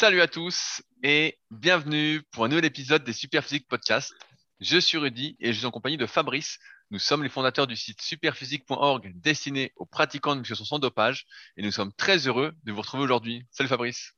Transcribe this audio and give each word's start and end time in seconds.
Salut 0.00 0.22
à 0.22 0.28
tous 0.28 0.80
et 1.02 1.36
bienvenue 1.50 2.22
pour 2.32 2.46
un 2.46 2.48
nouvel 2.48 2.64
épisode 2.64 3.04
des 3.04 3.12
Superphysique 3.12 3.68
Podcast. 3.68 4.14
Je 4.58 4.78
suis 4.78 4.96
Rudy 4.96 5.36
et 5.40 5.52
je 5.52 5.58
suis 5.58 5.66
en 5.66 5.70
compagnie 5.70 5.98
de 5.98 6.06
Fabrice. 6.06 6.58
Nous 6.90 6.98
sommes 6.98 7.22
les 7.22 7.28
fondateurs 7.28 7.66
du 7.66 7.76
site 7.76 8.00
superphysique.org 8.00 9.12
destiné 9.16 9.74
aux 9.76 9.84
pratiquants 9.84 10.36
de 10.36 10.38
musculation 10.38 10.64
sans 10.64 10.78
dopage 10.78 11.26
et 11.58 11.62
nous 11.62 11.70
sommes 11.70 11.92
très 11.92 12.26
heureux 12.26 12.54
de 12.64 12.72
vous 12.72 12.80
retrouver 12.80 13.02
aujourd'hui. 13.02 13.44
Salut 13.50 13.68
Fabrice. 13.68 14.14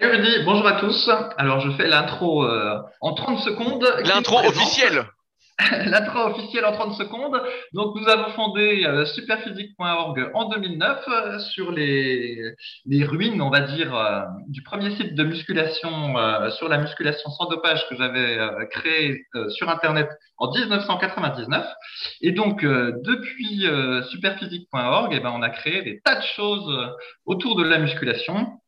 Salut 0.00 0.16
Rudy, 0.16 0.44
bonjour 0.46 0.66
à 0.66 0.80
tous. 0.80 1.10
Alors 1.36 1.60
je 1.60 1.76
fais 1.76 1.88
l'intro 1.88 2.46
euh, 2.46 2.80
en 3.02 3.12
30 3.12 3.40
secondes. 3.40 3.86
L'intro 4.02 4.38
officielle 4.46 5.06
L'intro 5.86 6.18
officielle 6.26 6.66
en 6.66 6.72
30 6.72 6.94
secondes. 6.94 7.40
Donc, 7.72 7.94
nous 7.94 8.06
avons 8.08 8.30
fondé 8.32 8.84
euh, 8.84 9.06
superphysique.org 9.06 10.30
en 10.34 10.48
2009 10.50 11.04
euh, 11.08 11.38
sur 11.38 11.72
les, 11.72 12.52
les, 12.84 13.04
ruines, 13.04 13.40
on 13.40 13.48
va 13.48 13.60
dire, 13.60 13.94
euh, 13.96 14.20
du 14.48 14.62
premier 14.62 14.94
site 14.96 15.14
de 15.14 15.24
musculation 15.24 16.14
sur 16.50 16.68
la 16.68 16.78
musculation 16.78 17.30
sans 17.30 17.48
dopage 17.48 17.88
que 17.88 17.96
j'avais 17.96 18.38
créé 18.70 19.22
sur 19.48 19.70
Internet 19.70 20.08
en 20.38 20.50
1999. 20.52 21.66
Et 22.20 22.32
donc, 22.32 22.62
depuis 22.62 23.66
superphysique.org, 24.10 25.12
eh 25.12 25.20
ben, 25.20 25.32
on 25.34 25.42
a 25.42 25.50
créé 25.50 25.82
des 25.82 26.00
tas 26.00 26.16
de 26.16 26.24
choses 26.24 26.94
autour 27.24 27.56
de 27.56 27.64
la 27.64 27.78
musculation 27.78 28.58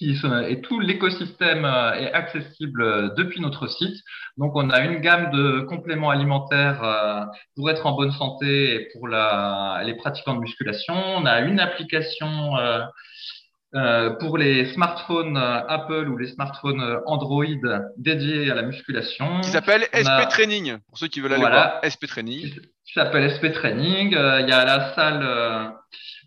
et 0.00 0.60
tout 0.62 0.80
l'écosystème 0.80 1.64
euh, 1.64 1.92
est 1.94 2.12
accessible 2.12 2.82
euh, 2.82 3.08
depuis 3.16 3.40
notre 3.40 3.68
site. 3.68 3.96
Donc, 4.36 4.52
on 4.54 4.70
a 4.70 4.80
une 4.80 5.00
gamme 5.00 5.30
de 5.30 5.60
compléments 5.60 6.10
alimentaires 6.10 6.82
euh, 6.82 7.24
pour 7.56 7.70
être 7.70 7.86
en 7.86 7.92
bonne 7.92 8.12
santé 8.12 8.74
et 8.74 8.88
pour 8.92 9.08
la, 9.08 9.82
les 9.84 9.94
pratiquants 9.94 10.34
de 10.34 10.40
musculation. 10.40 10.94
On 10.94 11.26
a 11.26 11.40
une 11.40 11.60
application 11.60 12.52
pour 14.20 14.36
les 14.36 14.72
smartphones 14.72 15.36
Apple 15.36 16.08
ou 16.08 16.16
les 16.16 16.28
smartphones 16.28 17.00
Android 17.06 17.44
dédiés 17.96 18.50
à 18.50 18.54
la 18.54 18.62
musculation. 18.62 19.40
Qui 19.42 19.50
s'appelle 19.50 19.84
SP 19.94 20.28
Training, 20.30 20.78
pour 20.88 20.98
ceux 20.98 21.08
qui 21.08 21.20
veulent 21.20 21.34
aller 21.34 21.42
voir. 21.42 21.80
SP 21.84 22.06
Training. 22.06 22.52
Qui 22.90 22.94
s'appelle 22.94 23.30
SP 23.30 23.54
Training. 23.54 24.08
Il 24.10 24.48
y 24.48 24.52
a 24.52 24.64
la 24.64 24.94
salle 24.94 25.78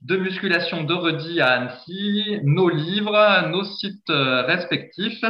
de 0.04 0.18
musculation 0.18 0.84
de 0.84 0.94
Rudy 0.94 1.40
à 1.40 1.52
Annecy, 1.52 2.40
nos 2.44 2.70
livres, 2.70 3.48
nos 3.50 3.64
sites 3.64 4.10
euh, 4.10 4.44
respectifs 4.44 5.24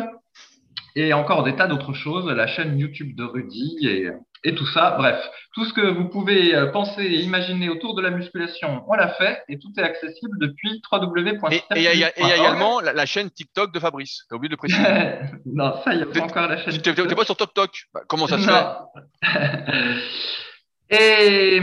et 0.95 1.13
encore 1.13 1.43
des 1.43 1.55
tas 1.55 1.67
d'autres 1.67 1.93
choses, 1.93 2.27
la 2.27 2.47
chaîne 2.47 2.77
YouTube 2.77 3.15
de 3.15 3.23
Rudy 3.23 3.77
et, 3.83 4.09
et, 4.43 4.55
tout 4.55 4.65
ça. 4.67 4.95
Bref, 4.97 5.19
tout 5.53 5.65
ce 5.65 5.73
que 5.73 5.81
vous 5.81 6.07
pouvez 6.07 6.55
euh, 6.55 6.67
penser 6.67 7.03
et 7.03 7.21
imaginer 7.21 7.69
autour 7.69 7.95
de 7.95 8.01
la 8.01 8.11
musculation, 8.11 8.83
on 8.87 8.93
l'a 8.93 9.09
fait 9.09 9.43
et 9.47 9.57
tout 9.57 9.71
est 9.77 9.83
accessible 9.83 10.37
depuis 10.39 10.81
www. 10.91 11.39
Et 11.51 11.61
il 11.75 11.81
y, 11.81 12.03
a 12.03 12.17
également 12.17 12.79
la, 12.79 13.05
chaîne 13.05 13.29
TikTok 13.29 13.73
de 13.73 13.79
Fabrice. 13.79 14.25
T'as 14.29 14.35
oublié 14.35 14.49
de 14.49 14.55
préciser. 14.55 14.83
non, 15.45 15.81
ça, 15.83 15.93
il 15.93 15.99
y 15.99 16.03
a 16.03 16.05
pas 16.05 16.21
encore 16.21 16.47
la 16.47 16.57
chaîne. 16.57 16.79
Tu 16.81 16.89
n'es 16.89 17.15
pas 17.15 17.25
sur 17.25 17.37
TikTok 17.37 17.71
bah, 17.93 18.01
Comment 18.07 18.27
ça 18.27 18.37
se 18.39 18.47
fait? 18.47 19.39
Et, 20.93 21.59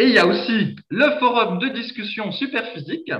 il 0.00 0.08
y 0.08 0.18
a 0.18 0.26
aussi 0.26 0.74
le 0.90 1.18
forum 1.20 1.60
de 1.60 1.68
discussion 1.68 2.32
Superphysique 2.32 3.12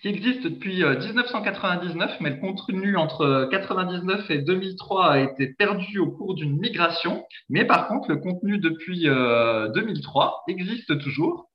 qui 0.00 0.08
existe 0.08 0.44
depuis 0.44 0.84
1999, 0.84 2.10
euh, 2.10 2.14
mais 2.20 2.30
le 2.30 2.36
contenu 2.36 2.96
entre 2.96 3.48
1999 3.50 4.30
et 4.30 4.38
2003 4.38 5.10
a 5.10 5.18
été 5.18 5.48
perdu 5.48 5.98
au 5.98 6.12
cours 6.12 6.34
d'une 6.36 6.56
migration. 6.56 7.24
Mais 7.48 7.64
par 7.64 7.88
contre, 7.88 8.10
le 8.10 8.18
contenu 8.18 8.58
depuis 8.58 9.06
2003 9.06 10.44
euh, 10.48 10.52
existe 10.52 11.00
toujours. 11.00 11.50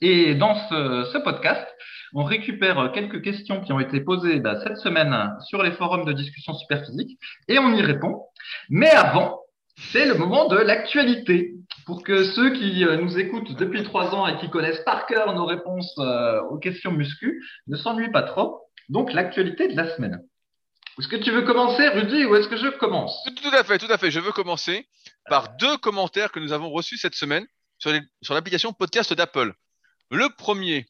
Et 0.00 0.34
dans 0.34 0.54
ce, 0.54 1.18
podcast, 1.18 1.66
on 2.14 2.24
récupère 2.24 2.90
quelques 2.92 3.22
questions 3.22 3.60
qui 3.60 3.74
ont 3.74 3.80
été 3.80 4.00
posées 4.00 4.40
bah, 4.40 4.58
cette 4.64 4.78
semaine 4.78 5.36
sur 5.46 5.62
les 5.62 5.72
forums 5.72 6.06
de 6.06 6.14
discussion 6.14 6.54
superphysique 6.54 7.18
et 7.48 7.58
on 7.58 7.74
y 7.74 7.82
répond. 7.82 8.22
Mais 8.70 8.90
avant, 8.90 9.40
c'est 9.92 10.06
le 10.06 10.14
moment 10.14 10.48
de 10.48 10.56
l'actualité. 10.56 11.59
Pour 11.86 12.02
que 12.02 12.24
ceux 12.24 12.52
qui 12.52 12.84
euh, 12.84 12.96
nous 12.96 13.18
écoutent 13.18 13.56
depuis 13.56 13.82
trois 13.82 14.14
ans 14.14 14.26
et 14.26 14.38
qui 14.38 14.50
connaissent 14.50 14.84
par 14.84 15.06
cœur 15.06 15.34
nos 15.34 15.46
réponses 15.46 15.92
euh, 15.98 16.40
aux 16.42 16.58
questions 16.58 16.92
muscu 16.92 17.42
ne 17.66 17.76
s'ennuient 17.76 18.12
pas 18.12 18.22
trop. 18.22 18.60
Donc, 18.88 19.12
l'actualité 19.12 19.68
de 19.68 19.76
la 19.76 19.94
semaine. 19.94 20.20
Est-ce 20.98 21.08
que 21.08 21.16
tu 21.16 21.30
veux 21.30 21.42
commencer, 21.42 21.88
Rudy, 21.88 22.24
ou 22.26 22.34
est-ce 22.36 22.48
que 22.48 22.56
je 22.56 22.68
commence? 22.68 23.16
Tout, 23.24 23.48
à 23.54 23.64
fait, 23.64 23.78
tout 23.78 23.90
à 23.90 23.96
fait. 23.96 24.10
Je 24.10 24.20
veux 24.20 24.32
commencer 24.32 24.86
par 25.28 25.56
deux 25.56 25.78
commentaires 25.78 26.32
que 26.32 26.40
nous 26.40 26.52
avons 26.52 26.70
reçus 26.70 26.98
cette 26.98 27.14
semaine 27.14 27.46
sur 27.78 28.34
l'application 28.34 28.72
podcast 28.72 29.14
d'Apple. 29.14 29.54
Le 30.10 30.28
premier 30.36 30.86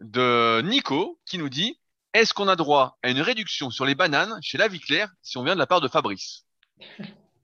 de 0.00 0.62
Nico 0.62 1.18
qui 1.26 1.38
nous 1.38 1.48
dit 1.48 1.78
Est-ce 2.14 2.32
qu'on 2.32 2.48
a 2.48 2.56
droit 2.56 2.98
à 3.02 3.10
une 3.10 3.20
réduction 3.20 3.70
sur 3.70 3.84
les 3.84 3.94
bananes 3.94 4.38
chez 4.42 4.56
La 4.56 4.68
Vie 4.68 4.80
Claire 4.80 5.10
si 5.22 5.36
on 5.36 5.44
vient 5.44 5.54
de 5.54 5.58
la 5.58 5.66
part 5.66 5.80
de 5.80 5.88
Fabrice? 5.88 6.46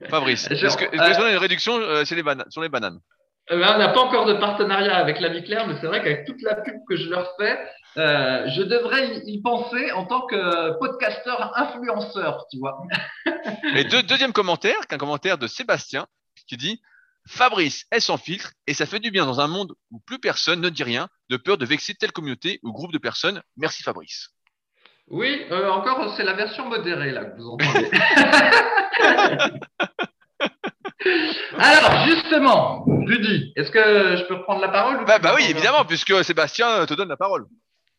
Fabrice, 0.08 0.50
est-ce 0.50 0.76
a 0.76 1.30
une 1.30 1.38
réduction 1.38 1.78
euh, 1.78 2.04
sur, 2.04 2.16
les 2.16 2.22
sur 2.50 2.62
les 2.62 2.68
bananes? 2.68 3.00
Euh, 3.50 3.60
ben, 3.60 3.74
on 3.74 3.78
n'a 3.78 3.88
pas 3.88 4.00
encore 4.00 4.26
de 4.26 4.34
partenariat 4.34 4.96
avec 4.96 5.20
la 5.20 5.28
vie 5.28 5.42
claire, 5.42 5.66
mais 5.66 5.76
c'est 5.80 5.86
vrai 5.86 6.02
qu'avec 6.02 6.26
toute 6.26 6.42
la 6.42 6.56
pub 6.56 6.74
que 6.88 6.96
je 6.96 7.08
leur 7.08 7.32
fais, 7.38 7.58
euh, 7.96 8.46
je 8.48 8.62
devrais 8.62 9.22
y 9.24 9.40
penser 9.40 9.92
en 9.92 10.04
tant 10.04 10.26
que 10.26 10.78
podcasteur 10.78 11.52
influenceur, 11.56 12.46
tu 12.50 12.58
vois. 12.58 12.78
Et 13.74 13.84
deuxième 13.84 14.32
commentaire, 14.32 14.86
qu'un 14.88 14.98
commentaire 14.98 15.38
de 15.38 15.46
Sébastien 15.46 16.06
qui 16.46 16.56
dit 16.56 16.80
Fabrice 17.26 17.86
est 17.90 18.00
sans 18.00 18.18
filtre 18.18 18.52
et 18.66 18.74
ça 18.74 18.86
fait 18.86 19.00
du 19.00 19.10
bien 19.10 19.26
dans 19.26 19.40
un 19.40 19.48
monde 19.48 19.74
où 19.90 19.98
plus 19.98 20.18
personne 20.18 20.60
ne 20.60 20.68
dit 20.68 20.84
rien, 20.84 21.08
de 21.28 21.36
peur 21.36 21.58
de 21.58 21.66
vexer 21.66 21.94
telle 21.94 22.12
communauté 22.12 22.60
ou 22.62 22.72
groupe 22.72 22.92
de 22.92 22.98
personnes. 22.98 23.42
Merci 23.56 23.82
Fabrice. 23.82 24.28
Oui, 25.08 25.46
euh, 25.50 25.70
encore, 25.70 26.14
c'est 26.16 26.24
la 26.24 26.32
version 26.32 26.66
modérée 26.68 27.12
là 27.12 27.24
que 27.26 27.36
vous 27.36 27.48
entendez. 27.48 27.90
Alors, 31.58 32.06
justement, 32.06 32.84
Rudy, 33.06 33.52
est-ce 33.54 33.70
que 33.70 34.16
je 34.16 34.24
peux 34.24 34.34
reprendre 34.34 34.60
la 34.60 34.68
parole 34.68 35.04
bah, 35.06 35.18
bah, 35.20 35.34
oui, 35.36 35.44
évidemment, 35.48 35.84
puisque 35.84 36.24
Sébastien 36.24 36.86
te 36.86 36.94
donne 36.94 37.08
la 37.08 37.16
parole. 37.16 37.46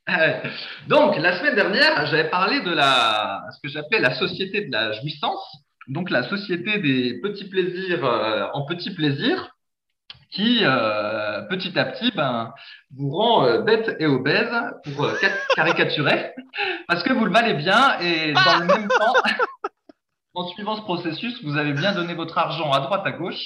Donc, 0.87 1.17
la 1.17 1.37
semaine 1.39 1.55
dernière, 1.55 2.05
j'avais 2.07 2.29
parlé 2.29 2.61
de 2.61 2.71
la, 2.71 3.41
ce 3.55 3.59
que 3.61 3.69
j'appelais 3.69 3.99
la 3.99 4.13
société 4.15 4.65
de 4.65 4.71
la 4.71 4.91
jouissance, 4.93 5.43
donc 5.87 6.09
la 6.09 6.23
société 6.23 6.79
des 6.79 7.19
petits 7.21 7.47
plaisirs 7.49 8.05
euh, 8.05 8.47
en 8.53 8.65
petits 8.65 8.93
plaisirs 8.93 9.55
qui, 10.31 10.59
euh, 10.63 11.41
petit 11.43 11.77
à 11.77 11.85
petit, 11.85 12.11
ben, 12.15 12.53
vous 12.95 13.09
rend 13.09 13.45
euh, 13.45 13.61
bête 13.61 13.95
et 13.99 14.05
obèse, 14.05 14.51
pour 14.83 15.05
euh, 15.05 15.13
caricaturer, 15.55 16.33
parce 16.87 17.03
que 17.03 17.13
vous 17.13 17.25
le 17.25 17.31
valez 17.31 17.53
bien 17.53 17.99
et 17.99 18.33
dans 18.33 18.59
le 18.59 18.65
même 18.65 18.87
temps, 18.99 19.13
en 20.33 20.47
suivant 20.49 20.75
ce 20.75 20.81
processus, 20.81 21.43
vous 21.43 21.57
avez 21.57 21.73
bien 21.73 21.93
donné 21.93 22.13
votre 22.13 22.37
argent 22.37 22.71
à 22.71 22.81
droite, 22.81 23.01
à 23.05 23.11
gauche. 23.11 23.43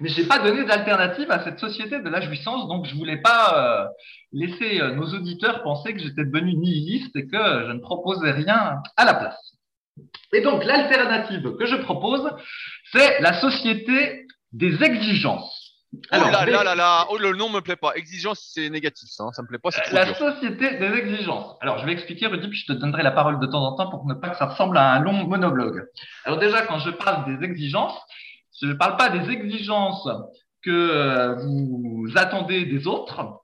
Mais 0.00 0.10
j'ai 0.10 0.26
pas 0.26 0.38
donné 0.38 0.64
d'alternative 0.64 1.30
à 1.30 1.42
cette 1.44 1.58
société 1.58 2.00
de 2.00 2.08
la 2.10 2.20
jouissance, 2.20 2.68
donc 2.68 2.84
je 2.84 2.94
voulais 2.94 3.22
pas 3.22 3.88
laisser 4.32 4.80
nos 4.94 5.14
auditeurs 5.14 5.62
penser 5.62 5.94
que 5.94 5.98
j'étais 5.98 6.26
devenu 6.26 6.56
nihiliste 6.56 7.16
et 7.16 7.26
que 7.26 7.38
je 7.66 7.72
ne 7.72 7.80
proposais 7.80 8.32
rien 8.32 8.82
à 8.98 9.04
la 9.06 9.14
place. 9.14 9.56
Et 10.34 10.42
donc 10.42 10.62
l'alternative 10.62 11.56
que 11.56 11.64
je 11.64 11.76
propose, 11.76 12.30
c'est 12.92 13.22
la 13.22 13.40
société 13.40 14.26
des 14.52 14.82
exigences. 14.82 15.60
Alors, 16.10 16.28
oh 16.28 16.32
là, 16.32 16.46
là, 16.46 16.62
là, 16.62 16.74
là, 16.76 17.06
oh, 17.10 17.18
le 17.18 17.32
nom 17.32 17.48
me 17.48 17.60
plaît 17.60 17.76
pas. 17.76 17.94
Exigence, 17.96 18.52
c'est 18.54 18.70
négatif, 18.70 19.08
ça, 19.10 19.24
hein. 19.24 19.32
ça 19.32 19.42
me 19.42 19.48
plaît 19.48 19.58
pas. 19.58 19.70
Trop 19.70 19.92
la 19.92 20.14
société 20.14 20.78
des 20.78 20.92
exigences. 20.96 21.56
Alors, 21.60 21.78
je 21.78 21.86
vais 21.86 21.92
expliquer, 21.92 22.28
Rudy, 22.28 22.46
puis 22.46 22.58
je 22.58 22.72
te 22.72 22.78
donnerai 22.78 23.02
la 23.02 23.10
parole 23.10 23.40
de 23.40 23.46
temps 23.46 23.64
en 23.64 23.74
temps 23.74 23.90
pour 23.90 24.06
ne 24.06 24.14
pas 24.14 24.28
que 24.28 24.36
ça 24.36 24.46
ressemble 24.46 24.78
à 24.78 24.92
un 24.92 25.00
long 25.00 25.26
monologue. 25.26 25.88
Alors, 26.24 26.38
déjà, 26.38 26.62
quand 26.62 26.78
je 26.78 26.90
parle 26.90 27.36
des 27.36 27.44
exigences, 27.44 27.98
je 28.60 28.66
ne 28.66 28.74
parle 28.74 28.96
pas 28.96 29.08
des 29.08 29.30
exigences 29.32 30.08
que 30.62 30.70
euh, 30.70 31.34
vous 31.34 32.06
attendez 32.14 32.66
des 32.66 32.86
autres, 32.86 33.40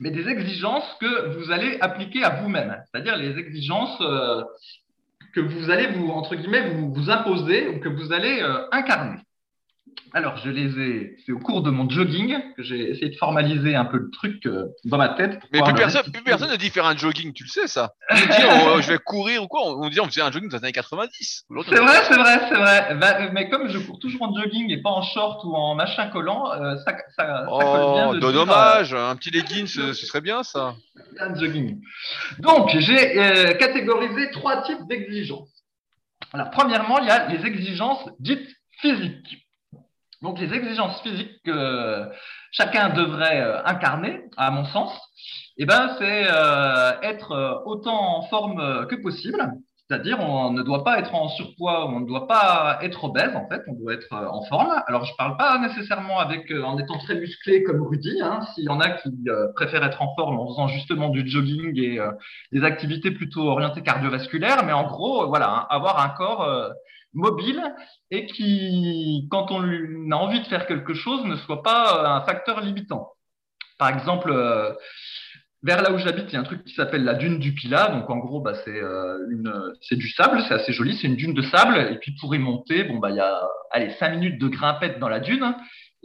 mais 0.00 0.10
des 0.10 0.28
exigences 0.28 0.88
que 1.00 1.36
vous 1.36 1.50
allez 1.50 1.78
appliquer 1.80 2.24
à 2.24 2.30
vous-même. 2.30 2.82
C'est-à-dire 2.90 3.16
les 3.16 3.38
exigences 3.38 4.00
euh, 4.00 4.42
que 5.34 5.40
vous 5.40 5.70
allez 5.70 5.88
vous, 5.88 6.08
entre 6.08 6.34
guillemets, 6.34 6.70
vous, 6.70 6.94
vous 6.94 7.10
imposer 7.10 7.68
ou 7.68 7.80
que 7.80 7.88
vous 7.88 8.12
allez 8.12 8.40
euh, 8.40 8.66
incarner. 8.72 9.18
Alors, 10.12 10.36
je 10.36 10.50
les 10.50 10.78
ai. 10.80 11.16
C'est 11.26 11.32
au 11.32 11.38
cours 11.38 11.62
de 11.62 11.70
mon 11.70 11.88
jogging 11.88 12.36
que 12.56 12.62
j'ai 12.62 12.90
essayé 12.90 13.08
de 13.08 13.16
formaliser 13.16 13.74
un 13.74 13.84
peu 13.84 13.96
le 13.96 14.10
truc 14.10 14.46
euh, 14.46 14.66
dans 14.84 14.96
ma 14.96 15.08
tête. 15.08 15.40
Mais 15.52 15.60
plus 15.60 15.74
personne, 15.74 16.02
plus 16.12 16.22
personne 16.22 16.50
ne 16.50 16.56
dit 16.56 16.70
faire 16.70 16.86
un 16.86 16.96
jogging, 16.96 17.32
tu 17.32 17.44
le 17.44 17.48
sais 17.48 17.66
ça. 17.66 17.94
On 18.10 18.14
dit 18.14 18.42
oh, 18.68 18.80
je 18.80 18.88
vais 18.92 18.98
courir 18.98 19.42
ou 19.42 19.48
quoi 19.48 19.62
On 19.76 19.88
dit 19.88 20.00
on 20.00 20.06
faisait 20.06 20.22
un 20.22 20.30
jogging 20.30 20.48
dans 20.48 20.58
les 20.58 20.64
années 20.64 20.72
90. 20.72 21.46
C'est 21.68 21.74
vrai, 21.74 21.96
c'est 22.08 22.14
vrai, 22.14 22.40
c'est 22.48 22.54
vrai. 22.54 22.94
Bah, 22.94 23.30
mais 23.32 23.48
comme 23.48 23.68
je 23.68 23.78
cours 23.78 23.98
toujours 23.98 24.22
en 24.22 24.34
jogging 24.34 24.70
et 24.70 24.80
pas 24.80 24.90
en 24.90 25.02
short 25.02 25.42
ou 25.44 25.54
en 25.54 25.74
machin 25.74 26.08
collant, 26.08 26.52
euh, 26.52 26.76
ça, 26.84 26.96
ça, 27.16 27.46
oh, 27.50 27.58
colle 27.58 27.94
bien. 27.94 28.14
De 28.14 28.32
dommage, 28.32 28.94
un 28.94 29.16
petit 29.16 29.30
legging, 29.30 29.66
ce, 29.66 29.92
serait 29.92 30.20
bien 30.20 30.42
ça. 30.42 30.74
Un 31.18 31.34
jogging. 31.34 31.80
Donc, 32.38 32.70
j'ai 32.78 33.18
euh, 33.18 33.54
catégorisé 33.54 34.30
trois 34.30 34.62
types 34.62 34.86
d'exigences. 34.88 35.50
Alors, 36.32 36.50
premièrement, 36.50 36.98
il 36.98 37.06
y 37.06 37.10
a 37.10 37.28
les 37.28 37.44
exigences 37.46 38.08
dites 38.18 38.48
physiques. 38.80 39.43
Donc 40.24 40.40
les 40.40 40.54
exigences 40.54 41.02
physiques 41.02 41.42
que 41.44 42.08
chacun 42.50 42.88
devrait 42.88 43.42
euh, 43.42 43.62
incarner, 43.66 44.22
à 44.38 44.50
mon 44.50 44.64
sens, 44.64 44.90
eh 45.58 45.66
ben, 45.66 45.94
c'est 45.98 46.24
euh, 46.26 46.92
être 47.02 47.32
euh, 47.32 47.54
autant 47.66 48.16
en 48.16 48.22
forme 48.22 48.86
que 48.86 48.94
possible, 48.94 49.38
C'est-à-dire, 49.86 50.18
on 50.20 50.50
ne 50.50 50.62
doit 50.62 50.82
pas 50.82 50.98
être 50.98 51.14
en 51.14 51.28
surpoids, 51.28 51.86
on 51.90 52.00
ne 52.00 52.06
doit 52.06 52.26
pas 52.26 52.78
être 52.80 53.04
obèse, 53.04 53.36
en 53.36 53.46
fait, 53.50 53.60
on 53.68 53.74
doit 53.74 53.92
être 53.92 54.14
en 54.14 54.42
forme. 54.46 54.72
Alors, 54.86 55.04
je 55.04 55.12
ne 55.12 55.16
parle 55.18 55.36
pas 55.36 55.58
nécessairement 55.58 56.18
avec, 56.18 56.50
en 56.50 56.78
étant 56.78 56.96
très 56.96 57.16
musclé 57.16 57.62
comme 57.62 57.82
Rudy. 57.82 58.22
Hein. 58.22 58.40
S'il 58.54 58.64
y 58.64 58.70
en 58.70 58.80
a 58.80 58.88
qui 58.88 59.10
préfèrent 59.54 59.84
être 59.84 60.00
en 60.00 60.14
forme 60.14 60.38
en 60.40 60.48
faisant 60.48 60.68
justement 60.68 61.10
du 61.10 61.28
jogging 61.28 61.78
et 61.78 61.98
des 62.50 62.64
activités 62.64 63.10
plutôt 63.10 63.46
orientées 63.46 63.82
cardiovasculaires, 63.82 64.64
mais 64.64 64.72
en 64.72 64.84
gros, 64.84 65.28
voilà, 65.28 65.66
avoir 65.68 66.00
un 66.00 66.08
corps 66.08 66.72
mobile 67.14 67.62
et 68.10 68.26
qui, 68.26 69.26
quand 69.30 69.50
on 69.50 69.62
a 70.10 70.16
envie 70.16 70.40
de 70.40 70.46
faire 70.46 70.66
quelque 70.66 70.94
chose, 70.94 71.24
ne 71.24 71.36
soit 71.36 71.62
pas 71.62 72.16
un 72.16 72.20
facteur 72.22 72.60
limitant. 72.60 73.10
Par 73.78 73.88
exemple, 73.88 74.32
vers 75.64 75.80
là 75.80 75.92
où 75.92 75.98
j'habite, 75.98 76.26
il 76.28 76.34
y 76.34 76.36
a 76.36 76.40
un 76.40 76.44
truc 76.44 76.62
qui 76.64 76.74
s'appelle 76.74 77.04
la 77.04 77.14
dune 77.14 77.38
du 77.38 77.54
Pila. 77.54 77.88
Donc, 77.88 78.08
en 78.10 78.18
gros, 78.18 78.40
bah, 78.40 78.52
c'est 78.64 78.82
euh, 78.82 79.18
c'est 79.80 79.96
du 79.96 80.10
sable, 80.10 80.42
c'est 80.46 80.54
assez 80.54 80.72
joli, 80.72 80.96
c'est 80.96 81.06
une 81.06 81.16
dune 81.16 81.32
de 81.32 81.42
sable. 81.42 81.78
Et 81.90 81.96
puis, 81.96 82.14
pour 82.20 82.34
y 82.34 82.38
monter, 82.38 82.84
bon, 82.84 82.98
bah, 82.98 83.10
il 83.10 83.16
y 83.16 83.20
a, 83.20 83.40
allez, 83.70 83.90
cinq 83.98 84.10
minutes 84.10 84.38
de 84.38 84.48
grimpette 84.48 84.98
dans 84.98 85.08
la 85.08 85.20
dune. 85.20 85.54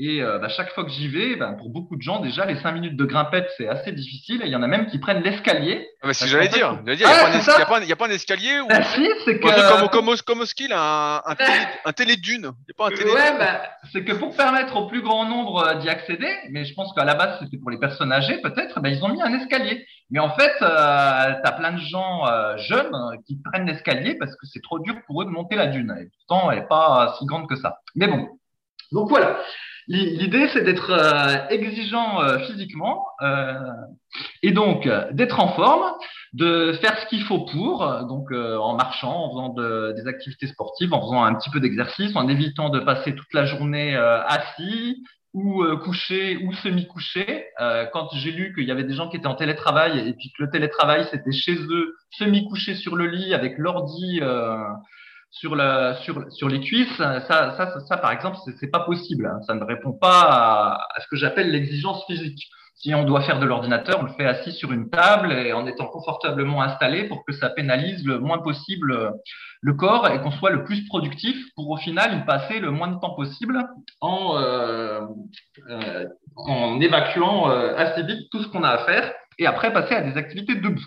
Et 0.01 0.21
euh, 0.21 0.39
bah, 0.39 0.47
chaque 0.47 0.71
fois 0.71 0.85
que 0.85 0.91
j'y 0.91 1.09
vais, 1.09 1.35
bah, 1.35 1.53
pour 1.57 1.69
beaucoup 1.69 1.97
de 1.97 2.01
gens, 2.01 2.21
déjà, 2.21 2.45
les 2.45 2.57
cinq 2.61 2.71
minutes 2.71 2.95
de 2.95 3.03
grimpette, 3.03 3.49
c'est 3.57 3.67
assez 3.67 3.91
difficile. 3.91 4.41
Et 4.41 4.45
il 4.45 4.51
y 4.51 4.55
en 4.55 4.63
a 4.63 4.67
même 4.67 4.87
qui 4.87 4.97
prennent 4.97 5.21
l'escalier. 5.21 5.89
Ah 6.01 6.07
bah, 6.07 6.13
si 6.13 6.25
j'allais 6.29 6.47
dire, 6.47 6.79
il 6.87 6.95
n'y 6.95 7.03
a, 7.03 7.95
pas 7.97 8.07
un 8.07 8.09
escalier 8.09 8.61
ou... 8.61 8.67
Bah, 8.67 8.81
si, 8.81 9.05
c'est 9.25 9.37
que... 9.39 9.41
Comme, 9.41 9.89
comme, 9.89 10.15
comme, 10.25 10.39
au 10.39 10.45
ski, 10.45 10.69
un, 10.71 11.21
un, 11.25 11.35
télé, 11.35 11.51
un 11.83 11.91
télédune. 11.91 12.51
Il 12.69 12.73
pas 12.75 12.87
un 12.87 12.91
télé 12.91 13.11
ouais, 13.11 13.37
bah, 13.37 13.61
c'est 13.91 14.05
que 14.05 14.13
pour 14.13 14.33
permettre 14.37 14.77
au 14.77 14.87
plus 14.87 15.01
grand 15.01 15.25
nombre 15.25 15.67
euh, 15.67 15.73
d'y 15.75 15.89
accéder, 15.89 16.33
mais 16.49 16.63
je 16.63 16.73
pense 16.75 16.93
qu'à 16.93 17.03
la 17.03 17.15
base, 17.15 17.37
c'était 17.41 17.57
pour 17.57 17.69
les 17.69 17.77
personnes 17.77 18.13
âgées, 18.13 18.39
peut-être, 18.41 18.79
bah, 18.79 18.87
ils 18.87 19.03
ont 19.03 19.09
mis 19.09 19.21
un 19.21 19.33
escalier. 19.33 19.85
Mais 20.11 20.19
en 20.19 20.29
fait, 20.29 20.53
euh, 20.61 21.33
tu 21.43 21.49
as 21.49 21.51
plein 21.51 21.73
de 21.73 21.81
gens 21.81 22.25
euh, 22.25 22.55
jeunes 22.55 22.95
qui 23.27 23.37
prennent 23.43 23.65
l'escalier 23.65 24.15
parce 24.17 24.31
que 24.37 24.47
c'est 24.47 24.61
trop 24.63 24.79
dur 24.79 24.95
pour 25.07 25.23
eux 25.23 25.25
de 25.25 25.29
monter 25.29 25.57
la 25.57 25.67
dune. 25.67 25.93
Et 25.99 26.07
pourtant, 26.25 26.51
elle 26.51 26.59
n'est 26.59 26.67
pas 26.67 27.17
si 27.19 27.25
grande 27.25 27.49
que 27.49 27.57
ça. 27.57 27.79
Mais 27.95 28.07
bon. 28.07 28.29
Donc 28.93 29.09
voilà. 29.09 29.37
L'idée, 29.89 30.47
c'est 30.53 30.63
d'être 30.63 30.91
euh, 30.91 31.47
exigeant 31.49 32.21
euh, 32.21 32.37
physiquement 32.45 33.07
euh, 33.23 33.55
et 34.43 34.51
donc 34.51 34.87
d'être 35.11 35.39
en 35.39 35.47
forme, 35.53 35.83
de 36.33 36.73
faire 36.73 36.95
ce 36.99 37.07
qu'il 37.07 37.23
faut 37.23 37.39
pour, 37.39 37.79
donc 38.07 38.31
en 38.31 38.75
marchant, 38.75 39.25
en 39.25 39.29
faisant 39.31 39.49
de, 39.49 39.93
des 39.97 40.07
activités 40.07 40.45
sportives, 40.45 40.93
en 40.93 41.01
faisant 41.01 41.23
un 41.23 41.33
petit 41.33 41.49
peu 41.49 41.59
d'exercice, 41.59 42.15
en 42.15 42.27
évitant 42.27 42.69
de 42.69 42.79
passer 42.79 43.15
toute 43.15 43.33
la 43.33 43.45
journée 43.45 43.95
assis 43.95 45.03
ou 45.33 45.63
couché 45.83 46.37
ou 46.43 46.53
semi-couché. 46.53 47.45
quand 47.91 48.09
j'ai 48.13 48.31
lu 48.31 48.53
qu'il 48.53 48.65
y 48.65 48.71
avait 48.71 48.83
des 48.83 48.93
gens 48.93 49.09
qui 49.09 49.17
étaient 49.17 49.27
en 49.27 49.35
télétravail 49.35 50.07
et 50.07 50.13
puis 50.13 50.31
que 50.37 50.43
le 50.43 50.51
télétravail, 50.51 51.07
c'était 51.09 51.31
chez 51.31 51.55
eux, 51.55 51.95
semi-couché 52.11 52.75
sur 52.75 52.95
le 52.95 53.07
lit 53.07 53.33
avec 53.33 53.57
l'ordi 53.57 54.21
sur, 55.31 55.55
la, 55.55 55.95
sur, 56.01 56.31
sur 56.31 56.49
les 56.49 56.59
cuisses, 56.59 56.95
ça, 56.97 57.21
ça, 57.21 57.79
ça, 57.87 57.97
par 57.97 58.11
exemple, 58.11 58.37
c'est 58.59 58.71
pas 58.71 58.81
possible. 58.81 59.27
Hein. 59.27 59.41
Ça 59.45 59.53
ne 59.53 59.63
répond 59.63 59.93
pas 59.93 60.21
à, 60.21 61.01
ce 61.01 61.07
que 61.07 61.15
j'appelle 61.15 61.51
l'exigence 61.51 62.05
physique. 62.05 62.47
Si 62.75 62.95
on 62.95 63.03
doit 63.03 63.21
faire 63.21 63.39
de 63.39 63.45
l'ordinateur, 63.45 63.99
on 63.99 64.03
le 64.03 64.13
fait 64.13 64.25
assis 64.25 64.53
sur 64.53 64.71
une 64.71 64.89
table 64.89 65.33
et 65.33 65.51
en 65.51 65.67
étant 65.67 65.87
confortablement 65.87 66.61
installé 66.61 67.09
pour 67.09 67.25
que 67.25 67.33
ça 67.33 67.49
pénalise 67.49 68.05
le 68.05 68.19
moins 68.19 68.39
possible 68.39 69.11
le 69.61 69.73
corps 69.73 70.07
et 70.07 70.21
qu'on 70.21 70.31
soit 70.31 70.51
le 70.51 70.63
plus 70.63 70.85
productif 70.85 71.35
pour 71.55 71.69
au 71.69 71.75
final 71.75 72.25
passer 72.25 72.59
le 72.59 72.71
moins 72.71 72.87
de 72.87 72.97
temps 72.99 73.15
possible 73.15 73.61
en, 73.99 74.37
euh, 74.37 75.01
euh, 75.69 76.05
en 76.37 76.79
évacuant 76.79 77.51
euh, 77.51 77.75
assez 77.75 78.03
vite 78.03 78.29
tout 78.31 78.41
ce 78.41 78.47
qu'on 78.47 78.63
a 78.63 78.69
à 78.69 78.85
faire 78.85 79.13
et 79.37 79.45
après 79.45 79.73
passer 79.73 79.95
à 79.95 80.01
des 80.01 80.17
activités 80.17 80.55
debout. 80.55 80.85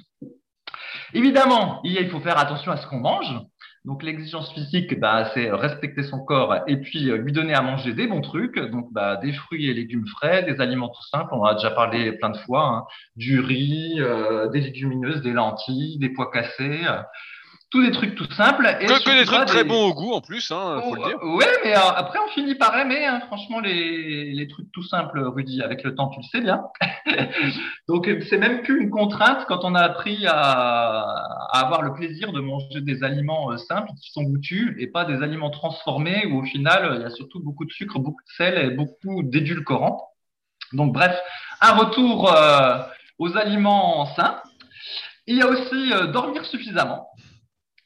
Évidemment, 1.14 1.80
il 1.84 2.08
faut 2.08 2.20
faire 2.20 2.38
attention 2.38 2.72
à 2.72 2.78
ce 2.78 2.86
qu'on 2.86 3.00
mange. 3.00 3.38
Donc 3.84 4.04
l'exigence 4.04 4.52
physique, 4.52 5.00
bah, 5.00 5.30
c'est 5.34 5.50
respecter 5.50 6.04
son 6.04 6.20
corps 6.24 6.54
et 6.68 6.76
puis 6.76 7.10
euh, 7.10 7.16
lui 7.16 7.32
donner 7.32 7.52
à 7.52 7.62
manger 7.62 7.92
des 7.92 8.06
bons 8.06 8.20
trucs, 8.20 8.56
donc 8.56 8.92
bah, 8.92 9.16
des 9.16 9.32
fruits 9.32 9.68
et 9.68 9.74
légumes 9.74 10.06
frais, 10.06 10.44
des 10.44 10.60
aliments 10.60 10.88
tout 10.88 11.02
simples, 11.10 11.30
on 11.32 11.42
a 11.42 11.54
déjà 11.54 11.72
parlé 11.72 12.12
plein 12.12 12.30
de 12.30 12.36
fois, 12.36 12.64
hein. 12.64 12.84
du 13.16 13.40
riz, 13.40 13.96
euh, 13.98 14.48
des 14.50 14.60
légumineuses, 14.60 15.22
des 15.22 15.32
lentilles, 15.32 15.98
des 15.98 16.10
pois 16.10 16.30
cassés. 16.30 16.82
Tous 17.72 17.82
des 17.82 17.90
trucs 17.90 18.14
tout 18.16 18.30
simples. 18.34 18.66
Et 18.82 18.84
que, 18.84 19.18
des 19.18 19.24
trucs 19.24 19.46
très 19.46 19.64
bons 19.64 19.86
au 19.86 19.94
goût 19.94 20.12
en 20.12 20.20
plus, 20.20 20.50
hein, 20.50 20.82
faut 20.84 20.94
le 20.94 21.08
dire. 21.08 21.22
Ouais, 21.22 21.46
mais 21.64 21.74
euh, 21.74 21.80
après 21.96 22.18
on 22.18 22.30
finit 22.32 22.54
par 22.54 22.78
aimer, 22.78 23.06
hein, 23.06 23.20
franchement, 23.28 23.60
les, 23.60 24.30
les, 24.34 24.46
trucs 24.46 24.70
tout 24.72 24.82
simples, 24.82 25.20
Rudy, 25.20 25.62
avec 25.62 25.82
le 25.82 25.94
temps, 25.94 26.10
tu 26.10 26.20
le 26.20 26.26
sais 26.26 26.42
bien. 26.42 26.64
Donc 27.88 28.10
c'est 28.28 28.36
même 28.36 28.60
plus 28.60 28.82
une 28.82 28.90
contrainte 28.90 29.46
quand 29.48 29.64
on 29.64 29.74
a 29.74 29.80
appris 29.80 30.26
à, 30.26 30.34
à, 30.34 31.60
avoir 31.60 31.80
le 31.80 31.94
plaisir 31.94 32.32
de 32.32 32.40
manger 32.40 32.82
des 32.82 33.02
aliments 33.04 33.50
euh, 33.50 33.56
simples 33.56 33.88
qui 34.02 34.10
sont 34.10 34.22
goûtus 34.22 34.76
et 34.78 34.88
pas 34.88 35.06
des 35.06 35.22
aliments 35.22 35.48
transformés 35.48 36.26
où 36.26 36.40
au 36.40 36.44
final 36.44 36.96
il 36.96 37.00
y 37.00 37.06
a 37.06 37.10
surtout 37.10 37.42
beaucoup 37.42 37.64
de 37.64 37.72
sucre, 37.72 37.98
beaucoup 37.98 38.22
de 38.22 38.34
sel 38.36 38.58
et 38.58 38.68
beaucoup 38.68 39.22
d'édulcorants. 39.22 40.10
Donc 40.74 40.92
bref, 40.92 41.18
un 41.62 41.72
retour 41.72 42.30
euh, 42.36 42.82
aux 43.18 43.34
aliments 43.38 44.04
sains. 44.14 44.42
Il 45.26 45.36
y 45.36 45.40
a 45.40 45.46
aussi 45.46 45.92
dormir 46.12 46.44
suffisamment 46.44 47.06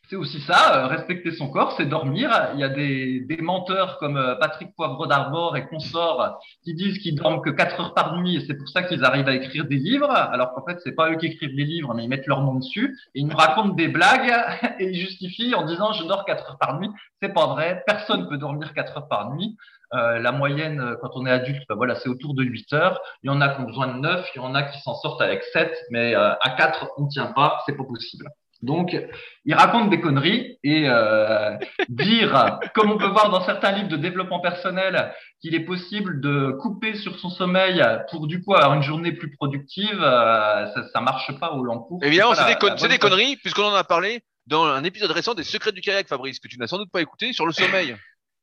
c'est 0.09 0.17
aussi 0.17 0.41
ça, 0.41 0.77
euh, 0.77 0.87
respecter 0.87 1.33
son 1.33 1.51
corps, 1.51 1.73
c'est 1.77 1.87
dormir. 1.87 2.31
Il 2.55 2.61
y 2.61 2.65
a 2.65 2.69
des, 2.69 3.27
menteurs 3.41 3.99
comme 3.99 4.17
euh, 4.17 4.37
Patrick 4.37 4.75
Poivre 4.75 5.07
d'Arbor 5.07 5.57
et 5.57 5.67
consorts 5.67 6.39
qui 6.65 6.75
disent 6.75 6.99
qu'ils 6.99 7.17
dorment 7.17 7.43
que 7.43 7.51
4 7.51 7.81
heures 7.81 7.95
par 7.95 8.17
nuit 8.17 8.37
et 8.37 8.41
c'est 8.47 8.57
pour 8.57 8.69
ça 8.69 8.83
qu'ils 8.83 9.05
arrivent 9.05 9.29
à 9.29 9.35
écrire 9.35 9.67
des 9.67 9.77
livres, 9.77 10.11
alors 10.11 10.55
qu'en 10.55 10.65
fait, 10.65 10.79
c'est 10.83 10.95
pas 10.95 11.11
eux 11.11 11.17
qui 11.17 11.27
écrivent 11.27 11.55
les 11.55 11.65
livres, 11.65 11.93
mais 11.95 12.05
ils 12.05 12.09
mettent 12.09 12.27
leur 12.27 12.43
nom 12.43 12.55
dessus 12.55 12.97
et 13.15 13.21
ils 13.21 13.27
nous 13.27 13.37
racontent 13.37 13.75
des 13.75 13.89
blagues 13.89 14.33
et 14.79 14.91
ils 14.91 15.01
justifient 15.01 15.55
en 15.55 15.65
disant 15.65 15.93
je 15.93 16.05
dors 16.05 16.25
4 16.25 16.51
heures 16.51 16.59
par 16.59 16.79
nuit. 16.79 16.91
C'est 17.21 17.33
pas 17.33 17.47
vrai, 17.49 17.83
personne 17.87 18.29
peut 18.29 18.39
dormir 18.39 18.75
4 18.75 18.99
heures 18.99 19.09
par 19.09 19.35
nuit. 19.35 19.57
Euh, 19.95 20.19
la 20.19 20.33
moyenne, 20.33 20.97
quand 21.01 21.11
on 21.15 21.27
est 21.27 21.31
adulte, 21.31 21.63
ben 21.69 21.77
voilà, 21.77 21.95
c'est 21.97 22.09
autour 22.09 22.35
de 22.35 22.45
8 22.45 22.73
heures. 22.75 23.01
Il 23.23 23.29
y 23.29 23.31
en 23.31 23.41
a 23.41 23.49
qui 23.49 23.61
ont 23.61 23.65
besoin 23.65 23.89
de 23.89 23.99
9, 23.99 24.29
il 24.35 24.39
y 24.39 24.41
en 24.41 24.55
a 24.55 24.63
qui 24.63 24.81
s'en 24.83 24.95
sortent 24.95 25.21
avec 25.21 25.43
7, 25.53 25.77
mais 25.91 26.15
à 26.15 26.55
4, 26.57 26.93
on 26.97 27.07
tient 27.07 27.27
pas, 27.27 27.63
c'est 27.67 27.77
pas 27.77 27.85
possible. 27.85 28.29
Donc, 28.63 28.97
il 29.45 29.55
raconte 29.55 29.91
des 29.91 30.01
conneries 30.01 30.59
et 30.65 30.85
euh, 30.89 31.57
dire, 31.89 32.59
comme 32.75 32.91
on 32.91 32.99
peut 32.99 33.07
voir 33.07 33.31
dans 33.31 33.45
certains 33.45 33.73
livres 33.73 33.89
de 33.89 33.97
développement 33.97 34.41
personnel, 34.41 35.13
qu'il 35.41 35.55
est 35.55 35.65
possible 35.65 36.21
de 36.21 36.53
couper 36.61 36.95
sur 36.95 37.19
son 37.19 37.31
sommeil 37.31 37.83
pour 38.11 38.27
du 38.27 38.43
coup 38.43 38.55
avoir 38.55 38.75
une 38.75 38.83
journée 38.83 39.13
plus 39.13 39.35
productive, 39.37 40.01
euh, 40.01 40.67
ça, 40.75 40.89
ça 40.93 41.01
marche 41.01 41.31
pas 41.39 41.53
au 41.53 41.63
long 41.63 41.81
cours. 41.81 42.03
Évidemment, 42.03 42.35
c'est 42.35 42.47
des, 42.47 42.89
des, 42.89 42.99
conneries, 42.99 43.37
puisqu'on 43.37 43.65
en 43.65 43.75
a 43.75 43.85
parlé 43.85 44.23
dans 44.47 44.65
un 44.65 44.85
épisode 44.85 45.11
récent 45.11 45.35
des 45.35 45.45
Secrets 45.45 45.73
du 45.73 45.81
kayak, 45.81 46.09
Fabrice, 46.09 46.39
que 46.39 46.49
tu 46.49 46.59
n'as 46.59 46.67
sans 46.67 46.79
doute 46.79 46.91
pas 46.91 47.03
écouté, 47.03 47.33
sur 47.33 47.47
le 47.47 47.53
sommeil. 47.53 47.97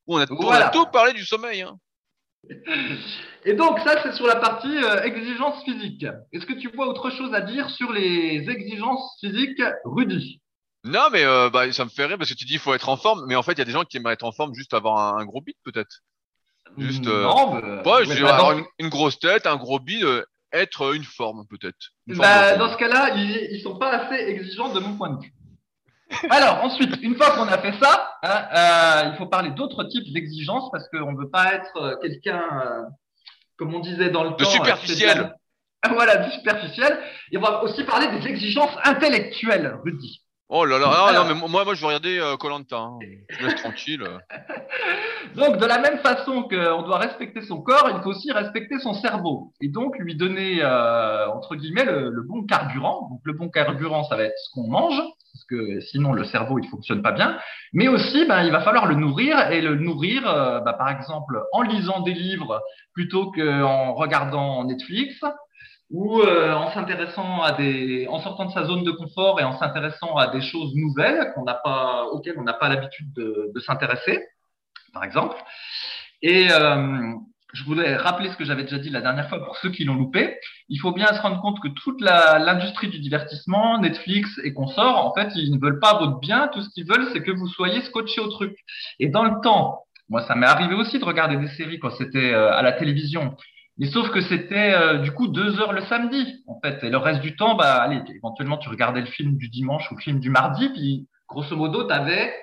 Où 0.05 0.17
on 0.17 0.21
a, 0.21 0.25
on 0.29 0.49
a 0.49 0.69
tout 0.69 0.85
parlé 0.87 1.13
du 1.13 1.25
sommeil. 1.25 1.61
Hein. 1.61 1.77
Et 3.45 3.53
donc 3.53 3.79
ça, 3.79 4.01
c'est 4.03 4.13
sur 4.13 4.27
la 4.27 4.35
partie 4.35 4.77
euh, 4.77 5.03
exigence 5.03 5.63
physique. 5.63 6.05
Est-ce 6.31 6.45
que 6.45 6.53
tu 6.53 6.69
vois 6.69 6.87
autre 6.87 7.09
chose 7.09 7.33
à 7.33 7.41
dire 7.41 7.69
sur 7.69 7.91
les 7.91 8.49
exigences 8.49 9.17
physiques, 9.19 9.61
Rudy? 9.85 10.41
Non, 10.83 11.07
mais 11.11 11.23
euh, 11.23 11.49
bah, 11.49 11.71
ça 11.71 11.85
me 11.85 11.89
fait 11.89 12.05
rire 12.05 12.17
parce 12.17 12.29
que 12.29 12.35
tu 12.35 12.45
dis 12.45 12.53
qu'il 12.53 12.59
faut 12.59 12.73
être 12.73 12.89
en 12.89 12.97
forme, 12.97 13.25
mais 13.27 13.35
en 13.35 13.43
fait, 13.43 13.53
il 13.53 13.59
y 13.59 13.61
a 13.61 13.65
des 13.65 13.71
gens 13.71 13.85
qui 13.85 13.97
aimeraient 13.97 14.13
être 14.13 14.25
en 14.25 14.33
forme 14.33 14.53
juste 14.53 14.73
avoir 14.73 15.17
un, 15.17 15.25
gros 15.25 15.41
bit 15.41 15.57
peut-être. 15.63 16.01
Juste, 16.77 17.07
euh, 17.07 17.23
non, 17.23 17.61
ouais, 17.83 18.05
je 18.05 18.25
avoir 18.25 18.57
une, 18.79 18.89
grosse 18.89 19.19
tête, 19.19 19.45
un 19.45 19.57
gros 19.57 19.79
bit, 19.79 20.03
être 20.51 20.93
une 20.93 21.03
forme 21.03 21.45
peut-être. 21.49 21.91
Bah, 22.07 22.57
dans 22.57 22.71
ce 22.71 22.77
cas-là, 22.77 23.15
ils, 23.15 23.49
ils 23.51 23.61
sont 23.61 23.77
pas 23.77 23.91
assez 23.91 24.15
exigeants 24.15 24.73
de 24.73 24.79
mon 24.79 24.97
point 24.97 25.11
de 25.11 25.21
vue. 25.21 25.33
Alors, 26.29 26.63
ensuite, 26.63 26.97
une 27.01 27.15
fois 27.15 27.31
qu'on 27.31 27.47
a 27.47 27.57
fait 27.57 27.73
ça, 27.81 28.17
hein, 28.23 28.47
euh, 28.55 29.09
il 29.11 29.17
faut 29.17 29.25
parler 29.25 29.51
d'autres 29.51 29.83
types 29.85 30.11
d'exigences 30.13 30.69
parce 30.71 30.87
qu'on 30.89 31.11
ne 31.11 31.17
veut 31.17 31.29
pas 31.29 31.53
être 31.53 31.77
euh, 31.77 31.95
quelqu'un, 32.01 32.41
euh, 32.41 32.83
comme 33.57 33.73
on 33.73 33.79
disait 33.79 34.09
dans 34.09 34.23
le 34.23 34.31
temps. 34.31 34.37
De 34.37 34.45
superficiel. 34.45 35.35
Voilà, 35.89 36.15
de 36.15 36.31
superficiel. 36.31 36.97
Et 37.33 37.37
on 37.37 37.41
va 37.41 37.61
aussi 37.61 37.83
parler 37.83 38.07
des 38.17 38.25
exigences 38.25 38.73
intellectuelles, 38.85 39.75
Rudy. 39.83 40.22
Oh 40.55 40.65
là 40.65 40.77
là, 40.77 40.85
ah, 40.87 41.13
non, 41.13 41.25
mais 41.25 41.33
moi, 41.33 41.65
moi 41.65 41.73
je 41.73 41.81
vais 41.81 41.87
regarder 41.87 42.35
Colanta. 42.39 42.77
hein. 42.77 42.99
Je 43.27 43.43
laisse 43.43 43.55
tranquille. 43.55 44.03
donc, 45.35 45.57
de 45.57 45.65
la 45.65 45.79
même 45.79 45.97
façon 45.97 46.43
qu'on 46.43 46.83
doit 46.83 46.99
respecter 46.99 47.41
son 47.41 47.59
corps, 47.63 47.89
il 47.91 48.03
faut 48.03 48.11
aussi 48.11 48.31
respecter 48.31 48.77
son 48.77 48.93
cerveau. 48.93 49.51
Et 49.61 49.69
donc, 49.69 49.97
lui 49.97 50.15
donner, 50.15 50.63
entre 50.63 51.55
guillemets, 51.55 51.85
le, 51.85 52.11
le, 52.11 52.21
bon 52.21 52.43
carburant. 52.43 53.09
Donc, 53.09 53.21
le 53.23 53.33
bon 53.33 53.49
carburant, 53.49 54.03
ça 54.03 54.15
va 54.15 54.25
être 54.25 54.37
ce 54.37 54.51
qu'on 54.53 54.67
mange, 54.67 55.01
parce 55.33 55.45
que 55.45 55.79
sinon 55.81 56.13
le 56.13 56.23
cerveau 56.25 56.59
il 56.59 56.67
fonctionne 56.69 57.01
pas 57.01 57.11
bien. 57.11 57.37
Mais 57.73 57.87
aussi, 57.87 58.25
ben, 58.25 58.43
il 58.43 58.51
va 58.51 58.61
falloir 58.61 58.85
le 58.85 58.95
nourrir 58.95 59.51
et 59.51 59.61
le 59.61 59.75
nourrir, 59.75 60.27
euh, 60.27 60.59
ben, 60.59 60.73
par 60.73 60.89
exemple, 60.89 61.41
en 61.51 61.63
lisant 61.63 62.01
des 62.01 62.13
livres 62.13 62.61
plutôt 62.93 63.31
qu'en 63.31 63.93
regardant 63.93 64.63
Netflix 64.63 65.19
ou 65.93 66.21
euh, 66.21 66.51
en 66.53 66.71
s'intéressant 66.71 67.43
à 67.43 67.51
des, 67.51 68.07
en 68.09 68.19
sortant 68.19 68.45
de 68.45 68.51
sa 68.51 68.65
zone 68.65 68.83
de 68.83 68.91
confort 68.91 69.39
et 69.39 69.43
en 69.43 69.57
s'intéressant 69.57 70.15
à 70.17 70.27
des 70.27 70.41
choses 70.41 70.73
nouvelles 70.75 71.33
auxquelles 72.11 72.35
on 72.37 72.43
n'a 72.43 72.53
pas 72.53 72.67
l'habitude 72.67 73.13
de, 73.13 73.51
de 73.53 73.59
s'intéresser, 73.59 74.19
par 74.91 75.03
exemple. 75.03 75.37
Et 76.23 76.51
euh, 76.51 77.13
je 77.53 77.63
voulais 77.63 77.95
rappeler 77.95 78.31
ce 78.31 78.37
que 78.37 78.43
j'avais 78.43 78.63
déjà 78.63 78.79
dit 78.79 78.89
la 78.89 79.01
dernière 79.01 79.29
fois 79.29 79.45
pour 79.45 79.55
ceux 79.57 79.69
qui 79.69 79.83
l'ont 79.83 79.93
loupé. 79.93 80.35
Il 80.67 80.79
faut 80.79 80.93
bien 80.93 81.13
se 81.13 81.21
rendre 81.21 81.39
compte 81.41 81.59
que 81.61 81.67
toute 81.67 82.01
l'industrie 82.01 82.87
du 82.87 82.97
divertissement, 82.97 83.77
Netflix 83.77 84.39
et 84.43 84.51
consorts, 84.51 85.05
en 85.05 85.13
fait, 85.13 85.31
ils 85.35 85.53
ne 85.53 85.59
veulent 85.59 85.79
pas 85.79 85.99
votre 85.99 86.19
bien. 86.19 86.47
Tout 86.47 86.61
ce 86.61 86.69
qu'ils 86.69 86.87
veulent, 86.87 87.07
c'est 87.13 87.21
que 87.21 87.31
vous 87.31 87.47
soyez 87.47 87.81
scotché 87.81 88.19
au 88.19 88.29
truc. 88.29 88.57
Et 88.99 89.09
dans 89.09 89.23
le 89.23 89.39
temps, 89.43 89.83
moi, 90.09 90.23
ça 90.23 90.33
m'est 90.33 90.47
arrivé 90.47 90.73
aussi 90.73 90.97
de 90.97 91.05
regarder 91.05 91.37
des 91.37 91.49
séries 91.49 91.77
quand 91.77 91.91
c'était 91.91 92.33
euh, 92.33 92.51
à 92.51 92.63
la 92.63 92.71
télévision. 92.71 93.37
Mais 93.77 93.87
sauf 93.87 94.09
que 94.11 94.21
c'était 94.21 94.73
euh, 94.73 94.99
du 94.99 95.11
coup 95.11 95.27
deux 95.27 95.59
heures 95.59 95.73
le 95.73 95.81
samedi, 95.85 96.43
en 96.47 96.59
fait. 96.61 96.83
Et 96.83 96.89
le 96.89 96.97
reste 96.97 97.21
du 97.21 97.35
temps, 97.35 97.55
bah, 97.55 97.81
allez, 97.81 98.01
éventuellement, 98.15 98.57
tu 98.57 98.69
regardais 98.69 99.01
le 99.01 99.07
film 99.07 99.37
du 99.37 99.49
dimanche 99.49 99.89
ou 99.91 99.95
le 99.95 100.01
film 100.01 100.19
du 100.19 100.29
mardi, 100.29 100.69
puis 100.69 101.07
grosso 101.27 101.55
modo, 101.55 101.87
tu 101.87 101.93
avais 101.93 102.33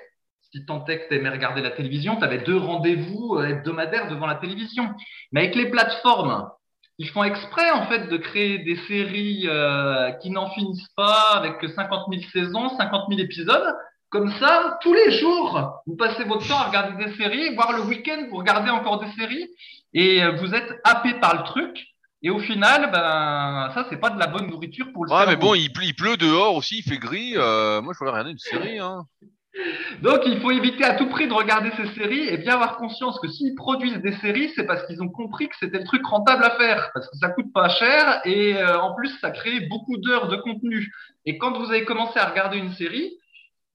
si 0.51 0.65
tant 0.65 0.83
est 0.85 0.99
que 0.99 1.07
tu 1.07 1.15
aimais 1.15 1.29
regarder 1.29 1.61
la 1.61 1.71
télévision, 1.71 2.17
tu 2.17 2.23
avais 2.23 2.39
deux 2.39 2.57
rendez-vous 2.57 3.37
euh, 3.37 3.47
hebdomadaires 3.47 4.09
devant 4.09 4.27
la 4.27 4.35
télévision. 4.35 4.89
Mais 5.31 5.41
avec 5.41 5.55
les 5.55 5.69
plateformes, 5.69 6.49
ils 6.97 7.07
font 7.07 7.23
exprès 7.23 7.71
en 7.71 7.87
fait 7.87 8.09
de 8.09 8.17
créer 8.17 8.59
des 8.59 8.75
séries 8.87 9.47
euh, 9.47 10.11
qui 10.21 10.29
n'en 10.29 10.49
finissent 10.49 10.91
pas 10.95 11.31
avec 11.35 11.67
50 11.67 12.07
000 12.11 12.21
saisons, 12.33 12.69
50 12.77 13.05
000 13.09 13.21
épisodes. 13.21 13.75
Comme 14.09 14.29
ça, 14.39 14.77
tous 14.81 14.93
les 14.93 15.11
jours, 15.19 15.81
vous 15.87 15.95
passez 15.95 16.25
votre 16.25 16.45
temps 16.45 16.57
à 16.57 16.67
regarder 16.67 17.05
des 17.05 17.15
séries, 17.15 17.55
voire 17.55 17.71
le 17.71 17.83
week-end, 17.83 18.27
vous 18.29 18.37
regardez 18.37 18.69
encore 18.69 18.99
des 18.99 19.09
séries, 19.13 19.47
et 19.93 20.23
euh, 20.23 20.31
vous 20.31 20.53
êtes 20.53 20.79
happé 20.83 21.13
par 21.15 21.37
le 21.37 21.43
truc. 21.43 21.87
Et 22.23 22.29
au 22.29 22.39
final, 22.39 22.91
ben 22.91 23.71
ça, 23.73 23.87
c'est 23.89 23.99
pas 23.99 24.11
de 24.11 24.19
la 24.19 24.27
bonne 24.27 24.47
nourriture 24.47 24.91
pour 24.93 25.05
le 25.05 25.11
Ouais, 25.11 25.25
mais 25.25 25.35
bon, 25.35 25.55
il, 25.55 25.71
pleut, 25.73 26.17
dehors 26.17 26.55
aussi, 26.55 26.79
il 26.79 26.83
fait 26.83 26.99
gris. 26.99 27.33
moi, 27.35 27.93
je 27.93 27.97
voulais 27.97 28.11
regarder 28.11 28.31
une 28.31 28.37
série. 28.37 28.77
Hein. 28.77 29.05
Donc, 30.01 30.21
il 30.25 30.39
faut 30.39 30.51
éviter 30.51 30.83
à 30.83 30.95
tout 30.95 31.07
prix 31.07 31.27
de 31.27 31.33
regarder 31.33 31.71
ces 31.75 31.93
séries 31.93 32.27
et 32.29 32.37
bien 32.37 32.53
avoir 32.53 32.77
conscience 32.77 33.19
que 33.19 33.27
s'ils 33.27 33.55
produisent 33.55 34.01
des 34.01 34.13
séries, 34.17 34.51
c'est 34.55 34.65
parce 34.65 34.85
qu'ils 34.87 35.01
ont 35.01 35.09
compris 35.09 35.49
que 35.49 35.55
c'était 35.59 35.79
le 35.79 35.83
truc 35.83 36.05
rentable 36.05 36.43
à 36.43 36.51
faire, 36.51 36.89
parce 36.93 37.09
que 37.09 37.17
ça 37.17 37.29
coûte 37.29 37.51
pas 37.53 37.69
cher 37.69 38.21
et 38.25 38.55
euh, 38.55 38.79
en 38.79 38.93
plus, 38.95 39.09
ça 39.19 39.31
crée 39.31 39.61
beaucoup 39.61 39.97
d'heures 39.97 40.27
de 40.27 40.37
contenu. 40.37 40.91
Et 41.25 41.37
quand 41.37 41.57
vous 41.57 41.69
avez 41.69 41.85
commencé 41.85 42.17
à 42.19 42.29
regarder 42.29 42.57
une 42.57 42.73
série, 42.73 43.13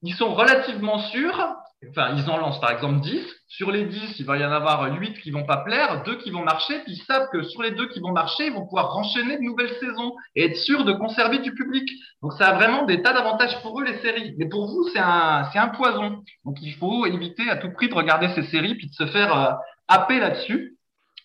ils 0.01 0.15
sont 0.15 0.33
relativement 0.33 0.99
sûrs 0.99 1.55
enfin, 1.89 2.15
ils 2.15 2.29
en 2.29 2.37
lancent 2.37 2.59
par 2.59 2.71
exemple 2.71 3.01
10. 3.01 3.25
Sur 3.49 3.71
les 3.71 3.85
10, 3.85 4.19
il 4.19 4.25
va 4.25 4.37
y 4.37 4.45
en 4.45 4.51
avoir 4.51 4.93
8 4.99 5.19
qui 5.21 5.31
vont 5.31 5.45
pas 5.45 5.57
plaire, 5.57 6.03
2 6.03 6.17
qui 6.17 6.31
vont 6.31 6.43
marcher, 6.43 6.79
puis 6.79 6.93
ils 6.93 7.03
savent 7.03 7.29
que 7.31 7.43
sur 7.43 7.61
les 7.61 7.71
2 7.71 7.87
qui 7.89 7.99
vont 7.99 8.11
marcher, 8.11 8.47
ils 8.47 8.53
vont 8.53 8.65
pouvoir 8.65 8.95
enchaîner 8.97 9.37
de 9.37 9.41
nouvelles 9.41 9.73
saisons 9.79 10.13
et 10.35 10.45
être 10.45 10.57
sûrs 10.57 10.83
de 10.83 10.93
conserver 10.93 11.39
du 11.39 11.53
public. 11.53 11.89
Donc, 12.21 12.33
ça 12.33 12.49
a 12.49 12.53
vraiment 12.53 12.85
des 12.85 13.01
tas 13.01 13.13
d'avantages 13.13 13.61
pour 13.61 13.79
eux, 13.79 13.85
les 13.85 13.97
séries. 13.99 14.35
Mais 14.37 14.49
pour 14.49 14.67
vous, 14.67 14.89
c'est 14.91 14.99
un, 14.99 15.49
c'est 15.53 15.59
un 15.59 15.69
poison. 15.69 16.23
Donc, 16.45 16.57
il 16.61 16.73
faut 16.73 17.05
éviter 17.05 17.49
à 17.49 17.55
tout 17.55 17.71
prix 17.71 17.89
de 17.89 17.95
regarder 17.95 18.27
ces 18.35 18.43
séries 18.43 18.75
puis 18.75 18.89
de 18.89 18.93
se 18.93 19.05
faire 19.07 19.37
euh, 19.37 19.53
happer 19.87 20.19
là-dessus. 20.19 20.77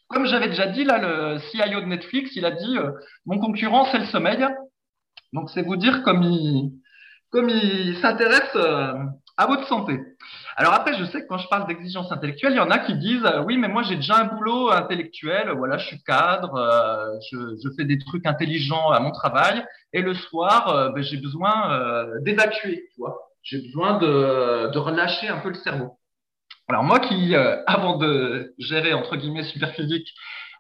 Comme 0.09 0.27
j'avais 0.27 0.49
déjà 0.49 0.67
dit, 0.67 0.85
là, 0.85 0.99
le 0.99 1.39
CIO 1.39 1.81
de 1.81 1.87
Netflix, 1.87 2.37
il 2.37 2.45
a 2.45 2.53
dit, 2.53 2.79
euh, 2.79 2.93
mon 3.27 3.39
concurrent, 3.39 3.87
c'est 3.91 3.99
le 3.99 4.07
sommeil. 4.07 4.47
Donc, 5.33 5.51
c'est 5.51 5.63
vous 5.63 5.77
dire 5.77 6.03
comme 6.03 6.23
il, 6.23 6.73
comme 7.31 7.49
il 7.49 7.97
s'intéresse 8.01 8.55
euh, 8.57 8.93
à 9.37 9.47
votre 9.47 9.67
santé. 9.67 9.99
Alors 10.57 10.75
après, 10.75 10.99
je 10.99 11.05
sais 11.05 11.23
que 11.23 11.29
quand 11.29 11.39
je 11.39 11.49
parle 11.49 11.67
d'exigence 11.67 12.13
intellectuelle, 12.13 12.53
il 12.53 12.57
y 12.57 12.61
en 12.61 12.71
a 12.71 12.79
qui 12.79 12.95
disent 12.95 13.25
euh, 13.25 13.43
oui, 13.43 13.57
mais 13.57 13.69
moi 13.69 13.83
j'ai 13.83 13.97
déjà 13.97 14.17
un 14.19 14.25
boulot 14.25 14.71
intellectuel, 14.71 15.51
voilà, 15.51 15.79
je 15.79 15.87
suis 15.87 16.03
cadre, 16.03 16.55
euh, 16.57 17.19
je, 17.31 17.69
fais 17.77 17.85
des 17.85 17.99
trucs 17.99 18.27
intelligents 18.27 18.91
à 18.91 19.01
mon 19.01 19.13
travail, 19.13 19.65
et 19.93 20.03
le 20.03 20.15
soir, 20.15 20.69
euh, 20.69 20.91
ben, 20.91 21.03
j'ai 21.03 21.17
besoin 21.17 22.07
d'évacuer, 22.21 22.89
tu 22.93 23.01
vois, 23.01 23.31
j'ai 23.43 23.63
besoin 23.63 23.99
de, 23.99 24.71
de, 24.71 24.79
relâcher 24.79 25.29
un 25.29 25.39
peu 25.39 25.49
le 25.49 25.55
cerveau. 25.55 25.99
Alors 26.69 26.85
moi 26.85 27.01
qui, 27.01 27.35
avant 27.67 27.97
de 27.97 28.55
gérer 28.59 28.93
entre 28.93 29.17
guillemets 29.17 29.45
superphysique, 29.45 30.09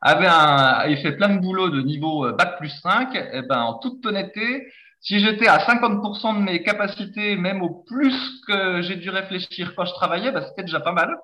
avait, 0.00 0.26
un, 0.26 0.32
avait 0.32 0.96
fait 0.96 1.12
plein 1.12 1.28
de 1.28 1.40
boulot 1.40 1.68
de 1.68 1.82
niveau 1.82 2.32
bac 2.32 2.56
plus 2.56 2.70
5, 2.80 3.14
et 3.14 3.28
eh 3.34 3.42
ben 3.42 3.60
en 3.60 3.74
toute 3.74 4.04
honnêteté, 4.06 4.66
si 5.02 5.20
j'étais 5.20 5.48
à 5.48 5.58
50% 5.58 6.34
de 6.34 6.40
mes 6.40 6.62
capacités, 6.62 7.36
même 7.36 7.62
au 7.62 7.70
plus 7.86 8.14
que 8.46 8.82
j'ai 8.82 8.96
dû 8.96 9.10
réfléchir 9.10 9.74
quand 9.76 9.84
je 9.84 9.92
travaillais, 9.94 10.32
bah, 10.32 10.42
c'était 10.48 10.62
déjà 10.62 10.80
pas 10.80 10.92
mal. 10.92 11.16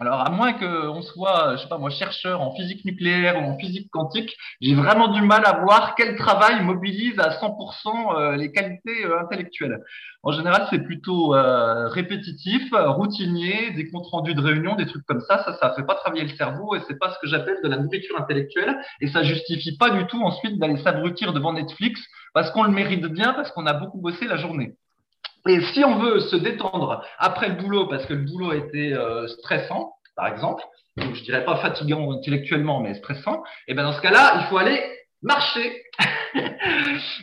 Alors, 0.00 0.20
à 0.20 0.30
moins 0.30 0.52
qu'on 0.52 1.02
soit, 1.02 1.56
je 1.56 1.62
sais 1.62 1.68
pas 1.68 1.78
moi, 1.78 1.90
chercheur 1.90 2.40
en 2.40 2.54
physique 2.54 2.84
nucléaire 2.84 3.36
ou 3.36 3.44
en 3.44 3.58
physique 3.58 3.90
quantique, 3.90 4.36
j'ai 4.60 4.74
vraiment 4.74 5.08
du 5.08 5.22
mal 5.22 5.42
à 5.44 5.60
voir 5.60 5.96
quel 5.96 6.14
travail 6.16 6.62
mobilise 6.62 7.18
à 7.18 7.30
100% 7.30 8.14
euh, 8.16 8.36
les 8.36 8.52
qualités 8.52 9.04
euh, 9.04 9.20
intellectuelles. 9.20 9.82
En 10.22 10.30
général, 10.30 10.68
c'est 10.70 10.84
plutôt 10.84 11.34
euh, 11.34 11.88
répétitif, 11.88 12.62
routinier, 12.72 13.72
des 13.72 13.90
comptes 13.90 14.06
rendus 14.06 14.34
de 14.34 14.40
réunion, 14.40 14.76
des 14.76 14.86
trucs 14.86 15.04
comme 15.04 15.20
ça. 15.22 15.42
Ça, 15.44 15.54
ça 15.54 15.74
fait 15.74 15.84
pas 15.84 15.96
travailler 15.96 16.24
le 16.24 16.36
cerveau 16.36 16.76
et 16.76 16.80
c'est 16.86 16.98
pas 16.98 17.12
ce 17.12 17.18
que 17.18 17.26
j'appelle 17.26 17.58
de 17.64 17.68
la 17.68 17.78
nourriture 17.78 18.20
intellectuelle. 18.20 18.78
Et 19.00 19.08
ça 19.08 19.24
justifie 19.24 19.76
pas 19.78 19.90
du 19.90 20.06
tout 20.06 20.22
ensuite 20.22 20.58
d'aller 20.60 20.76
s'abrutir 20.78 21.32
devant 21.32 21.52
Netflix 21.52 22.00
parce 22.34 22.50
qu'on 22.52 22.62
le 22.62 22.70
mérite 22.70 23.04
bien, 23.06 23.32
parce 23.32 23.50
qu'on 23.50 23.66
a 23.66 23.72
beaucoup 23.72 24.00
bossé 24.00 24.26
la 24.26 24.36
journée. 24.36 24.76
Et 25.46 25.60
si 25.72 25.84
on 25.84 25.98
veut 25.98 26.20
se 26.20 26.36
détendre 26.36 27.04
après 27.18 27.48
le 27.48 27.54
boulot, 27.54 27.86
parce 27.86 28.06
que 28.06 28.14
le 28.14 28.24
boulot 28.24 28.52
était 28.52 28.92
euh, 28.92 29.26
stressant, 29.28 29.94
par 30.16 30.26
exemple, 30.26 30.62
donc 30.96 31.14
je 31.14 31.22
dirais 31.22 31.44
pas 31.44 31.56
fatigant 31.56 32.12
intellectuellement, 32.12 32.80
mais 32.80 32.94
stressant, 32.94 33.42
et 33.66 33.74
ben 33.74 33.84
dans 33.84 33.92
ce 33.92 34.00
cas-là, 34.00 34.40
il 34.40 34.46
faut 34.48 34.58
aller 34.58 34.80
marcher. 35.22 35.82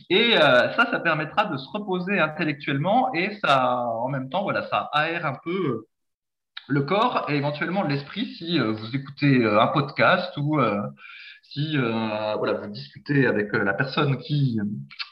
et 0.10 0.38
euh, 0.38 0.74
ça, 0.74 0.88
ça 0.90 1.00
permettra 1.00 1.46
de 1.46 1.58
se 1.58 1.68
reposer 1.70 2.20
intellectuellement 2.20 3.14
et 3.14 3.36
ça, 3.44 3.86
en 3.86 4.08
même 4.10 4.30
temps, 4.30 4.44
voilà, 4.44 4.68
ça 4.70 4.90
aère 4.94 5.26
un 5.26 5.38
peu 5.44 5.52
euh, 5.52 5.88
le 6.68 6.82
corps 6.82 7.26
et 7.30 7.36
éventuellement 7.36 7.84
l'esprit 7.84 8.26
si 8.38 8.58
vous 8.58 8.96
écoutez 8.96 9.46
un 9.46 9.68
podcast 9.68 10.36
ou 10.38 10.60
si 11.56 11.78
euh, 11.78 12.36
voilà, 12.38 12.54
vous 12.54 12.68
discutez 12.68 13.26
avec 13.26 13.54
euh, 13.54 13.64
la 13.64 13.74
personne 13.74 14.18
qui 14.18 14.60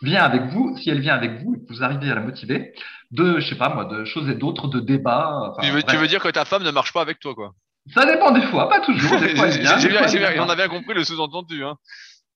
vient 0.02 0.24
avec 0.24 0.44
vous, 0.52 0.78
si 0.78 0.90
elle 0.90 1.00
vient 1.00 1.16
avec 1.16 1.42
vous 1.42 1.56
et 1.56 1.60
que 1.60 1.74
vous 1.74 1.84
arrivez 1.84 2.12
à 2.12 2.16
la 2.16 2.22
motiver, 2.22 2.74
de, 3.12 3.40
je 3.40 3.48
sais 3.48 3.56
pas 3.56 3.70
moi, 3.70 3.86
de 3.86 4.04
choses 4.04 4.30
et 4.30 4.36
d'autres, 4.36 4.68
de 4.68 4.82
débats. 4.82 5.54
tu, 5.62 5.72
veux, 5.72 6.08
dire 6.08 6.22
que 6.22 6.28
ta 6.28 6.44
femme 6.44 6.64
ne 6.64 6.72
marche 6.72 6.92
pas 6.92 7.02
avec 7.02 7.20
toi, 7.20 7.34
quoi? 7.34 7.54
Ça 7.94 8.06
dépend 8.06 8.32
des 8.32 8.42
fois, 8.42 8.68
pas 8.68 8.82
toujours. 8.82 9.20
Des 9.22 9.36
fois, 9.36 9.48
on 10.40 10.50
a 10.50 10.56
bien 10.56 10.68
compris 10.68 10.94
le 10.94 11.06
sous-entendu. 11.06 11.64
Hein. 11.64 11.78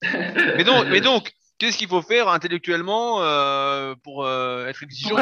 mais 0.57 0.63
donc, 0.63 0.85
mais 0.89 1.01
donc 1.01 1.33
qu'est-ce 1.57 1.77
qu'il 1.77 1.89
faut 1.89 2.01
faire 2.01 2.29
intellectuellement 2.29 3.21
euh, 3.21 3.93
pour 4.03 4.25
être 4.29 4.83
exigeant 4.83 5.17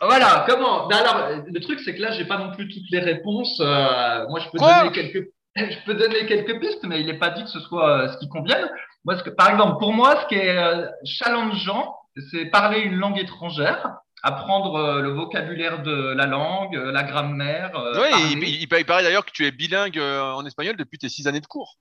Voilà, 0.00 0.44
comment? 0.48 0.88
Ben 0.88 0.96
Alors, 0.96 1.44
le 1.46 1.60
truc, 1.60 1.78
c'est 1.84 1.94
que 1.94 2.02
là, 2.02 2.10
j'ai 2.12 2.24
pas 2.24 2.38
non 2.38 2.50
plus 2.52 2.68
toutes 2.68 2.90
les 2.90 3.00
réponses. 3.00 3.60
moi, 3.60 4.40
je 4.40 4.50
peux 4.50 4.58
donner 4.58 4.90
quelques 4.92 5.28
je 5.70 5.84
peux 5.84 5.94
donner 5.94 6.26
quelques 6.26 6.60
pistes, 6.60 6.84
mais 6.84 7.00
il 7.00 7.06
n'est 7.06 7.18
pas 7.18 7.30
dit 7.30 7.42
que 7.42 7.50
ce 7.50 7.60
soit 7.60 7.90
euh, 7.90 8.12
ce 8.12 8.18
qui 8.18 8.28
convienne. 8.28 8.68
Moi, 9.04 9.16
ce 9.16 9.22
que, 9.22 9.30
par 9.30 9.50
exemple, 9.50 9.78
pour 9.78 9.92
moi, 9.92 10.20
ce 10.22 10.26
qui 10.26 10.34
est 10.34 10.56
euh, 10.56 10.86
challengeant, 11.04 11.96
c'est 12.30 12.46
parler 12.46 12.80
une 12.80 12.96
langue 12.96 13.18
étrangère, 13.18 13.96
apprendre 14.22 14.76
euh, 14.76 15.00
le 15.00 15.10
vocabulaire 15.10 15.82
de 15.82 16.14
la 16.14 16.26
langue, 16.26 16.74
la 16.74 17.02
grammaire. 17.04 17.72
oui, 17.94 18.08
il, 18.32 18.62
il, 18.62 18.68
paraît 18.68 19.02
d'ailleurs 19.02 19.24
que 19.24 19.30
tu 19.30 19.46
es 19.46 19.50
bilingue 19.50 19.98
en 19.98 20.44
espagnol 20.44 20.76
depuis 20.76 20.98
tes 20.98 21.08
six 21.08 21.26
années 21.26 21.40
de 21.40 21.46
cours. 21.46 21.76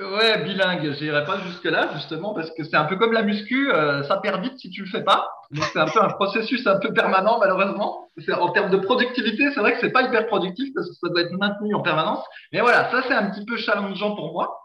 Ouais, 0.00 0.42
bilingue, 0.44 0.94
j'irai 0.98 1.24
pas 1.24 1.38
jusque-là, 1.40 1.90
justement, 1.94 2.32
parce 2.32 2.50
que 2.52 2.64
c'est 2.64 2.76
un 2.76 2.84
peu 2.84 2.96
comme 2.96 3.12
la 3.12 3.22
muscu, 3.22 3.70
euh, 3.70 4.02
ça 4.04 4.16
perd 4.16 4.42
vite 4.42 4.58
si 4.58 4.70
tu 4.70 4.82
le 4.82 4.88
fais 4.88 5.04
pas. 5.04 5.28
Donc 5.50 5.64
c'est 5.72 5.78
un 5.78 5.84
peu 5.86 6.00
un 6.02 6.08
processus 6.08 6.66
un 6.66 6.78
peu 6.78 6.92
permanent, 6.94 7.38
malheureusement. 7.38 8.08
En 8.32 8.48
termes 8.52 8.70
de 8.70 8.78
productivité, 8.78 9.50
c'est 9.52 9.60
vrai 9.60 9.74
que 9.74 9.80
c'est 9.80 9.90
pas 9.92 10.02
hyper 10.02 10.26
productif 10.26 10.68
parce 10.74 10.88
que 10.88 10.94
ça 10.94 11.08
doit 11.08 11.20
être 11.20 11.32
maintenu 11.32 11.74
en 11.74 11.82
permanence. 11.82 12.24
Mais 12.52 12.60
voilà, 12.60 12.90
ça 12.90 13.02
c'est 13.06 13.14
un 13.14 13.30
petit 13.30 13.44
peu 13.44 13.58
challengeant 13.58 14.14
pour 14.14 14.32
moi. 14.32 14.62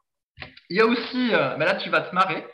Il 0.70 0.78
y 0.78 0.82
a 0.82 0.86
aussi, 0.86 1.34
euh, 1.34 1.56
mais 1.58 1.66
là 1.66 1.76
tu 1.76 1.90
vas 1.90 2.02
te 2.02 2.16
marrer. 2.16 2.46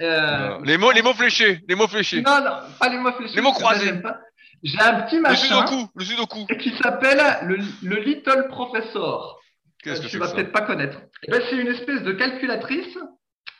Euh, 0.00 0.58
les 0.64 0.76
mots, 0.76 0.90
les 0.90 1.02
mots 1.02 1.14
fléchés, 1.14 1.60
les 1.66 1.74
mots 1.74 1.88
fléchés. 1.88 2.20
Non, 2.20 2.40
non, 2.44 2.56
pas 2.78 2.88
les 2.88 2.98
mots 2.98 3.12
fléchés. 3.12 3.36
Les 3.36 3.42
mots 3.42 3.52
croisés. 3.52 3.92
J'ai 4.62 4.80
un 4.80 5.00
petit 5.02 5.18
machin. 5.18 5.60
Le 5.60 5.66
sudoku, 5.66 5.88
le 5.94 6.04
sudoku. 6.04 6.46
Qui 6.60 6.76
s'appelle 6.76 7.20
le, 7.44 7.56
le 7.82 7.96
Little 7.96 8.48
Professor. 8.48 9.41
Qu'est-ce 9.82 10.00
que 10.00 10.06
tu 10.06 10.18
vas 10.18 10.32
peut-être 10.32 10.52
pas 10.52 10.62
connaître. 10.62 10.98
Eh 11.26 11.30
ben, 11.30 11.42
c'est 11.48 11.56
une 11.56 11.68
espèce 11.68 12.02
de 12.02 12.12
calculatrice, 12.12 12.96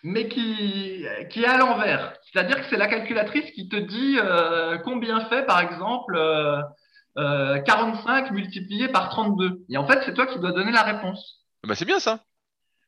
mais 0.05 0.29
qui, 0.29 1.05
qui 1.31 1.43
est 1.43 1.47
à 1.47 1.59
l'envers. 1.59 2.15
C'est-à-dire 2.33 2.61
que 2.61 2.67
c'est 2.71 2.77
la 2.77 2.87
calculatrice 2.87 3.51
qui 3.53 3.69
te 3.69 3.77
dit 3.77 4.19
euh, 4.19 4.79
combien 4.79 5.25
fait, 5.27 5.45
par 5.47 5.61
exemple, 5.61 6.17
euh, 6.17 7.59
45 7.61 8.31
euh, 8.31 8.35
multiplié 8.35 8.89
par 8.89 9.09
32. 9.11 9.63
Et 9.69 9.77
en 9.77 9.87
fait, 9.87 10.01
c'est 10.05 10.15
toi 10.15 10.27
qui 10.27 10.39
dois 10.39 10.53
donner 10.53 10.73
la 10.73 10.83
réponse. 10.83 11.41
Bah, 11.67 11.75
c'est 11.75 11.85
bien 11.85 11.99
ça. 11.99 12.21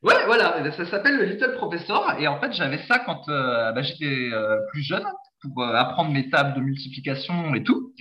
Ouais, 0.01 0.25
voilà, 0.25 0.71
ça 0.71 0.85
s'appelle 0.85 1.17
le 1.17 1.25
Little 1.25 1.55
Professor. 1.55 2.13
Et 2.19 2.27
en 2.27 2.39
fait, 2.39 2.53
j'avais 2.53 2.79
ça 2.87 2.99
quand 2.99 3.27
euh, 3.27 3.71
bah, 3.73 3.81
j'étais 3.81 4.29
plus 4.71 4.83
jeune 4.83 5.05
pour 5.41 5.63
apprendre 5.63 6.11
mes 6.11 6.29
tables 6.29 6.55
de 6.55 6.61
multiplication 6.61 7.53
et 7.53 7.63
tout. 7.63 7.91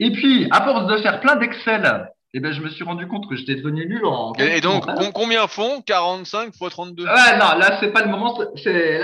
Et 0.00 0.10
puis, 0.12 0.48
à 0.50 0.62
force 0.64 0.86
de 0.86 0.98
faire 0.98 1.20
plein 1.20 1.36
d'Excel 1.36 2.10
et 2.36 2.40
ben 2.40 2.52
je 2.52 2.60
me 2.60 2.68
suis 2.68 2.84
rendu 2.84 3.08
compte 3.08 3.26
que 3.30 3.34
j'étais 3.34 3.54
devenu 3.54 3.86
nul 3.86 4.04
en. 4.04 4.34
Et, 4.34 4.60
donc, 4.60 4.84
combien 5.14 5.46
font? 5.46 5.80
45 5.80 6.48
x 6.48 6.58
32 6.58 7.04
Ouais, 7.04 7.08
non, 7.38 7.58
là, 7.58 7.78
c'est 7.80 7.90
pas 7.94 8.02
le 8.02 8.10
moment. 8.10 8.38
Là, 8.38 8.46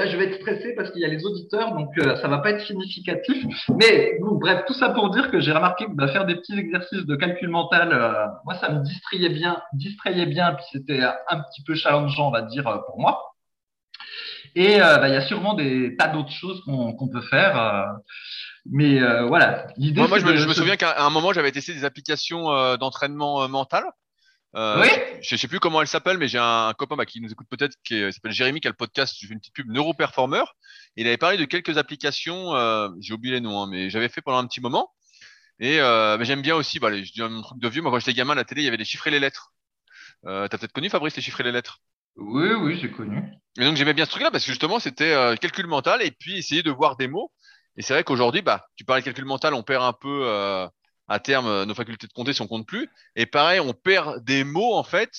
je 0.06 0.16
vais 0.18 0.24
être 0.24 0.34
stressé 0.34 0.74
parce 0.76 0.90
qu'il 0.90 1.00
y 1.00 1.06
a 1.06 1.08
les 1.08 1.24
auditeurs, 1.24 1.72
donc 1.72 1.96
euh, 1.96 2.14
ça 2.16 2.28
va 2.28 2.38
pas 2.38 2.50
être 2.50 2.60
significatif. 2.66 3.42
Mais 3.80 4.18
bon, 4.20 4.34
bref, 4.34 4.64
tout 4.66 4.74
ça 4.74 4.90
pour 4.90 5.08
dire 5.08 5.30
que 5.30 5.40
j'ai 5.40 5.52
remarqué 5.52 5.86
que 5.86 5.92
bah, 5.92 6.08
faire 6.08 6.26
des 6.26 6.34
petits 6.34 6.58
exercices 6.58 7.06
de 7.06 7.16
calcul 7.16 7.48
mental, 7.48 7.94
euh, 7.94 8.26
moi, 8.44 8.54
ça 8.56 8.68
me 8.70 8.84
distrayait 8.84 9.30
bien, 9.30 9.62
distrayait 9.72 10.26
bien, 10.26 10.52
puis 10.52 10.66
c'était 10.70 11.00
un 11.02 11.40
petit 11.40 11.62
peu 11.64 11.74
challengeant, 11.74 12.28
on 12.28 12.32
va 12.32 12.42
dire, 12.42 12.68
euh, 12.68 12.76
pour 12.86 13.00
moi. 13.00 13.32
Et 14.54 14.76
bah, 14.78 15.08
il 15.08 15.14
y 15.14 15.16
a 15.16 15.22
sûrement 15.22 15.54
des 15.54 15.96
tas 15.96 16.08
d'autres 16.08 16.30
choses 16.30 16.62
qu'on, 16.66 17.08
peut 17.10 17.22
faire. 17.22 17.86
Mais 18.66 19.00
euh, 19.00 19.26
voilà, 19.26 19.66
l'idée. 19.76 20.06
Moi, 20.06 20.18
je, 20.18 20.24
me, 20.24 20.36
je 20.36 20.46
me 20.46 20.54
souviens 20.54 20.76
qu'à 20.76 21.04
un 21.04 21.10
moment, 21.10 21.32
j'avais 21.32 21.50
testé 21.50 21.74
des 21.74 21.84
applications 21.84 22.52
euh, 22.52 22.76
d'entraînement 22.76 23.42
euh, 23.42 23.48
mental. 23.48 23.84
oui. 24.54 24.88
Je 25.20 25.36
sais 25.36 25.48
plus 25.48 25.58
comment 25.58 25.80
elle 25.80 25.88
s'appelle, 25.88 26.18
mais 26.18 26.28
j'ai 26.28 26.38
un, 26.38 26.72
copain 26.78 26.96
bah, 26.96 27.06
qui 27.06 27.20
nous 27.20 27.30
écoute 27.30 27.48
peut-être, 27.50 27.74
qui 27.84 28.00
s'appelle 28.12 28.32
Jérémy, 28.32 28.60
qui 28.60 28.68
a 28.68 28.70
le 28.70 28.76
podcast, 28.76 29.16
je 29.18 29.26
fais 29.26 29.32
une 29.32 29.40
petite 29.40 29.54
pub 29.54 29.68
Neuroperformer. 29.68 30.44
Il 30.96 31.06
avait 31.06 31.16
parlé 31.16 31.38
de 31.38 31.44
quelques 31.44 31.76
applications, 31.76 32.52
j'ai 33.00 33.14
oublié 33.14 33.34
les 33.34 33.40
noms, 33.40 33.62
hein, 33.62 33.68
mais 33.68 33.90
j'avais 33.90 34.08
fait 34.08 34.20
pendant 34.20 34.38
un 34.38 34.46
petit 34.46 34.60
moment. 34.60 34.90
Et 35.58 35.78
mais 35.78 36.24
j'aime 36.24 36.42
bien 36.42 36.54
aussi, 36.54 36.78
bah, 36.78 36.92
je 36.92 37.12
dis 37.12 37.22
un 37.22 37.42
truc 37.42 37.58
de 37.60 37.68
vieux. 37.68 37.82
Moi, 37.82 37.90
quand 37.90 37.98
j'étais 37.98 38.14
gamin, 38.14 38.32
à 38.32 38.36
la 38.36 38.44
télé, 38.44 38.62
il 38.62 38.64
y 38.64 38.68
avait 38.68 38.76
les 38.76 38.84
chiffres 38.84 39.06
et 39.06 39.10
les 39.10 39.20
lettres. 39.20 39.52
Euh, 40.26 40.46
T'as 40.46 40.58
peut-être 40.58 40.72
connu 40.72 40.88
Fabrice 40.88 41.16
les 41.16 41.22
chiffres 41.22 41.40
et 41.40 41.44
les 41.44 41.52
lettres? 41.52 41.78
Oui, 42.16 42.50
oui, 42.50 42.78
j'ai 42.80 42.90
connu. 42.90 43.22
Et 43.58 43.64
donc 43.64 43.76
j'aimais 43.76 43.94
bien 43.94 44.04
ce 44.04 44.10
truc-là 44.10 44.30
parce 44.30 44.44
que 44.44 44.52
justement, 44.52 44.78
c'était 44.78 45.14
calcul 45.40 45.66
mental 45.66 46.02
et 46.02 46.10
puis 46.10 46.36
essayer 46.36 46.62
de 46.62 46.70
voir 46.70 46.96
des 46.96 47.08
mots. 47.08 47.32
Et 47.76 47.82
c'est 47.82 47.94
vrai 47.94 48.04
qu'aujourd'hui, 48.04 48.42
bah, 48.42 48.66
tu 48.76 48.84
parlais 48.84 49.02
de 49.02 49.06
calcul 49.06 49.24
mental, 49.24 49.54
on 49.54 49.62
perd 49.62 49.82
un 49.82 49.92
peu 49.92 50.22
euh, 50.24 50.66
à 51.08 51.18
terme 51.18 51.46
euh, 51.46 51.64
nos 51.64 51.74
facultés 51.74 52.06
de 52.06 52.12
compter 52.12 52.32
si 52.32 52.42
on 52.42 52.46
compte 52.46 52.66
plus. 52.66 52.88
Et 53.16 53.26
pareil, 53.26 53.60
on 53.60 53.72
perd 53.72 54.24
des 54.24 54.44
mots 54.44 54.74
en 54.74 54.84
fait. 54.84 55.10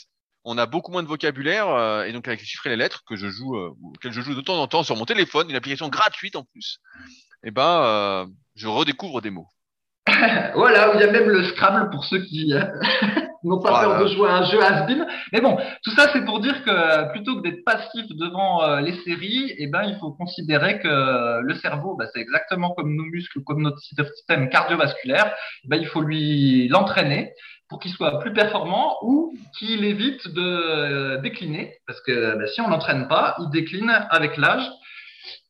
On 0.45 0.57
a 0.57 0.65
beaucoup 0.65 0.91
moins 0.91 1.03
de 1.03 1.07
vocabulaire 1.07 1.69
euh, 1.69 2.03
et 2.03 2.11
donc 2.11 2.27
avec 2.27 2.41
les 2.41 2.45
chiffres 2.45 2.67
et 2.67 2.69
les 2.69 2.75
lettres 2.75 3.03
que 3.07 3.15
je 3.15 3.27
joue, 3.27 3.55
auxquels 3.55 4.11
je 4.11 4.21
joue 4.21 4.35
de 4.35 4.41
temps 4.41 4.61
en 4.61 4.67
temps 4.67 4.83
sur 4.83 4.97
mon 4.97 5.05
téléphone, 5.05 5.49
une 5.49 5.55
application 5.55 5.87
gratuite 5.87 6.35
en 6.35 6.43
plus. 6.43 6.79
Et 7.43 7.51
ben, 7.51 8.27
je 8.55 8.67
redécouvre 8.67 9.21
des 9.21 9.29
mots. 9.29 9.47
voilà, 10.55 10.93
il 10.95 10.99
y 10.99 11.03
a 11.03 11.11
même 11.11 11.29
le 11.29 11.43
Scrabble 11.45 11.89
pour 11.91 12.03
ceux 12.05 12.23
qui 12.25 12.53
n'ont 13.43 13.59
pas 13.59 13.81
peur 13.81 13.99
de 13.99 14.07
jouer 14.07 14.29
à 14.29 14.37
un 14.37 14.45
jeu 14.45 14.61
has 14.61 14.85
-been. 14.87 15.05
Mais 15.31 15.41
bon, 15.41 15.57
tout 15.83 15.91
ça 15.91 16.09
c'est 16.13 16.25
pour 16.25 16.39
dire 16.39 16.63
que 16.63 17.11
plutôt 17.11 17.37
que 17.37 17.41
d'être 17.41 17.63
passif 17.63 18.05
devant 18.17 18.63
euh, 18.63 18.81
les 18.81 18.93
séries, 19.03 19.53
eh 19.57 19.67
ben 19.67 19.83
il 19.83 19.97
faut 19.99 20.11
considérer 20.11 20.79
que 20.79 21.41
le 21.41 21.55
cerveau, 21.55 21.95
bah, 21.95 22.05
c'est 22.13 22.21
exactement 22.21 22.73
comme 22.75 22.95
nos 22.95 23.03
muscles, 23.03 23.41
comme 23.43 23.61
notre 23.61 23.79
système 23.79 24.49
cardiovasculaire. 24.49 25.33
Eh 25.63 25.67
ben, 25.69 25.77
il 25.77 25.87
faut 25.87 26.01
lui 26.01 26.67
l'entraîner 26.67 27.33
pour 27.69 27.79
qu'il 27.79 27.91
soit 27.91 28.19
plus 28.19 28.33
performant 28.33 28.97
ou 29.01 29.33
qu'il 29.57 29.83
évite 29.83 30.27
de 30.27 30.41
euh, 30.41 31.21
décliner, 31.21 31.77
parce 31.87 32.01
que 32.01 32.37
bah, 32.37 32.47
si 32.47 32.61
on 32.61 32.69
l'entraîne 32.69 33.07
pas, 33.07 33.35
il 33.39 33.49
décline 33.49 33.91
avec 34.09 34.37
l'âge. 34.37 34.69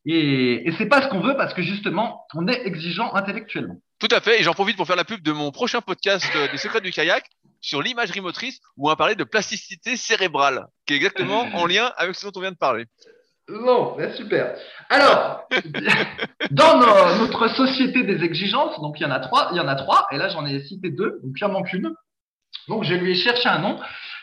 Et, 0.06 0.68
et 0.68 0.72
c'est 0.72 0.86
pas 0.86 1.02
ce 1.02 1.08
qu'on 1.08 1.20
veut 1.20 1.36
parce 1.36 1.54
que 1.54 1.62
justement, 1.62 2.24
on 2.34 2.46
est 2.46 2.66
exigeant 2.66 3.12
intellectuellement. 3.14 3.76
Tout 4.06 4.14
à 4.14 4.20
fait. 4.20 4.38
Et 4.38 4.42
j'en 4.42 4.52
profite 4.52 4.76
pour 4.76 4.86
faire 4.86 4.96
la 4.96 5.04
pub 5.04 5.22
de 5.22 5.32
mon 5.32 5.50
prochain 5.50 5.80
podcast 5.80 6.30
euh, 6.36 6.46
des 6.52 6.58
secrets 6.58 6.82
du 6.82 6.90
kayak 6.90 7.24
sur 7.62 7.80
l'imagerie 7.80 8.20
motrice 8.20 8.60
où 8.76 8.86
on 8.86 8.90
va 8.90 8.96
parler 8.96 9.14
de 9.14 9.24
plasticité 9.24 9.96
cérébrale, 9.96 10.66
qui 10.84 10.92
est 10.92 10.96
exactement 10.96 11.48
en 11.54 11.64
lien 11.64 11.90
avec 11.96 12.14
ce 12.14 12.26
dont 12.26 12.32
on 12.36 12.40
vient 12.42 12.52
de 12.52 12.58
parler. 12.58 12.84
Bon, 13.48 13.96
ben, 13.96 14.12
super. 14.14 14.58
Alors, 14.90 15.48
dans 16.50 16.76
notre 17.18 17.48
société 17.56 18.02
des 18.02 18.22
exigences, 18.22 18.78
donc 18.82 19.00
il 19.00 19.04
y 19.04 19.06
en 19.06 19.10
a 19.10 19.20
trois, 19.20 19.48
il 19.52 19.56
y 19.56 19.60
en 19.60 19.68
a 19.68 19.74
trois, 19.74 20.06
et 20.12 20.18
là 20.18 20.28
j'en 20.28 20.44
ai 20.44 20.62
cité 20.64 20.90
deux, 20.90 21.20
donc 21.22 21.32
il 21.40 21.44
en 21.46 21.52
manque 21.52 21.72
une. 21.72 21.94
Donc 22.68 22.84
je 22.84 22.92
lui 22.92 23.12
ai 23.12 23.14
cherché 23.14 23.48
un 23.48 23.60
nom, 23.60 23.80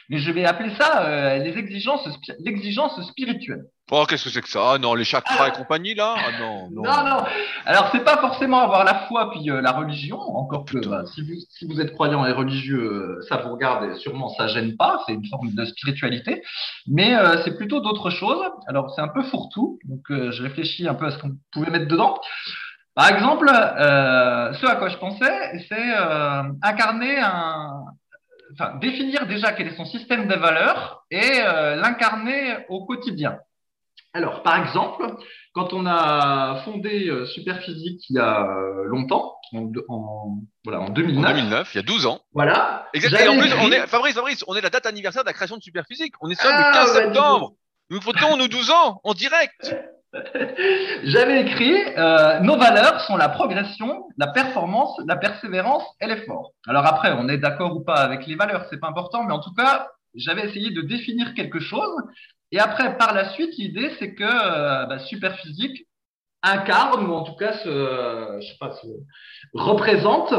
mais 0.10 0.20
je 0.20 0.30
vais 0.30 0.46
appeler 0.46 0.76
ça 0.80 1.08
euh, 1.08 1.38
les 1.40 1.58
exigences, 1.58 2.08
l'exigence 2.38 3.02
spirituelle. 3.10 3.64
Oh, 3.94 4.06
qu'est-ce 4.08 4.24
que 4.24 4.30
c'est 4.30 4.42
que 4.42 4.48
ça? 4.48 4.72
Ah, 4.72 4.78
Non, 4.78 4.96
les 4.96 5.04
chakras 5.04 5.50
et 5.50 5.52
compagnie, 5.52 5.94
là? 5.96 6.16
Ah, 6.18 6.32
non, 6.40 6.70
non, 6.72 6.84
non. 6.84 7.24
Alors, 7.66 7.90
c'est 7.92 8.06
pas 8.06 8.18
forcément 8.18 8.62
avoir 8.62 8.86
la 8.86 8.96
foi 9.10 9.30
puis 9.32 9.52
euh, 9.52 9.60
la 9.60 9.74
religion, 9.74 10.18
encore 10.18 10.64
que 10.64 10.78
bah, 10.88 11.04
si, 11.14 11.22
vous, 11.22 11.34
si 11.50 11.66
vous 11.68 11.82
êtes 11.82 11.92
croyant 11.92 12.26
et 12.26 12.32
religieux, 12.32 13.20
euh, 13.20 13.22
ça 13.28 13.38
vous 13.38 13.52
regarde 13.52 13.92
et 13.92 13.96
sûrement 13.96 14.30
ça 14.30 14.48
gêne 14.48 14.78
pas, 14.78 15.04
c'est 15.06 15.14
une 15.14 15.26
forme 15.26 15.52
de 15.52 15.66
spiritualité, 15.66 16.42
mais 16.88 17.18
euh, 17.18 17.44
c'est 17.44 17.58
plutôt 17.58 17.82
d'autres 17.82 18.12
choses. 18.12 18.42
Alors, 18.68 18.94
c'est 18.96 19.02
un 19.02 19.10
peu 19.10 19.24
fourre-tout, 19.24 19.78
donc 19.84 20.04
je 20.10 20.42
réfléchis 20.42 20.88
un 20.88 20.94
peu 20.94 21.08
à 21.08 21.12
ce 21.12 21.18
qu'on 21.18 21.34
pouvait 21.52 21.70
mettre 21.70 21.88
dedans. 21.88 22.18
Par 22.96 23.10
exemple, 23.10 23.48
ce 23.50 24.66
à 24.66 24.76
quoi 24.76 24.88
je 24.88 24.98
pensais, 24.98 25.66
c'est 25.68 25.94
incarner 26.62 27.20
un, 27.20 27.84
enfin, 28.54 28.75
définir 28.80 29.27
déjà 29.27 29.51
quel 29.51 29.68
est 29.68 29.75
son 29.75 29.86
système 29.86 30.27
de 30.27 30.36
valeurs 30.36 31.04
et 31.10 31.42
l'incarner 31.77 32.66
au 32.70 32.86
quotidien. 32.86 33.38
Alors, 34.14 34.44
par 34.44 34.58
exemple, 34.66 35.06
quand 35.54 35.74
on 35.74 35.86
a 35.86 36.62
fondé 36.66 37.08
euh, 37.08 37.26
Superphysique 37.26 38.04
il 38.10 38.18
y 38.18 38.20
a 38.20 38.46
euh, 38.46 38.84
longtemps, 38.86 39.36
en, 39.88 40.38
voilà, 40.66 40.82
en 40.82 40.90
2009. 40.90 41.26
En 41.26 41.34
2009, 41.34 41.70
il 41.74 41.78
y 41.78 41.80
a 41.80 41.84
12 41.84 42.06
ans. 42.06 42.20
Voilà. 42.34 42.90
Exactement. 42.94 43.34
Et 43.34 43.38
en 43.38 43.42
plus, 43.42 43.54
on 43.54 43.72
est, 43.72 43.88
Fabrice, 43.88 44.16
Fabrice, 44.16 44.44
on 44.48 44.56
est 44.56 44.62
la 44.62 44.70
date 44.70 44.86
anniversaire 44.86 45.24
de 45.24 45.28
la 45.28 45.34
création 45.34 45.58
de 45.58 45.62
Superphysique. 45.62 46.14
On 46.22 46.30
est 46.30 46.40
sur 46.40 46.50
le 46.50 46.74
15 46.74 46.76
ah, 46.76 46.86
septembre. 46.88 47.54
Nous 47.90 48.02
fêtons 48.02 48.38
nous 48.38 48.48
12 48.48 48.72
ans 48.72 49.02
en 49.04 49.14
direct. 49.14 49.76
J'avais 51.04 51.42
écrit 51.42 51.74
euh, 51.98 52.40
nos 52.42 52.58
valeurs 52.58 53.00
sont 53.02 53.16
la 53.16 53.30
progression, 53.30 54.08
la 54.18 54.28
performance, 54.28 55.00
la 55.06 55.16
persévérance 55.16 55.84
et 56.02 56.08
l'effort. 56.08 56.52
Alors 56.68 56.86
après, 56.86 57.14
on 57.14 57.30
est 57.30 57.38
d'accord 57.38 57.76
ou 57.78 57.82
pas 57.82 57.96
avec 57.96 58.28
les 58.28 58.36
valeurs, 58.36 58.66
c'est 58.70 58.80
pas 58.80 58.88
important, 58.88 59.24
mais 59.24 59.34
en 59.34 59.40
tout 59.40 59.54
cas, 59.54 59.88
j'avais 60.16 60.50
essayé 60.50 60.72
de 60.72 60.82
définir 60.82 61.34
quelque 61.34 61.60
chose 61.60 61.96
et 62.51 62.59
après, 62.59 62.98
par 62.98 63.14
la 63.14 63.29
suite, 63.29 63.55
l'idée, 63.57 63.92
c'est 64.00 64.14
que 64.14 64.24
euh, 64.24 64.85
bah, 64.85 65.00
Superphysique 65.00 65.87
incarne, 66.44 67.05
ou 67.05 67.14
en 67.14 67.24
tout 67.24 67.35
cas, 67.35 67.53
je 67.64 68.42
sais 68.42 68.57
pas, 68.59 68.74
représente 69.53 70.33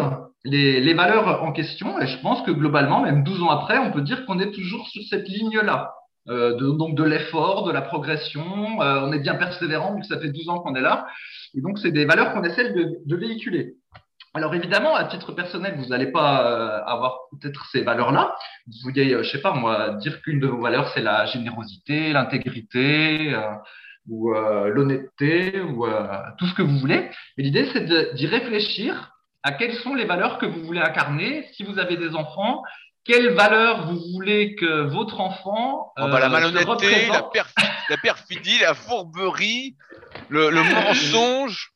les, 0.44 0.94
valeurs 0.94 1.42
en 1.42 1.52
question. 1.52 2.00
Et 2.00 2.06
je 2.06 2.20
pense 2.20 2.42
que 2.42 2.50
globalement, 2.50 3.02
même 3.02 3.22
12 3.22 3.42
ans 3.42 3.50
après, 3.50 3.78
on 3.78 3.92
peut 3.92 4.02
dire 4.02 4.26
qu'on 4.26 4.40
est 4.40 4.50
toujours 4.50 4.88
sur 4.88 5.02
cette 5.08 5.28
ligne-là. 5.28 5.94
Euh, 6.28 6.54
de, 6.54 6.70
donc 6.70 6.94
de 6.94 7.02
l'effort, 7.02 7.64
de 7.64 7.72
la 7.72 7.82
progression. 7.82 8.80
Euh, 8.80 9.00
on 9.02 9.12
est 9.12 9.18
bien 9.18 9.34
persévérant, 9.34 9.94
vu 9.94 10.02
que 10.02 10.06
ça 10.06 10.20
fait 10.20 10.28
12 10.28 10.48
ans 10.50 10.60
qu'on 10.60 10.74
est 10.74 10.80
là. 10.80 11.06
Et 11.54 11.60
donc, 11.60 11.78
c'est 11.78 11.90
des 11.90 12.04
valeurs 12.04 12.32
qu'on 12.32 12.44
essaie 12.44 12.72
de 12.72 13.16
véhiculer. 13.16 13.74
Alors 14.34 14.54
évidemment, 14.54 14.94
à 14.94 15.04
titre 15.04 15.32
personnel, 15.32 15.74
vous 15.76 15.88
n'allez 15.88 16.10
pas 16.10 16.46
euh, 16.46 16.84
avoir 16.86 17.18
peut-être 17.30 17.66
ces 17.70 17.82
valeurs-là. 17.82 18.34
Vous 18.66 18.78
vouliez, 18.82 19.12
euh, 19.12 19.22
je 19.22 19.30
sais 19.30 19.42
pas 19.42 19.52
moi, 19.52 19.90
dire 19.96 20.22
qu'une 20.22 20.40
de 20.40 20.46
vos 20.46 20.60
valeurs 20.60 20.90
c'est 20.94 21.02
la 21.02 21.26
générosité, 21.26 22.12
l'intégrité 22.12 23.34
euh, 23.34 23.54
ou 24.08 24.32
l'honnêteté 24.32 25.60
ou 25.60 25.86
tout 26.38 26.46
ce 26.46 26.54
que 26.54 26.62
vous 26.62 26.78
voulez. 26.78 27.08
Mais 27.36 27.44
l'idée 27.44 27.68
c'est 27.72 28.14
d'y 28.14 28.26
réfléchir 28.26 29.12
à 29.44 29.52
quelles 29.52 29.74
sont 29.74 29.94
les 29.94 30.06
valeurs 30.06 30.38
que 30.38 30.46
vous 30.46 30.64
voulez 30.64 30.80
incarner. 30.80 31.46
Si 31.52 31.62
vous 31.62 31.78
avez 31.78 31.96
des 31.96 32.16
enfants, 32.16 32.62
quelles 33.04 33.34
valeurs 33.34 33.86
vous 33.86 34.00
voulez 34.12 34.56
que 34.56 34.88
votre 34.88 35.20
enfant 35.20 35.92
oh 35.96 36.08
bah, 36.08 36.18
la 36.18 36.28
malhonnêteté, 36.28 37.06
la, 37.06 37.30
la, 37.90 37.96
perfidie, 37.96 38.58
la 38.60 38.74
fourberie, 38.74 39.76
le, 40.30 40.50
le 40.50 40.62
mensonge. 40.74 41.70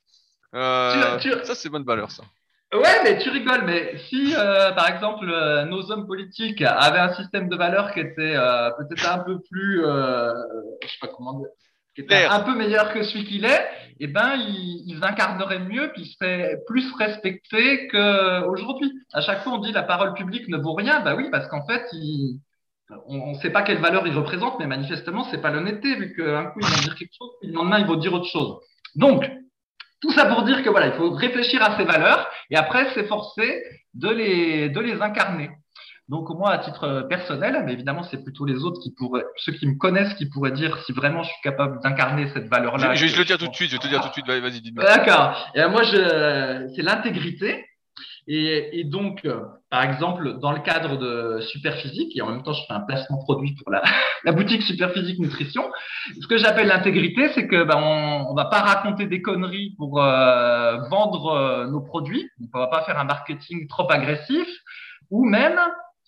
Ça 1.45 1.55
c'est 1.55 1.69
bonne 1.69 1.85
valeur 1.85 2.11
ça. 2.11 2.25
Ouais, 2.73 3.03
mais 3.05 3.19
tu 3.19 3.31
rigoles, 3.31 3.65
mais 3.65 3.97
si, 4.09 4.35
euh, 4.37 4.73
par 4.73 4.89
exemple, 4.89 5.31
euh, 5.31 5.65
nos 5.67 5.91
hommes 5.93 6.07
politiques 6.07 6.63
avaient 6.63 6.99
un 6.99 7.15
système 7.15 7.49
de 7.49 7.55
valeurs 7.55 7.93
qui 7.93 8.01
était 8.01 8.35
euh, 8.37 8.71
peut-être 8.73 9.09
un 9.09 9.21
peu 9.21 9.39
plus, 9.49 9.83
je 9.83 10.89
sais 10.89 10.99
pas 11.01 11.09
comment 11.09 11.35
dire, 11.35 11.49
qui 11.95 12.01
était 12.03 12.25
un 12.25 12.41
peu 12.41 12.57
meilleur 12.57 12.93
que 12.93 13.05
celui 13.05 13.25
qu'il 13.25 13.45
est, 13.45 13.69
eh 14.01 14.09
ben, 14.09 14.35
ils, 14.37 14.83
ils, 14.87 15.05
incarneraient 15.05 15.61
mieux, 15.61 15.93
puis 15.93 16.03
ils 16.03 16.13
seraient 16.13 16.59
plus 16.67 16.93
respectés 16.99 17.87
qu'aujourd'hui. 17.89 18.93
À 19.13 19.21
chaque 19.21 19.45
fois, 19.45 19.53
on 19.55 19.59
dit 19.59 19.73
la 19.73 19.85
parole 19.85 20.15
publique 20.15 20.49
ne 20.49 20.59
vaut 20.59 20.75
rien. 20.75 21.01
Bah 21.01 21.15
oui, 21.15 21.29
parce 21.31 21.47
qu'en 21.47 21.65
fait, 21.67 21.85
on 23.07 23.33
ne 23.33 23.39
sait 23.39 23.51
pas 23.51 23.63
quelle 23.63 23.79
valeur 23.79 24.07
ils 24.09 24.17
représentent, 24.17 24.59
mais 24.59 24.67
manifestement, 24.67 25.25
c'est 25.31 25.41
pas 25.41 25.51
l'honnêteté, 25.51 25.95
vu 25.95 26.15
qu'un 26.17 26.47
coup, 26.47 26.61
ils 26.61 26.67
vont 26.67 26.83
dire 26.83 26.97
quelque 26.97 27.15
chose, 27.17 27.31
puis 27.41 27.49
le 27.49 27.55
lendemain, 27.55 27.79
ils 27.79 27.87
vont 27.87 27.97
dire 27.97 28.13
autre 28.13 28.27
chose. 28.27 28.59
Donc, 28.97 29.25
tout 30.01 30.13
ça 30.13 30.27
pour 30.27 30.43
dire 30.43 30.63
que 30.63 30.71
voilà, 30.71 30.89
il 30.89 30.93
faut 30.95 31.11
réfléchir 31.11 31.63
à 31.63 31.77
ces 31.77 31.85
valeurs 31.85 32.29
et 32.51 32.57
après 32.57 32.93
s'efforcer 32.95 33.63
de 33.95 34.09
les, 34.09 34.69
de 34.69 34.81
les 34.81 35.01
incarner. 35.01 35.51
Donc 36.09 36.31
moi, 36.31 36.53
à 36.53 36.59
titre 36.59 37.07
personnel, 37.09 37.61
mais 37.67 37.73
évidemment, 37.73 38.05
c'est 38.05 38.23
plutôt 38.23 38.45
les 38.45 38.63
autres 38.63 38.81
qui 38.81 38.95
pourraient, 38.95 39.25
ceux 39.39 39.53
qui 39.53 39.67
me 39.67 39.77
connaissent, 39.77 40.15
qui 40.15 40.27
pourraient 40.27 40.53
dire 40.53 40.79
si 40.85 40.93
vraiment 40.93 41.25
je 41.25 41.29
suis 41.29 41.43
capable 41.43 41.81
d'incarner 41.83 42.29
cette 42.33 42.49
valeur-là. 42.49 42.95
Je, 42.95 43.07
vais 43.07 43.13
te 43.13 43.19
le 43.19 43.25
dire 43.25 43.39
tout 43.39 43.49
de 43.49 43.55
suite. 43.55 43.71
Je 43.71 43.77
vais 43.77 43.83
te 43.83 43.89
dire 43.89 44.01
tout 44.01 44.09
de 44.09 44.13
suite. 44.13 44.27
Vas-y, 44.29 44.61
dis-moi. 44.61 44.85
D'accord. 44.85 45.51
Et 45.57 45.67
moi, 45.67 45.83
je, 45.83 46.69
c'est 46.77 46.83
l'intégrité. 46.83 47.65
Et, 48.29 48.81
et, 48.81 48.85
donc, 48.85 49.25
euh, 49.25 49.41
par 49.71 49.85
exemple, 49.85 50.39
dans 50.41 50.51
le 50.51 50.59
cadre 50.59 50.97
de 50.97 51.41
Superphysique, 51.43 52.17
et 52.17 52.23
en 52.23 52.31
même 52.31 52.43
temps, 52.43 52.53
je 52.53 52.65
fais 52.67 52.73
un 52.73 52.81
placement 52.81 53.19
produit 53.19 53.55
pour 53.55 53.71
la, 53.71 53.83
la 54.25 54.33
boutique 54.33 54.63
Superphysique 54.63 55.21
Nutrition, 55.21 55.65
ce 56.21 56.27
que 56.27 56.37
j'appelle 56.37 56.67
l'intégrité, 56.67 57.29
c'est 57.35 57.47
que 57.47 57.63
ben, 57.63 57.77
on, 57.77 58.31
on 58.31 58.35
va 58.35 58.47
pas 58.47 58.61
raconter 58.61 59.07
des 59.07 59.23
conneries 59.23 59.75
pour 59.77 60.03
euh, 60.03 60.79
vendre 60.89 61.29
euh, 61.29 61.67
nos 61.69 61.81
produits. 61.81 62.29
on 62.53 62.59
va 62.59 62.67
pas 62.67 62.83
faire 62.83 62.99
un 62.99 63.05
marketing 63.05 63.69
trop 63.69 63.91
agressif, 63.91 64.49
ou 65.11 65.25
même 65.25 65.59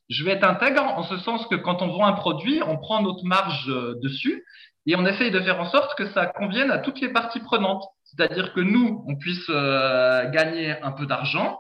je 0.09 0.25
vais 0.25 0.33
être 0.33 0.45
intègre 0.45 0.83
en 0.83 1.05
ce 1.05 1.19
sens 1.19 1.47
que 1.47 1.55
quand 1.55 1.83
on 1.83 1.89
vend 1.89 2.07
un 2.07 2.15
produit, 2.15 2.63
on 2.67 2.79
prend 2.79 3.01
notre 3.01 3.25
marge 3.25 3.69
euh, 3.69 3.95
dessus 4.03 4.43
et 4.87 4.97
on 4.97 5.07
essaye 5.07 5.31
de 5.31 5.41
faire 5.41 5.61
en 5.61 5.71
sorte 5.71 5.97
que 5.97 6.07
ça 6.11 6.27
convienne 6.27 6.73
à 6.73 6.79
toutes 6.79 7.01
les 7.01 7.11
parties 7.11 7.41
prenantes. 7.41 7.85
C'est-à-dire 8.05 8.55
que 8.55 8.61
nous, 8.61 9.05
on 9.07 9.17
puisse 9.17 9.51
gagner 9.51 10.75
un 10.83 10.93
peu 10.93 11.05
d'argent, 11.05 11.59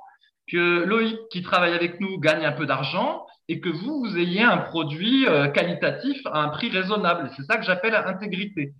que 0.50 0.84
Loïc 0.84 1.18
qui 1.30 1.42
travaille 1.42 1.74
avec 1.74 2.00
nous 2.00 2.18
gagne 2.18 2.44
un 2.44 2.52
peu 2.52 2.66
d'argent 2.66 3.26
et 3.48 3.60
que 3.60 3.68
vous, 3.68 4.00
vous 4.00 4.18
ayez 4.18 4.42
un 4.42 4.58
produit 4.58 5.26
euh, 5.26 5.48
qualitatif 5.48 6.20
à 6.26 6.40
un 6.40 6.48
prix 6.48 6.70
raisonnable. 6.70 7.30
C'est 7.36 7.44
ça 7.44 7.56
que 7.56 7.64
j'appelle 7.64 7.94
intégrité. 7.94 8.74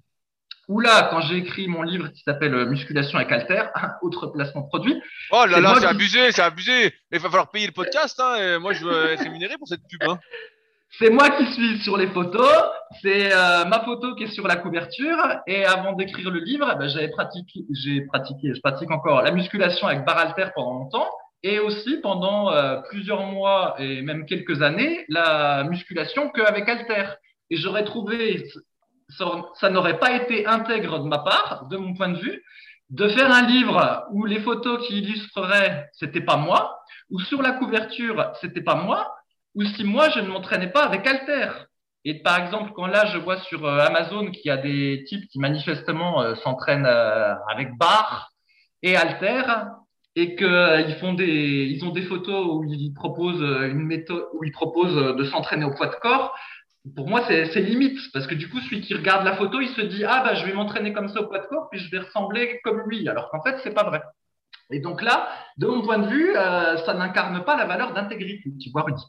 Ou 0.69 0.81
là, 0.81 1.09
quand 1.11 1.23
j'ai 1.23 1.37
écrit 1.37 1.67
mon 1.67 1.83
livre 1.83 2.09
qui 2.09 2.23
s'appelle 2.23 2.55
euh, 2.55 2.67
Musculation 2.67 3.19
avec 3.19 3.33
Alter, 3.33 3.63
autre 4.03 4.27
placement 4.27 4.63
produit. 4.63 5.01
Oh 5.31 5.45
là 5.47 5.61
là, 5.61 5.77
c'est 5.81 5.87
abusé, 5.87 6.33
c'est 6.33 6.43
abusé. 6.43 6.93
Il 7.11 7.19
va 7.19 7.31
falloir 7.31 7.51
payer 7.51 7.67
le 7.67 7.73
podcast. 7.73 8.21
Hein, 8.21 8.37
et 8.37 8.59
moi, 8.59 8.75
je 8.75 8.85
veux 8.85 9.13
être 9.13 9.23
rémunéré 9.23 9.57
pour 9.57 9.69
cette 9.69 9.83
pub. 9.89 10.03
Hein. 10.09 10.19
C'est 10.99 11.11
moi 11.11 11.29
qui 11.31 11.45
suis 11.53 11.79
sur 11.81 11.99
les 11.99 12.07
photos, 12.07 12.51
c'est 13.03 13.31
euh, 13.31 13.67
ma 13.67 13.85
photo 13.85 14.15
qui 14.15 14.25
est 14.25 14.33
sur 14.33 14.49
la 14.49 14.57
couverture. 14.57 15.19
Et 15.47 15.67
avant 15.67 15.93
d'écrire 15.93 16.31
le 16.31 16.41
livre, 16.41 16.75
ben, 16.79 16.89
j'avais 16.89 17.11
pratiqué, 17.11 17.61
j'ai 17.71 18.01
pratiqué, 18.07 18.55
je 18.55 18.61
pratique 18.61 18.91
encore 18.91 19.21
la 19.23 19.31
musculation 19.31 19.87
avec 19.87 20.07
barre 20.07 20.17
alter 20.17 20.47
pendant 20.55 20.79
longtemps 20.79 21.11
et 21.43 21.59
aussi 21.61 21.99
pendant 21.99 22.51
euh, 22.51 22.81
plusieurs 22.89 23.23
mois 23.23 23.77
et 23.79 24.03
même 24.03 24.27
quelques 24.27 24.63
années 24.63 25.05
la 25.09 25.65
musculation 25.65 26.31
qu'avec 26.31 26.69
Alter. 26.69 27.15
Et 27.51 27.57
j'aurais 27.57 27.85
trouvé, 27.85 28.45
ça, 29.09 29.71
n'aurait 29.71 29.99
pas 29.99 30.13
été 30.17 30.47
intègre 30.47 30.99
de 30.99 31.09
ma 31.09 31.19
part, 31.19 31.67
de 31.71 31.77
mon 31.77 31.95
point 31.95 32.11
de 32.11 32.19
vue, 32.19 32.43
de 32.91 33.09
faire 33.09 33.31
un 33.31 33.47
livre 33.47 34.07
où 34.13 34.25
les 34.25 34.41
photos 34.41 34.87
qui 34.87 34.99
illustreraient, 34.99 35.89
c'était 35.93 36.21
pas 36.21 36.37
moi, 36.37 36.79
ou 37.11 37.21
sur 37.21 37.41
la 37.41 37.53
couverture, 37.53 38.33
c'était 38.41 38.63
pas 38.63 38.75
moi, 38.75 39.15
ou 39.55 39.65
si 39.65 39.85
moi 39.85 40.11
je 40.11 40.21
ne 40.21 40.29
m'entraînais 40.29 40.71
pas 40.71 40.85
avec 40.85 41.07
Alter. 41.07 41.51
Et 42.05 42.23
par 42.23 42.39
exemple, 42.39 42.73
quand 42.75 42.87
là 42.87 43.07
je 43.07 43.19
vois 43.19 43.39
sur 43.41 43.65
euh, 43.65 43.81
Amazon 43.81 44.31
qu'il 44.31 44.47
y 44.47 44.51
a 44.51 44.57
des 44.57 45.05
types 45.07 45.27
qui 45.29 45.39
manifestement 45.39 46.23
euh, 46.23 46.35
s'entraînent 46.37 46.87
avec 46.87 47.77
barre 47.77 48.33
et 48.83 48.97
Alter, 48.97 49.43
et 50.19 50.35
qu'ils 50.35 50.47
euh, 50.47 50.99
font 50.99 51.15
des, 51.15 51.27
ils 51.27 51.85
ont 51.85 51.91
des 51.91 52.03
photos 52.03 52.47
où 52.51 52.65
ils 52.65 52.93
proposent 52.93 53.43
euh, 53.43 53.71
une 53.71 53.85
méthode, 53.85 54.27
où 54.35 54.43
ils 54.43 54.51
proposent 54.51 54.97
euh, 54.97 55.15
de 55.15 55.25
s'entraîner 55.25 55.65
au 55.65 55.71
poids 55.71 55.87
de 55.87 55.95
corps. 55.95 56.37
Pour 56.97 57.09
moi, 57.09 57.23
c'est 57.27 57.61
limite 57.61 57.99
parce 58.13 58.27
que 58.27 58.35
du 58.35 58.49
coup, 58.49 58.61
celui 58.61 58.81
qui 58.81 58.95
regarde 58.95 59.25
la 59.25 59.37
photo, 59.37 59.61
il 59.61 59.69
se 59.69 59.83
dit 59.83 60.05
ah 60.05 60.23
bah 60.25 60.35
je 60.35 60.45
vais 60.47 60.55
m'entraîner 60.55 60.93
comme 60.93 61.09
ça 61.09 61.21
au 61.21 61.27
poids 61.27 61.39
de 61.39 61.47
corps 61.47 61.69
puis 61.71 61.79
je 61.79 61.91
vais 61.91 61.99
ressembler 61.99 62.61
comme 62.65 62.81
lui, 62.87 63.09
alors 63.09 63.31
qu'en 63.31 63.43
fait 63.43 63.59
c'est 63.63 63.75
pas 63.75 63.85
vrai. 63.85 64.01
Et 64.71 64.81
donc 64.81 65.03
là, 65.03 65.29
de 65.59 65.67
mon 65.67 65.83
point 65.83 65.99
de 65.99 66.09
vue, 66.09 66.33
ça 66.35 66.95
n'incarne 66.95 67.45
pas 67.45 67.57
la 67.57 67.67
valeur 67.67 67.93
d'intégrité. 67.93 68.53
Tu 68.61 68.71
vois, 68.71 68.83
Rudy. 68.83 69.03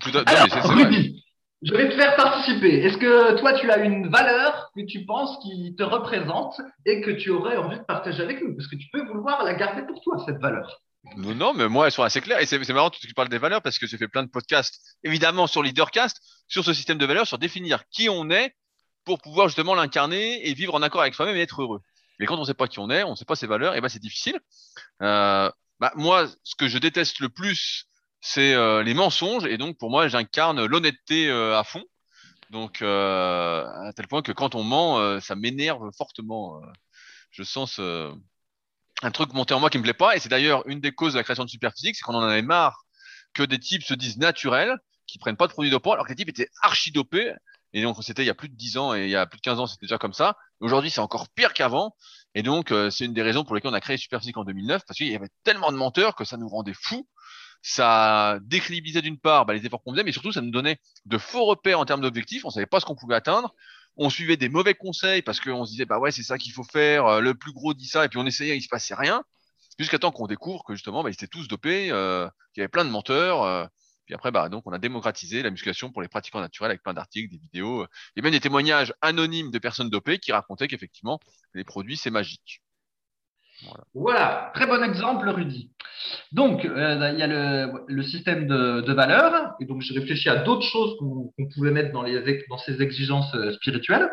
Tout 0.00 0.10
à... 0.14 0.30
Alors, 0.30 0.70
Rudy, 0.70 1.23
je 1.64 1.72
vais 1.72 1.88
te 1.88 1.94
faire 1.94 2.14
participer. 2.16 2.84
Est-ce 2.84 2.98
que 2.98 3.38
toi, 3.40 3.54
tu 3.54 3.70
as 3.70 3.78
une 3.78 4.08
valeur 4.08 4.70
que 4.76 4.82
tu 4.82 5.04
penses 5.04 5.38
qui 5.42 5.74
te 5.76 5.82
représente 5.82 6.60
et 6.84 7.00
que 7.00 7.10
tu 7.10 7.30
aurais 7.30 7.56
envie 7.56 7.78
de 7.78 7.84
partager 7.84 8.22
avec 8.22 8.42
nous? 8.42 8.54
Parce 8.54 8.68
que 8.68 8.76
tu 8.76 8.86
peux 8.92 9.04
vouloir 9.06 9.42
la 9.44 9.54
garder 9.54 9.82
pour 9.86 10.00
toi, 10.02 10.22
cette 10.26 10.40
valeur. 10.40 10.80
Non, 11.16 11.54
mais 11.54 11.68
moi, 11.68 11.86
elles 11.86 11.92
sont 11.92 12.02
assez 12.02 12.20
claires. 12.20 12.40
Et 12.40 12.46
c'est 12.46 12.68
marrant 12.70 12.90
tu 12.90 13.14
parles 13.14 13.28
des 13.28 13.38
valeurs 13.38 13.62
parce 13.62 13.78
que 13.78 13.86
j'ai 13.86 13.96
fait 13.96 14.08
plein 14.08 14.22
de 14.22 14.30
podcasts, 14.30 14.80
évidemment, 15.02 15.46
sur 15.46 15.62
Leadercast, 15.62 16.20
sur 16.48 16.64
ce 16.64 16.74
système 16.74 16.98
de 16.98 17.06
valeurs, 17.06 17.26
sur 17.26 17.38
définir 17.38 17.88
qui 17.88 18.08
on 18.08 18.30
est 18.30 18.54
pour 19.04 19.20
pouvoir 19.20 19.48
justement 19.48 19.74
l'incarner 19.74 20.46
et 20.48 20.54
vivre 20.54 20.74
en 20.74 20.82
accord 20.82 21.02
avec 21.02 21.14
soi-même 21.14 21.36
et 21.36 21.40
être 21.40 21.62
heureux. 21.62 21.80
Mais 22.18 22.26
quand 22.26 22.36
on 22.36 22.40
ne 22.40 22.46
sait 22.46 22.54
pas 22.54 22.68
qui 22.68 22.78
on 22.78 22.90
est, 22.90 23.02
on 23.02 23.10
ne 23.10 23.16
sait 23.16 23.24
pas 23.24 23.36
ses 23.36 23.46
valeurs, 23.46 23.74
et 23.74 23.80
ben 23.80 23.88
c'est 23.88 24.00
difficile. 24.00 24.38
Euh, 25.02 25.50
bah, 25.80 25.92
moi, 25.96 26.26
ce 26.42 26.54
que 26.54 26.68
je 26.68 26.78
déteste 26.78 27.20
le 27.20 27.28
plus, 27.28 27.86
c'est 28.24 28.54
euh, 28.54 28.82
les 28.82 28.94
mensonges. 28.94 29.44
Et 29.44 29.58
donc, 29.58 29.76
pour 29.76 29.90
moi, 29.90 30.08
j'incarne 30.08 30.64
l'honnêteté 30.64 31.28
euh, 31.28 31.58
à 31.58 31.62
fond. 31.62 31.84
Donc, 32.48 32.80
euh, 32.80 33.66
à 33.66 33.92
tel 33.92 34.08
point 34.08 34.22
que 34.22 34.32
quand 34.32 34.54
on 34.54 34.64
ment, 34.64 35.20
ça 35.20 35.34
m'énerve 35.36 35.90
fortement. 35.96 36.60
je 37.30 37.42
sens 37.42 37.78
un 37.78 39.10
truc 39.10 39.34
monter 39.34 39.52
en 39.52 39.60
moi 39.60 39.68
qui 39.68 39.76
me 39.76 39.82
plaît 39.82 39.92
pas. 39.92 40.16
Et 40.16 40.20
c'est 40.20 40.30
d'ailleurs 40.30 40.66
une 40.66 40.80
des 40.80 40.92
causes 40.92 41.12
de 41.12 41.18
la 41.18 41.24
création 41.24 41.44
de 41.44 41.50
Superphysique, 41.50 41.96
c'est 41.96 42.02
qu'on 42.02 42.14
en 42.14 42.22
avait 42.22 42.42
marre 42.42 42.84
que 43.34 43.42
des 43.42 43.58
types 43.58 43.82
se 43.82 43.92
disent 43.92 44.16
naturels, 44.16 44.78
qui 45.06 45.18
prennent 45.18 45.36
pas 45.36 45.46
de 45.46 45.52
produits 45.52 45.70
dopants, 45.70 45.92
alors 45.92 46.06
que 46.06 46.10
les 46.10 46.16
types 46.16 46.30
étaient 46.30 46.48
archi 46.62 46.92
dopés. 46.92 47.34
Et 47.74 47.82
donc, 47.82 48.02
c'était 48.02 48.22
il 48.22 48.26
y 48.26 48.30
a 48.30 48.34
plus 48.34 48.48
de 48.48 48.54
10 48.54 48.78
ans 48.78 48.94
et 48.94 49.04
il 49.04 49.10
y 49.10 49.16
a 49.16 49.26
plus 49.26 49.38
de 49.38 49.42
15 49.42 49.60
ans, 49.60 49.66
c'était 49.66 49.84
déjà 49.84 49.98
comme 49.98 50.14
ça. 50.14 50.36
Aujourd'hui, 50.60 50.90
c'est 50.90 51.00
encore 51.00 51.28
pire 51.28 51.52
qu'avant. 51.52 51.94
Et 52.34 52.42
donc, 52.42 52.72
c'est 52.90 53.04
une 53.04 53.12
des 53.12 53.22
raisons 53.22 53.44
pour 53.44 53.54
lesquelles 53.54 53.72
on 53.72 53.74
a 53.74 53.80
créé 53.80 53.98
Superphysique 53.98 54.36
en 54.38 54.44
2009, 54.44 54.82
parce 54.86 54.96
qu'il 54.96 55.08
y 55.08 55.16
avait 55.16 55.28
tellement 55.42 55.72
de 55.72 55.76
menteurs 55.76 56.14
que 56.14 56.24
ça 56.24 56.36
nous 56.36 56.48
rendait 56.48 56.74
fous 56.74 57.06
ça 57.66 58.38
décrédibilisait 58.42 59.00
d'une 59.00 59.18
part 59.18 59.46
bah, 59.46 59.54
les 59.54 59.64
efforts 59.64 59.82
qu'on 59.82 59.92
faisait, 59.92 60.04
mais 60.04 60.12
surtout 60.12 60.32
ça 60.32 60.42
nous 60.42 60.50
donnait 60.50 60.78
de 61.06 61.16
faux 61.16 61.46
repères 61.46 61.80
en 61.80 61.86
termes 61.86 62.02
d'objectifs. 62.02 62.44
On 62.44 62.50
savait 62.50 62.66
pas 62.66 62.78
ce 62.78 62.84
qu'on 62.84 62.94
pouvait 62.94 63.14
atteindre. 63.14 63.54
On 63.96 64.10
suivait 64.10 64.36
des 64.36 64.50
mauvais 64.50 64.74
conseils 64.74 65.22
parce 65.22 65.40
qu'on 65.40 65.64
se 65.64 65.70
disait 65.70 65.86
bah 65.86 65.98
ouais 65.98 66.10
c'est 66.10 66.22
ça 66.22 66.36
qu'il 66.36 66.52
faut 66.52 66.62
faire. 66.62 67.06
Euh, 67.06 67.20
le 67.20 67.34
plus 67.34 67.52
gros 67.52 67.72
dit 67.72 67.86
ça 67.86 68.04
et 68.04 68.10
puis 68.10 68.18
on 68.18 68.26
essayait, 68.26 68.54
il 68.54 68.60
se 68.60 68.68
passait 68.68 68.94
rien. 68.94 69.24
Jusqu'à 69.78 69.98
temps 69.98 70.12
qu'on 70.12 70.26
découvre 70.26 70.62
que 70.62 70.74
justement 70.74 71.02
bah, 71.02 71.08
ils 71.08 71.14
étaient 71.14 71.26
tous 71.26 71.48
dopés, 71.48 71.90
euh, 71.90 72.28
qu'il 72.52 72.60
y 72.60 72.62
avait 72.62 72.68
plein 72.68 72.84
de 72.84 72.90
menteurs. 72.90 73.42
Euh, 73.44 73.64
puis 74.04 74.14
après 74.14 74.30
bah 74.30 74.50
donc 74.50 74.64
on 74.66 74.72
a 74.72 74.78
démocratisé 74.78 75.42
la 75.42 75.50
musculation 75.50 75.90
pour 75.90 76.02
les 76.02 76.08
pratiquants 76.08 76.40
naturels 76.40 76.70
avec 76.70 76.82
plein 76.82 76.92
d'articles, 76.92 77.30
des 77.30 77.38
vidéos 77.38 77.86
et 78.16 78.20
même 78.20 78.32
des 78.32 78.40
témoignages 78.40 78.92
anonymes 79.00 79.50
de 79.50 79.58
personnes 79.58 79.88
dopées 79.88 80.18
qui 80.18 80.32
racontaient 80.32 80.68
qu'effectivement 80.68 81.18
les 81.54 81.64
produits 81.64 81.96
c'est 81.96 82.10
magique. 82.10 82.60
Voilà. 83.94 84.50
très 84.54 84.66
bon 84.66 84.82
exemple, 84.82 85.28
Rudy. 85.28 85.70
Donc, 86.32 86.64
euh, 86.64 87.10
il 87.12 87.18
y 87.18 87.22
a 87.22 87.26
le, 87.26 88.02
système 88.02 88.46
de, 88.46 88.92
valeurs, 88.92 89.54
et 89.60 89.64
donc 89.64 89.80
j'ai 89.82 89.98
réfléchi 89.98 90.28
à 90.28 90.36
d'autres 90.36 90.66
choses 90.66 90.96
qu'on 90.98 91.32
pouvait 91.54 91.70
mettre 91.70 91.92
dans, 91.92 92.58
ces 92.58 92.82
exigences 92.82 93.34
euh, 93.34 93.52
spirituelles. 93.52 94.10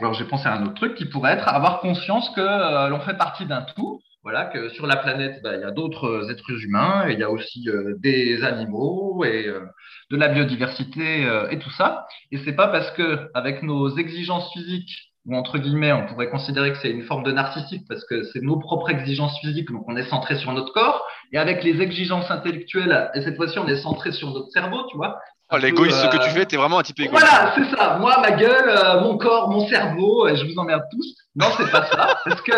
Alors, 0.00 0.14
j'ai 0.14 0.24
pensé 0.24 0.46
à 0.46 0.54
un 0.54 0.64
autre 0.64 0.74
truc 0.74 0.94
qui 0.94 1.06
pourrait 1.06 1.32
être 1.32 1.48
avoir 1.48 1.80
conscience 1.80 2.30
que 2.30 2.40
euh, 2.40 2.88
l'on 2.88 3.00
fait 3.00 3.16
partie 3.16 3.46
d'un 3.46 3.62
tout. 3.62 4.00
Voilà, 4.24 4.46
que 4.46 4.68
sur 4.70 4.86
la 4.86 4.96
planète, 4.96 5.40
bah, 5.42 5.54
il 5.54 5.60
y 5.60 5.64
a 5.64 5.70
d'autres 5.70 6.30
êtres 6.30 6.50
humains, 6.62 7.08
il 7.08 7.18
y 7.18 7.22
a 7.22 7.30
aussi 7.30 7.66
des 7.98 8.42
animaux 8.42 9.24
et 9.24 9.46
de 10.10 10.16
la 10.16 10.28
biodiversité 10.28 11.26
et 11.50 11.58
tout 11.60 11.70
ça. 11.70 12.06
Et 12.32 12.38
c'est 12.38 12.52
pas 12.52 12.66
parce 12.68 12.90
que 12.90 13.30
avec 13.32 13.62
nos 13.62 13.96
exigences 13.96 14.52
physiques 14.52 15.07
ou 15.26 15.36
entre 15.36 15.58
guillemets, 15.58 15.92
on 15.92 16.06
pourrait 16.06 16.30
considérer 16.30 16.72
que 16.72 16.78
c'est 16.78 16.90
une 16.90 17.04
forme 17.04 17.22
de 17.22 17.32
narcissique 17.32 17.82
parce 17.88 18.04
que 18.04 18.24
c'est 18.32 18.42
nos 18.42 18.58
propres 18.58 18.90
exigences 18.90 19.38
physiques, 19.40 19.70
donc 19.70 19.84
on 19.86 19.96
est 19.96 20.08
centré 20.08 20.36
sur 20.36 20.52
notre 20.52 20.72
corps, 20.72 21.06
et 21.32 21.38
avec 21.38 21.62
les 21.64 21.80
exigences 21.82 22.30
intellectuelles, 22.30 23.10
et 23.14 23.22
cette 23.22 23.36
fois-ci 23.36 23.58
on 23.58 23.66
est 23.68 23.76
centré 23.76 24.12
sur 24.12 24.30
notre 24.32 24.50
cerveau, 24.50 24.86
tu 24.90 24.96
vois. 24.96 25.18
Oh, 25.50 25.56
l'égoïste, 25.56 25.96
ce 25.96 26.08
que 26.08 26.22
tu 26.22 26.30
fais, 26.30 26.44
t'es 26.44 26.58
vraiment 26.58 26.78
un 26.78 26.82
type 26.82 27.00
égoïste. 27.00 27.24
Voilà, 27.24 27.54
c'est 27.54 27.74
ça. 27.74 27.96
Moi, 27.98 28.20
ma 28.20 28.32
gueule, 28.32 28.68
euh, 28.68 29.00
mon 29.00 29.16
corps, 29.16 29.48
mon 29.48 29.66
cerveau, 29.66 30.28
et 30.28 30.36
je 30.36 30.44
vous 30.44 30.58
emmerde 30.58 30.82
tous. 30.90 31.14
Non, 31.36 31.46
c'est 31.56 31.70
pas 31.70 31.86
ça. 31.86 32.18
Parce 32.24 32.42
que 32.42 32.52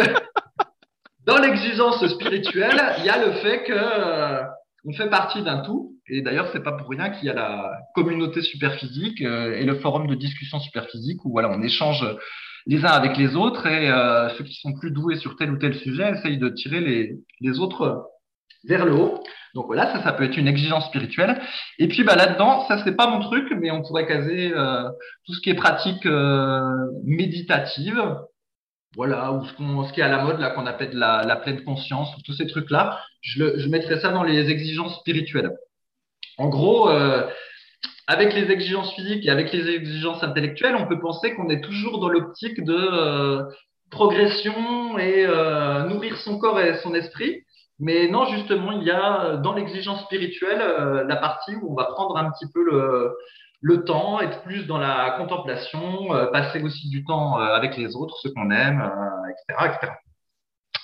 dans 1.25 1.37
l'exigence 1.37 2.05
spirituelle, 2.09 2.83
il 2.99 3.05
y 3.05 3.09
a 3.09 3.25
le 3.25 3.33
fait 3.35 3.63
que 3.63 3.73
euh, 3.73 4.43
on 4.85 4.93
fait 4.93 5.09
partie 5.09 5.43
d'un 5.43 5.59
tout. 5.61 5.93
Et 6.09 6.23
d'ailleurs, 6.23 6.49
c'est 6.53 6.65
pas 6.65 6.73
pour 6.73 6.89
rien 6.89 7.11
qu'il 7.11 7.27
y 7.27 7.31
a 7.31 7.35
la 7.35 7.79
communauté 7.95 8.43
superphysique 8.43 9.23
euh, 9.23 9.55
et 9.55 9.63
le 9.63 9.77
forum 9.77 10.09
de 10.09 10.17
discussion 10.17 10.59
superphysique 10.59 11.25
où 11.25 11.31
voilà, 11.31 11.49
on 11.51 11.63
échange 11.63 12.05
les 12.67 12.85
uns 12.85 12.91
avec 12.91 13.17
les 13.17 13.37
autres 13.37 13.67
et 13.67 13.91
euh, 13.91 14.29
ceux 14.31 14.45
qui 14.45 14.55
sont 14.55 14.73
plus 14.73 14.91
doués 14.91 15.17
sur 15.17 15.37
tel 15.37 15.51
ou 15.51 15.57
tel 15.57 15.75
sujet 15.75 16.13
essayent 16.13 16.39
de 16.39 16.49
tirer 16.49 16.81
les, 16.81 17.19
les 17.41 17.59
autres 17.59 18.07
vers 18.65 18.85
le 18.85 18.95
haut. 18.95 19.23
Donc 19.55 19.67
voilà, 19.67 19.93
ça, 19.93 20.03
ça 20.03 20.13
peut 20.13 20.25
être 20.25 20.37
une 20.37 20.47
exigence 20.47 20.87
spirituelle. 20.87 21.41
Et 21.79 21.89
puis 21.89 22.05
bah, 22.05 22.15
là-dedans, 22.15 22.67
ça 22.69 22.83
c'est 22.85 22.97
pas 22.97 23.09
mon 23.09 23.21
truc, 23.21 23.53
mais 23.59 23.71
on 23.71 23.83
pourrait 23.83 24.07
caser 24.07 24.53
euh, 24.55 24.89
tout 25.27 25.35
ce 25.35 25.41
qui 25.41 25.51
est 25.51 25.55
pratique 25.55 26.07
euh, 26.07 26.61
méditative, 27.05 28.01
voilà, 28.95 29.33
ou 29.33 29.45
ce, 29.45 29.53
ce, 29.53 29.93
qui 29.93 30.01
est 30.01 30.05
à 30.05 30.09
la 30.09 30.23
mode 30.23 30.41
là 30.41 30.51
qu'on 30.51 30.67
appelle 30.67 30.91
la, 30.95 31.25
la, 31.25 31.37
pleine 31.37 31.65
conscience, 31.65 32.11
tous 32.25 32.35
ces 32.35 32.47
trucs-là. 32.47 33.01
Je, 33.23 33.45
le, 33.45 33.59
je 33.59 33.69
mettrais 33.69 34.01
ça 34.01 34.11
dans 34.11 34.23
les 34.23 34.51
exigences 34.51 34.99
spirituelles. 35.01 35.51
En 36.39 36.49
gros, 36.49 36.89
euh, 36.89 37.27
avec 38.11 38.35
les 38.35 38.51
exigences 38.51 38.93
physiques 38.95 39.25
et 39.25 39.31
avec 39.31 39.53
les 39.53 39.69
exigences 39.69 40.25
intellectuelles, 40.25 40.75
on 40.75 40.89
peut 40.89 40.99
penser 40.99 41.33
qu'on 41.37 41.49
est 41.49 41.61
toujours 41.61 42.01
dans 42.01 42.09
l'optique 42.09 42.61
de 42.65 42.75
euh, 42.75 43.45
progression 43.89 44.99
et 44.99 45.25
euh, 45.25 45.85
nourrir 45.85 46.17
son 46.17 46.37
corps 46.37 46.59
et 46.59 46.77
son 46.79 46.93
esprit. 46.95 47.45
Mais 47.79 48.09
non, 48.09 48.27
justement, 48.27 48.73
il 48.73 48.83
y 48.83 48.91
a 48.91 49.37
dans 49.37 49.55
l'exigence 49.55 50.03
spirituelle 50.03 50.61
euh, 50.61 51.05
la 51.05 51.15
partie 51.15 51.55
où 51.55 51.71
on 51.71 51.77
va 51.77 51.85
prendre 51.85 52.17
un 52.17 52.33
petit 52.33 52.47
peu 52.53 52.65
le, 53.63 53.85
temps, 53.85 54.21
être 54.21 54.43
plus 54.43 54.67
dans 54.67 54.79
la 54.79 55.13
contemplation, 55.13 56.09
passer 56.33 56.61
aussi 56.65 56.91
du 56.91 57.05
temps 57.05 57.37
avec 57.37 57.77
les 57.77 57.95
autres, 57.95 58.17
ceux 58.23 58.33
qu'on 58.33 58.51
aime, 58.51 58.91
etc., 59.31 59.71
etc. 59.73 59.93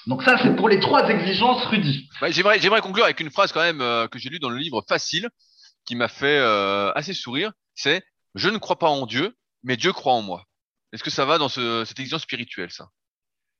Donc 0.06 0.22
ça, 0.22 0.38
c'est 0.40 0.54
pour 0.54 0.68
les 0.68 0.78
trois 0.78 1.08
exigences, 1.08 1.64
Rudy. 1.66 2.08
J'aimerais 2.28 2.80
conclure 2.80 3.04
avec 3.04 3.18
une 3.18 3.30
phrase 3.30 3.50
quand 3.50 3.62
même 3.62 3.80
que 4.08 4.18
j'ai 4.20 4.28
lue 4.28 4.38
dans 4.38 4.50
le 4.50 4.58
livre 4.58 4.84
Facile, 4.88 5.28
qui 5.86 5.96
m'a 5.96 6.08
fait 6.08 6.38
euh, 6.38 6.92
assez 6.94 7.14
sourire, 7.14 7.52
c'est 7.74 8.02
je 8.34 8.48
ne 8.48 8.58
crois 8.58 8.78
pas 8.78 8.88
en 8.88 9.06
Dieu, 9.06 9.34
mais 9.62 9.76
Dieu 9.76 9.92
croit 9.92 10.12
en 10.12 10.22
moi. 10.22 10.44
Est-ce 10.92 11.02
que 11.02 11.10
ça 11.10 11.24
va 11.24 11.38
dans 11.38 11.48
ce, 11.48 11.84
cette 11.84 11.98
exigence 11.98 12.22
spirituelle, 12.22 12.70
ça? 12.70 12.88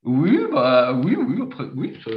Oui, 0.04 0.38
bah 0.52 0.92
oui, 0.92 1.16
oui, 1.16 1.42
après, 1.42 1.64
oui, 1.74 1.98
ça, 2.04 2.10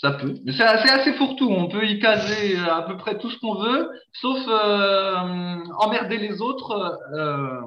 ça, 0.00 0.10
peut. 0.12 0.34
C'est 0.46 0.62
assez, 0.62 0.90
assez 0.90 1.12
fourre-tout. 1.14 1.48
On 1.48 1.68
peut 1.68 1.86
y 1.86 1.98
caser 2.00 2.58
à 2.58 2.82
peu 2.82 2.96
près 2.98 3.18
tout 3.18 3.30
ce 3.30 3.38
qu'on 3.38 3.54
veut, 3.54 3.88
sauf 4.12 4.38
euh, 4.46 5.58
emmerder 5.78 6.18
les 6.18 6.42
autres. 6.42 6.72
euh, 7.14 7.60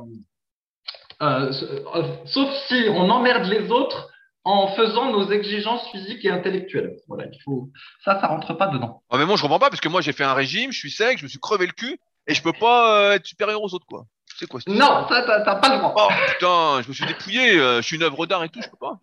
euh, 1.21 1.51
euh, 1.95 2.03
sauf 2.25 2.49
si 2.67 2.85
on 2.89 3.09
emmerde 3.09 3.45
les 3.45 3.71
autres 3.71 4.09
en 4.45 4.67
faisant 4.75 5.11
nos 5.11 5.31
exigences 5.31 5.87
physiques 5.91 6.23
et 6.23 6.29
intellectuelles. 6.29 6.95
Voilà, 7.07 7.25
il 7.31 7.39
faut. 7.43 7.69
Ça, 8.03 8.19
ça 8.21 8.27
rentre 8.27 8.53
pas 8.53 8.67
dedans. 8.67 9.01
Ah, 9.09 9.17
mais 9.17 9.25
moi, 9.25 9.35
je 9.35 9.41
comprends 9.41 9.59
pas 9.59 9.69
parce 9.69 9.81
que 9.81 9.89
moi, 9.89 10.01
j'ai 10.01 10.13
fait 10.13 10.23
un 10.23 10.35
régime, 10.35 10.71
je 10.71 10.77
suis 10.77 10.91
sec, 10.91 11.17
je 11.17 11.23
me 11.23 11.27
suis 11.27 11.39
crevé 11.39 11.65
le 11.65 11.73
cul 11.73 11.99
et 12.27 12.33
je 12.33 12.41
peux 12.41 12.53
pas 12.53 12.99
euh, 12.99 13.13
être 13.13 13.25
supérieur 13.25 13.61
aux 13.61 13.73
autres, 13.73 13.87
quoi. 13.87 14.05
C'est 14.37 14.47
quoi 14.47 14.59
Non, 14.67 15.07
ça, 15.09 15.23
t'as 15.25 15.55
pas 15.55 15.75
le 15.75 15.79
droit. 15.79 15.93
Oh 15.97 16.13
putain, 16.27 16.81
je 16.83 16.87
me 16.87 16.93
suis 16.93 17.05
dépouillé, 17.05 17.57
euh, 17.57 17.77
je 17.77 17.87
suis 17.87 17.95
une 17.95 18.03
œuvre 18.03 18.25
d'art 18.27 18.43
et 18.43 18.49
tout, 18.49 18.61
je 18.61 18.69
peux 18.69 18.77
pas. 18.77 18.99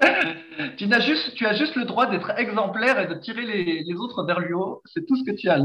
Tu 0.76 0.86
n'as 0.86 1.00
juste, 1.00 1.34
tu 1.34 1.46
as 1.46 1.54
juste 1.54 1.74
le 1.74 1.84
droit 1.84 2.06
d'être 2.06 2.30
exemplaire 2.38 2.98
et 3.00 3.06
de 3.06 3.14
tirer 3.14 3.42
les, 3.46 3.82
les 3.82 3.94
autres 3.94 4.24
vers 4.24 4.40
le 4.40 4.54
haut. 4.54 4.82
C'est 4.84 5.06
tout 5.06 5.16
ce 5.16 5.24
que 5.24 5.34
tu 5.34 5.48
as. 5.48 5.58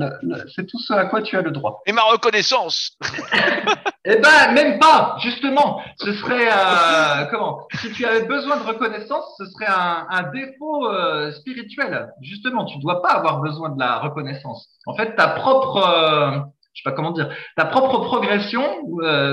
c'est 0.56 0.66
tout 0.68 0.80
ce 0.80 0.94
à 0.94 1.06
quoi 1.06 1.22
tu 1.22 1.36
as 1.38 1.42
le 1.42 1.52
droit. 1.52 1.82
Et 1.86 1.92
ma 1.92 2.02
reconnaissance 2.04 2.92
Eh 4.06 4.18
ben, 4.18 4.52
même 4.54 4.80
pas, 4.80 5.18
justement. 5.20 5.82
Ce 5.98 6.14
serait, 6.14 6.48
euh, 6.50 7.26
comment? 7.32 7.68
Si 7.82 7.92
tu 7.92 8.06
avais 8.06 8.24
besoin 8.26 8.58
de 8.58 8.64
reconnaissance, 8.64 9.26
ce 9.38 9.46
serait 9.48 9.66
un, 9.68 10.06
un 10.10 10.24
défaut 10.32 10.88
euh, 10.88 11.32
spirituel. 11.34 12.10
Justement, 12.22 12.66
tu 12.66 12.78
dois 12.80 13.02
pas 13.02 13.10
avoir 13.14 13.42
besoin 13.42 13.70
de 13.70 13.80
la 13.80 13.98
reconnaissance. 14.00 14.68
En 14.86 14.96
fait, 14.96 15.16
ta 15.16 15.28
propre, 15.30 15.78
euh, 15.78 16.32
je 16.74 16.82
sais 16.82 16.90
pas 16.90 16.92
comment 16.92 17.12
dire, 17.12 17.30
ta 17.58 17.66
propre 17.66 18.00
progression 18.06 18.64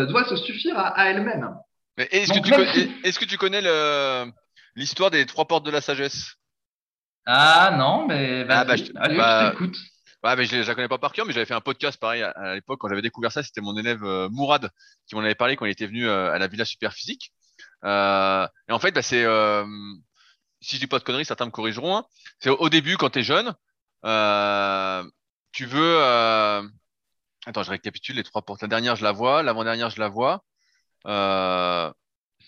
doit 0.08 0.24
se 0.24 0.36
suffire 0.36 0.78
à, 0.78 0.88
à 0.98 1.10
elle-même. 1.10 1.54
Est-ce 1.98 2.32
que, 2.32 2.38
tu 2.38 2.50
si- 2.70 2.90
est-ce 3.04 3.18
que 3.18 3.26
tu 3.26 3.36
connais 3.36 3.60
le- 3.60 4.24
l'histoire 4.74 5.10
des 5.10 5.24
trois 5.26 5.46
portes 5.46 5.64
de 5.64 5.70
la 5.70 5.80
sagesse 5.80 6.34
Ah 7.26 7.74
non, 7.78 8.06
mais 8.06 8.44
vas-y, 8.44 8.58
Ah, 8.58 8.64
bah, 8.64 8.76
je 8.76 8.84
allez, 8.96 9.16
bah, 9.16 9.44
je 9.46 9.50
t'écoute. 9.50 9.76
Ouais, 10.24 10.36
mais 10.36 10.44
je, 10.44 10.62
je 10.62 10.68
la 10.68 10.74
connais 10.76 10.88
pas 10.88 10.98
par 10.98 11.12
cœur, 11.12 11.26
mais 11.26 11.32
j'avais 11.32 11.46
fait 11.46 11.54
un 11.54 11.60
podcast 11.60 11.98
pareil 11.98 12.22
à, 12.22 12.30
à 12.30 12.54
l'époque 12.54 12.78
quand 12.80 12.88
j'avais 12.88 13.02
découvert 13.02 13.32
ça. 13.32 13.42
C'était 13.42 13.60
mon 13.60 13.76
élève 13.76 14.04
euh, 14.04 14.28
Mourad 14.30 14.70
qui 15.08 15.14
m'en 15.16 15.20
avait 15.22 15.34
parlé 15.34 15.56
quand 15.56 15.64
il 15.66 15.70
était 15.72 15.86
venu 15.86 16.06
euh, 16.08 16.30
à 16.32 16.38
la 16.38 16.46
Villa 16.46 16.64
Superphysique. 16.64 17.32
Euh, 17.84 18.46
et 18.68 18.72
en 18.72 18.78
fait, 18.78 18.92
bah, 18.92 19.02
c'est, 19.02 19.24
euh, 19.24 19.64
si 20.60 20.76
je 20.76 20.80
dis 20.80 20.86
pas 20.86 20.98
de 21.00 21.04
conneries, 21.04 21.24
certains 21.24 21.46
me 21.46 21.50
corrigeront. 21.50 21.96
hein. 21.96 22.04
C'est 22.38 22.50
au, 22.50 22.56
au 22.56 22.68
début 22.68 22.96
quand 22.96 23.10
t'es 23.10 23.24
jeune, 23.24 23.52
euh, 24.04 25.02
tu 25.52 25.66
veux. 25.66 25.96
euh, 25.98 26.62
Attends, 27.46 27.64
je 27.64 27.70
récapitule 27.70 28.14
les 28.16 28.22
trois 28.22 28.42
portes. 28.42 28.62
La 28.62 28.68
dernière, 28.68 28.94
je 28.94 29.02
la 29.02 29.10
vois. 29.12 29.42
L'avant-dernière, 29.42 29.90
je 29.90 29.98
la 29.98 30.08
vois. 30.08 30.44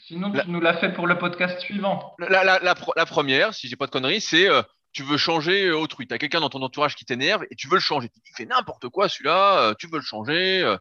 Sinon, 0.06 0.30
La- 0.32 0.44
tu 0.44 0.50
nous 0.50 0.60
l'as 0.60 0.74
fait 0.76 0.92
pour 0.92 1.06
le 1.06 1.16
podcast 1.16 1.58
suivant. 1.60 2.14
la, 2.18 2.44
la, 2.44 2.58
la, 2.60 3.06
première, 3.06 3.54
si 3.54 3.68
j'ai 3.68 3.76
pas 3.76 3.86
de 3.86 3.90
conneries, 3.90 4.20
c'est 4.20 4.50
euh, 4.50 4.62
tu 4.92 5.02
veux 5.02 5.16
changer 5.16 5.68
euh, 5.68 5.78
autrui. 5.78 6.06
Tu 6.06 6.12
as 6.12 6.18
quelqu'un 6.18 6.40
dans 6.40 6.50
ton 6.50 6.60
entourage 6.60 6.94
qui 6.94 7.06
t'énerve 7.06 7.44
et 7.50 7.56
tu 7.56 7.68
veux 7.68 7.76
le 7.76 7.80
changer. 7.80 8.10
Tu 8.22 8.34
fait 8.34 8.44
n'importe 8.44 8.88
quoi 8.90 9.08
celui-là, 9.08 9.60
euh, 9.60 9.74
tu 9.78 9.86
veux 9.86 9.96
le 9.98 10.04
changer, 10.04 10.62
euh, 10.62 10.76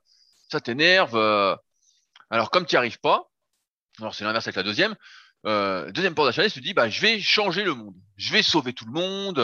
ça 0.51 0.59
t'énerve. 0.59 1.15
Alors 2.29 2.51
comme 2.51 2.65
tu 2.65 2.75
n'y 2.75 2.77
arrives 2.77 2.99
pas, 2.99 3.29
alors 3.99 4.13
c'est 4.13 4.25
l'inverse 4.25 4.45
avec 4.45 4.57
la 4.57 4.63
deuxième, 4.63 4.95
deuxième 5.45 6.15
porte 6.15 6.27
d'achat, 6.27 6.49
tu 6.49 6.59
te 6.59 6.65
dis, 6.65 6.73
bah, 6.73 6.89
je 6.89 6.99
vais 6.99 7.21
changer 7.21 7.63
le 7.63 7.75
monde, 7.75 7.95
je 8.17 8.33
vais 8.33 8.43
sauver 8.43 8.73
tout 8.73 8.85
le 8.85 8.91
monde. 8.91 9.37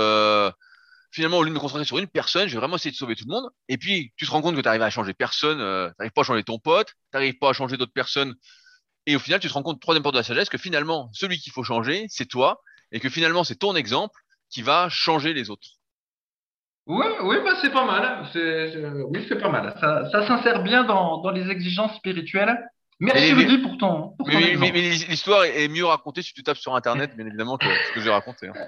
finalement, 1.11 1.37
au 1.37 1.43
lieu 1.43 1.49
de 1.49 1.55
me 1.55 1.59
concentrer 1.59 1.85
sur 1.85 1.99
une 1.99 2.07
personne, 2.07 2.49
je 2.49 2.53
vais 2.53 2.59
vraiment 2.59 2.75
essayer 2.75 2.91
de 2.91 2.97
sauver 2.97 3.15
tout 3.15 3.25
le 3.27 3.33
monde. 3.33 3.49
Et 3.69 3.77
puis, 3.77 4.11
tu 4.17 4.25
te 4.25 4.31
rends 4.31 4.41
compte 4.41 4.55
que 4.55 4.61
tu 4.61 4.65
n'arrives 4.65 4.81
à 4.81 4.89
changer 4.89 5.13
personne, 5.13 5.57
tu 5.57 5.63
n'arrives 5.99 6.11
pas 6.11 6.21
à 6.21 6.25
changer 6.25 6.43
ton 6.43 6.59
pote, 6.59 6.87
tu 6.87 6.93
n'arrives 7.13 7.37
pas 7.37 7.51
à 7.51 7.53
changer 7.53 7.77
d'autres 7.77 7.93
personnes. 7.93 8.35
Et 9.09 9.15
au 9.15 9.19
final, 9.19 9.39
tu 9.39 9.47
te 9.47 9.53
rends 9.53 9.63
compte, 9.63 9.81
troisième 9.81 10.03
porte 10.03 10.13
de 10.15 10.19
la 10.19 10.23
sagesse, 10.23 10.49
que 10.49 10.57
finalement, 10.59 11.09
celui 11.13 11.37
qu'il 11.39 11.51
faut 11.51 11.63
changer, 11.63 12.05
c'est 12.09 12.27
toi, 12.27 12.61
et 12.91 12.99
que 12.99 13.09
finalement, 13.09 13.43
c'est 13.43 13.55
ton 13.55 13.75
exemple 13.75 14.19
qui 14.51 14.61
va 14.61 14.87
changer 14.89 15.33
les 15.33 15.49
autres. 15.49 15.67
Oui, 16.85 17.05
oui, 17.23 17.37
bah 17.43 17.51
c'est 17.61 17.71
pas 17.71 17.85
mal. 17.85 18.27
C'est- 18.33 18.75
oui, 19.09 19.25
c'est 19.27 19.39
pas 19.39 19.49
mal. 19.49 19.75
Ça, 19.79 20.09
ça 20.11 20.27
s'insère 20.27 20.61
bien 20.63 20.83
dans, 20.83 21.21
dans 21.21 21.31
les 21.31 21.49
exigences 21.49 21.95
spirituelles. 21.97 22.57
Merci 22.99 23.31
Rudy 23.33 23.59
pour 23.59 23.77
ton, 23.77 24.09
pour 24.17 24.27
Mais, 24.27 24.55
mais- 24.57 24.71
mais- 24.73 24.81
l'histoire 24.81 25.43
est 25.45 25.67
mieux 25.69 25.85
racontée 25.85 26.21
si 26.21 26.33
tu 26.33 26.43
tapes 26.43 26.57
sur 26.57 26.75
Internet, 26.75 27.15
bien 27.15 27.25
évidemment, 27.25 27.57
que 27.57 27.65
ce 27.87 27.93
que 27.93 28.01
j'ai 28.01 28.09
raconté. 28.09 28.47
hein. 28.49 28.53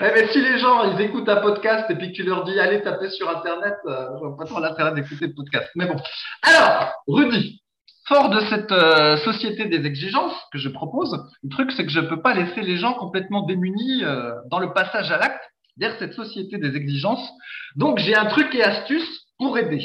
Eh, 0.00 0.10
mais 0.14 0.28
si 0.32 0.40
les 0.42 0.58
gens 0.58 0.92
ils 0.92 1.00
écoutent 1.00 1.28
un 1.28 1.40
podcast 1.40 1.90
et 1.90 1.94
puis 1.96 2.08
que 2.12 2.16
tu 2.16 2.22
leur 2.22 2.44
dis 2.44 2.58
allez 2.60 2.82
taper 2.82 3.10
sur 3.10 3.28
Internet, 3.28 3.74
euh, 3.86 4.08
je 4.14 4.26
vois 4.26 4.36
pas 4.36 4.44
trop 4.44 4.60
l'intérêt 4.60 4.92
d'écouter 4.92 5.26
le 5.28 5.34
podcast. 5.34 5.68
Mais 5.74 5.86
bon. 5.86 5.96
Alors, 6.42 6.92
Rudy, 7.08 7.62
fort 8.06 8.30
de 8.30 8.40
cette 8.40 8.72
euh, 8.72 9.16
société 9.18 9.66
des 9.66 9.86
exigences 9.86 10.36
que 10.52 10.58
je 10.58 10.68
propose, 10.68 11.26
le 11.42 11.48
truc 11.50 11.72
c'est 11.72 11.84
que 11.84 11.92
je 11.92 12.00
peux 12.00 12.20
pas 12.20 12.34
laisser 12.34 12.62
les 12.62 12.76
gens 12.76 12.94
complètement 12.94 13.42
démunis 13.42 14.04
euh, 14.04 14.32
dans 14.50 14.58
le 14.58 14.72
passage 14.72 15.10
à 15.10 15.18
l'acte 15.18 15.42
vers 15.76 15.98
cette 15.98 16.14
société 16.14 16.58
des 16.58 16.76
exigences. 16.76 17.28
Donc 17.76 17.98
j'ai 17.98 18.14
un 18.14 18.26
truc 18.26 18.54
et 18.54 18.62
astuce 18.62 19.26
pour 19.38 19.58
aider. 19.58 19.84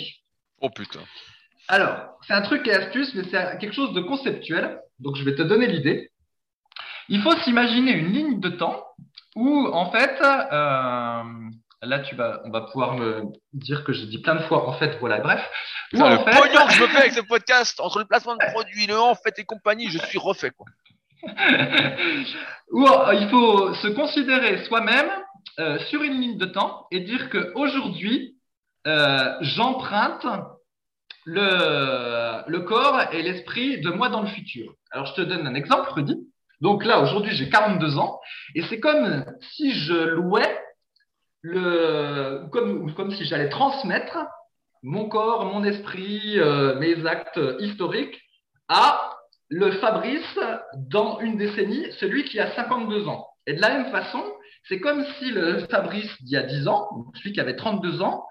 Oh 0.62 0.70
putain. 0.70 1.00
Alors, 1.70 2.18
c'est 2.26 2.34
un 2.34 2.42
truc 2.42 2.68
et 2.68 2.74
astuce, 2.74 3.14
mais 3.14 3.24
c'est 3.30 3.60
quelque 3.60 3.76
chose 3.76 3.94
de 3.94 4.02
conceptuel. 4.02 4.80
Donc, 5.00 5.16
je 5.16 5.24
vais 5.24 5.36
te 5.36 5.44
donner 5.44 5.68
l'idée. 5.68 6.10
Il 7.10 7.22
faut 7.22 7.36
s'imaginer 7.38 7.92
une 7.92 8.12
ligne 8.12 8.40
de 8.40 8.50
temps 8.50 8.84
où, 9.36 9.68
en 9.68 9.92
fait, 9.92 10.20
euh, 10.22 11.24
là, 11.84 12.00
tu 12.00 12.16
vas, 12.16 12.42
on 12.46 12.50
va 12.50 12.62
pouvoir 12.62 12.96
me 12.96 13.24
dire 13.54 13.84
que 13.84 13.94
j'ai 13.94 14.08
dit 14.08 14.18
plein 14.20 14.36
de 14.36 14.42
fois, 14.42 14.68
en 14.68 14.74
fait, 14.74 14.98
voilà, 15.00 15.20
bref. 15.20 15.48
Putain, 15.90 16.10
le 16.10 16.18
pognon 16.18 16.68
que 16.68 16.74
je 16.74 16.82
me 16.84 16.88
fais 16.88 16.98
avec 16.98 17.14
ce 17.14 17.22
podcast, 17.22 17.80
entre 17.80 18.00
le 18.00 18.06
placement 18.06 18.36
de 18.36 18.52
produits, 18.52 18.88
le 18.88 19.00
en 19.00 19.16
fait 19.16 19.38
et 19.40 19.44
compagnie, 19.44 19.90
je 19.90 19.98
suis 19.98 20.20
refait, 20.20 20.52
quoi. 20.52 20.68
où 22.72 22.88
euh, 22.88 23.14
il 23.16 23.30
faut 23.30 23.74
se 23.74 23.88
considérer 23.90 24.64
soi-même 24.66 25.10
euh, 25.60 25.80
sur 25.90 26.02
une 26.04 26.22
ligne 26.22 26.38
de 26.38 26.46
temps 26.46 26.88
et 26.92 27.02
dire 27.02 27.30
que 27.30 27.52
aujourd'hui, 27.56 28.38
euh, 28.88 29.36
j'emprunte 29.42 30.26
le, 31.26 32.48
le 32.48 32.60
corps 32.62 33.02
et 33.12 33.22
l'esprit 33.22 33.82
de 33.82 33.90
moi 33.90 34.10
dans 34.10 34.22
le 34.22 34.28
futur. 34.28 34.74
Alors, 34.92 35.08
je 35.08 35.16
te 35.16 35.22
donne 35.22 35.46
un 35.46 35.56
exemple, 35.56 35.92
Rudy. 35.92 36.18
Donc 36.62 36.86
là, 36.86 37.02
aujourd'hui, 37.02 37.36
j'ai 37.36 37.50
42 37.50 37.98
ans 37.98 38.20
et 38.56 38.62
c'est 38.64 38.80
comme 38.80 39.26
si 39.54 39.74
je 39.74 39.94
louais 39.94 40.60
le, 41.42 42.48
comme, 42.52 42.94
comme 42.96 43.12
si 43.16 43.26
j'allais 43.26 43.50
transmettre 43.50 44.18
mon 44.84 45.10
corps, 45.10 45.46
mon 45.46 45.64
esprit, 45.64 46.40
euh, 46.40 46.80
mes 46.80 47.06
actes 47.06 47.40
historiques 47.60 48.20
à 48.68 49.16
le 49.50 49.72
Fabrice 49.72 50.40
dans 50.76 51.20
une 51.20 51.38
décennie, 51.38 51.86
celui 52.00 52.24
qui 52.24 52.40
a 52.40 52.54
52 52.56 53.08
ans. 53.08 53.28
Et 53.48 53.54
de 53.54 53.62
la 53.62 53.70
même 53.70 53.92
façon, 53.92 54.24
c'est 54.68 54.80
comme 54.80 55.04
si 55.18 55.32
le 55.32 55.66
Fabrice 55.72 56.12
d'il 56.22 56.34
y 56.34 56.38
a 56.38 56.44
10 56.44 56.68
ans, 56.68 56.88
celui 57.16 57.34
qui 57.34 57.40
avait 57.40 57.56
32 57.56 58.02
ans, 58.02 58.26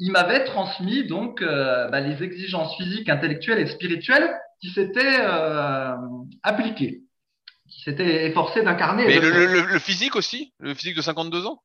il 0.00 0.10
m'avait 0.10 0.44
transmis 0.44 1.06
donc 1.06 1.40
euh, 1.40 1.88
bah, 1.88 2.00
les 2.00 2.22
exigences 2.24 2.76
physiques, 2.76 3.08
intellectuelles 3.08 3.60
et 3.60 3.66
spirituelles 3.66 4.34
qui 4.60 4.70
s'étaient 4.70 5.20
euh, 5.20 5.94
appliquées, 6.42 7.02
qui 7.70 7.82
s'étaient 7.82 8.26
efforcées 8.26 8.62
d'incarner. 8.62 9.06
Mais 9.06 9.20
le 9.20 9.78
physique 9.78 10.16
aussi 10.16 10.52
Le 10.58 10.74
physique 10.74 10.96
de 10.96 11.02
52 11.02 11.46
ans? 11.46 11.62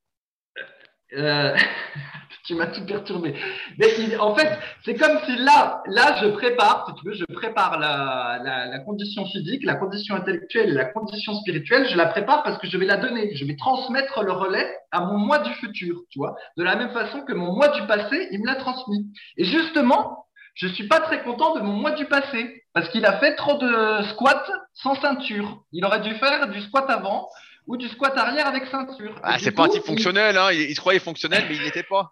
Euh, 1.13 1.55
tu 2.45 2.55
m'as 2.55 2.67
tout 2.67 2.85
perturbé. 2.85 3.35
Mais 3.77 4.17
en 4.17 4.35
fait, 4.35 4.57
c'est 4.83 4.95
comme 4.95 5.19
si 5.25 5.35
là, 5.37 5.81
là, 5.87 6.17
je 6.21 6.27
prépare, 6.29 6.85
si 6.87 6.95
tu 6.95 7.07
veux, 7.07 7.15
je 7.15 7.25
prépare 7.33 7.79
la, 7.79 8.39
la, 8.43 8.79
condition 8.79 9.25
physique, 9.25 9.63
la 9.63 9.75
condition 9.75 10.15
intellectuelle 10.15 10.73
la 10.73 10.85
condition 10.85 11.35
spirituelle. 11.35 11.87
Je 11.89 11.97
la 11.97 12.07
prépare 12.07 12.43
parce 12.43 12.57
que 12.57 12.67
je 12.67 12.77
vais 12.77 12.85
la 12.85 12.97
donner. 12.97 13.35
Je 13.35 13.45
vais 13.45 13.55
transmettre 13.55 14.23
le 14.23 14.31
relais 14.31 14.67
à 14.91 15.01
mon 15.01 15.17
moi 15.17 15.39
du 15.39 15.53
futur, 15.53 16.01
tu 16.09 16.19
vois. 16.19 16.35
De 16.57 16.63
la 16.63 16.75
même 16.75 16.91
façon 16.91 17.21
que 17.21 17.33
mon 17.33 17.53
moi 17.53 17.69
du 17.69 17.85
passé, 17.87 18.27
il 18.31 18.41
me 18.41 18.47
l'a 18.47 18.55
transmis. 18.55 19.07
Et 19.37 19.45
justement, 19.45 20.25
je 20.55 20.67
suis 20.67 20.87
pas 20.87 20.99
très 20.99 21.23
content 21.23 21.55
de 21.55 21.61
mon 21.61 21.73
moi 21.73 21.91
du 21.91 22.05
passé 22.05 22.63
parce 22.73 22.89
qu'il 22.89 23.05
a 23.05 23.19
fait 23.19 23.35
trop 23.35 23.57
de 23.57 24.03
squats 24.09 24.45
sans 24.73 24.95
ceinture. 24.95 25.63
Il 25.71 25.85
aurait 25.85 26.01
dû 26.01 26.13
faire 26.15 26.49
du 26.49 26.61
squat 26.61 26.89
avant 26.89 27.29
ou 27.69 27.77
du 27.77 27.87
squat 27.87 28.17
arrière 28.17 28.47
avec 28.47 28.65
ceinture. 28.65 29.15
Ah, 29.23 29.37
c'est 29.39 29.51
pas 29.51 29.69
type 29.69 29.83
il- 29.85 29.87
fonctionnel, 29.87 30.37
hein. 30.37 30.51
Il, 30.51 30.61
il 30.61 30.75
se 30.75 30.79
croyait 30.81 30.99
fonctionnel, 30.99 31.45
mais 31.47 31.55
il 31.55 31.61
n'était 31.61 31.83
pas. 31.83 32.11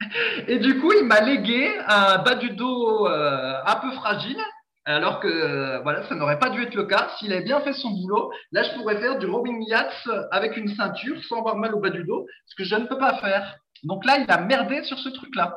Et 0.48 0.58
du 0.58 0.80
coup, 0.80 0.92
il 0.92 1.04
m'a 1.04 1.20
légué 1.20 1.70
un 1.86 2.18
bas 2.18 2.34
du 2.34 2.50
dos 2.50 3.06
euh, 3.06 3.54
un 3.66 3.76
peu 3.76 3.92
fragile, 3.92 4.40
alors 4.86 5.20
que 5.20 5.28
euh, 5.28 5.80
voilà, 5.80 6.08
ça 6.08 6.14
n'aurait 6.14 6.38
pas 6.38 6.48
dû 6.48 6.62
être 6.62 6.74
le 6.74 6.84
cas. 6.86 7.10
S'il 7.18 7.32
avait 7.34 7.44
bien 7.44 7.60
fait 7.60 7.74
son 7.74 7.90
boulot, 7.90 8.32
là, 8.50 8.62
je 8.62 8.70
pourrais 8.74 8.98
faire 8.98 9.18
du 9.18 9.26
rowing 9.26 9.62
yachts 9.68 10.08
avec 10.30 10.56
une 10.56 10.74
ceinture 10.74 11.22
sans 11.28 11.38
avoir 11.38 11.56
mal 11.56 11.74
au 11.74 11.80
bas 11.80 11.90
du 11.90 12.04
dos, 12.04 12.26
ce 12.46 12.54
que 12.56 12.64
je 12.64 12.74
ne 12.74 12.86
peux 12.86 12.98
pas 12.98 13.18
faire. 13.18 13.56
Donc 13.82 14.06
là, 14.06 14.18
il 14.18 14.30
a 14.30 14.38
merdé 14.38 14.82
sur 14.84 14.98
ce 14.98 15.10
truc-là. 15.10 15.54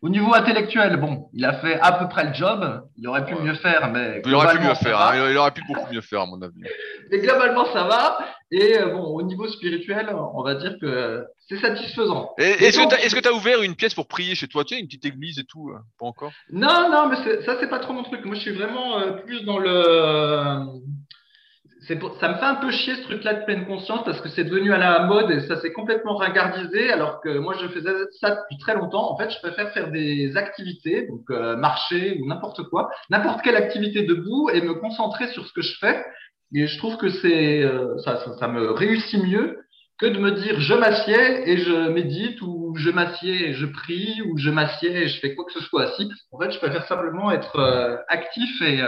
Au 0.00 0.08
niveau 0.08 0.32
intellectuel, 0.32 0.96
bon, 0.96 1.28
il 1.32 1.44
a 1.44 1.54
fait 1.54 1.78
à 1.80 1.92
peu 1.92 2.08
près 2.08 2.24
le 2.28 2.32
job. 2.32 2.84
Il 2.96 3.08
aurait 3.08 3.24
pu 3.24 3.34
Ouais. 3.34 3.42
mieux 3.42 3.54
faire, 3.54 3.90
mais 3.92 4.22
Il 4.24 4.32
aurait 4.34 4.46
pu 4.52 4.58
globalement, 4.58 4.68
mieux 4.68 4.74
ça 4.76 4.80
faire, 4.82 4.98
va. 4.98 5.10
hein. 5.10 5.30
il, 5.30 5.36
aurait 5.36 5.50
pu 5.50 5.62
beaucoup 5.66 5.92
mieux 5.92 6.00
faire, 6.00 6.20
à 6.20 6.26
mon 6.26 6.40
avis. 6.40 6.54
Mais 7.10 7.18
globalement, 7.20 7.64
ça 7.72 7.84
va. 7.84 8.18
Et 8.50 8.78
euh, 8.78 8.88
bon, 8.92 9.02
au 9.02 9.22
niveau 9.22 9.48
spirituel, 9.48 10.14
on 10.34 10.42
va 10.42 10.54
dire 10.54 10.76
que 10.80 11.24
c'est 11.48 11.58
satisfaisant. 11.58 12.30
Est-ce 12.38 12.78
que 12.78 13.14
que 13.16 13.20
t'as 13.20 13.32
ouvert 13.32 13.62
une 13.62 13.74
pièce 13.74 13.94
pour 13.94 14.06
prier 14.06 14.34
chez 14.34 14.46
toi? 14.46 14.62
Tu 14.64 14.74
sais, 14.74 14.80
une 14.80 14.86
petite 14.86 15.06
église 15.06 15.38
et 15.38 15.44
tout 15.44 15.70
euh, 15.70 15.78
Pas 15.98 16.06
encore? 16.06 16.32
Non, 16.52 16.88
non, 16.90 17.08
mais 17.08 17.16
ça, 17.44 17.56
c'est 17.58 17.68
pas 17.68 17.78
trop 17.80 17.92
mon 17.94 18.02
truc. 18.04 18.24
Moi, 18.24 18.34
je 18.36 18.40
suis 18.40 18.52
vraiment 18.52 19.00
euh, 19.00 19.12
plus 19.12 19.42
dans 19.44 19.58
le. 19.58 20.66
Ça 21.88 22.28
me 22.28 22.34
fait 22.34 22.44
un 22.44 22.56
peu 22.56 22.70
chier 22.70 22.96
ce 22.96 23.02
truc-là 23.02 23.34
de 23.34 23.44
pleine 23.44 23.66
conscience 23.66 24.04
parce 24.04 24.20
que 24.20 24.28
c'est 24.28 24.44
devenu 24.44 24.72
à 24.72 24.78
la 24.78 25.06
mode 25.06 25.30
et 25.30 25.40
ça 25.40 25.58
s'est 25.60 25.72
complètement 25.72 26.16
ringardisé 26.16 26.92
alors 26.92 27.20
que 27.22 27.38
moi 27.38 27.54
je 27.58 27.66
faisais 27.68 27.92
ça 28.20 28.30
depuis 28.30 28.58
très 28.58 28.74
longtemps. 28.74 29.10
En 29.10 29.16
fait, 29.16 29.30
je 29.30 29.38
préfère 29.40 29.70
faire 29.72 29.90
des 29.90 30.36
activités, 30.36 31.06
donc 31.06 31.22
euh, 31.30 31.56
marcher 31.56 32.18
ou 32.20 32.26
n'importe 32.26 32.62
quoi, 32.64 32.90
n'importe 33.08 33.40
quelle 33.42 33.56
activité 33.56 34.02
debout 34.02 34.50
et 34.52 34.60
me 34.60 34.74
concentrer 34.74 35.28
sur 35.28 35.46
ce 35.46 35.52
que 35.54 35.62
je 35.62 35.78
fais. 35.78 36.04
Et 36.54 36.66
je 36.66 36.78
trouve 36.78 36.98
que 36.98 37.08
c'est 37.08 37.62
euh, 37.62 37.96
ça, 38.04 38.18
ça, 38.24 38.36
ça, 38.36 38.48
me 38.48 38.70
réussit 38.70 39.22
mieux 39.22 39.58
que 39.98 40.06
de 40.06 40.18
me 40.18 40.32
dire 40.32 40.60
je 40.60 40.74
m'assieds 40.74 41.50
et 41.50 41.56
je 41.56 41.88
médite 41.88 42.40
ou 42.42 42.74
je 42.76 42.90
m'assieds 42.90 43.48
et 43.48 43.52
je 43.54 43.66
prie 43.66 44.20
ou 44.26 44.36
je 44.36 44.50
m'assieds 44.50 45.04
et 45.04 45.08
je 45.08 45.20
fais 45.20 45.34
quoi 45.34 45.46
que 45.46 45.52
ce 45.52 45.62
soit 45.62 45.84
assis. 45.84 46.10
En 46.32 46.38
fait, 46.38 46.50
je 46.50 46.58
préfère 46.58 46.86
simplement 46.86 47.30
être 47.30 47.56
euh, 47.56 47.96
actif 48.08 48.60
et 48.60 48.82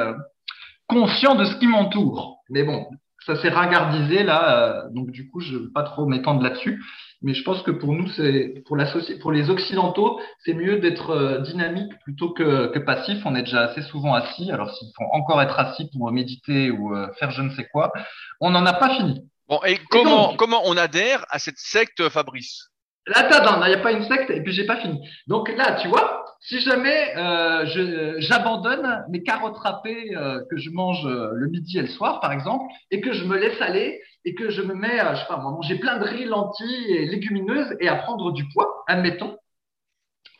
conscient 0.91 1.37
de 1.37 1.45
ce 1.45 1.57
qui 1.57 1.67
m'entoure. 1.67 2.39
Mais 2.51 2.65
bon, 2.65 2.87
ça 3.27 3.41
s'est 3.41 3.49
ringardisé 3.49 4.23
là, 4.23 4.85
euh, 4.85 4.91
donc 4.91 5.11
du 5.11 5.31
coup, 5.31 5.41
je 5.41 5.55
ne 5.55 5.59
veux 5.59 5.73
pas 5.73 5.85
trop 5.85 6.07
m'étendre 6.07 6.43
là-dessus. 6.43 6.83
Mais 7.23 7.35
je 7.35 7.43
pense 7.45 7.63
que 7.63 7.71
pour 7.71 7.93
nous, 7.93 8.09
c'est 8.09 8.63
pour, 8.67 8.77
la 8.77 8.87
pour 9.21 9.31
les 9.31 9.51
Occidentaux, 9.51 10.21
c'est 10.45 10.55
mieux 10.55 10.79
d'être 10.79 11.11
euh, 11.11 11.39
dynamique 11.41 11.93
plutôt 12.03 12.31
que, 12.31 12.69
que, 12.69 12.79
passif. 12.79 13.19
On 13.27 13.37
est 13.37 13.43
déjà 13.43 13.61
assez 13.61 13.83
souvent 13.83 14.15
assis. 14.15 14.51
Alors 14.51 14.75
s'il 14.75 14.89
faut 14.97 15.05
encore 15.13 15.41
être 15.43 15.59
assis 15.59 15.89
pour 15.93 16.11
méditer 16.11 16.71
ou 16.71 16.95
euh, 16.95 17.09
faire 17.19 17.31
je 17.31 17.43
ne 17.43 17.51
sais 17.51 17.69
quoi, 17.71 17.93
on 18.41 18.51
n'en 18.51 18.65
a 18.65 18.73
pas 18.73 18.97
fini. 18.97 19.23
Bon, 19.49 19.61
et 19.67 19.79
comment, 19.91 20.35
comment 20.37 20.63
on 20.65 20.77
adhère 20.77 21.27
à 21.29 21.39
cette 21.39 21.59
secte, 21.59 22.09
Fabrice? 22.09 22.71
Là, 23.07 23.27
attends, 23.29 23.63
il 23.65 23.69
n'y 23.69 23.75
a 23.75 23.79
pas 23.79 23.93
une 23.93 24.05
secte 24.05 24.31
et 24.31 24.43
puis 24.43 24.53
j'ai 24.53 24.65
pas 24.65 24.77
fini. 24.77 25.01
Donc 25.27 25.49
là, 25.57 25.79
tu 25.83 25.89
vois, 25.89 26.20
si 26.41 26.61
jamais 26.61 27.15
euh, 27.17 28.17
j'abandonne 28.19 29.05
mes 29.11 29.23
carottes 29.23 29.59
râpées 29.59 30.17
euh, 30.17 30.43
que 30.51 30.57
je 30.57 30.71
mange 30.71 31.05
euh, 31.05 31.33
le 31.35 31.49
midi 31.49 31.79
et 31.79 31.83
le 31.83 31.89
soir, 31.89 32.21
par 32.21 32.33
exemple, 32.33 32.65
et 32.91 33.01
que 33.01 33.13
je 33.13 33.25
me 33.25 33.37
laisse 33.37 33.61
aller 33.61 34.01
et 34.25 34.35
que 34.35 34.51
je 34.51 34.63
me 34.63 34.75
mets, 34.75 34.99
à, 34.99 35.15
je 35.15 35.21
sais 35.21 35.27
pas, 35.27 35.37
manger 35.37 35.79
plein 35.79 35.99
de 35.99 36.05
riz, 36.05 36.25
lentilles 36.25 36.93
et 36.93 37.07
légumineuses 37.07 37.77
et 37.81 37.89
à 37.89 37.97
prendre 37.97 38.33
du 38.33 38.49
poids, 38.49 38.85
admettons, 38.87 39.37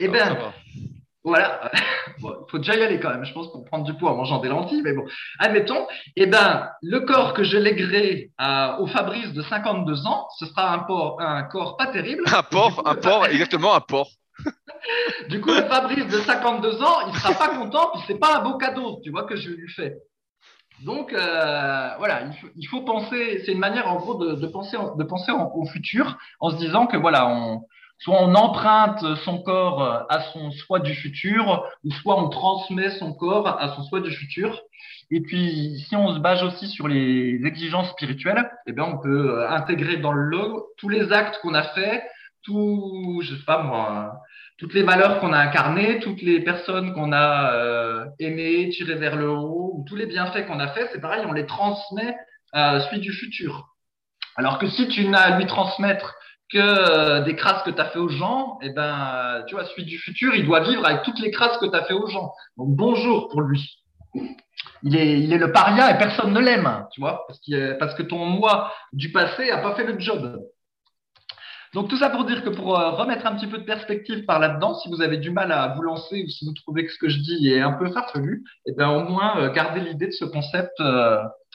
eh 0.01 0.09
bien, 0.09 0.39
voilà, 1.23 1.71
il 2.19 2.29
faut 2.51 2.59
déjà 2.59 2.77
y 2.77 2.83
aller 2.83 2.99
quand 2.99 3.11
même, 3.11 3.25
je 3.25 3.35
pense, 3.35 3.53
pour 3.53 3.65
prendre 3.67 3.85
du 3.85 3.95
poids 3.95 4.13
en 4.13 4.17
mangeant 4.17 4.41
des 4.41 4.49
lentilles, 4.49 4.83
mais 4.83 4.95
bon, 4.95 5.05
admettons, 5.39 5.87
eh 6.17 6.27
ben, 6.27 6.71
le 6.83 7.01
corps 7.01 7.35
que 7.35 7.45
je 7.45 7.59
lèguerai 7.59 8.31
au 8.79 8.87
Fabrice 8.87 9.33
de 9.35 9.43
52 9.43 10.07
ans, 10.07 10.29
ce 10.39 10.47
sera 10.47 10.75
un, 10.75 10.87
un 11.19 11.43
corps 11.45 11.77
pas 11.77 11.89
terrible. 11.89 12.25
Un 12.35 12.43
porc, 12.43 12.83
un 12.87 12.95
porc, 12.95 13.27
exactement 13.27 13.75
un 13.75 13.81
porc. 13.81 14.11
Du 15.29 15.41
coup, 15.41 15.51
le 15.51 15.63
Fabrice 15.65 16.07
de 16.07 16.19
52 16.19 16.83
ans, 16.83 17.09
il 17.09 17.15
sera 17.19 17.35
pas 17.35 17.57
content, 17.57 17.91
puis 17.93 18.03
c'est 18.07 18.19
pas 18.19 18.39
un 18.39 18.43
beau 18.43 18.57
cadeau, 18.59 19.01
tu 19.03 19.11
vois, 19.11 19.25
que 19.25 19.37
je 19.37 19.51
lui 19.51 19.69
fais. 19.69 19.97
Donc, 20.85 21.13
euh, 21.13 21.91
voilà, 21.99 22.23
il 22.57 22.67
faut, 22.69 22.81
penser, 22.83 23.43
c'est 23.45 23.53
une 23.53 23.59
manière 23.59 23.89
en 23.89 23.97
gros 23.97 24.15
de, 24.15 24.47
penser, 24.47 24.79
de 24.97 25.05
penser 25.05 25.31
au 25.33 25.67
futur 25.67 26.17
en 26.41 26.51
se 26.51 26.57
disant 26.57 26.87
que 26.87 26.97
voilà, 26.97 27.29
on, 27.29 27.63
soit 28.01 28.19
on 28.19 28.35
emprunte 28.35 29.05
son 29.25 29.43
corps 29.43 30.07
à 30.09 30.21
son 30.33 30.51
soi 30.51 30.81
du 30.81 30.95
futur, 30.95 31.65
ou 31.85 31.93
soit 31.93 32.19
on 32.19 32.31
transmet 32.31 32.91
son 32.99 33.13
corps 33.13 33.47
à 33.47 33.75
son 33.77 33.83
soi 33.83 34.01
du 34.01 34.11
futur. 34.11 34.63
Et 35.11 35.21
puis, 35.21 35.85
si 35.87 35.97
on 35.97 36.15
se 36.15 36.19
base 36.19 36.43
aussi 36.43 36.69
sur 36.69 36.89
les 36.89 37.41
exigences 37.45 37.91
spirituelles, 37.91 38.51
eh 38.67 38.73
bien, 38.73 38.85
on 38.85 38.99
peut 38.99 39.47
intégrer 39.49 39.99
dans 39.99 40.13
le 40.13 40.23
log 40.23 40.63
tous 40.79 40.89
les 40.89 41.13
actes 41.13 41.39
qu'on 41.43 41.55
a 41.55 41.63
faits, 41.63 42.03
tout, 42.43 43.21
je 43.23 43.35
sais 43.35 43.45
pas 43.45 43.63
moi, 43.63 44.15
toutes 44.61 44.75
les 44.75 44.83
valeurs 44.83 45.21
qu'on 45.21 45.33
a 45.33 45.39
incarnées, 45.39 46.01
toutes 46.01 46.21
les 46.21 46.41
personnes 46.41 46.93
qu'on 46.93 47.13
a 47.13 47.55
euh, 47.55 48.05
aimées, 48.19 48.69
tirées 48.69 48.97
vers 48.97 49.17
le 49.17 49.31
haut, 49.31 49.73
ou 49.75 49.85
tous 49.89 49.97
les 49.97 50.05
bienfaits 50.05 50.47
qu'on 50.47 50.61
a 50.61 50.69
faits, 50.69 50.91
c'est 50.93 51.01
pareil, 51.01 51.25
on 51.27 51.33
les 51.33 51.47
transmet 51.47 52.15
à 52.53 52.81
celui 52.81 53.01
du 53.01 53.11
futur. 53.11 53.69
Alors 54.37 54.59
que 54.59 54.69
si 54.69 54.87
tu 54.89 55.09
n'as 55.09 55.21
à 55.21 55.39
lui 55.39 55.47
transmettre 55.47 56.15
que 56.53 56.59
euh, 56.59 57.21
des 57.23 57.37
crasses 57.37 57.63
que 57.63 57.71
tu 57.71 57.81
as 57.81 57.87
fait 57.87 57.99
aux 57.99 58.11
gens, 58.11 58.59
eh 58.61 58.69
ben, 58.69 59.43
tu 59.47 59.55
vois, 59.55 59.65
celui 59.65 59.87
du 59.87 59.99
futur, 59.99 60.35
il 60.35 60.45
doit 60.45 60.61
vivre 60.61 60.85
avec 60.85 61.05
toutes 61.05 61.21
les 61.21 61.31
crasses 61.31 61.57
que 61.57 61.67
tu 61.67 61.75
as 61.75 61.85
fait 61.85 61.95
aux 61.95 62.09
gens. 62.09 62.31
Donc 62.59 62.69
bonjour 62.77 63.29
pour 63.29 63.41
lui. 63.41 63.83
Il 64.83 64.95
est, 64.95 65.21
il 65.21 65.33
est 65.33 65.39
le 65.39 65.53
paria 65.53 65.91
et 65.91 65.97
personne 65.97 66.35
ne 66.35 66.41
l'aime, 66.41 66.85
tu 66.93 67.01
vois, 67.01 67.25
parce, 67.27 67.41
parce 67.79 67.95
que 67.95 68.03
ton 68.03 68.27
moi 68.27 68.71
du 68.93 69.11
passé 69.11 69.51
a 69.51 69.59
pas 69.59 69.75
fait 69.75 69.85
le 69.85 69.99
job. 69.99 70.39
Donc 71.75 71.89
tout 71.89 71.97
ça 71.97 72.11
pour 72.11 72.25
dire 72.25 72.43
que 72.43 72.51
pour 72.51 72.79
euh, 72.79 72.91
remettre 72.91 73.27
un 73.27 73.37
petit 73.37 73.47
peu 73.47 73.59
de 73.59 73.65
perspective 73.65 74.25
par 74.25 74.39
là-dedans, 74.41 74.75
si 74.75 74.89
vous 74.89 75.03
avez 75.03 75.19
du 75.19 75.31
mal 75.31 75.53
à 75.53 75.69
vous 75.77 75.83
lancer 75.83 76.25
ou 76.25 76.29
si 76.29 76.45
vous 76.45 76.53
trouvez 76.53 76.85
que 76.85 76.93
ce 76.93 76.99
que 76.99 77.09
je 77.09 77.19
dis 77.19 77.49
est 77.49 77.61
un 77.61 77.73
peu 77.73 77.91
farfelu, 77.91 78.45
eh 78.67 78.73
ben 78.73 78.89
au 78.91 79.05
moins 79.09 79.39
euh, 79.39 79.53
gardez 79.53 79.81
l'idée 79.81 80.07
de 80.07 80.13
ce 80.13 80.25
concept 80.25 80.81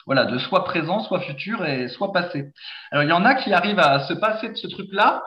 voilà, 0.06 0.24
de 0.24 0.38
soit 0.38 0.64
présent, 0.64 1.00
soit 1.00 1.20
futur 1.20 1.66
et 1.66 1.88
soit 1.88 2.12
passé. 2.12 2.52
Alors, 2.92 3.02
il 3.02 3.08
y 3.08 3.12
en 3.12 3.24
a 3.24 3.34
qui 3.34 3.52
arrivent 3.52 3.80
à 3.80 3.98
se 4.00 4.14
passer 4.14 4.48
de 4.48 4.54
ce 4.54 4.68
truc-là 4.68 5.22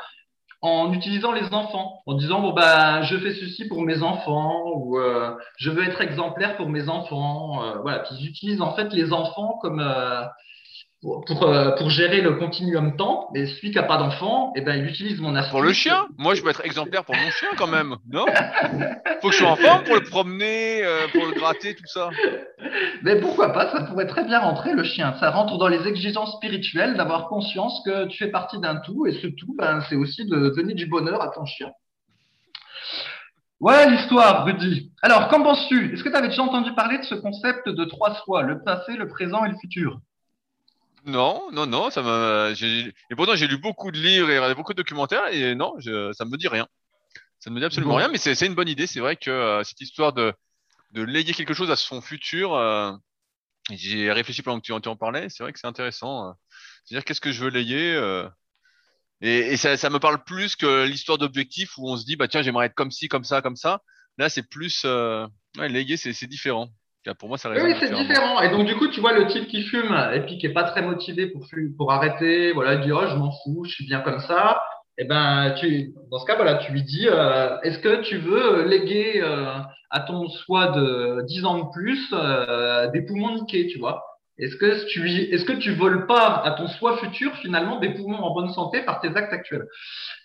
en 0.62 0.91
utilisant 0.93 1.32
les 1.32 1.54
enfants, 1.54 2.02
en 2.06 2.15
disant 2.15 2.41
bon 2.41 2.52
ben 2.52 3.02
je 3.04 3.17
fais 3.17 3.34
ceci 3.34 3.67
pour 3.67 3.82
mes 3.82 4.04
enfants 4.04 4.63
ou 4.75 4.99
euh, 4.99 5.34
je 5.58 5.69
veux 5.69 5.84
être 5.84 6.02
exemplaire 6.02 6.58
pour 6.58 6.67
mes 6.67 6.89
enfants. 6.89 7.63
Euh, 7.63 7.78
voilà, 7.82 7.99
puis 7.99 8.15
ils 8.19 8.28
utilisent 8.28 8.62
en 8.62 8.73
fait 8.75 8.91
les 8.93 9.13
enfants 9.13 9.58
comme 9.62 9.80
euh, 9.80 10.23
pour, 11.01 11.43
euh, 11.43 11.71
pour, 11.77 11.89
gérer 11.89 12.19
le 12.19 12.33
continuum 12.33 12.97
temps, 12.97 13.29
mais 13.33 13.45
celui 13.45 13.71
qui 13.71 13.77
n'a 13.77 13.83
pas 13.83 13.97
d'enfant, 13.97 14.51
eh 14.57 14.62
ben, 14.62 14.75
il 14.75 14.85
utilise 14.85 15.21
mon 15.21 15.33
astuce. 15.35 15.51
Pour 15.51 15.62
le 15.62 15.71
chien? 15.71 16.07
Moi, 16.17 16.35
je 16.35 16.41
peux 16.41 16.49
être 16.49 16.65
exemplaire 16.65 17.05
pour 17.05 17.15
mon 17.15 17.29
chien 17.31 17.47
quand 17.57 17.67
même, 17.67 17.95
non? 18.12 18.25
Faut 19.21 19.29
que 19.29 19.33
je 19.33 19.39
sois 19.39 19.51
en 19.51 19.55
forme 19.55 19.83
pour 19.85 19.95
le 19.95 20.03
promener, 20.03 20.83
euh, 20.83 21.07
pour 21.13 21.25
le 21.25 21.31
gratter, 21.31 21.75
tout 21.75 21.85
ça. 21.85 22.09
Mais 23.03 23.19
pourquoi 23.21 23.53
pas 23.53 23.71
Ça 23.71 23.83
pourrait 23.83 24.07
très 24.07 24.25
bien 24.25 24.39
rentrer, 24.39 24.73
le 24.73 24.83
chien. 24.83 25.15
Ça 25.21 25.31
rentre 25.31 25.57
dans 25.57 25.69
les 25.69 25.88
exigences 25.88 26.35
spirituelles 26.35 26.97
d'avoir 26.97 27.29
conscience 27.29 27.81
que 27.85 28.07
tu 28.07 28.17
fais 28.17 28.31
partie 28.31 28.59
d'un 28.59 28.75
tout, 28.75 29.07
et 29.07 29.13
ce 29.13 29.27
tout, 29.27 29.55
ben, 29.57 29.79
c'est 29.88 29.95
aussi 29.95 30.25
de 30.25 30.49
donner 30.49 30.73
du 30.73 30.85
bonheur 30.85 31.21
à 31.21 31.29
ton 31.29 31.45
chien. 31.45 31.69
Ouais, 33.62 33.89
l'histoire, 33.89 34.43
Rudy. 34.45 34.91
Alors, 35.01 35.29
qu'en 35.29 35.43
penses-tu? 35.43 35.93
Est-ce 35.93 36.03
que 36.03 36.09
tu 36.09 36.15
avais 36.15 36.27
déjà 36.27 36.43
entendu 36.43 36.73
parler 36.73 36.97
de 36.97 37.03
ce 37.03 37.15
concept 37.15 37.69
de 37.69 37.85
trois 37.85 38.15
soi, 38.15 38.43
le 38.43 38.63
passé, 38.63 38.97
le 38.97 39.07
présent 39.07 39.45
et 39.45 39.49
le 39.49 39.57
futur? 39.62 39.99
Non, 41.10 41.52
non, 41.52 41.65
non, 41.65 41.89
ça 41.89 42.02
m'a. 42.02 42.52
Et 42.52 43.15
pourtant, 43.15 43.36
j'ai 43.36 43.48
lu 43.48 43.58
beaucoup 43.58 43.91
de 43.91 43.98
livres 44.00 44.30
et 44.30 44.56
beaucoup 44.56 44.74
de 44.74 44.78
documentaires 44.78 45.28
et 45.28 45.56
non, 45.56 45.74
je... 45.80 46.12
ça 46.13 46.26
me 46.26 46.38
dit 46.38 46.48
rien. 46.48 46.67
Ça 47.39 47.50
ne 47.50 47.56
me 47.56 47.60
dit 47.60 47.65
absolument 47.65 47.95
rien, 47.95 48.10
mais 48.10 48.17
c'est 48.17 48.45
une 48.45 48.56
bonne 48.56 48.67
idée. 48.67 48.86
C'est 48.86 49.00
vrai 49.00 49.15
que 49.15 49.30
euh, 49.30 49.63
cette 49.63 49.80
histoire 49.80 50.12
de, 50.12 50.34
de 50.91 51.02
léguer 51.02 51.34
quelque 51.34 51.54
chose 51.54 51.72
à 51.72 51.78
son 51.78 52.02
futur, 52.02 52.54
euh, 52.54 52.91
j'ai 53.72 54.12
réfléchi 54.12 54.41
pendant 54.41 54.60
que 54.60 54.65
tu, 54.65 54.72
en 54.89 54.95
parlais. 54.98 55.30
C'est 55.30 55.43
vrai 55.43 55.54
que 55.54 55.60
c'est 55.60 55.67
intéressant. 55.67 56.30
Euh. 56.30 56.32
C'est-à-dire, 56.84 57.06
qu'est-ce 57.06 57.22
que 57.22 57.32
je 57.32 57.43
veux 57.43 57.50
léguer 57.50 57.98
Et, 59.22 59.54
et 59.54 59.58
ça, 59.58 59.78
ça, 59.78 59.89
me 59.89 60.00
parle 60.00 60.24
plus 60.24 60.56
que 60.56 60.86
l'histoire 60.86 61.17
d'objectifs 61.17 61.78
où 61.78 61.89
on 61.89 61.95
se 61.95 62.06
dit, 62.06 62.17
bah 62.17 62.28
tiens, 62.28 62.41
j'aimerais 62.41 62.65
être 62.65 62.76
comme 62.76 62.91
ci, 62.91 63.08
comme 63.08 63.24
ça, 63.24 63.41
comme 63.41 63.56
ça. 63.56 63.82
Là, 64.17 64.28
c'est 64.30 64.43
plus. 64.43 64.84
Ouais, 64.84 65.69
léguer, 65.69 65.98
c'est 65.98 66.28
différent. 66.28 66.69
Pour 67.17 67.29
moi, 67.29 67.38
ça 67.38 67.49
Oui, 67.51 67.73
c'est 67.79 67.93
différent. 67.93 68.41
Et 68.41 68.49
donc, 68.49 68.65
du 68.65 68.75
coup, 68.75 68.88
tu 68.88 68.99
vois 68.99 69.13
le 69.13 69.27
type 69.27 69.47
qui 69.47 69.63
fume 69.63 69.95
et 70.13 70.19
puis 70.21 70.38
qui 70.38 70.45
est 70.45 70.53
pas 70.53 70.63
très 70.63 70.81
motivé 70.81 71.27
pour, 71.27 71.47
pour 71.77 71.91
arrêter, 71.91 72.51
voilà, 72.51 72.75
il 72.75 72.81
dit, 72.81 72.91
oh, 72.91 73.01
je 73.07 73.15
m'en 73.15 73.31
fous, 73.31 73.63
je 73.65 73.71
suis 73.71 73.85
bien 73.85 74.01
comme 74.01 74.19
ça. 74.19 74.62
Et 74.97 75.03
eh 75.03 75.05
ben, 75.05 75.55
tu, 75.57 75.93
dans 76.12 76.19
ce 76.19 76.25
cas, 76.25 76.35
voilà, 76.35 76.55
tu 76.55 76.73
lui 76.73 76.83
dis, 76.83 77.07
euh, 77.07 77.57
est-ce 77.62 77.79
que 77.79 78.01
tu 78.01 78.17
veux 78.17 78.67
léguer 78.67 79.21
euh, 79.23 79.45
à 79.89 80.01
ton 80.01 80.27
soi 80.27 80.67
de 80.71 81.21
10 81.25 81.45
ans 81.45 81.57
de 81.59 81.71
plus 81.71 82.05
euh, 82.12 82.91
des 82.91 83.03
poumons 83.03 83.33
niqués, 83.33 83.67
tu 83.67 83.79
vois? 83.79 84.03
Est-ce 84.38 84.57
que 84.57 84.85
tu, 84.88 85.07
est-ce 85.07 85.45
que 85.45 85.53
tu 85.53 85.73
voles 85.73 86.05
pas 86.05 86.41
à 86.43 86.51
ton 86.51 86.67
soi 86.67 86.97
futur 86.97 87.33
finalement 87.38 87.79
des 87.79 87.93
poumons 87.93 88.21
en 88.21 88.33
bonne 88.33 88.51
santé 88.51 88.81
par 88.81 88.99
tes 88.99 89.15
actes 89.15 89.31
actuels? 89.31 89.67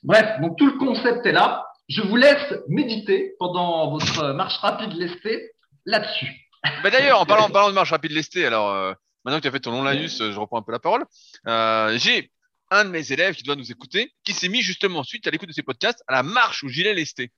Bref, 0.02 0.40
donc 0.40 0.58
tout 0.58 0.66
le 0.66 0.76
concept 0.76 1.24
est 1.24 1.32
là. 1.32 1.64
Je 1.88 2.02
vous 2.02 2.16
laisse 2.16 2.54
méditer 2.66 3.34
pendant 3.38 3.92
votre 3.92 4.32
marche 4.32 4.56
rapide 4.58 4.92
lestée 4.94 5.52
là-dessus. 5.86 6.43
Bah 6.82 6.90
d'ailleurs, 6.90 7.20
en 7.20 7.26
parlant, 7.26 7.50
parlant 7.50 7.68
de 7.68 7.74
marche 7.74 7.90
rapide 7.90 8.12
lestée, 8.12 8.46
alors 8.46 8.70
euh, 8.70 8.92
maintenant 9.24 9.38
que 9.38 9.42
tu 9.42 9.48
as 9.48 9.52
fait 9.52 9.60
ton 9.60 9.70
long 9.70 9.82
laïus, 9.82 10.18
je 10.18 10.38
reprends 10.38 10.58
un 10.58 10.62
peu 10.62 10.72
la 10.72 10.78
parole. 10.78 11.04
Euh, 11.46 11.96
j'ai 11.98 12.30
un 12.70 12.84
de 12.84 12.90
mes 12.90 13.12
élèves 13.12 13.34
qui 13.34 13.42
doit 13.42 13.56
nous 13.56 13.70
écouter, 13.70 14.12
qui 14.24 14.32
s'est 14.32 14.48
mis 14.48 14.62
justement 14.62 15.02
suite 15.02 15.26
à 15.26 15.30
l'écoute 15.30 15.48
de 15.48 15.54
ces 15.54 15.62
podcasts 15.62 16.02
à 16.08 16.12
la 16.14 16.22
marche 16.22 16.64
au 16.64 16.68
gilet 16.68 16.94
lesté. 16.94 17.32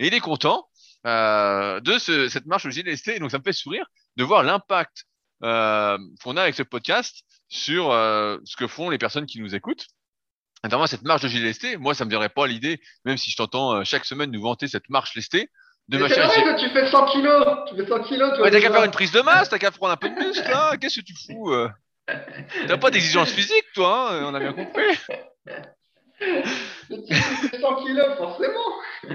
Et 0.00 0.08
il 0.08 0.14
est 0.14 0.20
content 0.20 0.68
euh, 1.06 1.80
de 1.80 1.98
ce, 1.98 2.28
cette 2.28 2.46
marche 2.46 2.66
au 2.66 2.70
gilet 2.70 2.90
lesté. 2.90 3.16
Et 3.16 3.18
donc 3.18 3.30
ça 3.30 3.38
me 3.38 3.44
fait 3.44 3.52
sourire 3.52 3.86
de 4.16 4.24
voir 4.24 4.42
l'impact 4.42 5.04
euh, 5.44 5.98
qu'on 6.22 6.36
a 6.36 6.42
avec 6.42 6.54
ce 6.54 6.62
podcast 6.62 7.24
sur 7.48 7.90
euh, 7.90 8.38
ce 8.44 8.56
que 8.56 8.66
font 8.66 8.90
les 8.90 8.98
personnes 8.98 9.26
qui 9.26 9.40
nous 9.40 9.54
écoutent. 9.54 9.86
Notamment 10.64 10.86
cette 10.86 11.02
marche 11.02 11.22
de 11.22 11.28
gilet 11.28 11.46
lesté, 11.46 11.76
moi 11.76 11.94
ça 11.94 12.04
me 12.04 12.10
viendrait 12.10 12.28
pas 12.28 12.46
l'idée, 12.46 12.80
même 13.04 13.16
si 13.16 13.30
je 13.30 13.36
t'entends 13.36 13.74
euh, 13.74 13.84
chaque 13.84 14.04
semaine 14.04 14.30
nous 14.30 14.42
vanter 14.42 14.68
cette 14.68 14.88
marche 14.88 15.14
lestée, 15.16 15.50
de 15.88 15.98
C'est 16.08 16.20
vrai 16.20 16.54
que 16.54 16.60
tu 16.60 16.70
fais 16.70 16.90
100 16.90 17.06
kilos. 17.06 17.46
Tu 17.68 17.76
fais 17.76 17.86
100 17.86 18.02
kilos, 18.04 18.36
toi. 18.36 18.50
t'as 18.50 18.60
qu'à 18.60 18.70
faire 18.70 18.84
une 18.84 18.90
prise 18.90 19.12
de 19.12 19.20
masse, 19.20 19.48
t'as 19.48 19.58
qu'à 19.58 19.70
prendre 19.70 19.92
un 19.92 19.96
peu 19.96 20.08
de 20.08 20.14
muscle, 20.14 20.48
là. 20.48 20.76
Qu'est-ce 20.80 21.00
que 21.00 21.04
tu 21.04 21.14
fous 21.14 21.52
euh 21.52 21.68
T'as 22.66 22.76
pas 22.78 22.90
d'exigence 22.90 23.30
physique, 23.30 23.66
toi, 23.74 24.12
hein 24.12 24.24
on 24.24 24.34
a 24.34 24.40
bien 24.40 24.52
compris. 24.52 24.82
tu 26.18 27.14
fais 27.14 27.60
100 27.60 27.84
kilos, 27.84 28.16
forcément. 28.16 28.72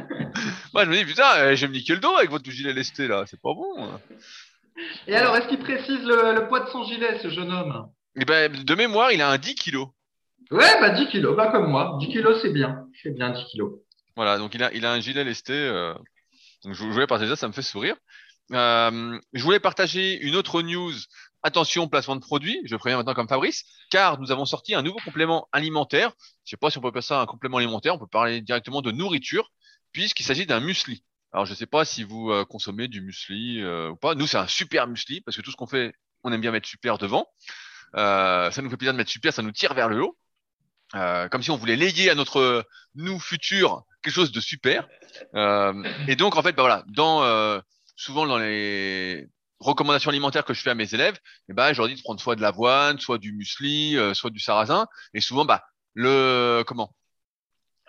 Moi, 0.73 0.85
je 0.85 0.89
me 0.89 0.95
dis, 0.95 1.05
putain, 1.05 1.35
euh, 1.37 1.55
je 1.55 1.61
vais 1.61 1.67
me 1.67 1.73
niquer 1.73 1.93
le 1.93 1.99
dos 1.99 2.15
avec 2.15 2.29
votre 2.29 2.49
gilet 2.49 2.73
lesté, 2.73 3.07
là. 3.07 3.23
C'est 3.27 3.41
pas 3.41 3.53
bon. 3.53 3.99
Et 5.07 5.15
alors, 5.15 5.35
est-ce 5.35 5.47
qu'il 5.47 5.59
précise 5.59 6.03
le, 6.03 6.47
poids 6.47 6.61
de 6.61 6.69
son 6.69 6.83
gilet, 6.83 7.19
ce 7.21 7.29
jeune 7.29 7.51
homme? 7.51 7.89
Eh 8.19 8.25
ben, 8.25 8.51
de 8.51 8.75
mémoire, 8.75 9.11
il 9.11 9.21
a 9.21 9.29
un 9.29 9.37
10 9.37 9.55
kilos. 9.55 9.87
Ouais, 10.49 10.79
bah 10.79 10.91
10 10.91 11.07
kilos, 11.07 11.35
bah 11.35 11.47
comme 11.51 11.69
moi. 11.69 11.97
10 11.99 12.07
kilos, 12.07 12.39
c'est 12.41 12.53
bien. 12.53 12.85
C'est 13.01 13.13
bien 13.13 13.31
10 13.31 13.43
kilos. 13.45 13.73
Voilà, 14.15 14.37
donc 14.37 14.55
il 14.55 14.63
a, 14.63 14.71
il 14.73 14.85
a 14.85 14.91
un 14.91 14.99
gilet 14.99 15.23
lesté. 15.23 15.53
euh, 15.53 15.93
je, 16.73 16.83
voulais 16.83 17.07
partager 17.07 17.31
ça, 17.31 17.35
ça 17.35 17.47
me 17.47 17.53
fait 17.53 17.61
sourire. 17.61 17.95
Euh, 18.53 19.19
je 19.33 19.43
voulais 19.43 19.59
partager 19.59 20.19
une 20.21 20.35
autre 20.35 20.61
news. 20.61 20.93
Attention, 21.43 21.87
placement 21.87 22.15
de 22.15 22.21
produit. 22.21 22.59
Je 22.65 22.75
préviens 22.75 22.97
maintenant 22.97 23.13
comme 23.13 23.27
Fabrice, 23.27 23.65
car 23.89 24.19
nous 24.19 24.31
avons 24.31 24.45
sorti 24.45 24.73
un 24.73 24.81
nouveau 24.81 24.99
complément 25.03 25.47
alimentaire. 25.51 26.11
Je 26.45 26.51
sais 26.51 26.57
pas 26.57 26.69
si 26.69 26.77
on 26.77 26.81
peut 26.81 26.87
appeler 26.87 27.01
ça 27.01 27.21
un 27.21 27.25
complément 27.25 27.57
alimentaire. 27.57 27.95
On 27.95 27.99
peut 27.99 28.07
parler 28.07 28.41
directement 28.41 28.81
de 28.81 28.91
nourriture, 28.91 29.51
puisqu'il 29.91 30.23
s'agit 30.23 30.45
d'un 30.45 30.59
muesli. 30.59 31.03
Alors 31.33 31.45
je 31.45 31.53
sais 31.53 31.65
pas 31.65 31.85
si 31.85 32.03
vous 32.03 32.31
euh, 32.31 32.45
consommez 32.45 32.87
du 32.87 33.01
muesli 33.01 33.61
euh, 33.61 33.89
ou 33.89 33.95
pas. 33.95 34.15
Nous, 34.15 34.27
c'est 34.27 34.37
un 34.37 34.47
super 34.47 34.87
muesli 34.87 35.21
parce 35.21 35.35
que 35.37 35.41
tout 35.41 35.51
ce 35.51 35.55
qu'on 35.55 35.67
fait, 35.67 35.93
on 36.23 36.31
aime 36.31 36.41
bien 36.41 36.51
mettre 36.51 36.67
super 36.67 36.97
devant. 36.97 37.27
Euh, 37.95 38.49
ça 38.51 38.61
nous 38.61 38.69
fait 38.69 38.77
plaisir 38.77 38.93
de 38.93 38.97
mettre 38.97 39.11
super, 39.11 39.33
ça 39.33 39.41
nous 39.41 39.51
tire 39.51 39.73
vers 39.73 39.89
le 39.89 40.03
haut. 40.03 40.17
Comme 40.93 41.43
si 41.43 41.51
on 41.51 41.57
voulait 41.57 41.75
léguer 41.75 42.09
à 42.09 42.15
notre 42.15 42.65
nous 42.95 43.19
futur 43.19 43.83
quelque 44.01 44.13
chose 44.13 44.31
de 44.31 44.39
super. 44.39 44.87
Euh, 45.35 45.83
et 46.07 46.15
donc 46.15 46.35
en 46.35 46.43
fait, 46.43 46.53
bah 46.53 46.63
voilà, 46.63 46.83
dans 46.87 47.23
euh, 47.23 47.59
souvent 47.95 48.25
dans 48.27 48.37
les 48.37 49.27
recommandations 49.59 50.09
alimentaires 50.09 50.45
que 50.45 50.53
je 50.53 50.61
fais 50.61 50.69
à 50.69 50.75
mes 50.75 50.93
élèves, 50.93 51.17
eh 51.49 51.53
ben, 51.53 51.73
je 51.73 51.79
leur 51.79 51.87
dis 51.87 51.95
de 51.95 52.01
prendre 52.01 52.21
soit 52.21 52.35
de 52.35 52.41
l'avoine, 52.41 52.99
soit 52.99 53.17
du 53.17 53.33
muesli, 53.33 53.97
euh, 53.97 54.13
soit 54.13 54.29
du 54.29 54.39
sarrasin. 54.39 54.87
Et 55.13 55.21
souvent, 55.21 55.45
bah 55.45 55.63
le 55.93 56.63
comment 56.67 56.93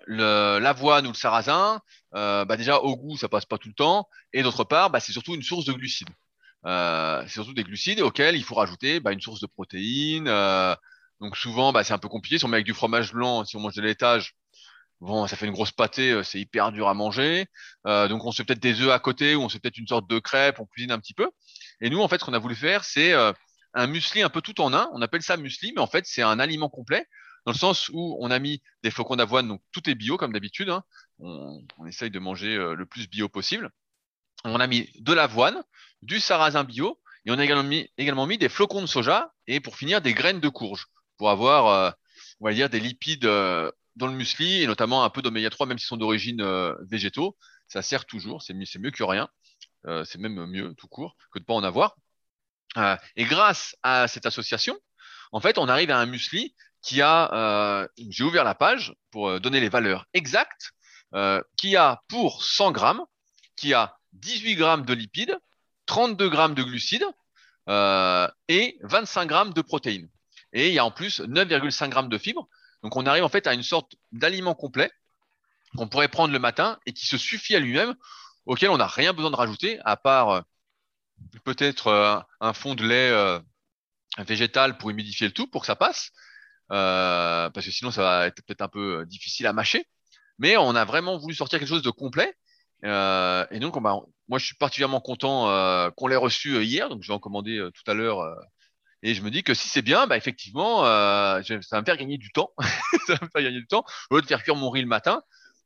l'avoine 0.06 1.06
ou 1.06 1.10
le 1.10 1.14
sarrasin, 1.14 1.80
bah 2.12 2.56
déjà 2.56 2.78
au 2.78 2.96
goût 2.96 3.18
ça 3.18 3.28
passe 3.28 3.44
pas 3.44 3.58
tout 3.58 3.68
le 3.68 3.74
temps, 3.74 4.08
et 4.32 4.42
d'autre 4.42 4.64
part, 4.64 4.88
bah 4.88 5.00
c'est 5.00 5.12
surtout 5.12 5.34
une 5.34 5.42
source 5.42 5.66
de 5.66 5.74
glucides. 5.74 6.08
C'est 6.64 7.28
surtout 7.28 7.52
des 7.52 7.64
glucides 7.64 8.00
auxquels 8.00 8.34
il 8.36 8.42
faut 8.42 8.54
rajouter 8.54 9.00
bah, 9.00 9.12
une 9.12 9.20
source 9.20 9.40
de 9.40 9.46
protéines. 9.46 10.24
donc 11.20 11.36
souvent, 11.36 11.72
bah, 11.72 11.84
c'est 11.84 11.92
un 11.92 11.98
peu 11.98 12.08
compliqué. 12.08 12.38
Si 12.38 12.44
on 12.46 12.48
met 12.48 12.56
avec 12.56 12.66
du 12.66 12.72
fromage 12.72 13.12
blanc, 13.12 13.44
si 13.44 13.56
on 13.56 13.60
mange 13.60 13.74
de 13.74 13.82
laitage, 13.82 14.34
bon, 15.00 15.26
ça 15.26 15.36
fait 15.36 15.46
une 15.46 15.52
grosse 15.52 15.72
pâtée, 15.72 16.12
euh, 16.12 16.22
c'est 16.22 16.40
hyper 16.40 16.72
dur 16.72 16.88
à 16.88 16.94
manger. 16.94 17.46
Euh, 17.86 18.08
donc 18.08 18.24
on 18.24 18.32
se 18.32 18.38
fait 18.38 18.44
peut-être 18.44 18.60
des 18.62 18.80
œufs 18.80 18.90
à 18.90 18.98
côté 18.98 19.34
ou 19.34 19.42
on 19.42 19.48
se 19.48 19.54
fait 19.54 19.60
peut-être 19.60 19.78
une 19.78 19.86
sorte 19.88 20.08
de 20.08 20.18
crêpe, 20.18 20.60
on 20.60 20.66
cuisine 20.66 20.92
un 20.92 20.98
petit 20.98 21.14
peu. 21.14 21.30
Et 21.80 21.90
nous, 21.90 22.00
en 22.00 22.08
fait, 22.08 22.18
ce 22.18 22.24
qu'on 22.24 22.34
a 22.34 22.38
voulu 22.38 22.54
faire, 22.56 22.84
c'est 22.84 23.12
euh, 23.12 23.32
un 23.74 23.86
muesli 23.86 24.22
un 24.22 24.30
peu 24.30 24.40
tout 24.42 24.60
en 24.60 24.72
un. 24.74 24.88
On 24.92 25.02
appelle 25.02 25.22
ça 25.22 25.36
muesli, 25.36 25.72
mais 25.74 25.80
en 25.80 25.86
fait, 25.86 26.04
c'est 26.06 26.22
un 26.22 26.38
aliment 26.38 26.68
complet 26.68 27.06
dans 27.46 27.52
le 27.52 27.58
sens 27.58 27.88
où 27.90 28.18
on 28.20 28.30
a 28.30 28.38
mis 28.38 28.62
des 28.82 28.90
flocons 28.90 29.16
d'avoine, 29.16 29.48
donc 29.48 29.62
tout 29.72 29.88
est 29.88 29.94
bio 29.94 30.16
comme 30.16 30.32
d'habitude. 30.32 30.68
hein. 30.70 30.82
On, 31.18 31.62
on 31.78 31.86
essaye 31.86 32.10
de 32.10 32.18
manger 32.18 32.54
euh, 32.56 32.74
le 32.74 32.84
plus 32.86 33.08
bio 33.08 33.28
possible. 33.28 33.70
On 34.44 34.60
a 34.60 34.66
mis 34.66 34.90
de 35.00 35.12
l'avoine, 35.12 35.62
du 36.02 36.20
sarrasin 36.20 36.64
bio, 36.64 37.00
et 37.24 37.30
on 37.30 37.38
a 37.38 37.44
également 37.44 37.64
mis, 37.64 37.88
également 37.98 38.26
mis 38.26 38.38
des 38.38 38.48
flocons 38.48 38.80
de 38.80 38.86
soja 38.86 39.32
et 39.46 39.60
pour 39.60 39.76
finir 39.76 40.00
des 40.00 40.14
graines 40.14 40.40
de 40.40 40.48
courge 40.48 40.86
pour 41.16 41.30
avoir, 41.30 41.66
euh, 41.68 41.90
on 42.40 42.46
va 42.46 42.54
dire, 42.54 42.70
des 42.70 42.80
lipides 42.80 43.24
euh, 43.24 43.70
dans 43.98 44.06
le 44.06 44.14
muesli 44.14 44.62
et 44.62 44.66
notamment 44.66 45.04
un 45.04 45.10
peu 45.10 45.22
d'oméga 45.22 45.50
3, 45.50 45.66
même 45.66 45.78
s'ils 45.78 45.88
sont 45.88 45.96
d'origine 45.96 46.40
euh, 46.40 46.74
végétaux. 46.88 47.36
Ça 47.66 47.82
sert 47.82 48.06
toujours, 48.06 48.42
c'est 48.42 48.54
mieux, 48.54 48.90
que 48.90 49.02
rien. 49.02 49.28
Euh, 49.86 50.04
c'est 50.04 50.18
même 50.18 50.46
mieux 50.46 50.74
tout 50.74 50.88
court 50.88 51.16
que 51.32 51.38
de 51.38 51.44
pas 51.44 51.54
en 51.54 51.64
avoir. 51.64 51.96
Euh, 52.76 52.96
et 53.16 53.24
grâce 53.24 53.76
à 53.82 54.08
cette 54.08 54.24
association, 54.24 54.78
en 55.32 55.40
fait, 55.40 55.58
on 55.58 55.68
arrive 55.68 55.90
à 55.90 55.98
un 55.98 56.06
muesli 56.06 56.54
qui 56.80 57.02
a, 57.02 57.88
j'ai 57.98 58.24
ouvert 58.24 58.44
la 58.44 58.54
page 58.54 58.94
pour 59.10 59.40
donner 59.40 59.60
les 59.60 59.68
valeurs 59.68 60.06
exactes, 60.14 60.70
qui 61.56 61.76
a 61.76 62.00
pour 62.08 62.44
100 62.44 62.70
grammes, 62.70 63.02
qui 63.56 63.74
a 63.74 63.96
18 64.12 64.54
grammes 64.54 64.86
de 64.86 64.94
lipides, 64.94 65.36
32 65.86 66.30
grammes 66.30 66.54
de 66.54 66.62
glucides 66.62 67.04
et 68.48 68.78
25 68.82 69.26
grammes 69.26 69.52
de 69.52 69.60
protéines. 69.60 70.08
Et 70.52 70.68
il 70.68 70.74
y 70.74 70.78
a 70.78 70.84
en 70.84 70.92
plus 70.92 71.20
9,5 71.20 71.90
grammes 71.90 72.08
de 72.08 72.16
fibres. 72.16 72.48
Donc 72.82 72.96
on 72.96 73.06
arrive 73.06 73.24
en 73.24 73.28
fait 73.28 73.46
à 73.46 73.54
une 73.54 73.62
sorte 73.62 73.96
d'aliment 74.12 74.54
complet 74.54 74.90
qu'on 75.76 75.88
pourrait 75.88 76.08
prendre 76.08 76.32
le 76.32 76.38
matin 76.38 76.78
et 76.86 76.92
qui 76.92 77.06
se 77.06 77.18
suffit 77.18 77.54
à 77.54 77.60
lui-même, 77.60 77.94
auquel 78.46 78.70
on 78.70 78.78
n'a 78.78 78.86
rien 78.86 79.12
besoin 79.12 79.30
de 79.30 79.36
rajouter, 79.36 79.78
à 79.84 79.96
part 79.96 80.30
euh, 80.30 80.40
peut-être 81.44 81.88
euh, 81.88 82.18
un 82.40 82.52
fond 82.52 82.74
de 82.74 82.86
lait 82.86 83.10
euh, 83.10 83.38
végétal 84.18 84.78
pour 84.78 84.90
humidifier 84.90 85.26
le 85.26 85.32
tout, 85.32 85.46
pour 85.46 85.62
que 85.62 85.66
ça 85.66 85.76
passe, 85.76 86.10
parce 86.68 87.64
que 87.64 87.70
sinon 87.70 87.90
ça 87.90 88.02
va 88.02 88.26
être 88.26 88.42
peut-être 88.42 88.62
un 88.62 88.68
peu 88.68 89.04
difficile 89.06 89.46
à 89.46 89.52
mâcher. 89.52 89.86
Mais 90.38 90.56
on 90.56 90.74
a 90.74 90.84
vraiment 90.84 91.18
voulu 91.18 91.34
sortir 91.34 91.58
quelque 91.58 91.68
chose 91.68 91.82
de 91.82 91.90
complet. 91.90 92.34
Et 92.84 93.58
donc, 93.58 93.76
on, 93.76 93.80
moi, 93.80 94.38
je 94.38 94.44
suis 94.44 94.54
particulièrement 94.54 95.00
content 95.00 95.90
qu'on 95.96 96.06
l'ait 96.06 96.16
reçu 96.16 96.62
hier. 96.62 96.88
Donc, 96.88 97.02
je 97.02 97.08
vais 97.08 97.14
en 97.14 97.18
commander 97.18 97.68
tout 97.74 97.90
à 97.90 97.94
l'heure. 97.94 98.20
Et 99.02 99.14
je 99.14 99.22
me 99.22 99.30
dis 99.30 99.42
que 99.42 99.54
si 99.54 99.68
c'est 99.68 99.82
bien, 99.82 100.06
bah, 100.06 100.16
effectivement, 100.16 100.84
euh, 100.84 101.40
ça 101.42 101.58
va 101.72 101.80
me 101.80 101.84
faire 101.84 101.96
gagner 101.96 102.18
du 102.18 102.30
temps. 102.30 102.50
ça 103.06 103.14
va 103.14 103.26
me 103.26 103.30
faire 103.30 103.42
gagner 103.42 103.60
du 103.60 103.66
temps. 103.66 103.84
Au 104.10 104.16
lieu 104.16 104.22
de 104.22 104.26
faire 104.26 104.42
cuire 104.42 104.56
mon 104.56 104.70
riz 104.70 104.82
le 104.82 104.88
matin 104.88 105.22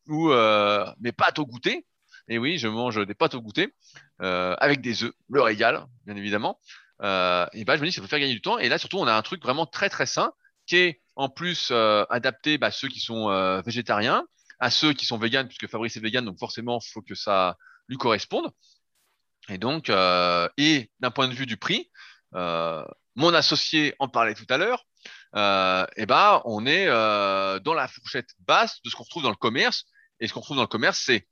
ou 0.08 0.30
euh, 0.30 0.86
mes 1.00 1.12
pâtes 1.12 1.38
au 1.38 1.46
goûter. 1.46 1.86
Et 2.28 2.38
oui, 2.38 2.58
je 2.58 2.68
mange 2.68 3.04
des 3.06 3.14
pâtes 3.14 3.34
au 3.34 3.40
goûter 3.40 3.74
euh, 4.20 4.54
avec 4.58 4.80
des 4.80 5.04
œufs, 5.04 5.12
le 5.30 5.42
régal, 5.42 5.86
bien 6.06 6.16
évidemment. 6.16 6.60
Euh, 7.02 7.46
et 7.52 7.64
bah, 7.64 7.76
je 7.76 7.80
me 7.80 7.86
dis 7.86 7.92
ça 7.92 8.00
peut 8.00 8.06
faire 8.06 8.20
gagner 8.20 8.34
du 8.34 8.42
temps. 8.42 8.58
Et 8.58 8.68
là, 8.68 8.78
surtout, 8.78 8.98
on 8.98 9.06
a 9.06 9.14
un 9.14 9.22
truc 9.22 9.42
vraiment 9.42 9.66
très 9.66 9.88
très 9.88 10.06
sain 10.06 10.32
qui 10.66 10.76
est 10.76 11.02
en 11.16 11.28
plus 11.28 11.68
euh, 11.70 12.04
adapté 12.10 12.58
bah, 12.58 12.68
à 12.68 12.70
ceux 12.70 12.88
qui 12.88 13.00
sont 13.00 13.30
euh, 13.30 13.60
végétariens, 13.62 14.24
à 14.60 14.70
ceux 14.70 14.92
qui 14.92 15.06
sont 15.06 15.18
véganes, 15.18 15.48
puisque 15.48 15.68
Fabrice 15.68 15.96
est 15.96 16.00
végane, 16.00 16.24
donc 16.24 16.38
forcément, 16.38 16.78
il 16.78 16.90
faut 16.92 17.02
que 17.02 17.14
ça 17.14 17.56
lui 17.88 17.96
corresponde. 17.96 18.50
Et 19.48 19.58
donc, 19.58 19.90
et 20.56 20.90
d'un 21.00 21.10
point 21.10 21.26
de 21.26 21.34
vue 21.34 21.46
du 21.46 21.56
prix, 21.56 21.90
euh, 22.34 22.84
mon 23.16 23.34
associé 23.34 23.94
en 23.98 24.08
parlait 24.08 24.34
tout 24.34 24.46
à 24.48 24.58
l'heure, 24.58 24.84
euh, 25.36 25.86
et 25.96 26.06
ben, 26.06 26.42
on 26.44 26.66
est 26.66 26.86
euh, 26.88 27.58
dans 27.60 27.74
la 27.74 27.88
fourchette 27.88 28.30
basse 28.40 28.80
de 28.84 28.90
ce 28.90 28.96
qu'on 28.96 29.04
retrouve 29.04 29.22
dans 29.22 29.30
le 29.30 29.36
commerce. 29.36 29.84
Et 30.20 30.28
ce 30.28 30.32
qu'on 30.34 30.40
retrouve 30.40 30.56
dans 30.56 30.62
le 30.62 30.68
commerce, 30.68 31.00
c'est 31.04 31.26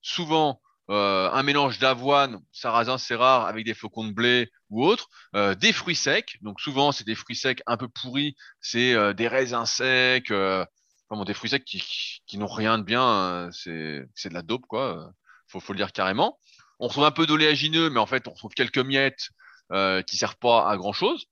souvent 0.00 0.60
euh, 0.90 1.30
un 1.30 1.42
mélange 1.44 1.78
d'avoine, 1.78 2.40
sarrasin, 2.52 2.98
c'est 2.98 3.14
rare, 3.14 3.46
avec 3.46 3.64
des 3.64 3.74
flocons 3.74 4.04
de 4.04 4.12
blé 4.12 4.50
ou 4.70 4.84
autre, 4.84 5.08
euh, 5.36 5.54
des 5.54 5.72
fruits 5.72 5.94
secs. 5.96 6.36
Donc 6.42 6.60
souvent, 6.60 6.92
c'est 6.92 7.04
des 7.06 7.14
fruits 7.14 7.36
secs 7.36 7.62
un 7.66 7.76
peu 7.76 7.88
pourris, 7.88 8.34
c'est 8.60 8.94
euh, 8.94 9.12
des 9.12 9.28
raisins 9.28 9.64
secs, 9.66 10.30
euh, 10.32 10.64
enfin, 11.08 11.24
des 11.24 11.34
fruits 11.34 11.50
secs 11.50 11.64
qui, 11.64 11.82
qui 12.26 12.38
n'ont 12.38 12.46
rien 12.48 12.78
de 12.78 12.82
bien. 12.84 13.04
euh, 13.06 13.50
c'est 13.52 14.04
c'est 14.14 14.28
de 14.30 14.34
la 14.34 14.42
dope, 14.42 14.66
quoi. 14.66 14.98
euh, 14.98 15.06
Faut, 15.48 15.60
faut 15.60 15.72
le 15.72 15.78
dire 15.78 15.92
carrément. 15.92 16.38
On 16.80 16.88
retrouve 16.88 17.04
un 17.04 17.12
peu 17.12 17.26
d'oléagineux, 17.26 17.90
mais 17.90 18.00
en 18.00 18.06
fait, 18.06 18.26
on 18.26 18.32
retrouve 18.32 18.52
quelques 18.54 18.78
miettes 18.78 19.28
euh, 19.72 20.02
qui 20.02 20.16
servent 20.16 20.36
pas 20.36 20.68
à 20.68 20.76
grand 20.76 20.92
chose. 20.92 21.26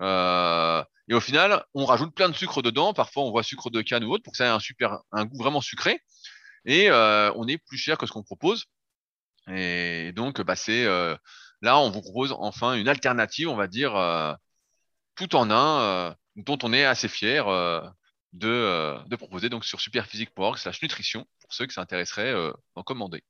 Euh, 0.00 0.82
et 1.08 1.14
au 1.14 1.20
final, 1.20 1.64
on 1.74 1.84
rajoute 1.84 2.14
plein 2.14 2.28
de 2.28 2.34
sucre 2.34 2.62
dedans. 2.62 2.92
Parfois, 2.92 3.24
on 3.24 3.30
voit 3.30 3.42
sucre 3.42 3.70
de 3.70 3.82
canne 3.82 4.04
ou 4.04 4.12
autre 4.12 4.22
pour 4.22 4.32
que 4.32 4.36
ça 4.38 4.46
ait 4.46 4.48
un 4.48 4.60
super, 4.60 4.98
un 5.12 5.24
goût 5.24 5.38
vraiment 5.38 5.60
sucré. 5.60 6.00
Et 6.64 6.90
euh, 6.90 7.32
on 7.36 7.46
est 7.48 7.58
plus 7.58 7.78
cher 7.78 7.98
que 7.98 8.06
ce 8.06 8.12
qu'on 8.12 8.22
propose. 8.22 8.66
Et 9.48 10.12
donc, 10.12 10.40
bah, 10.42 10.56
c'est 10.56 10.84
euh, 10.84 11.16
là, 11.62 11.78
on 11.78 11.90
vous 11.90 12.02
propose 12.02 12.34
enfin 12.38 12.74
une 12.74 12.88
alternative, 12.88 13.48
on 13.48 13.56
va 13.56 13.68
dire, 13.68 13.92
tout 15.14 15.36
en 15.36 15.50
un, 15.50 16.14
dont 16.36 16.58
on 16.62 16.72
est 16.72 16.84
assez 16.84 17.08
fier 17.08 17.46
de, 18.32 18.98
de 19.06 19.16
proposer 19.16 19.48
donc 19.48 19.64
sur 19.64 19.80
superphysique.org 19.80 20.58
slash 20.58 20.82
nutrition 20.82 21.26
pour 21.40 21.54
ceux 21.54 21.66
intéresserait 21.76 22.32
euh, 22.32 22.52
d'en 22.74 22.82
commander. 22.82 23.22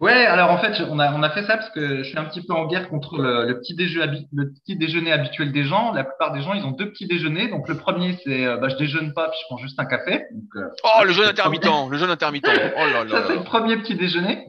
Ouais, 0.00 0.26
alors 0.26 0.52
en 0.52 0.58
fait, 0.58 0.80
on 0.88 1.00
a, 1.00 1.12
on 1.12 1.24
a 1.24 1.30
fait 1.30 1.42
ça 1.42 1.56
parce 1.56 1.70
que 1.70 1.98
je 1.98 2.08
suis 2.08 2.18
un 2.18 2.24
petit 2.24 2.46
peu 2.46 2.52
en 2.52 2.66
guerre 2.66 2.88
contre 2.88 3.20
le, 3.20 3.46
le 3.46 3.58
petit 3.58 3.74
déjeuner, 3.74 4.28
le 4.32 4.52
petit 4.52 4.76
déjeuner 4.76 5.10
habituel 5.10 5.50
des 5.50 5.64
gens. 5.64 5.92
La 5.92 6.04
plupart 6.04 6.32
des 6.32 6.40
gens, 6.40 6.54
ils 6.54 6.64
ont 6.64 6.70
deux 6.70 6.90
petits 6.90 7.06
déjeuners. 7.08 7.48
Donc 7.48 7.68
le 7.68 7.76
premier, 7.76 8.16
c'est 8.24 8.46
euh, 8.46 8.58
bah, 8.58 8.68
je 8.68 8.76
déjeune 8.76 9.12
pas, 9.12 9.28
puis 9.28 9.38
je 9.42 9.46
prends 9.46 9.58
juste 9.58 9.78
un 9.80 9.86
café. 9.86 10.26
Donc, 10.32 10.44
euh, 10.54 10.68
Oh, 10.84 11.04
le 11.04 11.12
jeûne 11.12 11.26
intermittent, 11.26 11.66
le 11.90 11.98
jeûne 11.98 12.10
intermittent. 12.10 12.46
Oh 12.48 12.86
là 12.86 13.04
là 13.04 13.10
Ça, 13.10 13.24
c'est 13.26 13.34
le 13.34 13.42
premier 13.42 13.76
petit 13.78 13.96
déjeuner. 13.96 14.46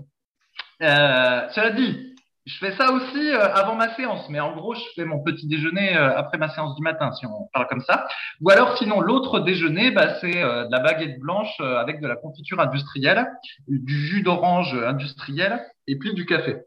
Euh, 0.82 1.42
cela 1.50 1.72
dit, 1.72 2.09
je 2.50 2.58
fais 2.58 2.76
ça 2.76 2.92
aussi 2.92 3.32
euh, 3.32 3.54
avant 3.54 3.76
ma 3.76 3.96
séance, 3.96 4.28
mais 4.30 4.40
en 4.40 4.56
gros, 4.56 4.74
je 4.74 4.82
fais 4.96 5.06
mon 5.06 5.22
petit 5.22 5.48
déjeuner 5.48 5.96
euh, 5.96 6.18
après 6.18 6.38
ma 6.38 6.50
séance 6.50 6.76
du 6.76 6.82
matin, 6.82 7.12
si 7.12 7.26
on 7.26 7.48
parle 7.54 7.68
comme 7.68 7.82
ça. 7.82 8.08
Ou 8.42 8.50
alors, 8.50 8.78
sinon, 8.78 9.02
l'autre 9.02 9.40
déjeuner, 9.40 9.92
bah, 9.92 10.16
c'est 10.20 10.42
euh, 10.42 10.66
de 10.66 10.72
la 10.72 10.80
baguette 10.80 11.20
blanche 11.20 11.60
avec 11.60 12.02
de 12.02 12.08
la 12.08 12.16
confiture 12.16 12.60
industrielle, 12.60 13.28
du 13.68 14.08
jus 14.08 14.24
d'orange 14.24 14.74
industriel 14.74 15.62
et 15.88 15.98
puis 15.98 16.14
du 16.14 16.26
café. 16.26 16.58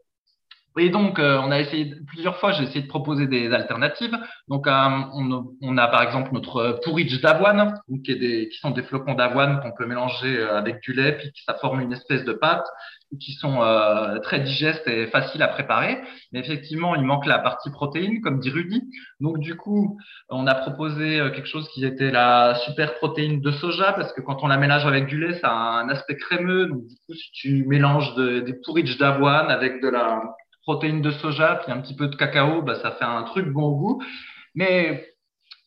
Et 0.79 0.89
donc, 0.89 1.19
on 1.19 1.51
a 1.51 1.59
essayé 1.59 1.93
plusieurs 2.07 2.37
fois, 2.37 2.51
j'ai 2.51 2.63
essayé 2.63 2.81
de 2.81 2.87
proposer 2.87 3.27
des 3.27 3.53
alternatives. 3.53 4.17
Donc, 4.47 4.65
on, 4.65 5.77
a 5.77 5.87
par 5.87 6.01
exemple 6.01 6.31
notre 6.33 6.79
porridge 6.83 7.21
d'avoine, 7.21 7.79
qui, 8.03 8.17
qui 8.17 8.57
sont 8.59 8.71
des 8.71 8.81
flocons 8.81 9.13
d'avoine 9.13 9.61
qu'on 9.61 9.71
peut 9.71 9.85
mélanger 9.85 10.41
avec 10.41 10.81
du 10.81 10.93
lait, 10.93 11.11
puis 11.17 11.31
ça 11.45 11.53
forme 11.61 11.81
une 11.81 11.93
espèce 11.93 12.25
de 12.25 12.33
pâte, 12.33 12.65
qui 13.19 13.33
sont 13.33 13.61
euh, 13.61 14.19
très 14.19 14.39
digestes 14.39 14.87
et 14.87 15.07
faciles 15.07 15.41
à 15.41 15.47
préparer. 15.47 16.01
Mais 16.31 16.39
effectivement, 16.39 16.95
il 16.95 17.03
manque 17.03 17.25
la 17.25 17.39
partie 17.39 17.69
protéine, 17.71 18.21
comme 18.21 18.39
dit 18.39 18.49
Rudy. 18.49 18.81
Donc, 19.19 19.39
du 19.39 19.55
coup, 19.55 19.97
on 20.29 20.47
a 20.47 20.55
proposé 20.55 21.19
euh, 21.19 21.29
quelque 21.29 21.47
chose 21.47 21.67
qui 21.69 21.85
était 21.85 22.11
la 22.11 22.55
super 22.65 22.95
protéine 22.95 23.41
de 23.41 23.51
soja, 23.51 23.93
parce 23.93 24.13
que 24.13 24.21
quand 24.21 24.43
on 24.43 24.47
la 24.47 24.57
mélange 24.57 24.85
avec 24.85 25.07
du 25.07 25.19
lait, 25.19 25.39
ça 25.39 25.49
a 25.49 25.79
un 25.81 25.89
aspect 25.89 26.17
crémeux. 26.17 26.67
Donc, 26.67 26.87
du 26.87 26.95
coup, 27.05 27.13
si 27.13 27.31
tu 27.33 27.65
mélanges 27.67 28.15
de- 28.15 28.39
des 28.41 28.53
porridge 28.53 28.97
d'avoine 28.97 29.49
avec 29.51 29.81
de 29.81 29.89
la 29.89 30.21
protéines 30.63 31.01
de 31.01 31.11
soja, 31.11 31.59
puis 31.61 31.71
un 31.73 31.81
petit 31.81 31.95
peu 31.95 32.07
de 32.07 32.15
cacao, 32.15 32.61
bah, 32.61 32.75
ça 32.75 32.91
fait 32.91 33.03
un 33.03 33.23
truc 33.23 33.47
bon 33.49 33.71
goût. 33.71 34.01
Mais 34.55 35.12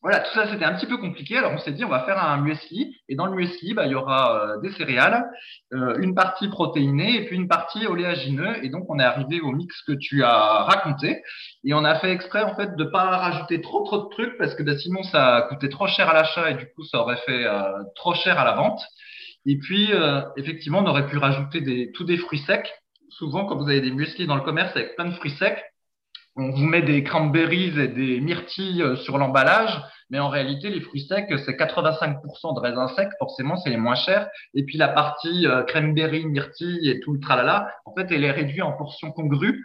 voilà, 0.07 0.21
tout 0.21 0.33
ça 0.35 0.47
c'était 0.49 0.65
un 0.65 0.75
petit 0.75 0.87
peu 0.87 0.99
compliqué. 0.99 1.37
Alors 1.37 1.51
on 1.51 1.59
s'est 1.59 1.73
dit 1.73 1.85
on 1.85 1.89
va 1.89 2.05
faire 2.05 2.23
un 2.23 2.37
muesli 2.37 2.97
et 3.09 3.17
dans 3.17 3.27
le 3.27 3.35
muesli 3.35 3.75
bah, 3.75 3.87
il 3.87 3.91
y 3.91 3.97
aura 3.97 4.41
euh, 4.41 4.61
des 4.61 4.71
céréales, 4.71 5.25
euh, 5.73 5.99
une 5.99 6.15
partie 6.15 6.47
protéinée 6.47 7.17
et 7.17 7.25
puis 7.27 7.35
une 7.35 7.49
partie 7.49 7.89
oléagineux 7.89 8.65
et 8.65 8.69
donc 8.69 8.85
on 8.89 9.01
est 9.01 9.03
arrivé 9.03 9.41
au 9.41 9.51
mix 9.51 9.83
que 9.83 9.95
tu 9.95 10.23
as 10.23 10.63
raconté 10.63 11.25
et 11.65 11.75
on 11.75 11.85
a 11.85 11.97
fait 11.97 12.13
exprès 12.13 12.45
en 12.45 12.55
fait 12.55 12.77
de 12.77 12.85
pas 12.85 13.03
rajouter 13.17 13.61
trop 13.61 13.83
trop 13.83 14.05
de 14.05 14.09
trucs 14.11 14.39
parce 14.39 14.55
que 14.55 14.63
bah, 14.63 14.79
sinon 14.79 15.03
ça 15.03 15.49
coûtait 15.49 15.71
trop 15.71 15.89
cher 15.89 16.09
à 16.09 16.13
l'achat 16.13 16.53
et 16.53 16.55
du 16.55 16.67
coup 16.67 16.85
ça 16.85 17.01
aurait 17.01 17.21
fait 17.27 17.45
euh, 17.45 17.83
trop 17.97 18.15
cher 18.15 18.39
à 18.39 18.45
la 18.45 18.53
vente. 18.53 18.81
Et 19.45 19.59
puis 19.59 19.91
effectivement 20.37 20.85
on 20.85 20.87
aurait 20.87 21.09
pu 21.09 21.19
rajouter 21.19 21.61
des, 21.61 21.91
tous 21.91 22.05
des 22.05 22.17
fruits 22.17 22.45
secs. 22.47 22.73
Souvent 23.09 23.45
quand 23.45 23.57
vous 23.57 23.69
avez 23.69 23.81
des 23.81 23.91
muesli 23.91 24.29
dans 24.29 24.37
le 24.37 24.43
commerce 24.43 24.71
avec 24.77 24.95
plein 24.95 25.07
de 25.07 25.15
fruits 25.15 25.35
secs, 25.39 25.65
on 26.37 26.51
vous 26.51 26.65
met 26.65 26.83
des 26.83 27.03
cranberries 27.03 27.79
et 27.79 27.89
des 27.89 28.21
myrtilles 28.21 28.85
sur 28.97 29.19
l'emballage 29.19 29.83
mais 30.11 30.21
en 30.21 30.29
réalité, 30.29 30.71
les 30.71 30.81
fruits 30.81 31.01
secs, 31.01 31.27
c'est 31.45 31.53
85% 31.53 32.55
de 32.55 32.61
raisins 32.61 32.89
secs, 32.95 33.11
forcément, 33.19 33.57
c'est 33.57 33.71
les 33.71 33.77
moins 33.77 33.97
chers. 33.97 34.29
Et 34.55 34.65
puis 34.65 34.79
la 34.79 34.89
partie 34.89 35.47
euh, 35.47 35.65
cranberry, 35.65 36.25
myrtille 36.27 36.89
et 36.89 37.01
tout 37.01 37.13
le 37.13 37.21
tralala, 37.21 37.69
en 37.85 37.93
fait, 37.95 38.07
elle 38.13 38.25
est 38.25 38.31
réduite 38.31 38.63
en 38.63 38.73
portions 38.73 39.11
congrues. 39.11 39.65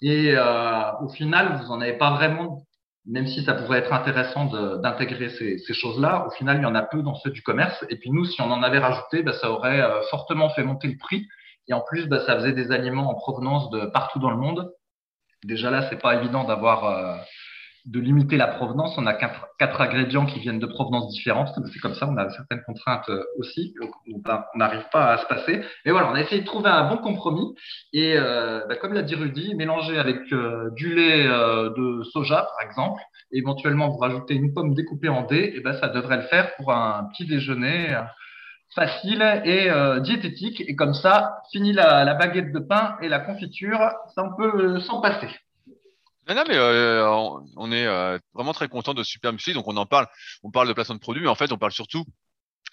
Et 0.00 0.34
euh, 0.36 0.92
au 1.02 1.08
final, 1.08 1.60
vous 1.60 1.68
n'en 1.68 1.80
avez 1.80 1.94
pas 1.94 2.12
vraiment, 2.12 2.62
même 3.04 3.26
si 3.26 3.42
ça 3.44 3.54
pourrait 3.54 3.80
être 3.80 3.92
intéressant 3.92 4.46
d'intégrer 4.78 5.28
ces, 5.30 5.74
choses-là, 5.74 6.26
au 6.28 6.30
final, 6.30 6.58
il 6.58 6.62
y 6.62 6.66
en 6.66 6.74
a 6.76 6.82
peu 6.82 7.02
dans 7.02 7.16
ceux 7.16 7.30
du 7.30 7.42
commerce. 7.42 7.84
Et 7.88 7.96
puis 7.96 8.10
nous, 8.10 8.24
si 8.24 8.40
on 8.40 8.50
en 8.50 8.62
avait 8.62 8.78
rajouté, 8.78 9.24
bah, 9.24 9.32
ça 9.32 9.50
aurait 9.50 9.80
euh, 9.80 10.02
fortement 10.10 10.50
fait 10.50 10.62
monter 10.62 10.86
le 10.86 10.98
prix. 10.98 11.26
Et 11.66 11.74
en 11.74 11.80
plus, 11.80 12.06
bah, 12.06 12.24
ça 12.26 12.36
faisait 12.36 12.52
des 12.52 12.70
aliments 12.70 13.10
en 13.10 13.14
provenance 13.14 13.70
de 13.70 13.86
partout 13.86 14.20
dans 14.20 14.30
le 14.30 14.36
monde. 14.36 14.70
Déjà 15.44 15.70
là, 15.70 15.88
c'est 15.88 16.00
pas 16.00 16.16
évident 16.16 16.44
d'avoir 16.44 16.84
euh, 16.84 17.16
de 17.86 17.98
limiter 17.98 18.36
la 18.36 18.46
provenance. 18.46 18.96
On 18.98 19.06
a 19.06 19.14
quatre, 19.14 19.80
ingrédients 19.80 20.26
qui 20.26 20.38
viennent 20.38 20.58
de 20.58 20.66
provenances 20.66 21.12
différentes. 21.12 21.48
C'est 21.72 21.78
comme 21.78 21.94
ça, 21.94 22.08
on 22.08 22.16
a 22.16 22.28
certaines 22.30 22.62
contraintes 22.62 23.08
euh, 23.08 23.24
aussi. 23.38 23.74
on 23.80 24.58
n'arrive 24.58 24.84
pas 24.92 25.12
à 25.12 25.18
se 25.18 25.26
passer. 25.26 25.62
Mais 25.84 25.92
voilà, 25.92 26.10
on 26.10 26.14
a 26.14 26.20
essayé 26.20 26.42
de 26.42 26.46
trouver 26.46 26.68
un 26.68 26.88
bon 26.88 26.98
compromis. 26.98 27.54
Et 27.92 28.14
euh, 28.16 28.60
bah, 28.68 28.76
comme 28.76 28.92
l'a 28.92 29.02
dit 29.02 29.14
Rudy, 29.14 29.54
mélanger 29.54 29.98
avec 29.98 30.18
euh, 30.32 30.70
du 30.76 30.94
lait 30.94 31.24
de 31.24 32.02
soja, 32.04 32.48
par 32.56 32.66
exemple. 32.66 33.02
Éventuellement, 33.32 33.88
vous 33.88 33.98
rajoutez 33.98 34.34
une 34.34 34.52
pomme 34.52 34.74
découpée 34.74 35.08
en 35.08 35.22
dés. 35.22 35.52
Et 35.56 35.60
ben, 35.60 35.72
ça 35.72 35.88
devrait 35.88 36.18
le 36.18 36.24
faire 36.24 36.54
pour 36.56 36.72
un 36.72 37.08
petit 37.12 37.26
déjeuner 37.26 37.96
facile 38.74 39.22
et 39.44 39.70
diététique. 40.00 40.62
Et 40.66 40.76
comme 40.76 40.94
ça, 40.94 41.42
fini 41.52 41.72
la, 41.72 42.14
baguette 42.14 42.52
de 42.52 42.58
pain 42.58 42.96
et 43.02 43.08
la 43.08 43.20
confiture. 43.20 43.78
Ça, 44.14 44.24
on 44.24 44.36
peut 44.36 44.80
s'en 44.80 45.00
passer. 45.00 45.28
Non, 46.34 46.44
mais 46.46 46.56
euh, 46.56 47.08
on 47.56 47.72
est 47.72 47.86
euh, 47.86 48.18
vraiment 48.34 48.52
très 48.52 48.68
content 48.68 48.94
de 48.94 49.02
Super. 49.02 49.32
Donc 49.32 49.66
on 49.66 49.76
en 49.76 49.86
parle, 49.86 50.06
on 50.44 50.50
parle 50.50 50.68
de 50.68 50.72
placement 50.72 50.94
de 50.94 51.00
produits, 51.00 51.22
mais 51.22 51.28
en 51.28 51.34
fait 51.34 51.50
on 51.50 51.58
parle 51.58 51.72
surtout 51.72 52.04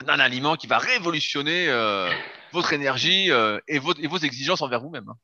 d'un 0.05 0.19
aliment 0.19 0.55
qui 0.55 0.67
va 0.67 0.77
révolutionner 0.77 1.67
euh, 1.69 2.11
votre 2.51 2.73
énergie 2.73 3.29
et, 3.29 3.75
et 3.75 4.07
vos 4.07 4.17
exigences 4.17 4.61
envers 4.61 4.81
vous-même. 4.81 5.09
Hein. 5.09 5.15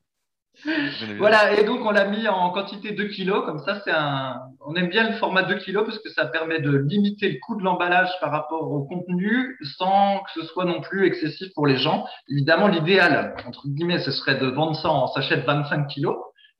Voilà, 1.18 1.58
et 1.58 1.64
donc 1.64 1.80
on 1.84 1.90
l'a 1.90 2.06
mis 2.06 2.26
en 2.28 2.50
quantité 2.50 2.92
2 2.92 3.08
kg, 3.08 3.44
comme 3.44 3.58
ça 3.58 3.80
c'est 3.84 3.90
un. 3.90 4.40
On 4.66 4.74
aime 4.74 4.88
bien 4.88 5.10
le 5.10 5.16
format 5.16 5.42
2 5.42 5.56
kg 5.56 5.84
parce 5.84 5.98
que 5.98 6.08
ça 6.10 6.26
permet 6.26 6.60
de 6.60 6.70
limiter 6.70 7.28
le 7.28 7.38
coût 7.44 7.56
de 7.56 7.62
l'emballage 7.62 8.10
par 8.20 8.30
rapport 8.30 8.70
au 8.70 8.84
contenu 8.84 9.56
sans 9.78 10.20
que 10.20 10.40
ce 10.40 10.46
soit 10.46 10.64
non 10.64 10.80
plus 10.80 11.06
excessif 11.06 11.52
pour 11.54 11.66
les 11.66 11.76
gens. 11.76 12.06
Évidemment, 12.28 12.68
l'idéal, 12.68 13.34
entre 13.46 13.68
guillemets, 13.68 13.98
ce 13.98 14.10
serait 14.10 14.36
de 14.36 14.46
vendre 14.46 14.76
ça 14.76 14.88
en 14.88 15.06
sachet 15.08 15.36
de 15.36 15.42
25 15.42 15.86
kg. 15.88 16.08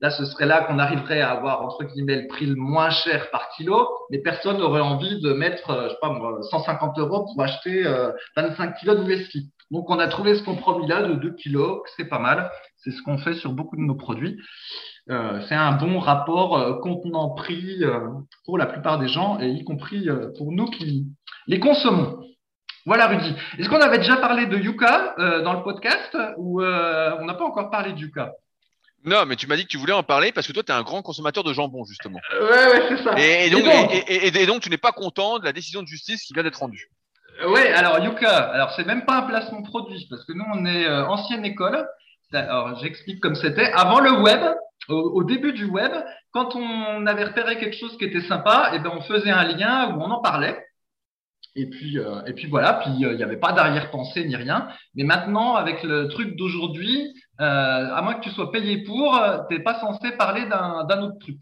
Là, 0.00 0.10
ce 0.10 0.24
serait 0.26 0.46
là 0.46 0.62
qu'on 0.64 0.78
arriverait 0.78 1.20
à 1.20 1.30
avoir, 1.30 1.62
entre 1.62 1.84
guillemets, 1.84 2.22
le 2.22 2.26
prix 2.26 2.46
le 2.46 2.56
moins 2.56 2.90
cher 2.90 3.30
par 3.30 3.48
kilo, 3.56 3.88
mais 4.10 4.18
personne 4.18 4.58
n'aurait 4.58 4.80
envie 4.80 5.20
de 5.20 5.32
mettre, 5.32 5.70
euh, 5.70 5.84
je 5.84 5.90
sais 5.90 5.98
pas 6.02 6.14
150 6.50 6.98
euros 6.98 7.24
pour 7.24 7.42
acheter 7.42 7.84
25 8.36 8.68
euh, 8.68 8.72
kilos 8.78 8.98
de 8.98 9.04
whisky. 9.04 9.50
Donc, 9.70 9.90
on 9.90 9.98
a 9.98 10.08
trouvé 10.08 10.34
ce 10.34 10.42
compromis-là 10.42 11.02
de 11.02 11.14
2 11.14 11.34
kilos, 11.34 11.82
c'est 11.96 12.04
pas 12.08 12.18
mal. 12.18 12.50
C'est 12.76 12.90
ce 12.90 13.02
qu'on 13.02 13.18
fait 13.18 13.34
sur 13.34 13.52
beaucoup 13.52 13.76
de 13.76 13.82
nos 13.82 13.94
produits. 13.94 14.38
Euh, 15.10 15.40
c'est 15.48 15.54
un 15.54 15.72
bon 15.72 15.98
rapport 15.98 16.80
contenant-prix 16.80 17.82
pour 18.44 18.58
la 18.58 18.66
plupart 18.66 18.98
des 18.98 19.08
gens, 19.08 19.38
et 19.40 19.48
y 19.48 19.64
compris 19.64 20.08
pour 20.36 20.52
nous 20.52 20.66
qui 20.66 21.06
les 21.46 21.60
consommons. 21.60 22.20
Voilà, 22.86 23.06
Rudy. 23.06 23.34
Est-ce 23.58 23.68
qu'on 23.68 23.80
avait 23.80 23.98
déjà 23.98 24.16
parlé 24.16 24.46
de 24.46 24.58
Yuka 24.58 25.14
dans 25.42 25.54
le 25.54 25.62
podcast 25.62 26.16
ou 26.36 26.62
on 26.62 27.24
n'a 27.24 27.34
pas 27.34 27.44
encore 27.44 27.70
parlé 27.70 27.92
de 27.92 27.98
Yuka? 27.98 28.32
Non, 29.04 29.26
mais 29.26 29.36
tu 29.36 29.46
m'as 29.46 29.56
dit 29.56 29.64
que 29.64 29.68
tu 29.68 29.76
voulais 29.76 29.92
en 29.92 30.02
parler 30.02 30.32
parce 30.32 30.46
que 30.46 30.52
toi, 30.52 30.62
tu 30.62 30.72
es 30.72 30.74
un 30.74 30.82
grand 30.82 31.02
consommateur 31.02 31.44
de 31.44 31.52
jambon, 31.52 31.84
justement. 31.84 32.20
Euh, 32.32 32.50
ouais, 32.50 32.72
ouais, 32.72 32.86
c'est 32.88 33.04
ça. 33.04 33.14
Et, 33.18 33.50
donc, 33.50 33.62
et, 34.08 34.46
donc, 34.46 34.62
tu 34.62 34.70
n'es 34.70 34.78
pas 34.78 34.92
content 34.92 35.38
de 35.38 35.44
la 35.44 35.52
décision 35.52 35.82
de 35.82 35.86
justice 35.86 36.22
qui 36.22 36.32
vient 36.32 36.42
d'être 36.42 36.60
rendue. 36.60 36.88
Euh, 37.42 37.50
ouais, 37.50 37.72
alors 37.72 37.98
Yuka, 37.98 38.36
alors 38.50 38.72
c'est 38.72 38.86
même 38.86 39.04
pas 39.04 39.18
un 39.18 39.22
placement 39.22 39.62
produit 39.62 40.06
parce 40.08 40.24
que 40.24 40.32
nous, 40.32 40.44
on 40.54 40.64
est 40.66 40.86
euh, 40.86 41.06
ancienne 41.06 41.44
école. 41.44 41.86
Alors, 42.32 42.76
j'explique 42.78 43.20
comme 43.20 43.34
c'était. 43.34 43.70
Avant 43.72 44.00
le 44.00 44.22
web, 44.22 44.40
au, 44.88 45.22
début 45.22 45.52
du 45.52 45.66
web, 45.66 45.92
quand 46.32 46.56
on 46.56 47.06
avait 47.06 47.24
repéré 47.24 47.58
quelque 47.58 47.76
chose 47.76 47.96
qui 47.96 48.04
était 48.04 48.26
sympa, 48.26 48.70
et 48.72 48.76
eh 48.76 48.78
ben 48.80 48.90
on 48.92 49.02
faisait 49.02 49.30
un 49.30 49.44
lien 49.44 49.94
où 49.94 50.00
on 50.00 50.10
en 50.10 50.20
parlait. 50.20 50.58
Et 51.54 51.70
puis, 51.70 51.96
et 52.26 52.32
puis 52.32 52.48
voilà, 52.48 52.80
puis 52.82 52.90
il 52.98 53.16
n'y 53.16 53.22
avait 53.22 53.36
pas 53.36 53.52
d'arrière-pensée 53.52 54.24
ni 54.24 54.34
rien. 54.34 54.66
Mais 54.96 55.04
maintenant, 55.04 55.54
avec 55.54 55.84
le 55.84 56.08
truc 56.08 56.34
d'aujourd'hui, 56.34 57.14
euh, 57.40 57.44
à 57.94 58.00
moins 58.02 58.14
que 58.14 58.22
tu 58.22 58.30
sois 58.30 58.52
payé 58.52 58.84
pour, 58.84 59.16
euh, 59.16 59.38
n'es 59.50 59.60
pas 59.60 59.80
censé 59.80 60.12
parler 60.12 60.46
d'un 60.46 61.02
autre 61.02 61.18
truc. 61.18 61.40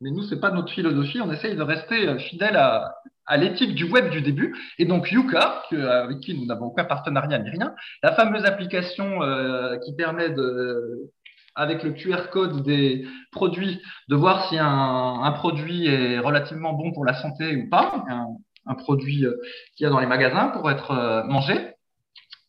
Mais 0.00 0.10
nous, 0.10 0.22
c'est 0.24 0.40
pas 0.40 0.50
notre 0.50 0.72
philosophie. 0.72 1.20
On 1.20 1.30
essaye 1.32 1.54
de 1.54 1.62
rester 1.62 2.08
euh, 2.08 2.18
fidèle 2.18 2.56
à, 2.56 2.94
à 3.28 3.36
l'éthique 3.36 3.74
du 3.74 3.84
web 3.84 4.10
du 4.10 4.20
début. 4.20 4.56
Et 4.78 4.84
donc 4.84 5.12
Yuka, 5.12 5.62
avec 5.70 6.20
qui 6.20 6.36
nous 6.36 6.46
n'avons 6.46 6.66
aucun 6.66 6.84
partenariat 6.84 7.38
ni 7.38 7.50
rien, 7.50 7.74
la 8.02 8.12
fameuse 8.12 8.44
application 8.44 9.20
qui 9.84 9.94
permet 9.94 10.30
de, 10.30 11.10
avec 11.54 11.82
le 11.82 11.92
QR 11.92 12.30
code 12.32 12.62
des 12.64 13.06
produits, 13.30 13.80
de 14.08 14.16
voir 14.16 14.48
si 14.48 14.56
un, 14.58 15.32
produit 15.36 15.86
est 15.86 16.18
relativement 16.18 16.72
bon 16.72 16.92
pour 16.92 17.04
la 17.04 17.14
santé 17.14 17.54
ou 17.56 17.68
pas, 17.68 18.04
un, 18.08 18.26
un 18.66 18.74
produit 18.74 19.26
qu'il 19.76 19.84
y 19.84 19.86
a 19.86 19.90
dans 19.90 20.00
les 20.00 20.06
magasins 20.06 20.48
pour 20.48 20.70
être 20.70 21.24
mangé. 21.26 21.77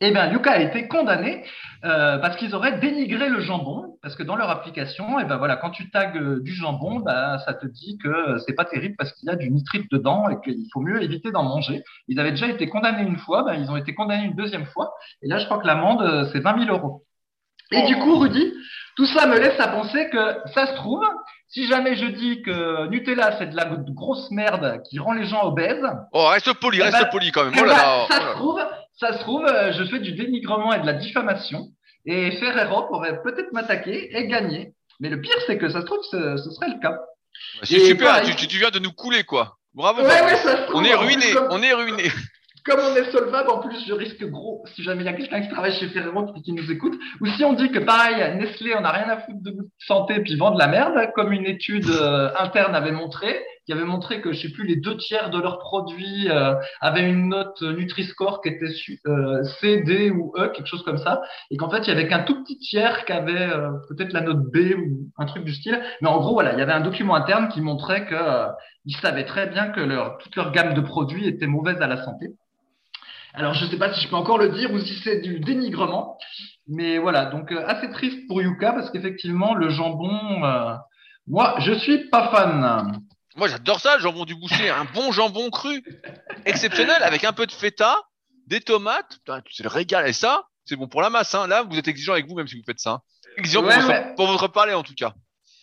Eh 0.01 0.11
bien, 0.11 0.31
Yuka 0.31 0.51
a 0.51 0.59
été 0.59 0.87
condamné 0.87 1.43
euh, 1.83 2.17
parce 2.19 2.37
qu'ils 2.37 2.55
auraient 2.55 2.79
dénigré 2.79 3.27
le 3.27 3.41
jambon, 3.41 3.97
parce 4.01 4.15
que 4.15 4.23
dans 4.23 4.37
leur 4.37 4.49
application, 4.49 5.19
eh 5.19 5.25
ben 5.25 5.35
voilà, 5.35 5.57
quand 5.57 5.71
tu 5.71 5.89
tags 5.91 6.13
euh, 6.15 6.39
du 6.41 6.53
jambon, 6.53 6.99
ben, 6.99 7.37
ça 7.39 7.53
te 7.53 7.65
dit 7.65 7.97
que 8.01 8.37
c'est 8.45 8.53
pas 8.53 8.63
terrible 8.63 8.95
parce 8.97 9.11
qu'il 9.13 9.27
y 9.27 9.31
a 9.31 9.35
du 9.35 9.51
nitrite 9.51 9.91
dedans 9.91 10.29
et 10.29 10.39
qu'il 10.41 10.65
faut 10.71 10.79
mieux 10.79 11.03
éviter 11.03 11.31
d'en 11.31 11.43
manger. 11.43 11.83
Ils 12.07 12.17
avaient 12.17 12.31
déjà 12.31 12.47
été 12.47 12.67
condamnés 12.69 13.03
une 13.03 13.17
fois, 13.17 13.43
ben, 13.43 13.55
ils 13.55 13.69
ont 13.69 13.75
été 13.75 13.93
condamnés 13.93 14.25
une 14.25 14.35
deuxième 14.35 14.65
fois, 14.67 14.93
et 15.21 15.27
là, 15.27 15.37
je 15.37 15.45
crois 15.45 15.57
que 15.57 15.67
l'amende, 15.67 16.01
euh, 16.01 16.29
c'est 16.31 16.39
20 16.39 16.65
000 16.65 16.77
euros. 16.77 17.03
Et 17.71 17.85
du 17.85 17.97
coup, 17.97 18.17
Rudy, 18.17 18.53
tout 18.95 19.05
ça 19.05 19.27
me 19.27 19.37
laisse 19.37 19.59
à 19.59 19.67
penser 19.67 20.09
que 20.09 20.37
ça 20.53 20.65
se 20.67 20.73
trouve, 20.75 21.05
si 21.49 21.67
jamais 21.67 21.95
je 21.95 22.05
dis 22.05 22.41
que 22.41 22.87
Nutella, 22.87 23.37
c'est 23.37 23.47
de 23.47 23.55
la 23.55 23.65
grosse 23.65 24.31
merde 24.31 24.81
qui 24.89 24.97
rend 24.97 25.13
les 25.13 25.25
gens 25.25 25.43
obèses. 25.43 25.85
Oh, 26.13 26.25
reste 26.27 26.53
poli, 26.53 26.79
eh 26.79 26.83
reste 26.83 26.99
ben, 26.99 27.09
poli 27.11 27.31
quand 27.31 27.43
même. 27.43 27.53
Eh 27.55 27.61
oh 27.61 27.65
là 27.65 27.73
ben, 27.73 27.77
là, 27.77 28.05
ça 28.09 28.21
se 28.21 28.35
trouve, 28.37 28.59
ça 28.99 29.13
se 29.13 29.19
trouve, 29.19 29.45
euh, 29.45 29.71
je 29.73 29.83
fais 29.85 29.99
du 29.99 30.13
dénigrement 30.13 30.73
et 30.73 30.79
de 30.79 30.85
la 30.85 30.93
diffamation. 30.93 31.67
Et 32.05 32.31
Ferrero 32.31 32.87
pourrait 32.87 33.21
peut-être 33.21 33.51
m'attaquer 33.53 34.15
et 34.15 34.27
gagner. 34.27 34.73
Mais 34.99 35.09
le 35.09 35.21
pire, 35.21 35.35
c'est 35.47 35.57
que 35.57 35.69
ça 35.69 35.81
se 35.81 35.85
trouve, 35.85 36.03
ce, 36.09 36.37
ce 36.37 36.51
serait 36.51 36.69
le 36.69 36.79
cas. 36.79 36.97
C'est 37.63 37.79
super, 37.79 38.21
tu, 38.23 38.47
tu, 38.47 38.57
viens 38.57 38.71
de 38.71 38.79
nous 38.79 38.91
couler, 38.91 39.23
quoi. 39.23 39.57
Bravo. 39.73 40.01
Ouais, 40.01 40.07
ouais, 40.07 40.35
ça 40.37 40.57
se 40.57 40.63
trouve, 40.63 40.81
on 40.81 40.83
est 40.83 40.95
ruiné, 40.95 41.25
on 41.51 41.61
est 41.61 41.73
ruiné 41.73 42.09
comme 42.69 42.79
on 42.81 42.95
est 42.95 43.11
solvable, 43.11 43.49
en 43.49 43.59
plus, 43.59 43.83
je 43.87 43.93
risque 43.93 44.23
gros, 44.25 44.63
si 44.75 44.83
jamais 44.83 45.03
il 45.03 45.05
y 45.05 45.09
a 45.09 45.13
quelqu'un 45.13 45.41
qui 45.41 45.49
travaille 45.49 45.73
chez 45.73 45.87
Ferrero 45.87 46.31
qui, 46.33 46.53
nous 46.53 46.71
écoute, 46.71 46.99
ou 47.19 47.25
si 47.25 47.43
on 47.43 47.53
dit 47.53 47.71
que 47.71 47.79
pareil, 47.79 48.15
Nestlé, 48.37 48.75
on 48.75 48.81
n'a 48.81 48.91
rien 48.91 49.09
à 49.09 49.17
foutre 49.17 49.41
de 49.41 49.55
santé, 49.79 50.19
puis 50.21 50.35
vend 50.35 50.51
de 50.51 50.59
la 50.59 50.67
merde, 50.67 50.93
comme 51.15 51.31
une 51.31 51.45
étude 51.45 51.89
euh, 51.89 52.29
interne 52.37 52.75
avait 52.75 52.91
montré, 52.91 53.43
qui 53.69 53.73
avait 53.73 53.85
montré 53.85 54.19
que, 54.19 54.31
je 54.33 54.41
sais 54.47 54.51
plus, 54.51 54.65
les 54.65 54.77
deux 54.77 54.97
tiers 54.97 55.29
de 55.29 55.39
leurs 55.39 55.59
produits 55.59 56.27
euh, 56.27 56.55
avaient 56.81 57.07
une 57.07 57.29
note 57.29 57.61
Nutri-Score 57.61 58.41
qui 58.41 58.49
était 58.49 58.73
euh, 59.05 59.43
C, 59.43 59.83
D 59.83 60.09
ou 60.09 60.33
E, 60.39 60.47
quelque 60.47 60.65
chose 60.65 60.81
comme 60.81 60.97
ça, 60.97 61.21
et 61.51 61.57
qu'en 61.57 61.69
fait, 61.69 61.81
il 61.83 61.89
y 61.89 61.91
avait 61.91 62.07
qu'un 62.07 62.23
tout 62.23 62.43
petit 62.43 62.57
tiers 62.57 63.05
qui 63.05 63.11
avait 63.11 63.47
peut-être 63.87 64.11
la 64.11 64.21
note 64.21 64.41
B 64.51 64.73
ou 64.75 65.11
un 65.19 65.27
truc 65.27 65.43
du 65.43 65.53
style, 65.53 65.79
mais 66.01 66.09
en 66.09 66.17
gros, 66.17 66.33
voilà, 66.33 66.53
il 66.53 66.57
y 66.57 66.63
avait 66.63 66.71
un 66.71 66.79
document 66.79 67.13
interne 67.13 67.47
qui 67.49 67.61
montrait 67.61 68.07
que 68.07 68.15
ils 68.85 68.95
savaient 68.95 69.25
très 69.25 69.45
bien 69.45 69.67
que 69.67 69.81
leur, 69.81 70.17
toute 70.17 70.35
leur 70.35 70.51
gamme 70.51 70.73
de 70.73 70.81
produits 70.81 71.27
était 71.27 71.45
mauvaise 71.45 71.79
à 71.79 71.85
la 71.85 72.03
santé. 72.03 72.29
Alors, 73.35 73.53
je 73.53 73.65
ne 73.65 73.69
sais 73.69 73.77
pas 73.77 73.93
si 73.93 74.01
je 74.01 74.09
peux 74.09 74.15
encore 74.15 74.39
le 74.39 74.49
dire 74.49 74.73
ou 74.73 74.79
si 74.79 74.95
c'est 75.03 75.21
du 75.21 75.39
dénigrement. 75.39 76.17
Mais 76.67 76.97
voilà, 76.97 77.25
donc 77.25 77.51
euh, 77.51 77.63
assez 77.67 77.91
triste 77.91 78.27
pour 78.27 78.41
Yuka 78.41 78.73
parce 78.73 78.89
qu'effectivement, 78.89 79.53
le 79.53 79.69
jambon, 79.69 80.43
euh, 80.43 80.73
moi, 81.27 81.53
je 81.59 81.73
suis 81.73 82.09
pas 82.09 82.31
fan. 82.31 82.99
Moi, 83.39 83.47
j'adore 83.47 83.79
ça, 83.79 83.95
le 83.95 84.01
jambon 84.01 84.25
du 84.25 84.35
boucher. 84.35 84.69
Un 84.69 84.85
bon 84.93 85.13
jambon 85.13 85.49
cru, 85.49 85.81
exceptionnel, 86.45 87.01
avec 87.03 87.23
un 87.23 87.31
peu 87.31 87.45
de 87.45 87.51
feta, 87.53 87.97
des 88.47 88.59
tomates. 88.59 89.17
C'est 89.49 89.63
le 89.63 89.69
régal. 89.69 90.07
Et 90.07 90.13
ça, 90.13 90.43
c'est 90.65 90.75
bon 90.75 90.89
pour 90.89 91.01
la 91.01 91.09
masse. 91.09 91.33
Hein. 91.33 91.47
Là, 91.47 91.63
vous 91.63 91.77
êtes 91.79 91.87
exigeant 91.87 92.11
avec 92.13 92.27
vous, 92.27 92.35
même 92.35 92.47
si 92.47 92.57
vous 92.57 92.65
faites 92.65 92.81
ça. 92.81 92.91
Hein. 92.91 93.01
Exigeant 93.37 93.63
pour, 94.17 94.27
votre, 94.27 94.49
palais, 94.49 94.73
en 94.73 94.83
tout 94.83 94.93
cas. 94.93 95.13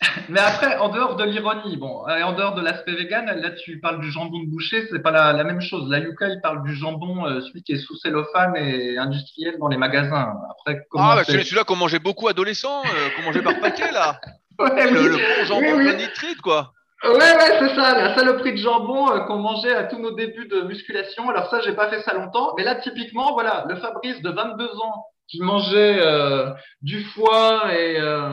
Mais 0.31 0.41
après, 0.41 0.79
en 0.79 0.89
dehors 0.89 1.17
de 1.17 1.25
l'ironie, 1.25 1.77
bon, 1.77 2.09
et 2.09 2.23
en 2.23 2.33
dehors 2.33 2.55
de 2.55 2.63
l'aspect 2.63 2.93
vegan, 2.93 3.27
là 3.27 3.51
tu 3.51 3.81
parles 3.81 4.01
du 4.01 4.11
jambon 4.11 4.41
de 4.41 4.51
boucher, 4.51 4.87
c'est 4.91 4.99
pas 5.03 5.11
la, 5.11 5.33
la 5.33 5.43
même 5.45 5.63
chose. 5.63 5.91
La 5.91 6.01
Yuka, 6.01 6.29
il 6.29 6.41
parle 6.43 6.63
du 6.65 6.75
jambon, 6.75 7.27
euh, 7.27 7.41
celui 7.41 7.63
qui 7.63 7.73
est 7.73 7.79
sous 7.79 7.97
cellophane 7.97 8.57
et 8.57 8.99
industriel 8.99 9.57
dans 9.59 9.69
les 9.69 9.79
magasins. 9.79 10.35
Après, 10.51 10.83
comment 10.91 11.11
Ah, 11.11 11.17
bah, 11.17 11.25
celui-là 11.25 11.65
qu'on 11.65 11.77
mangeait 11.77 11.99
beaucoup 11.99 12.29
adolescents, 12.29 12.83
euh, 12.85 13.09
qu'on 13.17 13.23
mangeait 13.23 13.43
par 13.43 13.59
paquet, 13.61 13.91
là. 13.91 14.21
Ouais, 14.59 14.91
Le, 14.91 15.01
oui. 15.01 15.09
le 15.09 15.17
bon 15.17 15.45
jambon 15.47 15.77
Oui, 15.77 15.85
oui. 15.87 15.97
nitrite, 15.97 16.41
quoi. 16.41 16.73
Ouais, 17.05 17.11
ouais, 17.13 17.59
c'est 17.59 17.75
ça, 17.75 17.95
la 17.95 18.15
saloperie 18.17 18.53
de 18.53 18.57
jambon 18.57 19.11
euh, 19.11 19.21
qu'on 19.21 19.37
mangeait 19.39 19.75
à 19.75 19.85
tous 19.85 19.99
nos 19.99 20.13
débuts 20.13 20.49
de 20.49 20.63
musculation. 20.63 21.29
Alors 21.29 21.49
ça, 21.51 21.61
j'ai 21.61 21.73
pas 21.75 21.89
fait 21.89 22.01
ça 22.03 22.15
longtemps, 22.15 22.55
mais 22.57 22.65
là, 22.65 22.75
typiquement, 22.77 23.35
voilà, 23.35 23.65
le 23.69 23.77
Fabrice 23.77 24.21
de 24.23 24.31
22 24.31 24.65
ans 24.81 25.05
qui 25.29 25.41
mangeait 25.43 25.99
euh, 26.01 26.53
du 26.83 27.03
foie 27.03 27.75
et 27.75 27.99
euh, 27.99 28.29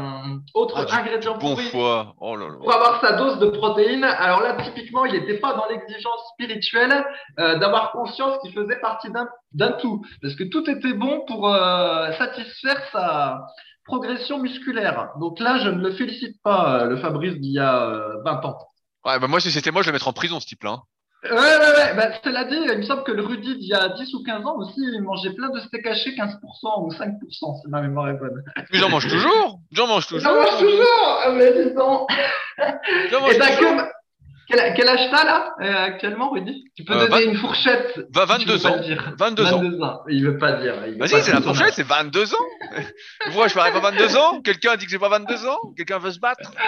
autres 0.54 0.86
Ah, 0.92 1.00
ingrédients 1.00 1.34
Bon 1.38 1.56
pourris 1.56 1.66
foie. 1.70 2.14
Oh 2.22 2.36
là 2.36 2.46
là. 2.48 2.54
pour 2.60 2.72
avoir 2.74 3.02
sa 3.02 3.14
dose 3.14 3.40
de 3.40 3.48
protéines. 3.48 4.04
Alors 4.04 4.42
là, 4.42 4.56
typiquement, 4.64 5.06
il 5.06 5.14
n'était 5.14 5.40
pas 5.40 5.54
dans 5.54 5.66
l'exigence 5.68 6.22
spirituelle 6.34 7.04
euh, 7.40 7.58
d'avoir 7.58 7.92
conscience 7.94 8.38
qu'il 8.44 8.54
faisait 8.54 8.80
partie 8.80 9.10
d'un 9.12 9.28
d'un 9.54 9.72
tout, 9.74 10.04
parce 10.22 10.36
que 10.36 10.44
tout 10.44 10.68
était 10.70 10.94
bon 10.94 11.24
pour 11.28 11.48
euh, 11.48 12.12
satisfaire 12.14 12.82
sa 12.92 13.40
progression 13.86 14.40
musculaire. 14.40 15.10
Donc 15.20 15.40
là, 15.40 15.60
je 15.60 15.70
ne 15.70 15.82
le 15.82 15.92
félicite 15.94 16.42
pas, 16.44 16.82
euh, 16.82 16.86
le 16.86 16.98
Fabrice 16.98 17.36
d'il 17.36 17.54
y 17.54 17.60
a 17.60 17.84
euh, 17.90 18.22
20 18.24 18.46
ans. 18.46 18.58
Ouais, 19.06 19.20
bah 19.20 19.28
moi, 19.28 19.40
si 19.40 19.52
c'était 19.52 19.72
moi, 19.72 19.82
je 19.82 19.88
le 19.90 19.94
mettrais 19.94 20.10
en 20.10 20.14
prison, 20.14 20.40
ce 20.40 20.48
type-là. 20.48 20.72
hein. 20.72 20.82
Ouais, 21.26 21.30
ouais, 21.32 21.38
ouais. 21.38 21.96
Bah, 21.96 22.10
cela 22.22 22.44
dit, 22.44 22.56
il 22.58 22.78
me 22.78 22.84
semble 22.84 23.04
que 23.04 23.12
le 23.14 23.24
Rudy 23.24 23.58
d'il 23.58 23.70
y 23.70 23.74
a 23.74 23.88
10 23.90 24.14
ou 24.14 24.24
15 24.24 24.46
ans 24.46 24.58
aussi, 24.58 24.74
il 24.80 25.02
mangeait 25.02 25.32
plein 25.34 25.50
de 25.50 25.60
steak 25.62 25.86
haché 25.88 26.12
15% 26.12 26.38
ou 26.84 26.90
5%, 26.92 27.62
si 27.62 27.68
ma 27.70 27.82
mémoire 27.82 28.10
est 28.10 28.14
bonne. 28.18 28.44
Mais 28.74 28.80
j'en 28.80 28.90
mange 28.90 29.08
toujours. 29.08 29.60
J'en 29.72 29.88
mange 29.88 30.06
toujours. 30.08 30.30
J'en 30.30 30.36
mange 30.36 30.60
toujours, 30.60 31.20
ah, 31.26 31.32
mais 31.32 31.54
dis 31.64 31.74
donc. 31.74 32.10
J'en 33.10 33.22
mange 33.22 33.34
Et 33.36 33.38
t'as 33.38 33.56
toujours. 33.56 33.82
Quel, 34.48 34.74
quel 34.76 34.88
âge 34.90 35.10
t'as 35.12 35.24
là, 35.24 35.54
euh, 35.62 35.86
actuellement, 35.86 36.30
Rudy? 36.32 36.66
Tu 36.76 36.84
peux 36.84 36.94
Euh, 36.94 37.08
donner 37.08 37.26
une 37.26 37.38
fourchette. 37.38 37.96
Veux 38.14 38.26
22 38.26 38.60
pas 38.60 38.70
ans. 38.70 38.76
le 38.76 38.82
dire. 38.84 39.14
22 39.18 39.46
ans. 39.46 39.62
22 39.62 39.82
ans. 39.84 40.00
Il 40.10 40.26
veut 40.26 40.38
pas 40.38 40.54
dire. 40.54 40.76
Vas-y, 41.00 41.22
c'est 41.22 41.34
la 41.34 41.42
fourchette, 41.42 41.74
c'est 41.74 41.88
22 41.88 42.34
ans. 42.34 42.38
Moi, 43.34 43.48
je 43.48 43.54
parais 43.54 43.72
pas 43.72 43.80
22 43.80 44.18
ans? 44.18 44.42
Quelqu'un 44.42 44.76
dit 44.76 44.86
que 44.86 44.92
j'ai 44.92 45.00
pas 45.00 45.10
22 45.10 45.46
ans? 45.48 45.60
Quelqu'un 45.78 46.00
veut 46.00 46.12
se 46.12 46.20
battre? 46.20 46.52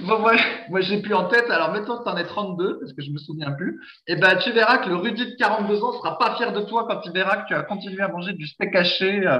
Bon, 0.00 0.18
moi, 0.18 0.34
moi 0.68 0.82
j'ai 0.82 1.00
plus 1.00 1.14
en 1.14 1.24
tête. 1.28 1.50
Alors, 1.50 1.72
mettons 1.72 1.96
que 1.98 2.04
t'en 2.04 2.16
es 2.18 2.24
32, 2.26 2.78
parce 2.80 2.92
que 2.92 3.02
je 3.02 3.10
me 3.10 3.16
souviens 3.16 3.52
plus. 3.52 3.80
Et 4.06 4.16
ben, 4.16 4.36
tu 4.36 4.52
verras 4.52 4.76
que 4.78 4.90
le 4.90 4.96
Rudy 4.96 5.24
de 5.32 5.36
42 5.38 5.82
ans 5.82 5.92
sera 5.94 6.18
pas 6.18 6.36
fier 6.36 6.52
de 6.52 6.60
toi 6.60 6.84
quand 6.86 7.00
il 7.06 7.12
verra 7.12 7.38
que 7.38 7.48
tu 7.48 7.54
as 7.54 7.62
continué 7.62 8.02
à 8.02 8.08
manger 8.08 8.34
du 8.34 8.46
steak 8.46 8.76
haché 8.76 9.26
euh, 9.26 9.38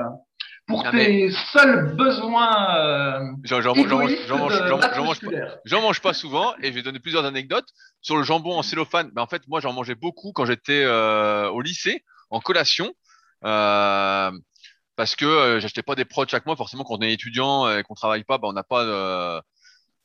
pour 0.67 0.83
Non, 0.85 0.91
tes 0.91 1.31
seuls 1.53 1.95
besoins 1.95 2.77
euh, 2.77 3.21
J'en 3.45 3.63
mange, 5.81 6.01
pas. 6.01 6.13
souvent 6.13 6.55
et 6.63 6.69
je 6.69 6.73
vais 6.73 6.83
donner 6.83 6.99
plusieurs 6.99 7.25
anecdotes 7.25 7.69
sur 8.01 8.17
le 8.17 8.25
jambon 8.25 8.59
en 8.59 8.63
cellophane. 8.63 9.11
Ben, 9.13 9.23
en 9.23 9.27
fait, 9.27 9.43
moi, 9.47 9.61
j'en 9.61 9.73
mangeais 9.73 9.95
beaucoup 9.95 10.33
quand 10.33 10.45
j'étais 10.45 10.83
euh, 10.85 11.49
au 11.51 11.61
lycée 11.61 12.05
en 12.31 12.41
collation. 12.41 12.93
Euh, 13.45 14.33
parce 14.97 15.15
que 15.15 15.25
euh, 15.25 15.61
j'achetais 15.61 15.83
pas 15.83 15.95
des 15.95 16.05
prods 16.05 16.27
chaque 16.27 16.47
mois. 16.47 16.57
Forcément, 16.57 16.83
quand 16.83 16.97
on 16.99 17.03
est 17.03 17.13
étudiant 17.13 17.71
et 17.71 17.83
qu'on 17.85 17.95
travaille 17.95 18.25
pas, 18.25 18.39
ben, 18.39 18.49
on 18.49 18.53
n'a 18.53 18.65
pas 18.65 18.83
euh, 18.83 19.41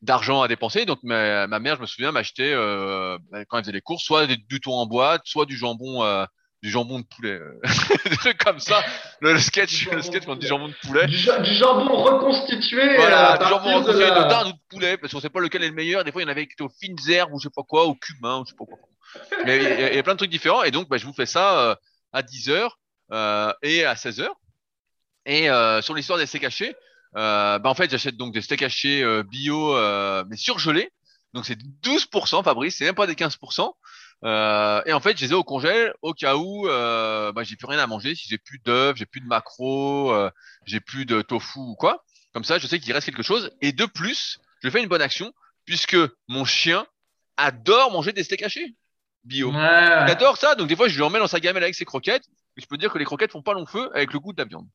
d'argent 0.01 0.41
à 0.41 0.47
dépenser. 0.47 0.85
Donc, 0.85 0.99
ma, 1.03 1.47
ma 1.47 1.59
mère, 1.59 1.77
je 1.77 1.81
me 1.81 1.85
souviens, 1.87 2.11
m'achetait 2.11 2.53
euh, 2.53 3.17
ben, 3.31 3.45
quand 3.47 3.57
elle 3.57 3.63
faisait 3.63 3.73
les 3.73 3.81
courses, 3.81 4.03
soit 4.03 4.27
des, 4.27 4.37
du 4.37 4.59
thon 4.59 4.73
en 4.73 4.85
boîte, 4.85 5.21
soit 5.25 5.45
du 5.45 5.57
jambon, 5.57 6.03
euh, 6.03 6.25
du 6.61 6.69
jambon 6.69 6.99
de 6.99 7.05
poulet, 7.05 7.39
euh, 7.39 7.59
des 8.09 8.17
trucs 8.17 8.37
comme 8.37 8.59
ça. 8.59 8.83
Le, 9.19 9.33
le 9.33 9.39
sketch, 9.39 9.89
le 9.89 10.01
sketch 10.01 10.21
de 10.21 10.25
quand 10.27 10.33
on 10.33 10.35
dit 10.35 10.47
jambon 10.47 10.67
de 10.67 10.75
poulet. 10.85 11.07
Du, 11.07 11.17
ja- 11.17 11.39
du 11.39 11.53
jambon 11.53 11.95
reconstitué. 12.03 12.81
euh, 12.81 12.95
Voilà, 12.97 13.37
du 13.37 13.45
jambon 13.45 13.69
de 13.71 13.75
reconstitué 13.87 14.09
de, 14.09 14.15
la- 14.15 14.23
dinde 14.25 14.47
ou 14.47 14.51
de 14.51 14.59
poulet, 14.69 14.97
parce 14.97 15.11
qu'on 15.13 15.19
sait 15.19 15.29
pas 15.29 15.39
lequel 15.39 15.63
est 15.63 15.69
le 15.69 15.73
meilleur. 15.75 16.03
Des 16.03 16.11
fois, 16.11 16.21
il 16.21 16.25
y 16.25 16.27
en 16.27 16.31
avait 16.31 16.45
qui 16.45 16.53
étaient 16.53 16.63
aux 16.63 16.69
fines 16.79 16.95
herbes 17.09 17.33
ou 17.33 17.39
je 17.39 17.43
sais 17.47 17.53
pas 17.55 17.63
quoi, 17.63 17.85
au 17.85 17.95
cumin 17.95 18.39
ou 18.39 18.45
je 18.45 18.51
sais 18.51 18.55
pas 18.57 18.65
quoi. 18.65 18.77
Mais 19.45 19.57
il 19.57 19.63
y, 19.63 19.65
a- 19.67 19.89
il 19.91 19.95
y 19.95 19.99
a 19.99 20.03
plein 20.03 20.13
de 20.13 20.17
trucs 20.19 20.29
différents. 20.31 20.63
Et 20.63 20.71
donc, 20.71 20.87
bah, 20.87 20.97
je 20.97 21.05
vous 21.05 21.13
fais 21.13 21.25
ça 21.25 21.59
euh, 21.71 21.75
à 22.13 22.21
10h 22.21 22.69
euh, 23.11 23.53
et 23.63 23.83
à 23.85 23.95
16h. 23.95 24.27
Et 25.25 25.49
euh, 25.49 25.81
sur 25.81 25.93
l'histoire 25.95 26.17
des 26.19 26.25
steaks 26.25 26.43
hachés, 26.43 26.75
euh, 27.17 27.59
bah, 27.59 27.69
en 27.69 27.75
fait, 27.75 27.89
j'achète 27.89 28.17
donc 28.17 28.33
des 28.33 28.41
steaks 28.41 28.61
hachés 28.61 29.03
euh, 29.03 29.23
bio, 29.23 29.75
euh, 29.75 30.23
mais 30.29 30.37
surgelés. 30.37 30.91
Donc, 31.33 31.45
c'est 31.45 31.57
12%, 31.83 32.43
Fabrice, 32.43 32.77
c'est 32.77 32.85
même 32.85 32.95
pas 32.95 33.07
des 33.07 33.15
15%. 33.15 33.71
Euh, 34.23 34.81
et 34.85 34.93
en 34.93 34.99
fait, 34.99 35.17
je 35.17 35.25
les 35.25 35.31
ai 35.31 35.35
au 35.35 35.43
congèle 35.43 35.93
au 36.01 36.13
cas 36.13 36.35
où 36.35 36.67
euh, 36.67 37.31
bah, 37.31 37.43
j'ai 37.43 37.55
plus 37.55 37.67
rien 37.67 37.79
à 37.79 37.87
manger, 37.87 38.13
si 38.15 38.27
j'ai 38.29 38.37
plus 38.37 38.59
d'œufs, 38.59 38.95
j'ai 38.95 39.05
plus 39.05 39.21
de 39.21 39.25
macros, 39.25 40.11
euh, 40.11 40.29
j'ai 40.65 40.79
plus 40.79 41.05
de 41.05 41.21
tofu 41.21 41.59
ou 41.59 41.75
quoi. 41.75 42.03
Comme 42.33 42.43
ça, 42.43 42.59
je 42.59 42.67
sais 42.67 42.79
qu'il 42.79 42.93
reste 42.93 43.05
quelque 43.05 43.23
chose. 43.23 43.51
Et 43.61 43.71
de 43.71 43.85
plus, 43.85 44.39
je 44.63 44.69
fais 44.69 44.81
une 44.81 44.89
bonne 44.89 45.01
action 45.01 45.33
puisque 45.65 45.97
mon 46.27 46.45
chien 46.45 46.85
adore 47.37 47.91
manger 47.91 48.13
des 48.13 48.23
steaks 48.23 48.43
hachés 48.43 48.75
bio. 49.23 49.51
Ouais, 49.51 49.57
Il 49.57 50.11
adore 50.11 50.37
ça, 50.37 50.55
donc 50.55 50.67
des 50.67 50.75
fois 50.75 50.87
je 50.87 50.95
lui 50.95 51.03
emmène 51.03 51.21
dans 51.21 51.27
sa 51.27 51.39
gamelle 51.39 51.63
avec 51.63 51.75
ses 51.75 51.85
croquettes. 51.85 52.25
Et 52.57 52.61
je 52.61 52.67
peux 52.67 52.77
dire 52.77 52.91
que 52.91 52.97
les 52.97 53.05
croquettes 53.05 53.31
font 53.31 53.41
pas 53.41 53.53
long 53.53 53.65
feu 53.65 53.89
avec 53.93 54.13
le 54.13 54.19
goût 54.19 54.33
de 54.33 54.41
la 54.41 54.47
viande. 54.47 54.67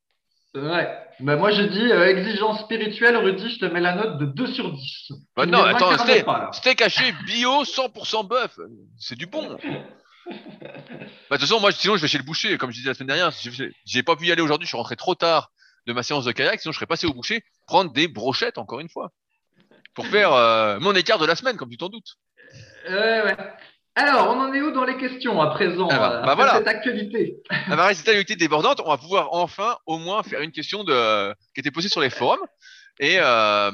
Ouais. 0.57 0.89
Ben, 1.21 1.37
moi, 1.37 1.51
je 1.51 1.63
dis 1.63 1.93
euh, 1.93 2.09
exigence 2.09 2.61
spirituelle, 2.61 3.17
Rudy, 3.17 3.51
je 3.51 3.59
te 3.59 3.65
mets 3.67 3.81
la 3.81 3.95
note 3.95 4.19
de 4.19 4.27
2 4.27 4.47
sur 4.49 4.73
10. 4.73 5.13
Bah 5.37 5.47
non, 5.47 5.63
attends, 5.63 5.97
steak, 5.99 6.25
pas, 6.25 6.51
steak 6.53 6.83
haché 6.83 7.13
bio 7.25 7.65
100% 7.65 8.27
bœuf, 8.27 8.59
c'est 8.99 9.17
du 9.17 9.27
bon. 9.27 9.57
Bah, 10.29 11.37
de 11.37 11.41
toute 11.41 11.49
façon, 11.49 11.61
moi, 11.61 11.71
sinon, 11.71 11.97
je 11.97 12.03
vais 12.03 12.09
chez 12.09 12.19
le 12.19 12.25
boucher, 12.25 12.59
comme 12.59 12.73
je 12.73 12.79
disais 12.79 12.89
la 12.89 12.95
semaine 12.95 13.07
dernière. 13.07 13.31
J'ai 13.85 14.03
pas 14.03 14.17
pu 14.17 14.27
y 14.27 14.33
aller 14.33 14.43
aujourd'hui, 14.43 14.67
je 14.67 14.71
suis 14.71 14.77
rentré 14.77 14.97
trop 14.97 15.15
tard 15.15 15.53
de 15.87 15.93
ma 15.93 16.03
séance 16.03 16.25
de 16.25 16.33
kayak, 16.33 16.61
sinon 16.61 16.73
je 16.73 16.79
serais 16.79 16.87
passé 16.87 17.07
au 17.07 17.15
boucher 17.15 17.45
prendre 17.67 17.93
des 17.93 18.09
brochettes, 18.09 18.59
encore 18.59 18.81
une 18.81 18.89
fois, 18.89 19.13
pour 19.95 20.07
faire 20.07 20.33
euh, 20.33 20.81
mon 20.81 20.95
écart 20.95 21.19
de 21.19 21.27
la 21.27 21.37
semaine, 21.37 21.57
comme 21.57 21.71
tu 21.71 21.77
t'en 21.77 21.89
doutes. 21.89 22.17
Ouais, 22.89 23.23
ouais. 23.23 23.37
Alors, 23.99 24.29
on 24.31 24.41
en 24.41 24.53
est 24.53 24.61
où 24.61 24.71
dans 24.73 24.85
les 24.85 24.97
questions 24.99 25.41
à 25.41 25.47
présent, 25.51 25.89
Ah 25.91 25.99
bah, 25.99 26.07
euh, 26.07 26.11
bah 26.21 26.33
après 26.33 26.35
voilà. 26.35 26.59
cette 26.59 26.69
actualité? 26.69 27.37
La 27.69 27.77
variété 27.77 28.03
d'actualité 28.03 28.37
débordante, 28.37 28.81
on 28.85 28.91
va 28.91 28.99
pouvoir 28.99 29.29
enfin, 29.33 29.77
au 29.87 29.97
moins, 29.99 30.23
faire 30.23 30.43
une 30.43 30.53
question 30.53 30.85
de, 30.85 31.33
qui 31.55 31.61
était 31.61 31.71
posée 31.71 31.89
sur 31.89 32.01
les 32.03 32.11
forums. 32.11 32.45
Et 33.01 33.17
euh, 33.19 33.71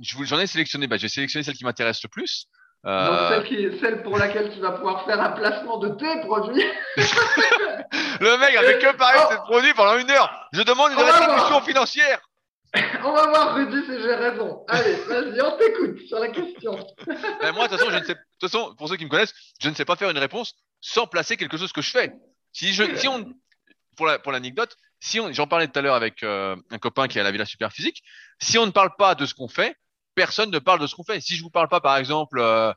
j'en 0.00 0.38
ai 0.40 0.46
sélectionné, 0.48 0.86
bah, 0.88 0.96
j'ai 0.96 1.08
sélectionné 1.08 1.44
celle 1.44 1.54
qui 1.54 1.64
m'intéresse 1.64 2.02
le 2.02 2.08
plus. 2.08 2.46
Donc, 2.82 2.92
Euh, 2.92 3.28
celle, 3.28 3.44
qui, 3.44 3.78
celle 3.80 4.02
pour 4.02 4.16
laquelle 4.18 4.50
tu 4.54 4.58
vas 4.60 4.72
pouvoir 4.72 5.04
faire 5.04 5.20
un 5.20 5.30
placement 5.32 5.78
de 5.78 5.90
tes 5.90 6.20
produits. 6.26 6.64
le 8.20 8.38
mec 8.38 8.56
avait 8.56 8.78
que 8.78 8.96
parlé 8.96 9.18
Oh. 9.22 9.28
de 9.28 9.34
ses 9.34 9.40
produits 9.42 9.74
pendant 9.74 9.98
une 9.98 10.10
heure. 10.10 10.48
Je 10.52 10.62
demande 10.62 10.90
une 10.92 10.98
Oh, 10.98 11.04
rétribution 11.04 11.60
financière. 11.60 12.18
On 13.04 13.12
va 13.12 13.26
voir, 13.28 13.54
Rudy, 13.54 13.82
si 13.84 14.00
j'ai 14.00 14.14
raison. 14.14 14.64
Allez, 14.68 14.94
vas-y, 15.08 15.40
on 15.42 15.56
t'écoute 15.58 15.98
sur 16.08 16.18
la 16.20 16.28
question. 16.28 16.78
Ben, 17.42 17.52
moi, 17.52 17.66
de 17.66 17.72
toute 17.72 17.78
façon, 17.80 17.90
je 17.90 17.98
ne 17.98 18.04
sais, 18.04 18.16
toute 18.40 18.50
façon, 18.50 18.74
pour 18.76 18.88
ceux 18.88 18.96
qui 18.96 19.04
me 19.04 19.10
connaissent, 19.10 19.34
je 19.60 19.68
ne 19.68 19.74
sais 19.74 19.84
pas 19.84 19.96
faire 19.96 20.10
une 20.10 20.18
réponse 20.18 20.54
sans 20.80 21.06
placer 21.06 21.36
quelque 21.36 21.56
chose 21.56 21.72
que 21.72 21.82
je 21.82 21.90
fais. 21.90 22.12
Si 22.52 22.72
je, 22.72 22.96
si 22.96 23.08
on, 23.08 23.32
pour 23.96 24.06
la, 24.06 24.18
pour 24.18 24.32
l'anecdote, 24.32 24.76
si 25.00 25.20
on, 25.20 25.32
j'en 25.32 25.46
parlais 25.46 25.68
tout 25.68 25.78
à 25.78 25.82
l'heure 25.82 25.94
avec 25.94 26.22
euh, 26.22 26.56
un 26.70 26.78
copain 26.78 27.08
qui 27.08 27.18
est 27.18 27.20
à 27.20 27.24
la 27.24 27.30
Villa 27.30 27.46
Super 27.46 27.72
Physique, 27.72 28.02
si 28.40 28.58
on 28.58 28.66
ne 28.66 28.70
parle 28.70 28.94
pas 28.98 29.14
de 29.14 29.26
ce 29.26 29.34
qu'on 29.34 29.48
fait, 29.48 29.76
personne 30.14 30.50
ne 30.50 30.58
parle 30.58 30.80
de 30.80 30.86
ce 30.86 30.94
qu'on 30.94 31.04
fait. 31.04 31.20
Si 31.20 31.36
je 31.36 31.42
vous 31.42 31.50
parle 31.50 31.68
pas, 31.68 31.80
par 31.80 31.96
exemple, 31.96 32.38
euh, 32.40 32.72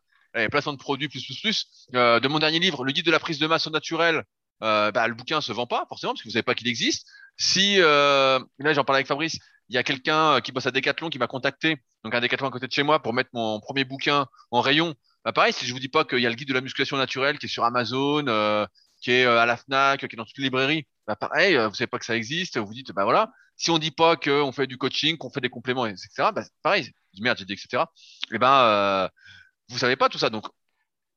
placement 0.51 0.73
de 0.73 0.77
produits 0.77 1.09
plus 1.09 1.23
plus 1.25 1.39
plus, 1.39 1.67
euh, 1.95 2.19
de 2.19 2.27
mon 2.27 2.39
dernier 2.39 2.59
livre, 2.59 2.83
le 2.83 2.91
guide 2.91 3.05
de 3.05 3.11
la 3.11 3.19
prise 3.19 3.39
de 3.39 3.47
masse 3.47 3.67
au 3.67 3.69
naturel, 3.69 4.23
euh, 4.63 4.91
bah, 4.91 5.07
le 5.07 5.13
bouquin 5.13 5.41
se 5.41 5.51
vend 5.51 5.67
pas 5.67 5.85
forcément 5.89 6.13
parce 6.13 6.21
que 6.21 6.27
vous 6.29 6.33
savez 6.33 6.43
pas 6.43 6.55
qu'il 6.55 6.67
existe. 6.67 7.07
Si 7.37 7.75
euh, 7.79 8.39
là, 8.59 8.73
j'en 8.73 8.83
parlais 8.83 8.99
avec 8.99 9.07
Fabrice, 9.07 9.37
il 9.69 9.75
y 9.75 9.77
a 9.77 9.83
quelqu'un 9.83 10.35
euh, 10.35 10.39
qui 10.39 10.51
bosse 10.51 10.67
à 10.67 10.71
Decathlon 10.71 11.09
qui 11.09 11.19
m'a 11.19 11.27
contacté, 11.27 11.77
donc 12.03 12.13
un 12.13 12.21
Decathlon 12.21 12.47
à 12.47 12.51
côté 12.51 12.67
de 12.67 12.71
chez 12.71 12.83
moi 12.83 13.01
pour 13.01 13.13
mettre 13.13 13.29
mon 13.33 13.59
premier 13.59 13.83
bouquin 13.83 14.27
en 14.51 14.61
rayon. 14.61 14.93
Bah 15.25 15.31
pareil, 15.31 15.53
si 15.53 15.65
je 15.65 15.73
vous 15.73 15.79
dis 15.79 15.89
pas 15.89 16.03
qu'il 16.03 16.19
y 16.19 16.25
a 16.25 16.29
le 16.29 16.35
guide 16.35 16.49
de 16.49 16.53
la 16.53 16.61
musculation 16.61 16.97
naturelle 16.97 17.39
qui 17.39 17.45
est 17.45 17.49
sur 17.49 17.63
Amazon, 17.63 18.25
euh, 18.27 18.65
qui 19.01 19.11
est 19.11 19.25
euh, 19.25 19.39
à 19.39 19.45
la 19.45 19.55
Fnac, 19.57 19.99
qui 19.99 20.05
est 20.05 20.17
dans 20.17 20.25
toutes 20.25 20.37
les 20.37 20.45
librairies, 20.45 20.85
bah 21.07 21.15
pareil, 21.15 21.55
euh, 21.55 21.69
vous 21.69 21.75
savez 21.75 21.87
pas 21.87 21.99
que 21.99 22.05
ça 22.05 22.15
existe, 22.15 22.57
vous 22.57 22.73
dites 22.73 22.91
bah 22.91 23.05
voilà. 23.05 23.31
Si 23.55 23.71
on 23.71 23.77
dit 23.77 23.91
pas 23.91 24.17
qu'on 24.17 24.51
fait 24.51 24.67
du 24.67 24.77
coaching, 24.77 25.17
qu'on 25.17 25.29
fait 25.29 25.41
des 25.41 25.49
compléments, 25.49 25.85
etc. 25.85 26.31
Bah 26.33 26.43
pareil, 26.61 26.91
dis, 27.13 27.21
merde, 27.21 27.37
j'ai 27.37 27.45
dit 27.45 27.53
etc. 27.53 27.83
Et 28.31 28.37
ben 28.37 28.51
euh, 28.51 29.07
vous 29.69 29.77
savez 29.77 29.95
pas 29.95 30.09
tout 30.09 30.17
ça, 30.17 30.29
donc 30.29 30.45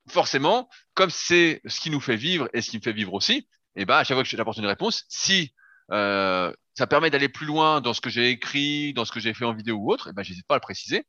forcément, 0.09 0.69
comme 0.95 1.11
c'est 1.11 1.61
ce 1.67 1.81
qui 1.81 1.91
nous 1.91 2.01
fait 2.01 2.17
vivre 2.17 2.49
et 2.53 2.63
ce 2.63 2.71
qui 2.71 2.79
me 2.79 2.83
fait 2.83 2.93
vivre 2.93 3.13
aussi, 3.15 3.49
et 3.75 3.85
ben 3.87 3.97
à 3.97 4.05
chaque 4.05 4.17
fois 4.17 4.23
que 4.23 4.29
j'apporte 4.29 4.59
une 4.59 4.67
réponse, 4.67 5.05
si 5.09 5.53
ça 5.89 6.87
permet 6.89 7.11
d'aller 7.11 7.29
plus 7.29 7.47
loin 7.47 7.81
dans 7.81 7.95
ce 7.95 8.01
que 8.01 8.11
j'ai 8.11 8.31
écrit, 8.31 8.93
dans 8.95 9.05
ce 9.05 9.13
que 9.13 9.21
j'ai 9.21 9.35
fait 9.35 9.45
en 9.45 9.55
vidéo 9.55 9.77
ou 9.77 9.93
autre, 9.93 10.09
et 10.09 10.13
ben 10.13 10.23
j'hésite 10.23 10.47
pas 10.47 10.55
à 10.55 10.59
le 10.59 10.63
préciser. 10.63 11.05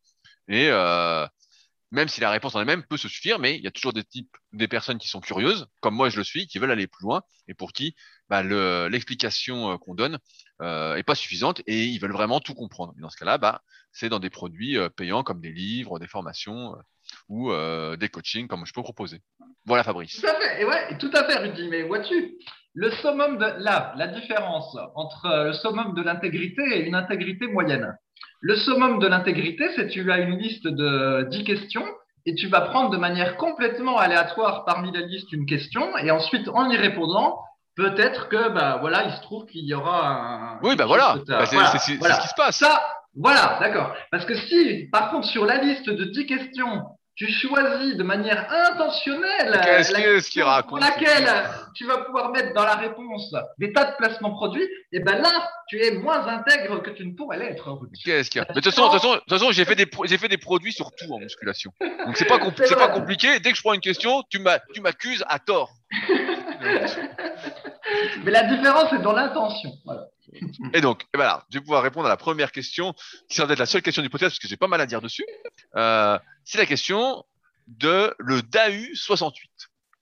Même 1.92 2.08
si 2.08 2.20
la 2.20 2.30
réponse 2.30 2.56
en 2.56 2.60
elle-même 2.60 2.84
peut 2.84 2.98
se 2.98 3.08
suffire, 3.08 3.40
mais 3.40 3.56
il 3.56 3.64
y 3.64 3.68
a 3.68 3.72
toujours 3.72 3.94
des 3.94 4.04
types, 4.04 4.36
des 4.52 4.68
personnes 4.68 4.98
qui 4.98 5.08
sont 5.08 5.22
curieuses, 5.22 5.68
comme 5.82 5.96
moi 5.96 6.10
je 6.10 6.18
le 6.18 6.24
suis, 6.24 6.48
qui 6.48 6.60
veulent 6.60 6.72
aller 6.72 6.88
plus 6.88 7.04
loin 7.04 7.22
et 7.48 7.54
pour 7.54 7.72
qui 7.72 7.96
bah, 8.30 8.44
le- 8.44 8.88
l'explication 8.90 9.72
euh, 9.72 9.78
qu'on 9.78 9.96
donne 9.96 10.20
euh, 10.62 10.96
est 10.96 11.04
pas 11.04 11.16
suffisante 11.16 11.62
et 11.66 11.86
ils 11.86 12.00
veulent 12.00 12.12
vraiment 12.12 12.40
tout 12.40 12.54
comprendre. 12.54 12.94
Et 12.98 13.02
dans 13.02 13.10
ce 13.10 13.18
cas-là, 13.18 13.38
bah, 13.38 13.62
c'est 13.94 14.10
dans 14.10 14.20
des 14.20 14.30
produits 14.30 14.78
euh, 14.78 14.90
payants 14.90 15.24
comme 15.24 15.40
des 15.40 15.52
livres, 15.52 15.98
des 16.00 16.08
formations 16.08 16.76
euh, 16.76 16.82
ou 17.30 17.52
des 17.96 18.10
coachings 18.10 18.50
comme 18.50 18.66
je 18.66 18.74
peux 18.74 18.84
proposer. 18.84 19.22
Voilà 19.66 19.84
Fabrice. 19.86 20.20
Tout 20.20 20.28
à 20.28 20.36
fait, 20.36 20.62
et 20.62 20.66
ouais, 20.66 20.98
tout 20.98 21.12
à 21.14 21.24
fait, 21.24 21.38
Rudy. 21.38 21.70
Mais 21.70 21.84
vois-tu, 21.84 22.38
le 22.74 22.92
summum 22.92 23.38
de 23.38 23.46
la 23.64 24.08
différence 24.08 24.78
entre 24.94 25.46
le 25.46 25.54
summum 25.54 25.94
de 25.96 26.02
l'intégrité 26.02 26.62
et 26.74 26.86
une 26.86 26.96
intégrité 26.96 27.48
moyenne. 27.48 27.96
Le 28.42 28.56
summum 28.56 29.00
de 29.00 29.08
l'intégrité, 29.08 29.70
c'est 29.76 29.88
que 29.88 29.92
tu 29.92 30.12
as 30.12 30.18
une 30.20 30.38
liste 30.38 30.68
de 30.68 31.28
10 31.32 31.44
questions 31.44 31.86
et 32.26 32.36
tu 32.36 32.48
vas 32.48 32.62
prendre 32.62 32.90
de 32.90 32.98
manière 32.98 33.36
complètement 33.38 33.98
aléatoire 33.98 34.64
parmi 34.66 34.92
la 34.92 35.02
liste 35.02 35.32
une 35.32 35.46
question 35.46 35.98
et 35.98 36.12
ensuite 36.12 36.48
en 36.50 36.70
y 36.70 36.78
répondant, 36.78 37.40
peut-être 37.76 38.28
que 38.30 38.50
bah 38.50 38.78
voilà, 38.82 39.04
il 39.06 39.12
se 39.14 39.22
trouve 39.22 39.46
qu'il 39.46 39.66
y 39.66 39.74
aura 39.74 40.08
un 40.08 40.60
Oui, 40.62 40.76
bah 40.76 40.86
voilà, 40.86 41.16
bah, 41.28 41.46
c'est 41.46 41.56
Voilà, 41.56 41.78
c'est- 41.80 41.96
voilà. 41.98 42.16
ce 42.16 42.22
qui 42.22 42.28
se 42.28 42.34
passe. 42.36 42.58
ça, 42.58 42.82
voilà, 43.16 43.58
d'accord. 43.60 43.94
Parce 44.12 44.26
que 44.26 44.36
si, 44.36 44.88
par 44.92 45.10
contre, 45.10 45.28
sur 45.28 45.46
la 45.46 45.58
liste 45.58 45.90
de 45.90 46.04
10 46.04 46.26
questions, 46.28 46.84
tu 47.16 47.32
choisis 47.32 47.96
de 47.98 48.04
manière 48.04 48.46
intentionnelle 48.52 49.50
la 49.50 50.46
raconte 50.46 50.70
pour 50.70 50.80
laquelle 50.80 51.26
tu 51.78 51.86
vas 51.86 52.00
pouvoir 52.00 52.32
mettre 52.32 52.54
dans 52.54 52.64
la 52.66 52.76
réponse 52.76 53.34
des 53.60 53.72
tas 53.72 53.92
de 53.92 53.96
placements 53.98 54.32
produits, 54.32 54.68
et 54.92 55.00
ben 55.00 55.22
là, 55.22 55.50
tu 55.68 55.80
es 55.84 55.92
moins 55.92 56.26
intègre 56.28 56.82
que 56.82 56.90
tu 56.90 57.06
ne 57.06 57.14
pourrais 57.14 57.38
l'être. 57.38 57.80
Qu'est-ce 58.04 58.30
qu'il 58.32 58.40
y 58.40 58.42
a? 58.44 58.48
Mais 58.50 58.56
de 58.56 58.62
toute 58.62 58.74
façon, 58.74 58.92
de 58.92 59.20
toute 59.20 59.30
façon, 59.30 59.52
j'ai 59.52 59.64
fait 59.66 59.76
des 59.76 59.86
pro- 59.86 60.06
j'ai 60.06 60.18
fait 60.18 60.28
des 60.28 60.38
produits 60.38 60.74
sur 60.74 60.92
tout 60.96 61.12
en 61.14 61.20
musculation. 61.20 61.72
Donc 62.06 62.18
c'est 62.18 62.26
pas 62.26 62.40
C'est 62.66 62.76
pas 62.76 62.90
compliqué. 62.90 63.40
Dès 63.40 63.52
que 63.52 63.58
je 63.58 63.62
prends 63.62 63.74
une 63.74 63.82
question, 63.82 64.24
tu 64.30 64.40
m'accuses 64.40 65.24
à 65.28 65.40
tort. 65.40 65.72
Mais 68.24 68.32
la 68.32 68.44
différence 68.44 68.92
est 68.94 69.02
dans 69.02 69.14
l'intention. 69.14 69.72
Voilà. 69.86 70.08
Et 70.74 70.82
donc, 70.82 71.04
eh 71.04 71.18
ben 71.18 71.24
voilà, 71.24 71.46
je 71.50 71.58
vais 71.58 71.62
pouvoir 71.62 71.84
répondre 71.84 72.06
à 72.06 72.10
la 72.10 72.18
première 72.18 72.52
question, 72.52 72.94
qui 73.30 73.36
sera 73.38 73.48
peut-être 73.48 73.60
la 73.60 73.66
seule 73.66 73.82
question 73.82 74.02
du 74.02 74.10
podcast, 74.10 74.32
parce 74.34 74.40
que 74.40 74.48
j'ai 74.48 74.58
pas 74.58 74.68
mal 74.68 74.82
à 74.82 74.86
dire 74.86 75.02
dessus. 75.02 75.26
Euh, 75.76 76.20
c'est 76.44 76.58
la 76.58 76.66
question 76.66 77.24
de 77.68 78.14
le 78.20 78.42
DAU 78.42 78.94
68, 78.94 79.50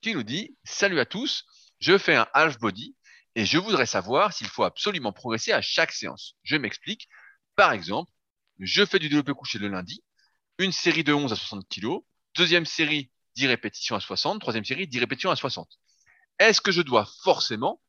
qui 0.02 0.14
nous 0.14 0.24
dit 0.24 0.56
Salut 0.64 0.98
à 0.98 1.04
tous, 1.04 1.44
je 1.80 1.98
fais 1.98 2.14
un 2.14 2.26
half 2.32 2.58
body 2.58 2.94
et 3.34 3.44
je 3.44 3.58
voudrais 3.58 3.86
savoir 3.86 4.32
s'il 4.32 4.48
faut 4.48 4.64
absolument 4.64 5.12
progresser 5.12 5.52
à 5.52 5.60
chaque 5.60 5.92
séance. 5.92 6.36
Je 6.42 6.56
m'explique. 6.56 7.08
Par 7.54 7.72
exemple, 7.72 8.10
je 8.58 8.84
fais 8.84 8.98
du 8.98 9.08
développé 9.08 9.32
couché 9.32 9.58
le 9.58 9.68
lundi, 9.68 10.02
une 10.58 10.72
série 10.72 11.04
de 11.04 11.12
11 11.12 11.32
à 11.32 11.36
60 11.36 11.68
kg, 11.68 11.98
deuxième 12.34 12.64
série 12.64 13.10
10 13.34 13.46
répétitions 13.48 13.96
à 13.96 14.00
60, 14.00 14.40
troisième 14.40 14.64
série 14.64 14.86
10 14.86 15.00
répétitions 15.00 15.30
à 15.30 15.36
60. 15.36 15.68
Est-ce 16.38 16.60
que 16.60 16.72
je 16.72 16.82
dois 16.82 17.06
forcément 17.22 17.80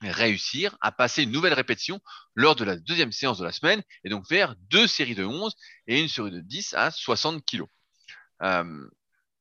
réussir 0.00 0.76
à 0.80 0.92
passer 0.92 1.24
une 1.24 1.32
nouvelle 1.32 1.54
répétition 1.54 2.00
lors 2.34 2.54
de 2.54 2.64
la 2.64 2.76
deuxième 2.76 3.12
séance 3.12 3.38
de 3.38 3.44
la 3.44 3.52
semaine 3.52 3.82
et 4.04 4.08
donc 4.08 4.26
faire 4.26 4.54
deux 4.70 4.86
séries 4.86 5.14
de 5.14 5.24
11 5.24 5.54
et 5.86 6.00
une 6.00 6.08
série 6.08 6.30
de 6.30 6.40
10 6.40 6.74
à 6.74 6.90
60 6.90 7.44
kg. 7.44 7.64
Euh, 8.42 8.88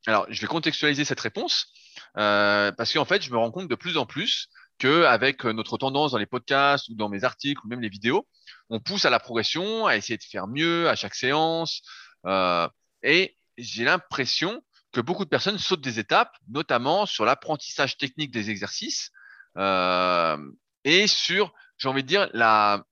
alors, 0.08 0.26
je 0.30 0.42
vais 0.42 0.48
contextualiser 0.48 1.06
cette 1.06 1.20
réponse 1.20 1.72
euh, 2.18 2.72
parce 2.72 2.94
qu'en 2.94 3.06
fait, 3.06 3.22
je 3.22 3.32
me 3.32 3.38
rends 3.38 3.52
compte 3.52 3.68
de 3.68 3.76
plus 3.76 3.98
en 3.98 4.06
plus 4.06 4.50
que 4.80 5.06
avec 5.06 5.44
notre 5.44 5.78
tendance 5.78 6.12
dans 6.12 6.18
les 6.18 6.26
podcasts 6.28 6.90
ou 6.90 6.96
dans 6.96 7.10
mes 7.10 7.24
articles 7.24 7.62
ou 7.66 7.68
même 7.68 7.82
les 7.82 7.90
vidéos, 7.90 8.28
on 8.70 8.80
pousse 8.80 9.06
à 9.06 9.10
la 9.10 9.20
progression, 9.20 9.88
à 9.88 9.96
essayer 9.96 10.18
de 10.18 10.24
faire 10.24 10.48
mieux 10.48 10.88
à 10.90 10.96
chaque 10.96 11.16
séance 11.16 11.82
euh, 12.26 12.68
et 13.04 13.38
j'ai 13.58 13.84
l'impression 13.84 14.62
que 14.92 15.02
beaucoup 15.02 15.26
de 15.26 15.30
personnes 15.30 15.58
sautent 15.58 15.82
des 15.82 16.00
étapes, 16.00 16.36
notamment 16.48 17.06
sur 17.06 17.26
l'apprentissage 17.26 17.98
technique 17.98 18.32
des 18.32 18.50
exercices 18.50 19.12
euh, 19.58 20.38
et 20.84 21.08
sur, 21.08 21.54
j'ai 21.78 21.88
envie 21.90 22.04
de 22.04 22.08
dire, 22.08 22.30
la, 22.34 22.84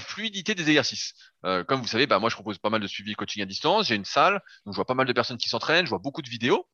fluidité 0.00 0.54
des 0.54 0.68
exercices. 0.68 1.14
Euh, 1.44 1.64
comme 1.64 1.80
vous 1.80 1.88
savez, 1.88 2.06
bah, 2.06 2.18
moi, 2.18 2.30
je 2.30 2.34
propose 2.34 2.58
pas 2.58 2.70
mal 2.70 2.80
de 2.80 2.86
suivi 2.86 3.14
coaching 3.14 3.42
à 3.42 3.46
distance. 3.46 3.88
J'ai 3.88 3.96
une 3.96 4.04
salle, 4.04 4.34
donc 4.64 4.74
je 4.74 4.76
vois 4.76 4.84
pas 4.84 4.94
mal 4.94 5.06
de 5.06 5.12
personnes 5.12 5.38
qui 5.38 5.48
s'entraînent, 5.48 5.84
je 5.84 5.90
vois 5.90 5.98
beaucoup 5.98 6.22
de 6.22 6.30
vidéos. 6.30 6.66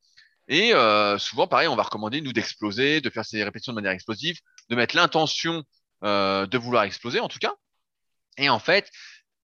Et 0.48 0.74
euh, 0.74 1.18
souvent, 1.18 1.46
pareil, 1.46 1.68
on 1.68 1.76
va 1.76 1.82
recommander, 1.82 2.20
nous, 2.22 2.32
d'exploser, 2.32 3.00
de 3.00 3.10
faire 3.10 3.24
ces 3.24 3.44
répétitions 3.44 3.72
de 3.72 3.76
manière 3.76 3.92
explosive, 3.92 4.38
de 4.70 4.76
mettre 4.76 4.96
l'intention 4.96 5.62
euh, 6.02 6.46
de 6.46 6.58
vouloir 6.58 6.84
exploser, 6.84 7.20
en 7.20 7.28
tout 7.28 7.38
cas. 7.38 7.54
Et 8.38 8.48
en 8.48 8.58
fait, 8.58 8.90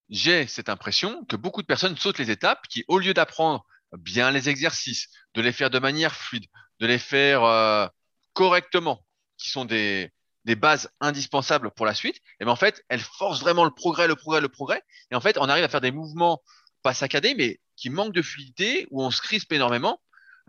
j'ai 0.08 0.46
cette 0.46 0.68
impression 0.68 1.24
que 1.26 1.36
beaucoup 1.36 1.60
de 1.60 1.66
personnes 1.66 1.96
sautent 1.96 2.18
les 2.18 2.30
étapes 2.30 2.66
qui, 2.68 2.84
au 2.88 2.98
lieu 2.98 3.12
d'apprendre 3.12 3.64
bien 3.98 4.30
les 4.30 4.48
exercices, 4.48 5.08
de 5.34 5.42
les 5.42 5.52
faire 5.52 5.70
de 5.70 5.78
manière 5.78 6.14
fluide, 6.14 6.46
de 6.80 6.86
les 6.86 6.98
faire 6.98 7.44
euh, 7.44 7.86
correctement, 8.32 9.04
qui 9.36 9.50
sont 9.50 9.66
des, 9.66 10.10
des 10.44 10.56
bases 10.56 10.90
indispensables 11.00 11.70
pour 11.72 11.86
la 11.86 11.94
suite, 11.94 12.16
et 12.40 12.44
ben 12.44 12.50
en 12.50 12.56
fait, 12.56 12.82
elles 12.88 13.00
forcent 13.00 13.40
vraiment 13.40 13.64
le 13.64 13.70
progrès, 13.70 14.08
le 14.08 14.16
progrès, 14.16 14.40
le 14.40 14.48
progrès. 14.48 14.82
Et 15.10 15.14
en 15.14 15.20
fait, 15.20 15.36
on 15.38 15.48
arrive 15.48 15.64
à 15.64 15.68
faire 15.68 15.80
des 15.80 15.90
mouvements 15.90 16.42
pas 16.82 16.94
saccadés, 16.94 17.34
mais 17.34 17.60
qui 17.76 17.90
manquent 17.90 18.14
de 18.14 18.22
fluidité, 18.22 18.86
où 18.90 19.02
on 19.02 19.10
se 19.10 19.20
crispe 19.20 19.52
énormément, 19.52 20.00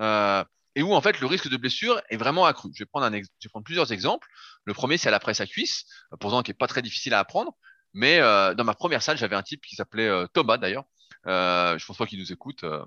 euh, 0.02 0.44
et 0.76 0.84
où 0.84 0.94
en 0.94 1.02
fait 1.02 1.20
le 1.22 1.28
risque 1.28 1.50
de 1.50 1.58
blessure 1.58 2.02
est 2.10 2.18
vraiment 2.18 2.46
accru. 2.46 2.70
Je 2.74 2.80
vais 2.84 2.86
prendre, 2.86 3.06
un 3.06 3.14
ex- 3.14 3.30
je 3.40 3.48
vais 3.48 3.50
prendre 3.52 3.64
plusieurs 3.66 3.92
exemples. 3.92 4.28
Le 4.66 4.74
premier, 4.74 4.98
c'est 4.98 5.12
la 5.12 5.20
presse 5.20 5.42
à 5.42 5.48
cuisse, 5.48 5.86
pourtant 6.20 6.44
qui 6.44 6.52
est 6.52 6.54
pas 6.56 6.68
très 6.68 6.82
difficile 6.82 7.14
à 7.14 7.20
apprendre. 7.20 7.54
Mais 7.94 8.20
euh, 8.20 8.54
dans 8.54 8.66
ma 8.66 8.74
première 8.74 9.02
salle, 9.02 9.18
j'avais 9.18 9.36
un 9.38 9.44
type 9.44 9.62
qui 9.66 9.76
s'appelait 9.76 10.08
euh, 10.08 10.28
Thomas 10.28 10.58
d'ailleurs. 10.58 10.84
Euh, 11.28 11.78
je 11.78 11.86
pense 11.86 11.98
pas 11.98 12.06
qu'il 12.06 12.20
nous 12.20 12.32
écoute. 12.34 12.64
euh. 12.66 12.84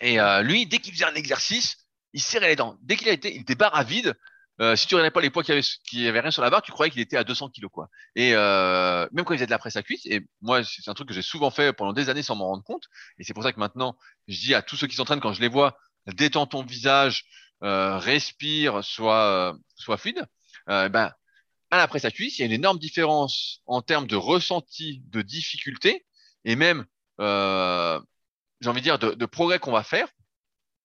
Et 0.00 0.20
euh, 0.20 0.42
lui, 0.42 0.66
dès 0.66 0.78
qu'il 0.78 0.92
faisait 0.92 1.04
un 1.04 1.14
exercice, 1.14 1.76
il 2.12 2.20
serrait 2.22 2.48
les 2.48 2.56
dents. 2.56 2.76
Dès 2.82 2.96
qu'il 2.96 3.08
était, 3.08 3.34
il 3.34 3.42
était 3.42 3.54
barre 3.54 3.74
à 3.74 3.84
vide. 3.84 4.14
Euh, 4.60 4.76
si 4.76 4.86
tu 4.86 4.94
regardais 4.94 5.10
pas 5.10 5.22
les 5.22 5.30
poids 5.30 5.42
qu'il 5.42 5.54
y 5.54 5.58
avait, 5.58 5.66
qu'il 5.88 6.00
y 6.00 6.08
avait 6.08 6.20
rien 6.20 6.30
sur 6.30 6.42
la 6.42 6.50
barre, 6.50 6.60
tu 6.60 6.70
croyais 6.70 6.90
qu'il 6.90 7.00
était 7.00 7.16
à 7.16 7.24
200 7.24 7.48
kilos 7.48 7.70
quoi. 7.72 7.88
Et 8.14 8.32
euh, 8.34 9.08
même 9.12 9.24
quand 9.24 9.32
il 9.32 9.38
faisait 9.38 9.46
de 9.46 9.50
la 9.50 9.58
presse 9.58 9.76
à 9.76 9.82
cuisse, 9.82 10.04
et 10.04 10.26
moi 10.42 10.62
c'est 10.64 10.86
un 10.90 10.94
truc 10.94 11.08
que 11.08 11.14
j'ai 11.14 11.22
souvent 11.22 11.50
fait 11.50 11.72
pendant 11.72 11.94
des 11.94 12.10
années 12.10 12.22
sans 12.22 12.36
m'en 12.36 12.46
rendre 12.48 12.62
compte. 12.62 12.84
Et 13.18 13.24
c'est 13.24 13.32
pour 13.32 13.42
ça 13.42 13.52
que 13.54 13.58
maintenant, 13.60 13.96
je 14.28 14.38
dis 14.38 14.54
à 14.54 14.60
tous 14.60 14.76
ceux 14.76 14.86
qui 14.86 14.96
s'entraînent 14.96 15.20
quand 15.20 15.32
je 15.32 15.40
les 15.40 15.48
vois, 15.48 15.78
détends 16.12 16.46
ton 16.46 16.62
visage, 16.62 17.24
euh, 17.62 17.98
respire, 17.98 18.82
sois, 18.82 19.54
euh, 19.86 19.96
fluide. 19.96 20.26
Euh, 20.70 20.88
ben 20.88 21.12
à 21.70 21.76
la 21.76 21.86
presse 21.86 22.04
à 22.04 22.10
cuisse, 22.10 22.38
il 22.38 22.40
y 22.40 22.42
a 22.42 22.46
une 22.46 22.52
énorme 22.52 22.78
différence 22.78 23.60
en 23.66 23.80
termes 23.80 24.06
de 24.06 24.16
ressenti, 24.16 25.02
de 25.06 25.22
difficulté 25.22 26.04
et 26.44 26.56
même, 26.56 26.84
j'ai 27.18 28.68
envie 28.68 28.80
de 28.80 28.84
dire, 28.84 28.98
de, 28.98 29.26
progrès 29.26 29.60
qu'on 29.60 29.70
va 29.70 29.84
faire. 29.84 30.08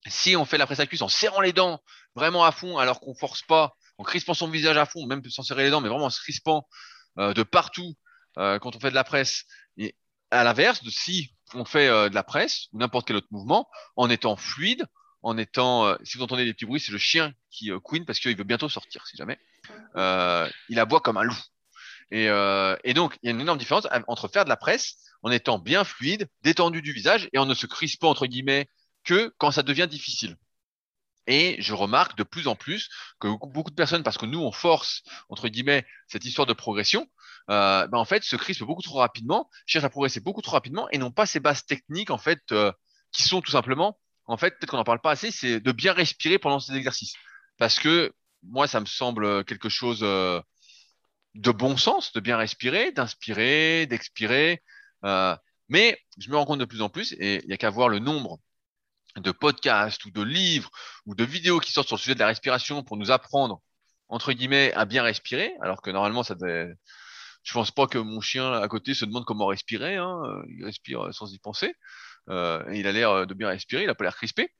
Si 0.06 0.36
on 0.36 0.44
fait 0.44 0.58
la 0.58 0.66
presse 0.66 0.78
à 0.78 0.86
cuisse 0.86 1.02
en 1.02 1.08
serrant 1.08 1.40
les 1.40 1.52
dents 1.52 1.82
vraiment 2.14 2.44
à 2.44 2.52
fond, 2.52 2.78
alors 2.78 3.00
qu'on 3.00 3.16
force 3.16 3.42
pas, 3.42 3.74
en 3.98 4.04
crispant 4.04 4.34
son 4.34 4.48
visage 4.48 4.76
à 4.76 4.86
fond, 4.86 5.06
même 5.06 5.28
sans 5.28 5.42
serrer 5.42 5.64
les 5.64 5.70
dents, 5.70 5.80
mais 5.80 5.88
vraiment 5.88 6.04
en 6.04 6.10
se 6.10 6.20
crispant 6.20 6.68
de 7.16 7.42
partout 7.42 7.94
quand 8.36 8.76
on 8.76 8.78
fait 8.78 8.90
de 8.90 8.94
la 8.94 9.02
presse. 9.02 9.42
Et 9.78 9.96
à 10.30 10.44
l'inverse, 10.44 10.84
de 10.84 10.90
si 10.90 11.34
on 11.52 11.64
fait 11.64 11.88
de 11.88 12.14
la 12.14 12.22
presse 12.22 12.68
ou 12.72 12.78
n'importe 12.78 13.08
quel 13.08 13.16
autre 13.16 13.26
mouvement, 13.32 13.68
en 13.96 14.08
étant 14.08 14.36
fluide, 14.36 14.86
en 15.26 15.38
étant, 15.38 15.86
euh, 15.86 15.96
si 16.04 16.16
vous 16.16 16.22
entendez 16.22 16.44
des 16.44 16.54
petits 16.54 16.66
bruits, 16.66 16.78
c'est 16.78 16.92
le 16.92 16.98
chien 16.98 17.34
qui 17.50 17.72
euh, 17.72 17.80
couine 17.80 18.04
parce 18.04 18.20
qu'il 18.20 18.36
veut 18.36 18.44
bientôt 18.44 18.68
sortir, 18.68 19.04
si 19.08 19.16
jamais. 19.16 19.40
Euh, 19.96 20.48
il 20.68 20.78
aboie 20.78 21.00
comme 21.00 21.16
un 21.16 21.24
loup. 21.24 21.38
Et, 22.12 22.28
euh, 22.28 22.76
et 22.84 22.94
donc, 22.94 23.18
il 23.20 23.26
y 23.26 23.28
a 23.28 23.32
une 23.32 23.40
énorme 23.40 23.58
différence 23.58 23.88
entre 24.06 24.28
faire 24.28 24.44
de 24.44 24.48
la 24.48 24.56
presse 24.56 24.98
en 25.24 25.32
étant 25.32 25.58
bien 25.58 25.82
fluide, 25.82 26.28
détendu 26.42 26.80
du 26.80 26.92
visage 26.92 27.28
et 27.32 27.38
en 27.38 27.46
ne 27.46 27.54
se 27.54 27.66
crispant, 27.66 28.08
entre 28.08 28.26
guillemets, 28.26 28.68
que 29.02 29.34
quand 29.38 29.50
ça 29.50 29.64
devient 29.64 29.88
difficile. 29.90 30.36
Et 31.26 31.56
je 31.58 31.74
remarque 31.74 32.16
de 32.16 32.22
plus 32.22 32.46
en 32.46 32.54
plus 32.54 32.88
que 33.18 33.26
beaucoup 33.48 33.70
de 33.70 33.74
personnes, 33.74 34.04
parce 34.04 34.18
que 34.18 34.26
nous, 34.26 34.38
on 34.38 34.52
force, 34.52 35.02
entre 35.28 35.48
guillemets, 35.48 35.84
cette 36.06 36.24
histoire 36.24 36.46
de 36.46 36.52
progression, 36.52 37.08
euh, 37.50 37.88
ben 37.88 37.98
en 37.98 38.04
fait, 38.04 38.22
se 38.22 38.36
crispent 38.36 38.62
beaucoup 38.62 38.82
trop 38.82 38.98
rapidement, 38.98 39.50
cherchent 39.66 39.84
à 39.84 39.90
progresser 39.90 40.20
beaucoup 40.20 40.40
trop 40.42 40.52
rapidement 40.52 40.88
et 40.90 40.98
n'ont 40.98 41.10
pas 41.10 41.26
ces 41.26 41.40
bases 41.40 41.66
techniques, 41.66 42.10
en 42.10 42.18
fait, 42.18 42.52
euh, 42.52 42.70
qui 43.10 43.24
sont 43.24 43.40
tout 43.40 43.50
simplement, 43.50 43.98
en 44.26 44.36
fait, 44.36 44.58
peut-être 44.58 44.70
qu'on 44.70 44.76
n'en 44.76 44.84
parle 44.84 45.00
pas 45.00 45.12
assez, 45.12 45.30
c'est 45.30 45.60
de 45.60 45.72
bien 45.72 45.92
respirer 45.92 46.38
pendant 46.38 46.60
ces 46.60 46.74
exercices. 46.74 47.14
Parce 47.58 47.78
que 47.78 48.12
moi, 48.42 48.66
ça 48.66 48.80
me 48.80 48.86
semble 48.86 49.44
quelque 49.44 49.68
chose 49.68 50.00
euh, 50.02 50.40
de 51.34 51.50
bon 51.50 51.76
sens, 51.76 52.12
de 52.12 52.20
bien 52.20 52.36
respirer, 52.36 52.92
d'inspirer, 52.92 53.86
d'expirer. 53.86 54.62
Euh, 55.04 55.36
mais 55.68 55.98
je 56.18 56.30
me 56.30 56.36
rends 56.36 56.44
compte 56.44 56.60
de 56.60 56.64
plus 56.64 56.82
en 56.82 56.88
plus, 56.88 57.12
et 57.18 57.40
il 57.42 57.48
n'y 57.48 57.54
a 57.54 57.56
qu'à 57.56 57.70
voir 57.70 57.88
le 57.88 57.98
nombre 57.98 58.38
de 59.16 59.30
podcasts 59.30 60.04
ou 60.04 60.10
de 60.10 60.22
livres 60.22 60.70
ou 61.06 61.14
de 61.14 61.24
vidéos 61.24 61.60
qui 61.60 61.72
sortent 61.72 61.88
sur 61.88 61.96
le 61.96 62.00
sujet 62.00 62.14
de 62.14 62.20
la 62.20 62.26
respiration 62.26 62.82
pour 62.82 62.96
nous 62.96 63.10
apprendre, 63.10 63.62
entre 64.08 64.32
guillemets, 64.32 64.72
à 64.74 64.84
bien 64.84 65.02
respirer, 65.02 65.54
alors 65.62 65.82
que 65.82 65.90
normalement, 65.90 66.22
ça 66.22 66.34
devait... 66.34 66.74
Je 67.42 67.52
pense 67.52 67.70
pas 67.70 67.86
que 67.86 67.98
mon 67.98 68.20
chien 68.20 68.52
à 68.52 68.66
côté 68.66 68.92
se 68.92 69.04
demande 69.04 69.24
comment 69.24 69.46
respirer, 69.46 69.96
hein. 69.96 70.20
il 70.48 70.64
respire 70.64 71.14
sans 71.14 71.32
y 71.32 71.38
penser. 71.38 71.74
Euh, 72.28 72.62
il 72.72 72.86
a 72.86 72.92
l'air 72.92 73.26
de 73.26 73.34
bien 73.34 73.48
respirer, 73.48 73.84
il 73.84 73.90
a 73.90 73.94
pas 73.94 74.04
l'air 74.04 74.16
crispé. 74.16 74.50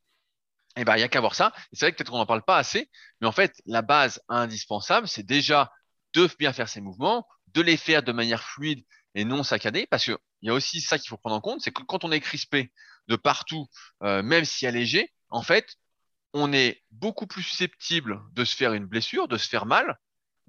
Et 0.76 0.84
ben, 0.84 0.96
il 0.96 1.00
y 1.00 1.02
a 1.02 1.08
qu'à 1.08 1.20
voir 1.20 1.34
ça. 1.34 1.52
C'est 1.72 1.86
vrai 1.86 1.92
que 1.92 1.96
peut-être 1.96 2.10
qu'on 2.10 2.18
n'en 2.18 2.26
parle 2.26 2.44
pas 2.44 2.58
assez, 2.58 2.90
mais 3.20 3.26
en 3.26 3.32
fait, 3.32 3.54
la 3.64 3.82
base 3.82 4.20
indispensable, 4.28 5.08
c'est 5.08 5.24
déjà 5.24 5.72
de 6.14 6.28
bien 6.38 6.52
faire 6.52 6.68
ses 6.68 6.80
mouvements, 6.80 7.26
de 7.48 7.62
les 7.62 7.76
faire 7.76 8.02
de 8.02 8.12
manière 8.12 8.42
fluide 8.42 8.84
et 9.14 9.24
non 9.24 9.42
saccadée, 9.42 9.86
parce 9.86 10.04
que 10.04 10.18
il 10.42 10.48
y 10.48 10.50
a 10.50 10.54
aussi 10.54 10.80
ça 10.80 10.98
qu'il 10.98 11.08
faut 11.08 11.16
prendre 11.16 11.36
en 11.36 11.40
compte, 11.40 11.62
c'est 11.62 11.72
que 11.72 11.82
quand 11.82 12.04
on 12.04 12.12
est 12.12 12.20
crispé 12.20 12.72
de 13.08 13.16
partout, 13.16 13.66
euh, 14.02 14.22
même 14.22 14.44
si 14.44 14.70
léger, 14.70 15.12
en 15.30 15.42
fait, 15.42 15.76
on 16.34 16.52
est 16.52 16.82
beaucoup 16.90 17.26
plus 17.26 17.42
susceptible 17.42 18.20
de 18.32 18.44
se 18.44 18.54
faire 18.54 18.74
une 18.74 18.84
blessure, 18.84 19.28
de 19.28 19.38
se 19.38 19.48
faire 19.48 19.64
mal, 19.64 19.98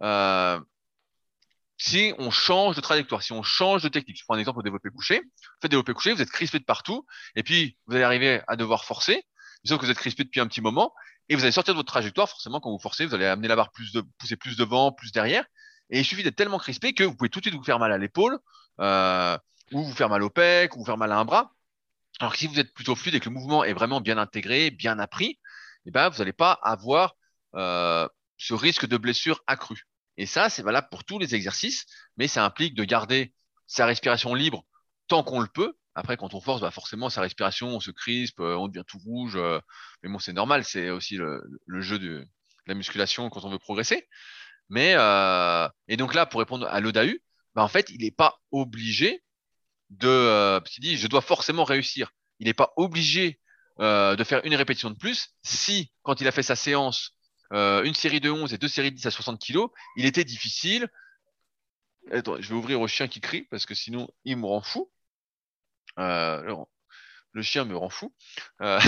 euh, 0.01 0.59
si 1.77 2.13
on 2.17 2.31
change 2.31 2.75
de 2.75 2.81
trajectoire, 2.81 3.21
si 3.21 3.31
on 3.31 3.43
change 3.43 3.83
de 3.83 3.89
technique. 3.89 4.17
Je 4.17 4.23
prends 4.23 4.35
un 4.35 4.39
exemple 4.39 4.59
au 4.59 4.63
développé 4.63 4.89
couché. 4.89 5.21
Vous 5.21 5.59
faites 5.61 5.71
développé 5.71 5.93
couché, 5.93 6.13
vous 6.13 6.21
êtes 6.21 6.31
crispé 6.31 6.59
de 6.59 6.65
partout, 6.65 7.05
et 7.35 7.43
puis 7.43 7.77
vous 7.85 7.95
allez 7.95 8.03
arriver 8.03 8.41
à 8.47 8.55
devoir 8.55 8.85
forcer, 8.85 9.23
disons 9.63 9.77
que 9.77 9.85
vous 9.85 9.91
êtes 9.91 9.97
crispé 9.97 10.23
depuis 10.23 10.39
un 10.39 10.47
petit 10.47 10.61
moment, 10.61 10.93
et 11.29 11.35
vous 11.35 11.43
allez 11.43 11.51
sortir 11.51 11.73
de 11.73 11.77
votre 11.77 11.91
trajectoire. 11.91 12.29
Forcément, 12.29 12.59
quand 12.59 12.71
vous 12.71 12.79
forcez, 12.79 13.05
vous 13.05 13.13
allez 13.13 13.25
amener 13.25 13.47
la 13.47 13.55
barre 13.55 13.71
plus 13.71 13.91
de, 13.91 14.01
pousser 14.17 14.37
plus 14.37 14.57
devant, 14.57 14.91
plus 14.91 15.11
derrière. 15.11 15.45
Et 15.89 15.99
il 15.99 16.05
suffit 16.05 16.23
d'être 16.23 16.35
tellement 16.35 16.57
crispé 16.57 16.93
que 16.93 17.03
vous 17.03 17.15
pouvez 17.15 17.29
tout 17.29 17.39
de 17.39 17.45
suite 17.45 17.55
vous 17.55 17.63
faire 17.63 17.79
mal 17.79 17.91
à 17.91 17.97
l'épaule. 17.97 18.39
Euh, 18.79 19.37
ou 19.71 19.83
vous 19.83 19.93
faire 19.93 20.09
mal 20.09 20.23
au 20.23 20.29
pec, 20.29 20.75
ou 20.75 20.79
vous 20.79 20.85
faire 20.85 20.97
mal 20.97 21.11
à 21.11 21.17
un 21.17 21.25
bras. 21.25 21.53
Alors 22.19 22.33
que 22.33 22.39
si 22.39 22.47
vous 22.47 22.59
êtes 22.59 22.73
plutôt 22.73 22.95
fluide 22.95 23.15
et 23.15 23.19
que 23.19 23.29
le 23.29 23.35
mouvement 23.35 23.63
est 23.63 23.73
vraiment 23.73 24.01
bien 24.01 24.17
intégré, 24.17 24.71
bien 24.71 24.97
appris, 24.99 25.39
eh 25.85 25.91
ben, 25.91 26.09
vous 26.09 26.19
n'allez 26.19 26.33
pas 26.33 26.53
avoir 26.63 27.15
euh, 27.55 28.07
ce 28.37 28.53
risque 28.53 28.87
de 28.87 28.97
blessure 28.97 29.43
accrue. 29.47 29.87
Et 30.17 30.25
ça, 30.25 30.49
c'est 30.49 30.63
valable 30.63 30.87
pour 30.89 31.03
tous 31.03 31.19
les 31.19 31.35
exercices, 31.35 31.85
mais 32.17 32.27
ça 32.27 32.43
implique 32.43 32.73
de 32.73 32.83
garder 32.83 33.33
sa 33.67 33.85
respiration 33.85 34.33
libre 34.33 34.63
tant 35.07 35.23
qu'on 35.23 35.39
le 35.39 35.47
peut. 35.47 35.73
Après, 35.93 36.17
quand 36.17 36.33
on 36.33 36.41
force, 36.41 36.61
bah 36.61 36.71
forcément, 36.71 37.09
sa 37.09 37.21
respiration, 37.21 37.69
on 37.69 37.79
se 37.79 37.91
crispe, 37.91 38.39
euh, 38.39 38.55
on 38.55 38.67
devient 38.67 38.83
tout 38.87 38.99
rouge. 38.99 39.35
Euh, 39.35 39.59
mais 40.03 40.09
bon, 40.09 40.19
c'est 40.19 40.33
normal, 40.33 40.63
c'est 40.63 40.89
aussi 40.89 41.15
le, 41.17 41.41
jeu 41.79 41.97
de, 41.97 42.25
la 42.67 42.75
musculation 42.75 43.29
quand 43.29 43.45
on 43.45 43.49
veut 43.49 43.59
progresser. 43.59 44.07
Mais 44.69 44.93
euh, 44.95 45.67
et 45.87 45.97
donc 45.97 46.13
là, 46.13 46.25
pour 46.25 46.39
répondre 46.39 46.67
à 46.67 46.79
l'ODAU, 46.81 47.17
bah 47.55 47.63
en 47.63 47.67
fait, 47.67 47.89
il 47.89 48.01
n'est 48.01 48.11
pas 48.11 48.39
obligé 48.51 49.23
de. 49.89 50.61
Dit, 50.79 50.97
je 50.97 51.07
dois 51.07 51.21
forcément 51.21 51.63
réussir. 51.63 52.11
Il 52.39 52.47
n'est 52.47 52.53
pas 52.53 52.73
obligé 52.75 53.39
de 53.79 54.23
faire 54.23 54.41
une 54.43 54.55
répétition 54.55 54.89
de 54.89 54.95
plus 54.95 55.29
si, 55.43 55.91
quand 56.03 56.19
il 56.19 56.27
a 56.27 56.31
fait 56.31 56.43
sa 56.43 56.55
séance, 56.55 57.16
euh, 57.53 57.83
une 57.83 57.93
série 57.93 58.19
de 58.19 58.29
11 58.29 58.53
et 58.53 58.57
deux 58.57 58.67
séries 58.67 58.91
de 58.91 58.95
10 58.95 59.05
à 59.05 59.11
60 59.11 59.41
kg, 59.41 59.67
il 59.95 60.05
était 60.05 60.23
difficile. 60.23 60.87
Attends, 62.11 62.39
je 62.39 62.49
vais 62.49 62.55
ouvrir 62.55 62.81
au 62.81 62.87
chien 62.87 63.07
qui 63.07 63.19
crie 63.19 63.43
parce 63.49 63.65
que 63.65 63.75
sinon 63.75 64.07
il 64.23 64.37
me 64.37 64.45
rend 64.45 64.61
fou. 64.61 64.91
Euh, 65.99 66.55
le 67.33 67.41
chien 67.41 67.65
me 67.65 67.75
rend 67.75 67.89
fou. 67.89 68.13
Euh... 68.61 68.79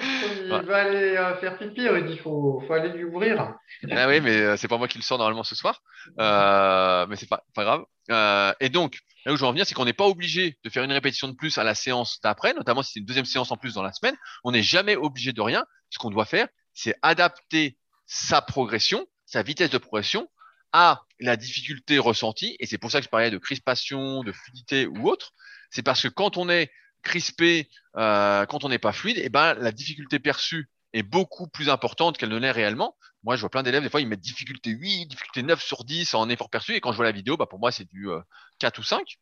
il 0.00 0.48
va 0.66 0.76
aller 0.76 1.16
faire 1.40 1.58
pipi, 1.58 1.82
il 1.82 2.18
faut, 2.18 2.62
faut 2.66 2.72
aller 2.72 2.90
lui 2.90 3.04
ouvrir. 3.04 3.54
ah 3.90 4.08
oui, 4.08 4.20
mais 4.20 4.56
c'est 4.56 4.68
pas 4.68 4.78
moi 4.78 4.88
qui 4.88 4.98
le 4.98 5.04
sors 5.04 5.18
normalement 5.18 5.44
ce 5.44 5.54
soir. 5.54 5.82
Mais 6.18 7.16
c'est 7.16 7.28
pas, 7.28 7.44
pas 7.54 7.64
grave. 7.64 8.54
Et 8.60 8.68
donc, 8.68 8.98
là 9.24 9.32
où 9.32 9.36
je 9.36 9.40
veux 9.40 9.46
en 9.46 9.52
venir, 9.52 9.66
c'est 9.66 9.74
qu'on 9.74 9.84
n'est 9.84 9.92
pas 9.92 10.06
obligé 10.06 10.58
de 10.64 10.70
faire 10.70 10.84
une 10.84 10.92
répétition 10.92 11.28
de 11.28 11.34
plus 11.34 11.58
à 11.58 11.64
la 11.64 11.74
séance 11.74 12.20
d'après, 12.22 12.54
notamment 12.54 12.82
si 12.82 12.92
c'est 12.92 13.00
une 13.00 13.06
deuxième 13.06 13.24
séance 13.24 13.50
en 13.50 13.56
plus 13.56 13.74
dans 13.74 13.82
la 13.82 13.92
semaine. 13.92 14.16
On 14.44 14.52
n'est 14.52 14.62
jamais 14.62 14.96
obligé 14.96 15.32
de 15.32 15.40
rien. 15.40 15.64
Ce 15.90 15.98
qu'on 15.98 16.10
doit 16.10 16.24
faire, 16.24 16.48
c'est 16.74 16.96
adapter 17.02 17.78
sa 18.06 18.42
progression, 18.42 19.06
sa 19.24 19.42
vitesse 19.42 19.70
de 19.70 19.78
progression 19.78 20.28
à 20.72 21.04
la 21.20 21.36
difficulté 21.36 21.98
ressentie. 21.98 22.56
Et 22.58 22.66
c'est 22.66 22.78
pour 22.78 22.90
ça 22.90 22.98
que 22.98 23.04
je 23.04 23.10
parlais 23.10 23.30
de 23.30 23.38
crispation, 23.38 24.22
de 24.22 24.32
fluidité 24.32 24.86
ou 24.86 25.08
autre. 25.08 25.32
C'est 25.70 25.82
parce 25.82 26.02
que 26.02 26.08
quand 26.08 26.36
on 26.36 26.50
est 26.50 26.70
crispé, 27.02 27.70
euh, 27.96 28.44
quand 28.46 28.64
on 28.64 28.68
n'est 28.68 28.78
pas 28.78 28.92
fluide, 28.92 29.18
et 29.18 29.26
eh 29.26 29.28
ben, 29.28 29.54
la 29.54 29.72
difficulté 29.72 30.18
perçue 30.18 30.68
est 30.92 31.02
beaucoup 31.02 31.46
plus 31.48 31.68
importante 31.68 32.18
qu'elle 32.18 32.30
ne 32.30 32.38
l'est 32.38 32.50
réellement. 32.50 32.96
Moi, 33.22 33.36
je 33.36 33.40
vois 33.40 33.50
plein 33.50 33.62
d'élèves, 33.62 33.82
des 33.82 33.90
fois, 33.90 34.00
ils 34.00 34.08
mettent 34.08 34.20
difficulté 34.20 34.70
8, 34.70 35.06
difficulté 35.06 35.42
9 35.42 35.62
sur 35.62 35.84
10 35.84 36.14
en 36.14 36.28
effort 36.28 36.50
perçu. 36.50 36.74
Et 36.74 36.80
quand 36.80 36.92
je 36.92 36.96
vois 36.96 37.06
la 37.06 37.12
vidéo, 37.12 37.36
bah, 37.36 37.46
pour 37.46 37.58
moi, 37.58 37.72
c'est 37.72 37.88
du 37.88 38.08
4 38.58 38.78
euh, 38.78 38.80
ou 38.80 38.84
5. 38.84 39.18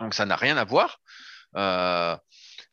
Donc, 0.00 0.14
ça 0.14 0.26
n'a 0.26 0.36
rien 0.36 0.56
à 0.56 0.64
voir. 0.64 1.00
Euh, 1.56 2.16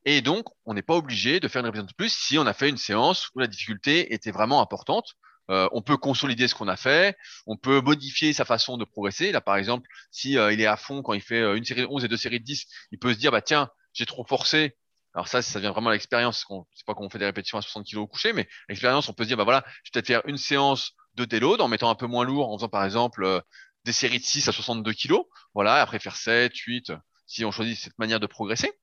et 0.05 0.21
donc, 0.21 0.47
on 0.65 0.73
n'est 0.73 0.81
pas 0.81 0.95
obligé 0.95 1.39
de 1.39 1.47
faire 1.47 1.61
une 1.61 1.65
répétition 1.65 1.87
de 1.87 1.93
plus 1.93 2.13
si 2.13 2.37
on 2.37 2.45
a 2.45 2.53
fait 2.53 2.69
une 2.69 2.77
séance 2.77 3.29
où 3.35 3.39
la 3.39 3.47
difficulté 3.47 4.13
était 4.13 4.31
vraiment 4.31 4.61
importante. 4.61 5.13
Euh, 5.51 5.67
on 5.73 5.81
peut 5.81 5.97
consolider 5.97 6.47
ce 6.47 6.55
qu'on 6.55 6.67
a 6.67 6.75
fait, 6.75 7.15
on 7.45 7.55
peut 7.55 7.79
modifier 7.81 8.33
sa 8.33 8.45
façon 8.45 8.77
de 8.77 8.85
progresser. 8.85 9.31
Là, 9.31 9.41
par 9.41 9.57
exemple, 9.57 9.87
si 10.11 10.37
euh, 10.37 10.51
il 10.51 10.61
est 10.61 10.65
à 10.65 10.77
fond 10.77 11.03
quand 11.03 11.13
il 11.13 11.21
fait 11.21 11.55
une 11.55 11.63
série 11.65 11.81
de 11.81 11.87
11 11.87 12.05
et 12.05 12.07
deux 12.07 12.17
séries 12.17 12.39
de 12.39 12.45
10, 12.45 12.65
il 12.91 12.99
peut 12.99 13.13
se 13.13 13.19
dire, 13.19 13.31
bah 13.31 13.41
tiens, 13.41 13.69
j'ai 13.93 14.05
trop 14.05 14.25
forcé. 14.25 14.75
Alors 15.15 15.27
ça, 15.27 15.41
ça 15.41 15.59
vient 15.59 15.71
vraiment 15.71 15.89
à 15.89 15.93
l'expérience. 15.93 16.45
C'est 16.73 16.85
pas 16.85 16.93
qu'on 16.93 17.09
fait 17.09 17.19
des 17.19 17.25
répétitions 17.25 17.57
à 17.57 17.61
60 17.61 17.87
kg 17.87 17.97
au 17.97 18.07
coucher, 18.07 18.33
mais 18.33 18.47
l'expérience, 18.69 19.07
on 19.07 19.13
peut 19.13 19.23
se 19.23 19.29
dire, 19.29 19.37
bah 19.37 19.45
voilà, 19.45 19.63
je 19.83 19.89
vais 19.89 19.93
peut-être 19.93 20.07
faire 20.07 20.21
une 20.25 20.37
séance 20.37 20.91
de 21.15 21.25
déload 21.25 21.61
en 21.61 21.67
mettant 21.67 21.89
un 21.89 21.95
peu 21.95 22.05
moins 22.05 22.25
lourd, 22.25 22.51
en 22.51 22.57
faisant 22.57 22.69
par 22.69 22.83
exemple 22.83 23.23
euh, 23.23 23.39
des 23.85 23.93
séries 23.93 24.19
de 24.19 24.25
6 24.25 24.49
à 24.49 24.51
62 24.51 24.93
kg. 24.93 25.15
Voilà, 25.53 25.81
après 25.81 25.99
faire 25.99 26.15
7, 26.17 26.53
8, 26.55 26.91
si 27.27 27.45
on 27.45 27.51
choisit 27.51 27.77
cette 27.77 27.97
manière 27.97 28.19
de 28.19 28.27
progresser. 28.27 28.73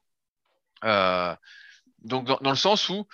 Euh, 0.84 1.34
donc 2.04 2.26
dans, 2.26 2.50
le 2.50 2.56
sens 2.56 2.88
où 2.88 3.06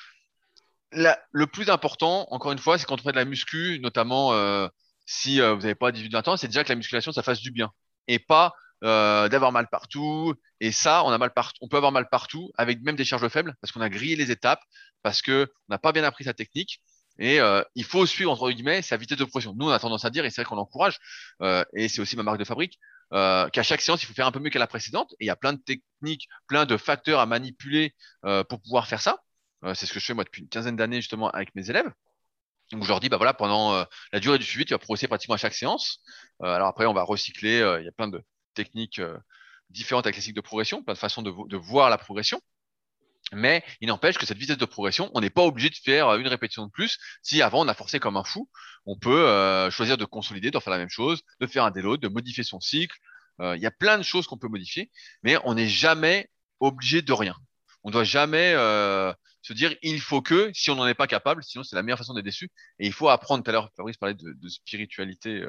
le 0.92 1.46
plus 1.46 1.70
important, 1.70 2.26
encore 2.30 2.52
une 2.52 2.58
fois, 2.58 2.78
c'est 2.78 2.86
quand 2.86 3.00
on 3.00 3.02
fait 3.02 3.12
de 3.12 3.16
la 3.16 3.24
muscu, 3.24 3.78
notamment 3.80 4.32
euh, 4.32 4.68
si 5.06 5.40
vous 5.40 5.56
n'avez 5.56 5.74
pas 5.74 5.90
18-20 5.90 6.30
ans, 6.30 6.36
c'est 6.36 6.48
déjà 6.48 6.64
que 6.64 6.70
la 6.70 6.76
musculation, 6.76 7.12
ça 7.12 7.22
fasse 7.22 7.40
du 7.40 7.50
bien. 7.50 7.70
Et 8.06 8.18
pas 8.18 8.54
euh, 8.84 9.28
d'avoir 9.28 9.50
mal 9.50 9.68
partout. 9.68 10.34
Et 10.60 10.70
ça, 10.70 11.02
on 11.04 11.10
a 11.10 11.18
mal 11.18 11.32
partout. 11.32 11.58
On 11.62 11.68
peut 11.68 11.76
avoir 11.76 11.90
mal 11.90 12.08
partout 12.08 12.52
avec 12.56 12.80
même 12.82 12.94
des 12.94 13.04
charges 13.04 13.26
faibles 13.28 13.56
parce 13.60 13.72
qu'on 13.72 13.80
a 13.80 13.88
grillé 13.88 14.14
les 14.14 14.30
étapes, 14.30 14.62
parce 15.02 15.20
que 15.20 15.48
on 15.68 15.74
n'a 15.74 15.78
pas 15.78 15.90
bien 15.90 16.04
appris 16.04 16.24
sa 16.24 16.32
technique. 16.32 16.80
Et 17.18 17.40
euh, 17.40 17.62
il 17.74 17.84
faut 17.84 18.06
suivre 18.06 18.30
entre 18.30 18.48
guillemets 18.52 18.82
sa 18.82 18.96
vitesse 18.96 19.18
de 19.18 19.24
progression. 19.24 19.54
Nous, 19.56 19.66
on 19.66 19.70
a 19.70 19.78
tendance 19.80 20.04
à 20.04 20.10
dire, 20.10 20.24
et 20.24 20.30
c'est 20.30 20.42
vrai 20.42 20.48
qu'on 20.48 20.58
encourage, 20.58 20.98
euh, 21.42 21.64
et 21.74 21.88
c'est 21.88 22.00
aussi 22.00 22.16
ma 22.16 22.22
marque 22.22 22.38
de 22.38 22.44
fabrique, 22.44 22.78
euh, 23.12 23.48
qu'à 23.48 23.62
chaque 23.62 23.80
séance, 23.80 24.02
il 24.02 24.06
faut 24.06 24.14
faire 24.14 24.26
un 24.26 24.32
peu 24.32 24.40
mieux 24.40 24.50
qu'à 24.50 24.58
la 24.58 24.66
précédente. 24.66 25.12
Et 25.20 25.24
il 25.24 25.26
y 25.26 25.30
a 25.30 25.36
plein 25.36 25.52
de 25.52 25.60
techniques, 25.60 26.28
plein 26.46 26.66
de 26.66 26.76
facteurs 26.76 27.20
à 27.20 27.26
manipuler 27.26 27.94
euh, 28.24 28.44
pour 28.44 28.60
pouvoir 28.60 28.86
faire 28.86 29.00
ça. 29.00 29.22
Euh, 29.64 29.74
c'est 29.74 29.86
ce 29.86 29.92
que 29.92 30.00
je 30.00 30.06
fais 30.06 30.14
moi 30.14 30.24
depuis 30.24 30.42
une 30.42 30.48
quinzaine 30.48 30.76
d'années 30.76 31.00
justement 31.00 31.30
avec 31.30 31.54
mes 31.54 31.70
élèves. 31.70 31.90
Donc 32.72 32.84
je 32.84 32.88
leur 32.88 33.00
dis, 33.00 33.08
bah 33.08 33.16
voilà, 33.16 33.32
pendant 33.32 33.86
la 34.12 34.20
durée 34.20 34.38
du 34.38 34.44
suivi, 34.44 34.66
tu 34.66 34.74
vas 34.74 34.78
progresser 34.78 35.08
pratiquement 35.08 35.36
à 35.36 35.38
chaque 35.38 35.54
séance. 35.54 36.02
alors 36.40 36.68
après, 36.68 36.84
on 36.84 36.92
va 36.92 37.02
recycler. 37.02 37.60
il 37.80 37.84
y 37.86 37.88
a 37.88 37.92
plein 37.92 38.08
de 38.08 38.22
techniques 38.58 38.98
euh, 38.98 39.16
différentes 39.70 40.06
avec 40.06 40.16
les 40.16 40.22
cycles 40.22 40.36
de 40.36 40.40
progression, 40.40 40.82
plein 40.82 40.94
de 40.94 40.98
façons 40.98 41.22
de, 41.22 41.32
de 41.48 41.56
voir 41.56 41.90
la 41.90 41.98
progression. 41.98 42.40
Mais 43.32 43.62
il 43.80 43.88
n'empêche 43.88 44.16
que 44.16 44.26
cette 44.26 44.38
vitesse 44.38 44.56
de 44.56 44.64
progression, 44.64 45.10
on 45.14 45.20
n'est 45.20 45.30
pas 45.30 45.42
obligé 45.42 45.68
de 45.68 45.74
faire 45.74 46.08
euh, 46.08 46.18
une 46.18 46.28
répétition 46.28 46.66
de 46.66 46.70
plus. 46.70 46.98
Si 47.22 47.42
avant 47.42 47.64
on 47.64 47.68
a 47.68 47.74
forcé 47.74 48.00
comme 48.00 48.16
un 48.16 48.24
fou, 48.24 48.48
on 48.86 48.98
peut 48.98 49.26
euh, 49.26 49.70
choisir 49.70 49.98
de 49.98 50.04
consolider, 50.04 50.50
de 50.50 50.58
faire 50.58 50.70
la 50.70 50.78
même 50.78 50.88
chose, 50.88 51.22
de 51.40 51.46
faire 51.46 51.64
un 51.64 51.70
déload, 51.70 52.00
de 52.00 52.08
modifier 52.08 52.44
son 52.44 52.60
cycle. 52.60 52.96
Euh, 53.40 53.56
il 53.56 53.62
y 53.62 53.66
a 53.66 53.70
plein 53.70 53.98
de 53.98 54.02
choses 54.02 54.26
qu'on 54.26 54.38
peut 54.38 54.48
modifier, 54.48 54.90
mais 55.22 55.36
on 55.44 55.54
n'est 55.54 55.68
jamais 55.68 56.30
obligé 56.60 57.02
de 57.02 57.12
rien. 57.12 57.36
On 57.84 57.90
ne 57.90 57.92
doit 57.92 58.04
jamais 58.04 58.52
euh, 58.54 59.12
se 59.42 59.52
dire 59.52 59.74
il 59.82 60.00
faut 60.00 60.22
que 60.22 60.50
si 60.54 60.70
on 60.70 60.74
n'en 60.74 60.86
est 60.86 60.94
pas 60.94 61.06
capable, 61.06 61.44
sinon 61.44 61.62
c'est 61.62 61.76
la 61.76 61.82
meilleure 61.82 61.98
façon 61.98 62.14
d'être 62.14 62.24
déçu. 62.24 62.50
Et 62.78 62.86
il 62.86 62.92
faut 62.92 63.08
apprendre. 63.08 63.44
Tout 63.44 63.50
à 63.50 63.52
l'heure, 63.52 63.70
Fabrice 63.76 63.96
parlait 63.96 64.14
de, 64.14 64.32
de 64.32 64.48
spiritualité 64.48 65.44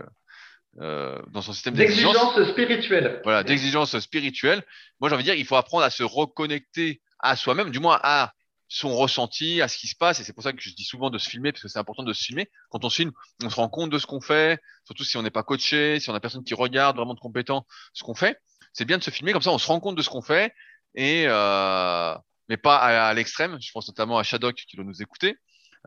euh, 0.77 1.19
dans 1.31 1.41
son 1.41 1.51
système 1.51 1.73
d'exigence 1.73 2.41
spirituelle. 2.51 3.21
Voilà, 3.23 3.43
d'exigence 3.43 3.97
spirituelle. 3.99 4.63
Moi, 4.99 5.09
j'ai 5.09 5.15
envie 5.15 5.23
de 5.23 5.31
dire, 5.31 5.39
il 5.39 5.45
faut 5.45 5.55
apprendre 5.55 5.83
à 5.83 5.89
se 5.89 6.03
reconnecter 6.03 7.01
à 7.19 7.35
soi-même, 7.35 7.71
du 7.71 7.79
moins 7.79 7.99
à 8.03 8.33
son 8.69 8.95
ressenti, 8.95 9.61
à 9.61 9.67
ce 9.67 9.77
qui 9.77 9.87
se 9.87 9.95
passe. 9.95 10.19
Et 10.19 10.23
c'est 10.23 10.33
pour 10.33 10.43
ça 10.43 10.53
que 10.53 10.61
je 10.61 10.73
dis 10.73 10.83
souvent 10.83 11.09
de 11.09 11.17
se 11.17 11.27
filmer, 11.27 11.51
parce 11.51 11.63
que 11.63 11.67
c'est 11.67 11.79
important 11.79 12.03
de 12.03 12.13
se 12.13 12.23
filmer. 12.23 12.49
Quand 12.69 12.85
on 12.85 12.89
se 12.89 12.97
filme, 12.97 13.11
on 13.43 13.49
se 13.49 13.55
rend 13.55 13.67
compte 13.67 13.89
de 13.89 13.97
ce 13.97 14.05
qu'on 14.05 14.21
fait, 14.21 14.61
surtout 14.85 15.03
si 15.03 15.17
on 15.17 15.23
n'est 15.23 15.31
pas 15.31 15.43
coaché, 15.43 15.99
si 15.99 16.09
on 16.09 16.15
a 16.15 16.19
personne 16.19 16.43
qui 16.43 16.53
regarde 16.53 16.95
vraiment 16.95 17.15
de 17.15 17.19
compétent 17.19 17.65
ce 17.93 18.03
qu'on 18.03 18.15
fait. 18.15 18.39
C'est 18.73 18.85
bien 18.85 18.99
de 18.99 19.03
se 19.03 19.09
filmer, 19.09 19.33
comme 19.33 19.41
ça 19.41 19.51
on 19.51 19.57
se 19.57 19.67
rend 19.67 19.79
compte 19.79 19.95
de 19.95 20.01
ce 20.03 20.09
qu'on 20.09 20.21
fait, 20.21 20.53
et 20.93 21.25
euh, 21.27 22.15
mais 22.47 22.57
pas 22.57 22.77
à, 22.77 23.13
l'extrême. 23.13 23.57
Je 23.59 23.71
pense 23.71 23.87
notamment 23.87 24.19
à 24.19 24.23
Shadok 24.23 24.55
qui 24.55 24.75
doit 24.75 24.85
nous 24.85 25.01
écouter. 25.01 25.37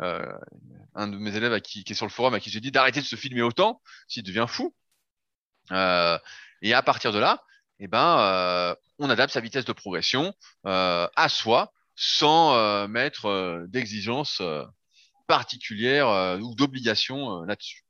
Euh, 0.00 0.32
un 0.94 1.06
de 1.06 1.16
mes 1.16 1.36
élèves 1.36 1.60
qui, 1.60 1.84
est 1.86 1.94
sur 1.94 2.06
le 2.06 2.10
forum 2.10 2.34
à 2.34 2.40
qui 2.40 2.50
j'ai 2.50 2.60
dit 2.60 2.72
d'arrêter 2.72 3.00
de 3.00 3.06
se 3.06 3.16
filmer 3.16 3.42
autant, 3.42 3.80
s'il 4.08 4.24
devient 4.24 4.46
fou. 4.48 4.74
Euh, 5.70 6.18
et 6.62 6.74
à 6.74 6.82
partir 6.82 7.12
de 7.12 7.18
là, 7.18 7.44
eh 7.78 7.86
ben, 7.86 8.74
on 9.03 9.11
adapte 9.11 9.32
sa 9.32 9.40
vitesse 9.40 9.64
de 9.64 9.72
progression 9.72 10.34
euh, 10.66 11.09
à 11.16 11.28
soi 11.28 11.72
sans 11.94 12.88
mettre 12.88 13.66
d'exigence 13.68 14.40
particulière 15.26 16.38
ou 16.40 16.55
d'obligation 16.55 17.42
là-dessus. 17.42 17.82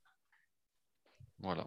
Voilà. 1.39 1.65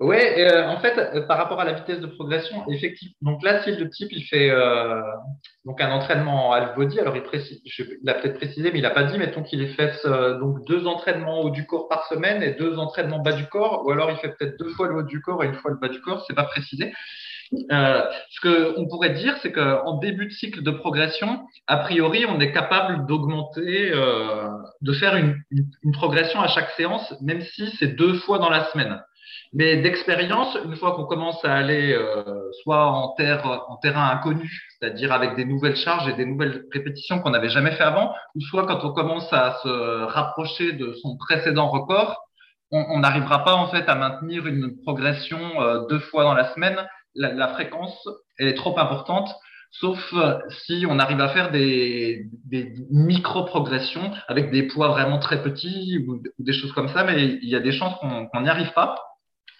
Oui, 0.00 0.16
euh, 0.16 0.66
en 0.68 0.78
fait, 0.80 0.98
euh, 0.98 1.22
par 1.22 1.38
rapport 1.38 1.60
à 1.60 1.64
la 1.64 1.72
vitesse 1.72 2.00
de 2.00 2.06
progression, 2.06 2.64
effectivement. 2.68 3.32
Donc 3.32 3.42
là, 3.42 3.62
si 3.62 3.74
le 3.74 3.88
type 3.88 4.12
il 4.12 4.22
fait 4.24 4.50
euh, 4.50 5.00
donc 5.64 5.80
un 5.80 5.90
entraînement 5.90 6.48
en 6.48 6.52
half 6.52 6.74
body, 6.74 7.00
alors 7.00 7.16
il, 7.16 7.22
précise, 7.22 7.60
a 8.06 8.14
peut-être 8.14 8.36
précisé, 8.36 8.70
mais 8.70 8.78
il 8.78 8.82
n'a 8.82 8.90
pas 8.90 9.04
dit, 9.04 9.18
mettons 9.18 9.42
qu'il 9.42 9.66
fait 9.74 9.94
donc 10.40 10.66
deux 10.66 10.86
entraînements 10.86 11.40
haut 11.40 11.50
du 11.50 11.66
corps 11.66 11.88
par 11.88 12.06
semaine 12.06 12.42
et 12.42 12.52
deux 12.52 12.78
entraînements 12.78 13.20
bas 13.20 13.32
du 13.32 13.46
corps, 13.46 13.84
ou 13.86 13.90
alors 13.90 14.10
il 14.10 14.16
fait 14.18 14.34
peut-être 14.36 14.58
deux 14.58 14.68
fois 14.70 14.88
le 14.88 14.96
haut 14.96 15.02
du 15.02 15.20
corps 15.20 15.42
et 15.42 15.46
une 15.46 15.54
fois 15.54 15.70
le 15.70 15.78
bas 15.78 15.88
du 15.88 16.00
corps, 16.00 16.24
c'est 16.26 16.34
pas 16.34 16.44
précisé. 16.44 16.92
Ce 17.52 18.40
qu'on 18.74 18.86
pourrait 18.88 19.14
dire, 19.14 19.36
c'est 19.42 19.52
qu'en 19.52 19.98
début 19.98 20.26
de 20.26 20.32
cycle 20.32 20.62
de 20.62 20.70
progression, 20.70 21.40
a 21.66 21.78
priori, 21.78 22.24
on 22.28 22.40
est 22.40 22.52
capable 22.52 23.06
d'augmenter, 23.06 23.92
de 24.80 24.92
faire 24.92 25.16
une, 25.16 25.36
une 25.50 25.92
progression 25.92 26.40
à 26.40 26.48
chaque 26.48 26.70
séance, 26.70 27.14
même 27.20 27.42
si 27.42 27.70
c'est 27.78 27.96
deux 27.96 28.14
fois 28.14 28.38
dans 28.38 28.50
la 28.50 28.64
semaine. 28.70 29.00
Mais 29.56 29.76
d'expérience, 29.76 30.58
une 30.64 30.74
fois 30.74 30.96
qu'on 30.96 31.04
commence 31.04 31.44
à 31.44 31.54
aller 31.54 31.92
euh, 31.92 32.24
soit 32.64 32.86
en, 32.86 33.14
terre, 33.14 33.46
en 33.68 33.76
terrain 33.76 34.10
inconnu, 34.10 34.50
c'est-à-dire 34.68 35.12
avec 35.12 35.36
des 35.36 35.44
nouvelles 35.44 35.76
charges 35.76 36.08
et 36.08 36.12
des 36.14 36.26
nouvelles 36.26 36.64
répétitions 36.72 37.20
qu'on 37.20 37.30
n'avait 37.30 37.50
jamais 37.50 37.70
fait 37.70 37.84
avant, 37.84 38.12
ou 38.34 38.40
soit 38.40 38.66
quand 38.66 38.84
on 38.84 38.92
commence 38.92 39.32
à 39.32 39.58
se 39.62 40.04
rapprocher 40.06 40.72
de 40.72 40.92
son 40.94 41.16
précédent 41.16 41.68
record, 41.68 42.20
on 42.72 42.98
n'arrivera 42.98 43.44
pas 43.44 43.54
en 43.54 43.68
fait 43.68 43.88
à 43.88 43.94
maintenir 43.94 44.48
une 44.48 44.76
progression 44.82 45.38
euh, 45.62 45.86
deux 45.88 46.00
fois 46.00 46.24
dans 46.24 46.34
la 46.34 46.52
semaine. 46.54 46.84
La, 47.14 47.32
la, 47.32 47.48
fréquence 47.48 48.08
elle 48.38 48.48
est 48.48 48.54
trop 48.54 48.78
importante, 48.78 49.30
sauf 49.70 49.98
euh, 50.14 50.38
si 50.66 50.84
on 50.88 50.98
arrive 50.98 51.20
à 51.20 51.28
faire 51.28 51.50
des, 51.50 52.26
des 52.44 52.74
micro-progressions 52.90 54.12
avec 54.28 54.50
des 54.50 54.64
poids 54.64 54.88
vraiment 54.88 55.18
très 55.18 55.42
petits 55.42 56.04
ou, 56.06 56.20
des 56.38 56.52
choses 56.52 56.72
comme 56.72 56.88
ça, 56.88 57.04
mais 57.04 57.38
il 57.42 57.48
y 57.48 57.56
a 57.56 57.60
des 57.60 57.72
chances 57.72 57.94
qu'on 58.00 58.40
n'y 58.40 58.48
arrive 58.48 58.72
pas. 58.72 58.96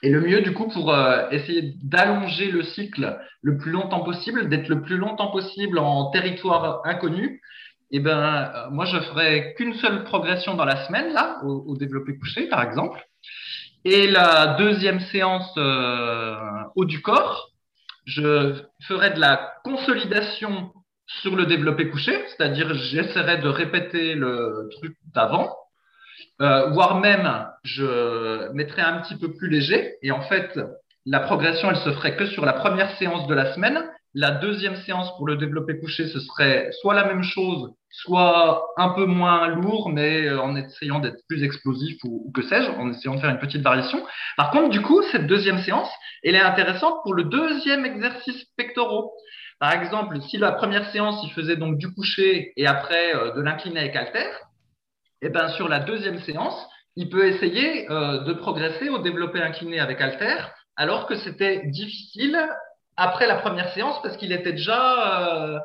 Et 0.03 0.11
le 0.11 0.21
mieux, 0.21 0.43
du 0.43 0.53
coup, 0.53 0.69
pour 0.69 0.93
euh, 0.93 1.31
essayer 1.31 1.77
d'allonger 1.83 2.51
le 2.51 2.63
cycle 2.63 3.19
le 3.41 3.57
plus 3.57 3.71
longtemps 3.71 4.05
possible, 4.05 4.49
d'être 4.51 4.69
le 4.69 4.83
plus 4.83 4.99
longtemps 4.99 5.31
possible 5.31 5.79
en 5.79 6.11
territoire 6.11 6.83
inconnu, 6.85 7.41
eh 7.91 8.01
ben, 8.01 8.19
euh, 8.19 8.71
moi, 8.71 8.85
je 8.85 8.99
ferai 8.99 9.55
qu'une 9.55 9.75
seule 9.75 10.05
progression 10.05 10.55
dans 10.55 10.65
la 10.65 10.85
semaine, 10.87 11.13
là, 11.13 11.41
au, 11.45 11.77
développé 11.77 12.19
couché, 12.19 12.49
par 12.49 12.63
exemple. 12.63 13.03
Et 13.85 14.07
la 14.07 14.55
deuxième 14.59 15.01
séance 15.01 15.53
euh, 15.59 16.37
haut 16.75 16.87
du 16.87 17.03
corps, 17.03 17.51
je 18.07 18.55
ferai 18.89 19.11
de 19.11 19.21
la 19.21 19.55
consolidation 19.63 20.73
sur 21.07 21.37
le 21.37 21.45
développé 21.45 21.91
couché, 21.91 22.25
c'est-à-dire 22.29 22.73
j'essaierai 22.73 23.39
de 23.39 23.49
répéter 23.49 24.15
le 24.15 24.71
truc 24.79 24.97
d'avant, 25.15 25.55
euh, 26.41 26.71
voire 26.71 27.01
même 27.01 27.47
je 27.63 28.51
mettrai 28.53 28.81
un 28.81 29.03
petit 29.03 29.17
peu 29.17 29.35
plus 29.35 29.51
léger. 29.51 29.97
Et 30.01 30.11
en 30.13 30.23
fait, 30.23 30.59
la 31.05 31.21
progression, 31.21 31.71
elle 31.71 31.77
se 31.77 31.93
ferait 31.93 32.17
que 32.17 32.27
sur 32.27 32.47
la 32.47 32.55
première 32.55 32.97
séance 32.97 33.27
de 33.27 33.35
la 33.35 33.53
semaine. 33.53 33.83
La 34.17 34.31
deuxième 34.31 34.77
séance 34.77 35.17
pour 35.17 35.27
le 35.27 35.35
développé 35.37 35.77
couché, 35.81 36.07
ce 36.07 36.21
serait 36.21 36.71
soit 36.81 36.95
la 36.95 37.05
même 37.05 37.25
chose, 37.25 37.73
soit 37.91 38.65
un 38.77 38.91
peu 38.91 39.07
moins 39.07 39.49
lourd, 39.49 39.91
mais 39.91 40.27
euh, 40.27 40.41
en 40.41 40.55
essayant 40.55 41.01
d'être 41.01 41.19
plus 41.29 41.43
explosif 41.43 41.97
ou, 42.05 42.31
que 42.33 42.43
sais-je, 42.43 42.71
en 42.71 42.91
essayant 42.91 43.17
de 43.17 43.21
faire 43.21 43.31
une 43.31 43.41
petite 43.41 43.63
variation. 43.63 44.01
Par 44.37 44.53
contre, 44.53 44.71
du 44.71 44.83
coup, 44.83 45.03
cette 45.11 45.27
deuxième 45.27 45.59
séance, 45.63 45.91
elle 46.23 46.37
est 46.37 46.41
intéressante 46.41 47.03
pour 47.03 47.15
le 47.15 47.25
deuxième 47.25 47.85
exercice 47.85 48.45
pectoraux. 48.57 49.13
Par 49.59 49.73
exemple, 49.73 50.21
si 50.23 50.39
la 50.39 50.53
première 50.53 50.89
séance, 50.93 51.21
il 51.25 51.33
faisait 51.33 51.57
donc 51.57 51.79
du 51.79 51.93
couché 51.93 52.53
et 52.57 52.69
après 52.69 53.17
euh, 53.17 53.35
de 53.35 53.43
l'incliné 53.43 53.81
avec 53.81 53.97
halter, 53.97 54.31
et 55.23 55.27
eh 55.27 55.29
ben 55.31 55.49
sur 55.49 55.69
la 55.69 55.81
deuxième 55.81 56.21
séance, 56.21 56.69
il 56.95 57.09
peut 57.09 57.27
essayer 57.27 57.91
euh, 57.91 58.19
de 58.25 58.33
progresser 58.33 58.91
au 58.91 58.99
développé 58.99 59.41
incliné 59.41 59.81
avec 59.81 60.01
halter, 60.01 60.37
alors 60.77 61.07
que 61.07 61.17
c'était 61.17 61.67
difficile 61.67 62.39
après 62.97 63.27
la 63.27 63.37
première 63.37 63.73
séance 63.73 64.01
parce 64.03 64.17
qu'il 64.17 64.33
était 64.33 64.53
déjà 64.53 65.33
euh, 65.33 65.59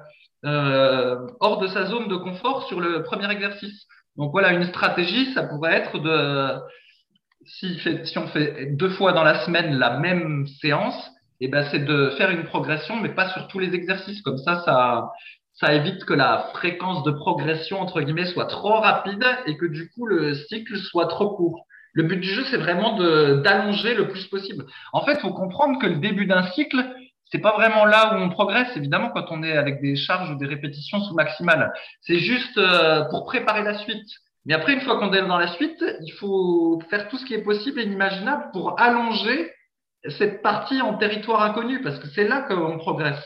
euh, 0.46 1.28
hors 1.40 1.58
de 1.60 1.68
sa 1.68 1.86
zone 1.86 2.08
de 2.08 2.16
confort 2.16 2.68
sur 2.68 2.80
le 2.80 3.04
premier 3.04 3.32
exercice. 3.32 3.86
Donc 4.18 4.32
voilà, 4.32 4.52
une 4.52 4.66
stratégie, 4.66 5.34
ça 5.34 5.44
pourrait 5.44 5.74
être 5.74 6.00
de 6.00 6.60
si, 7.46 7.80
si 8.04 8.18
on 8.18 8.28
fait 8.28 8.68
deux 8.76 8.90
fois 8.90 9.14
dans 9.14 9.24
la 9.24 9.46
semaine 9.46 9.78
la 9.78 9.98
même 9.98 10.46
séance, 10.62 11.10
eh 11.42 11.48
ben 11.48 11.66
c'est 11.72 11.86
de 11.86 12.12
faire 12.18 12.30
une 12.30 12.44
progression, 12.44 12.98
mais 12.98 13.10
pas 13.10 13.30
sur 13.30 13.48
tous 13.48 13.60
les 13.60 13.74
exercices. 13.74 14.22
Comme 14.22 14.38
ça, 14.38 14.62
ça, 14.66 15.10
ça 15.54 15.74
évite 15.74 16.06
que 16.06 16.14
la 16.14 16.50
fréquence 16.54 17.04
de 17.04 17.12
progression, 17.12 17.80
entre 17.80 18.02
guillemets, 18.02 18.26
soit 18.26 18.46
trop 18.46 18.80
rapide 18.80 19.26
et 19.46 19.58
que 19.58 19.66
du 19.66 19.90
coup, 19.90 20.06
le 20.06 20.36
cycle 20.36 20.78
soit 20.78 21.08
trop 21.08 21.36
court. 21.36 21.66
Le 21.94 22.04
but 22.04 22.18
du 22.18 22.30
jeu, 22.30 22.44
c'est 22.52 22.58
vraiment 22.58 22.98
d'allonger 23.42 23.96
le 23.96 24.08
plus 24.10 24.26
possible. 24.28 24.66
En 24.94 25.02
fait, 25.02 25.14
il 25.14 25.20
faut 25.20 25.34
comprendre 25.34 25.80
que 25.82 25.88
le 25.88 25.96
début 25.96 26.28
d'un 26.28 26.44
cycle, 26.52 26.86
c'est 27.32 27.40
pas 27.40 27.54
vraiment 27.54 27.86
là 27.86 28.14
où 28.14 28.18
on 28.18 28.30
progresse, 28.30 28.76
évidemment, 28.76 29.10
quand 29.10 29.26
on 29.30 29.44
est 29.44 29.56
avec 29.56 29.82
des 29.82 29.96
charges 29.96 30.32
ou 30.32 30.36
des 30.36 30.48
répétitions 30.48 31.00
sous 31.02 31.14
maximales. 31.14 31.72
C'est 32.02 32.20
juste 32.20 32.58
euh, 32.58 33.06
pour 33.06 33.26
préparer 33.26 33.64
la 33.64 33.78
suite. 33.78 34.08
Mais 34.46 34.54
après, 34.54 34.74
une 34.74 34.82
fois 34.82 34.98
qu'on 34.98 35.14
est 35.14 35.22
dans 35.22 35.38
la 35.38 35.54
suite, 35.54 35.84
il 36.02 36.12
faut 36.14 36.82
faire 36.90 37.08
tout 37.10 37.18
ce 37.18 37.26
qui 37.26 37.34
est 37.34 37.44
possible 37.44 37.80
et 37.80 37.84
inimaginable 37.84 38.50
pour 38.52 38.80
allonger 38.80 39.52
cette 40.18 40.42
partie 40.42 40.82
en 40.82 40.98
territoire 40.98 41.42
inconnu, 41.44 41.82
parce 41.82 42.00
que 42.00 42.08
c'est 42.08 42.28
là 42.28 42.42
qu'on 42.42 42.78
progresse. 42.78 43.24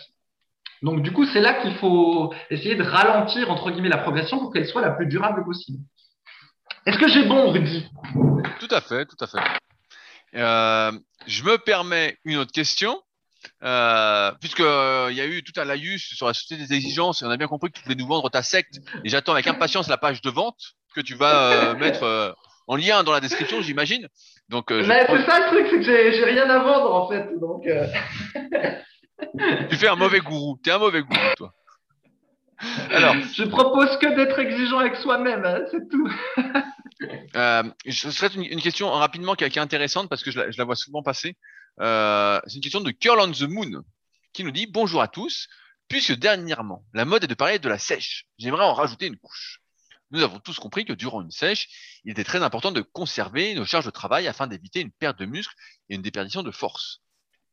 Donc, 0.82 1.02
du 1.02 1.14
coup, 1.14 1.26
c'est 1.26 1.40
là 1.40 1.54
qu'il 1.62 1.76
faut 1.76 2.34
essayer 2.50 2.76
de 2.76 2.84
ralentir, 2.84 3.50
entre 3.50 3.72
guillemets, 3.72 3.90
la 3.90 4.00
progression 4.00 4.40
pour 4.40 4.52
qu'elle 4.52 4.68
soit 4.68 4.82
la 4.82 4.92
plus 4.92 5.06
durable 5.06 5.46
possible. 5.46 5.80
Est-ce 6.86 6.98
que 6.98 7.08
j'ai 7.08 7.24
bon, 7.24 7.52
Rudy? 7.52 7.88
Tout 8.60 8.68
à 8.70 8.82
fait, 8.82 9.06
tout 9.06 9.16
à 9.22 9.28
fait. 9.28 9.40
Euh, 10.36 10.92
je 11.26 11.44
me 11.44 11.58
permets 11.58 12.18
une 12.26 12.38
autre 12.38 12.52
question. 12.52 13.00
Euh, 13.64 14.32
puisqu'il 14.42 14.66
euh, 14.66 15.12
y 15.12 15.22
a 15.22 15.26
eu 15.26 15.42
tout 15.42 15.60
un 15.60 15.64
laïus 15.64 16.14
sur 16.16 16.28
la 16.28 16.34
société 16.34 16.62
des 16.62 16.74
exigences 16.74 17.22
et 17.22 17.26
on 17.26 17.30
a 17.30 17.38
bien 17.38 17.48
compris 17.48 17.72
que 17.72 17.78
tu 17.78 17.84
voulais 17.84 17.96
nous 17.96 18.08
vendre 18.08 18.30
ta 18.30 18.44
secte 18.44 18.82
et 19.06 19.10
j'attends 19.10 19.32
avec 19.32 19.48
impatience 19.48 19.88
la 19.88 19.98
page 19.98 20.22
de 20.22 20.30
vente 20.30 20.74
que 20.94 21.00
tu 21.00 21.16
vas 21.16 21.74
mettre 21.76 22.36
en 22.68 22.76
lien 22.76 23.04
dans 23.04 23.14
la 23.14 23.22
description 23.22 23.62
j'imagine 23.62 24.10
donc 24.50 24.66
c'est 24.68 24.86
ça 24.86 25.00
le 25.00 25.48
truc 25.48 25.68
c'est 25.70 25.80
que 25.80 26.12
j'ai 26.12 26.26
rien 26.26 26.50
à 26.50 26.60
vendre 26.60 26.94
en 26.94 27.10
fait 27.10 27.30
donc 27.40 27.64
tu 29.70 29.76
fais 29.76 29.88
un 29.88 29.96
mauvais 29.96 30.20
gourou. 30.20 30.60
Tu 30.64 30.70
es 30.70 30.74
un 30.74 30.80
mauvais 30.80 31.02
gourou, 31.02 31.20
toi. 31.38 31.54
Alors, 32.92 33.16
je 33.36 33.44
propose 33.44 33.98
que 33.98 34.16
d'être 34.16 34.40
exigeant 34.40 34.80
avec 34.80 34.96
soi-même, 34.96 35.44
hein, 35.44 35.62
c'est 35.70 35.90
tout. 35.90 36.10
euh, 37.36 37.64
ce 37.90 38.12
serait 38.12 38.34
une, 38.36 38.62
question 38.62 38.90
rapidement 38.90 39.36
qui 39.36 39.44
est, 39.44 39.58
intéressante 39.58 40.10
parce 40.10 40.24
que 40.24 40.32
je 40.32 40.40
la, 40.40 40.64
vois 40.64 40.76
souvent 40.76 41.04
passer. 41.04 41.36
Euh, 41.80 42.40
c'est 42.46 42.56
une 42.56 42.62
question 42.62 42.82
de 42.82 42.92
Curl 42.92 43.20
on 43.20 43.32
the 43.32 43.44
Moon 43.44 43.84
qui 44.34 44.44
nous 44.44 44.52
dit 44.52 44.68
bonjour 44.68 45.02
à 45.02 45.08
tous. 45.08 45.48
Puisque 45.90 46.14
dernièrement, 46.14 46.86
la 46.94 47.06
mode 47.06 47.24
est 47.24 47.28
de 47.28 47.34
parler 47.34 47.60
de 47.60 47.70
la 47.70 47.78
sèche, 47.78 48.26
j'aimerais 48.38 48.64
en 48.64 48.74
rajouter 48.74 49.06
une 49.06 49.18
couche. 49.18 49.62
Nous 50.12 50.22
avons 50.22 50.40
tous 50.40 50.58
compris 50.58 50.86
que 50.86 50.94
durant 50.94 51.22
une 51.22 51.32
sèche, 51.32 52.00
il 52.04 52.12
était 52.12 52.24
très 52.24 52.42
important 52.42 52.72
de 52.72 52.82
conserver 52.82 53.54
nos 53.54 53.66
charges 53.66 53.86
de 53.86 53.92
travail 53.92 54.28
afin 54.28 54.48
d'éviter 54.48 54.80
une 54.80 54.92
perte 54.92 55.20
de 55.20 55.26
muscle 55.26 55.54
et 55.90 55.96
une 55.96 56.02
déperdition 56.02 56.42
de 56.42 56.52
force. 56.52 57.02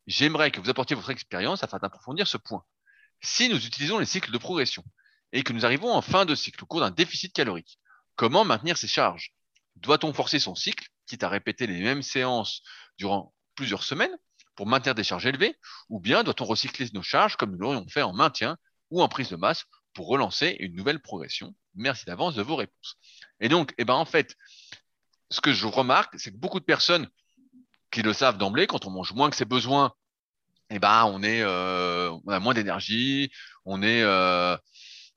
J'aimerais 0.07 0.51
que 0.51 0.61
vous 0.61 0.69
apportiez 0.69 0.95
votre 0.95 1.09
expérience 1.09 1.63
afin 1.63 1.77
d'approfondir 1.77 2.27
ce 2.27 2.37
point. 2.37 2.63
Si 3.21 3.49
nous 3.49 3.65
utilisons 3.65 3.99
les 3.99 4.05
cycles 4.05 4.31
de 4.31 4.37
progression 4.37 4.83
et 5.33 5.43
que 5.43 5.53
nous 5.53 5.65
arrivons 5.65 5.91
en 5.91 6.01
fin 6.01 6.25
de 6.25 6.33
cycle 6.33 6.63
au 6.63 6.67
cours 6.67 6.79
d'un 6.79 6.91
déficit 6.91 7.33
calorique, 7.33 7.79
comment 8.15 8.45
maintenir 8.45 8.77
ces 8.77 8.87
charges? 8.87 9.33
Doit-on 9.75 10.13
forcer 10.13 10.39
son 10.39 10.55
cycle, 10.55 10.87
quitte 11.05 11.23
à 11.23 11.29
répéter 11.29 11.67
les 11.67 11.81
mêmes 11.81 12.01
séances 12.01 12.61
durant 12.97 13.33
plusieurs 13.55 13.83
semaines 13.83 14.15
pour 14.55 14.67
maintenir 14.67 14.95
des 14.95 15.03
charges 15.03 15.25
élevées, 15.25 15.55
ou 15.89 15.99
bien 15.99 16.23
doit-on 16.23 16.45
recycler 16.45 16.87
nos 16.93 17.03
charges 17.03 17.35
comme 17.35 17.51
nous 17.51 17.57
l'aurions 17.57 17.87
fait 17.87 18.01
en 18.01 18.13
maintien 18.13 18.57
ou 18.89 19.01
en 19.01 19.07
prise 19.07 19.29
de 19.29 19.35
masse 19.35 19.65
pour 19.93 20.07
relancer 20.07 20.57
une 20.59 20.75
nouvelle 20.75 21.01
progression? 21.01 21.55
Merci 21.75 22.05
d'avance 22.05 22.35
de 22.35 22.41
vos 22.41 22.55
réponses. 22.55 22.97
Et 23.39 23.49
donc, 23.49 23.73
eh 23.77 23.85
ben, 23.85 23.93
en 23.93 24.05
fait, 24.05 24.35
ce 25.29 25.41
que 25.41 25.53
je 25.53 25.65
remarque, 25.65 26.19
c'est 26.19 26.31
que 26.31 26.37
beaucoup 26.37 26.59
de 26.59 26.65
personnes 26.65 27.07
qui 27.91 28.01
le 28.01 28.13
savent 28.13 28.37
d'emblée, 28.37 28.67
quand 28.67 28.85
on 28.85 28.91
mange 28.91 29.13
moins 29.13 29.29
que 29.29 29.35
ses 29.35 29.45
besoins, 29.45 29.93
eh 30.69 30.79
ben, 30.79 31.05
on 31.05 31.21
euh, 31.23 32.17
a 32.27 32.39
moins 32.39 32.53
d'énergie, 32.53 33.31
on 33.65 33.81
euh, 33.83 34.57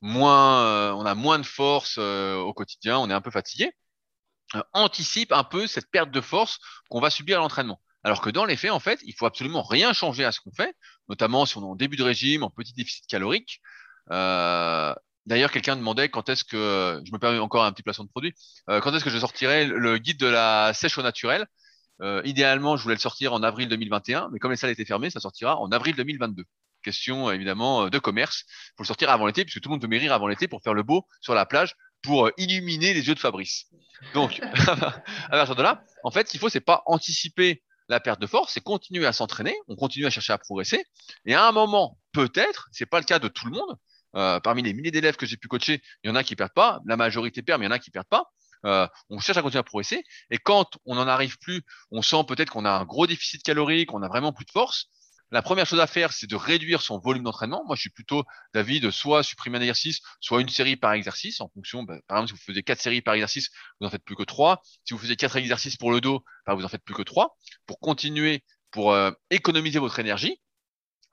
moins, 0.01 0.65
euh, 0.65 0.93
on 0.93 1.07
a 1.07 1.15
moins 1.15 1.39
de 1.39 1.47
force 1.47 1.99
au 1.99 2.53
quotidien, 2.53 2.99
on 2.99 3.09
est 3.11 3.15
un 3.15 3.21
peu 3.21 3.31
fatigué. 3.31 3.71
anticipe 4.73 5.33
un 5.33 5.45
peu 5.45 5.67
cette 5.67 5.91
perte 5.91 6.11
de 6.11 6.21
force 6.21 6.59
qu'on 6.91 7.01
va 7.01 7.11
subir 7.11 7.39
à 7.39 7.41
l'entraînement. 7.41 7.81
Alors 8.05 8.21
que 8.21 8.31
dans 8.31 8.45
les 8.45 8.57
faits, 8.57 8.71
en 8.71 8.81
fait, 8.81 9.01
il 9.05 9.15
faut 9.15 9.27
absolument 9.27 9.63
rien 9.63 9.93
changer 9.93 10.25
à 10.25 10.33
ce 10.33 10.41
qu'on 10.41 10.53
fait, 10.53 10.75
notamment 11.09 11.47
si 11.47 11.57
on 11.57 11.63
est 11.63 11.67
en 11.67 11.75
début 11.75 11.97
de 11.97 12.03
régime, 12.03 12.43
en 12.43 12.51
petit 12.51 12.75
déficit 12.75 13.07
calorique. 13.07 13.61
D'ailleurs, 14.11 15.51
quelqu'un 15.51 15.75
demandait 15.77 16.11
quand 16.11 16.29
est-ce 16.29 16.45
que, 16.45 17.01
je 17.05 17.11
me 17.13 17.19
permets 17.19 17.39
encore 17.39 17.65
un 17.65 17.73
petit 17.73 17.83
placement 17.83 18.05
de 18.05 18.11
produit, 18.11 18.35
quand 18.67 18.95
est-ce 18.95 19.05
que 19.05 19.11
je 19.11 19.19
sortirais 19.19 19.67
le 19.67 19.97
guide 19.97 20.19
de 20.19 20.27
la 20.27 20.73
sèche 20.75 20.99
au 20.99 21.03
naturel? 21.03 21.47
Euh, 22.03 22.23
idéalement, 22.25 22.77
je 22.77 22.83
voulais 22.83 22.97
le 22.97 23.01
sortir 23.01 23.33
en 23.33 23.43
avril 23.43 23.69
2021, 23.69 24.31
mais 24.33 24.39
comme 24.39 24.51
les 24.51 24.57
salles 24.57 24.71
étaient 24.71 24.85
fermées, 24.85 25.11
ça 25.11 25.21
sortira 25.21 25.59
en 25.59 25.71
avril 25.71 25.95
2022. 25.95 26.45
Question 26.83 27.31
évidemment 27.31 27.85
euh, 27.85 27.91
de 27.91 27.99
commerce. 27.99 28.45
Il 28.47 28.73
faut 28.77 28.83
le 28.83 28.89
sortir 28.89 29.11
avant 29.11 29.27
l'été, 29.27 29.45
puisque 29.45 29.61
tout 29.61 29.69
le 29.69 29.75
monde 29.75 29.81
peut 29.81 29.89
mairir 29.89 30.13
avant 30.13 30.27
l'été 30.27 30.49
pour 30.49 30.63
faire 30.63 30.75
le 30.75 30.83
beau 30.83 31.07
sur 31.21 31.35
la 31.35 31.47
plage, 31.47 31.75
pour 32.03 32.27
euh, 32.27 32.33
illuminer 32.37 32.95
les 32.95 33.07
yeux 33.07 33.15
de 33.15 33.21
Fabrice. 33.21 33.67
Donc, 34.13 34.41
à 34.69 35.31
partir 35.31 35.55
de 35.55 35.63
là, 35.63 35.83
en 36.03 36.11
fait, 36.11 36.27
ce 36.27 36.33
qu'il 36.33 36.41
faut, 36.41 36.49
c'est 36.49 36.61
pas 36.61 36.83
anticiper 36.87 37.63
la 37.89 38.01
perte 38.01 38.21
de 38.21 38.27
force, 38.27 38.53
c'est 38.55 38.63
continuer 38.63 39.07
à 39.07 39.13
s'entraîner, 39.13 39.55
on 39.69 39.77
continue 39.77 40.07
à 40.07 40.11
chercher 40.11 40.33
à 40.33 40.39
progresser, 40.39 40.85
et 41.27 41.35
à 41.35 41.47
un 41.47 41.53
moment, 41.53 41.99
peut-être, 42.13 42.69
c'est 42.73 42.87
pas 42.87 42.99
le 42.99 43.05
cas 43.05 43.19
de 43.19 43.29
tout 43.29 43.47
le 43.47 43.53
monde, 43.53 43.77
euh, 44.17 44.41
parmi 44.41 44.63
les 44.63 44.73
milliers 44.73 44.91
d'élèves 44.91 45.17
que 45.17 45.27
j'ai 45.27 45.37
pu 45.37 45.49
coacher, 45.49 45.83
il 46.03 46.09
y 46.09 46.11
en 46.11 46.15
a 46.15 46.23
qui 46.23 46.37
perdent 46.37 46.55
pas, 46.55 46.81
la 46.87 46.97
majorité 46.97 47.43
perd, 47.43 47.61
mais 47.61 47.67
il 47.67 47.69
y 47.69 47.73
en 47.73 47.75
a 47.75 47.79
qui 47.79 47.91
perdent 47.91 48.09
pas. 48.09 48.31
Euh, 48.65 48.89
on 49.11 49.19
cherche 49.19 49.37
à 49.37 49.43
continuer 49.43 49.61
à 49.61 49.65
progresser. 49.65 50.05
Et 50.31 50.39
quand 50.39 50.79
on 50.87 50.95
n'en 50.95 51.07
arrive 51.07 51.39
plus, 51.39 51.63
on 51.91 52.03
sent 52.03 52.25
peut-être 52.27 52.51
qu'on 52.51 52.65
a 52.65 52.71
un 52.71 52.85
gros 52.85 53.07
déficit 53.07 53.43
calorique, 53.43 53.91
qu'on 53.91 54.03
a 54.03 54.09
vraiment 54.09 54.33
plus 54.33 54.47
de 54.47 54.51
force. 54.51 54.89
La 55.31 55.43
première 55.43 55.67
chose 55.67 55.81
à 55.81 55.87
faire, 55.87 56.13
c'est 56.13 56.29
de 56.29 56.37
réduire 56.37 56.83
son 56.83 56.99
volume 56.99 57.25
d'entraînement. 57.25 57.65
Moi, 57.67 57.77
je 57.77 57.83
suis 57.83 57.91
plutôt 57.91 58.25
d'avis 58.53 58.81
de 58.81 58.91
soit 58.91 59.23
supprimer 59.23 59.59
un 59.59 59.63
exercice, 59.63 60.01
soit 60.21 60.41
une 60.41 60.49
série 60.49 60.77
par 60.77 60.93
exercice, 60.93 61.41
en 61.41 61.49
fonction, 61.49 61.83
bah, 61.83 61.97
par 62.07 62.19
exemple, 62.19 62.29
si 62.29 62.35
vous 62.35 62.45
faisiez 62.47 62.63
quatre 62.63 62.81
séries 62.81 63.01
par 63.01 63.15
exercice, 63.15 63.51
vous 63.81 63.87
en 63.87 63.91
faites 63.91 64.05
plus 64.05 64.17
que 64.17 64.23
trois. 64.23 64.63
Si 64.85 64.95
vous 64.95 65.01
faisiez 65.01 65.17
quatre 65.17 65.37
exercices 65.37 65.77
pour 65.77 65.91
le 65.91 66.01
dos, 66.01 66.25
bah, 66.47 66.55
vous 66.55 66.65
en 66.65 66.69
faites 66.69 66.85
plus 66.85 66.95
que 66.95 67.03
trois. 67.03 67.37
Pour 67.67 67.81
continuer, 67.81 68.45
pour 68.71 68.93
euh, 68.93 69.11
économiser 69.31 69.79
votre 69.79 69.99
énergie. 69.99 70.41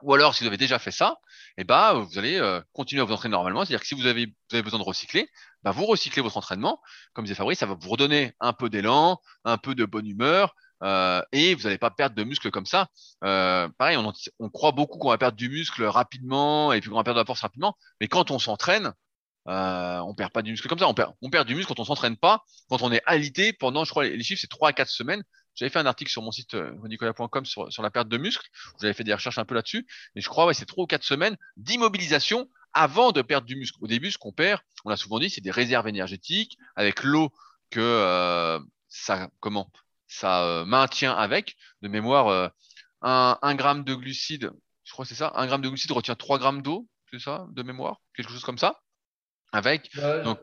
Ou 0.03 0.13
alors, 0.13 0.33
si 0.33 0.43
vous 0.43 0.47
avez 0.47 0.57
déjà 0.57 0.79
fait 0.79 0.91
ça, 0.91 1.17
eh 1.57 1.63
ben, 1.63 1.93
vous 1.93 2.17
allez 2.17 2.37
euh, 2.37 2.59
continuer 2.73 3.01
à 3.01 3.05
vous 3.05 3.13
entraîner 3.13 3.33
normalement. 3.33 3.63
C'est-à-dire 3.63 3.81
que 3.81 3.87
si 3.87 3.95
vous 3.95 4.07
avez, 4.07 4.33
besoin 4.51 4.79
de 4.79 4.83
recycler, 4.83 5.29
bah, 5.63 5.71
vous 5.71 5.85
recyclez 5.85 6.21
votre 6.21 6.37
entraînement. 6.37 6.81
Comme 7.13 7.25
disait 7.25 7.35
Fabrice, 7.35 7.59
ça 7.59 7.67
va 7.67 7.75
vous 7.79 7.89
redonner 7.89 8.33
un 8.39 8.53
peu 8.53 8.69
d'élan, 8.69 9.19
un 9.45 9.57
peu 9.57 9.75
de 9.75 9.85
bonne 9.85 10.07
humeur, 10.07 10.55
euh, 10.83 11.21
et 11.31 11.55
vous 11.55 11.63
n'allez 11.63 11.77
pas 11.77 11.91
perdre 11.91 12.15
de 12.15 12.23
muscle 12.23 12.49
comme 12.51 12.65
ça. 12.65 12.87
Euh, 13.23 13.67
pareil, 13.77 13.97
on, 13.97 14.49
croit 14.49 14.71
beaucoup 14.71 14.97
qu'on 14.97 15.09
va 15.09 15.17
perdre 15.17 15.37
du 15.37 15.49
muscle 15.49 15.83
rapidement 15.83 16.73
et 16.73 16.81
puis 16.81 16.89
qu'on 16.89 16.95
va 16.95 17.03
perdre 17.03 17.19
de 17.19 17.21
la 17.21 17.25
force 17.25 17.41
rapidement, 17.41 17.77
mais 17.99 18.07
quand 18.07 18.31
on 18.31 18.39
s'entraîne, 18.39 18.93
euh, 19.47 19.99
on 19.99 20.13
perd 20.13 20.31
pas 20.31 20.41
du 20.41 20.51
muscle 20.51 20.67
comme 20.67 20.79
ça. 20.79 20.87
On 20.87 21.29
perd, 21.29 21.47
du 21.47 21.55
muscle 21.55 21.67
quand 21.67 21.79
on 21.79 21.85
s'entraîne 21.85 22.17
pas, 22.17 22.43
quand 22.69 22.81
on 22.81 22.91
est 22.91 23.01
alité 23.05 23.53
pendant, 23.53 23.85
je 23.85 23.91
crois, 23.91 24.05
les 24.05 24.23
chiffres, 24.23 24.41
c'est 24.41 24.49
3 24.49 24.69
à 24.69 24.73
4 24.73 24.89
semaines. 24.89 25.23
J'avais 25.55 25.69
fait 25.69 25.79
un 25.79 25.85
article 25.85 26.09
sur 26.09 26.21
mon 26.21 26.31
site 26.31 26.53
euh, 26.53 26.73
nicolas.com 26.87 27.45
sur, 27.45 27.81
la 27.81 27.91
perte 27.91 28.07
de 28.07 28.17
muscle. 28.17 28.47
J'avais 28.79 28.93
fait 28.93 29.03
des 29.03 29.13
recherches 29.13 29.37
un 29.37 29.45
peu 29.45 29.55
là-dessus. 29.55 29.85
Et 30.15 30.21
je 30.21 30.29
crois, 30.29 30.45
ouais, 30.45 30.53
c'est 30.53 30.65
trois 30.65 30.83
ou 30.85 30.87
quatre 30.87 31.03
semaines 31.03 31.37
d'immobilisation 31.57 32.49
avant 32.73 33.11
de 33.11 33.21
perdre 33.21 33.45
du 33.45 33.55
muscle. 33.55 33.77
Au 33.81 33.87
début, 33.87 34.11
ce 34.11 34.17
qu'on 34.17 34.31
perd, 34.31 34.61
on 34.85 34.89
l'a 34.89 34.95
souvent 34.97 35.19
dit, 35.19 35.29
c'est 35.29 35.41
des 35.41 35.51
réserves 35.51 35.87
énergétiques 35.87 36.57
avec 36.75 37.03
l'eau 37.03 37.33
que 37.69 38.59
ça, 38.87 39.29
comment, 39.39 39.69
ça 40.11 40.43
euh, 40.43 40.65
maintient 40.65 41.13
avec. 41.13 41.55
De 41.81 41.87
mémoire, 41.87 42.27
euh, 42.27 42.47
un, 43.01 43.37
un 43.41 43.55
gramme 43.55 43.83
de 43.83 43.95
glucides, 43.95 44.51
je 44.83 44.91
crois 44.91 45.05
que 45.05 45.09
c'est 45.09 45.15
ça, 45.15 45.31
un 45.35 45.47
gramme 45.47 45.61
de 45.61 45.69
glucides 45.69 45.91
retient 45.91 46.15
3 46.15 46.37
grammes 46.37 46.61
d'eau, 46.61 46.87
c'est 47.11 47.19
ça, 47.19 47.45
de 47.51 47.63
mémoire, 47.63 47.97
quelque 48.15 48.29
chose 48.29 48.43
comme 48.43 48.57
ça. 48.57 48.79
Avec, 49.53 49.89
Ouais, 49.97 50.21
donc, 50.23 50.39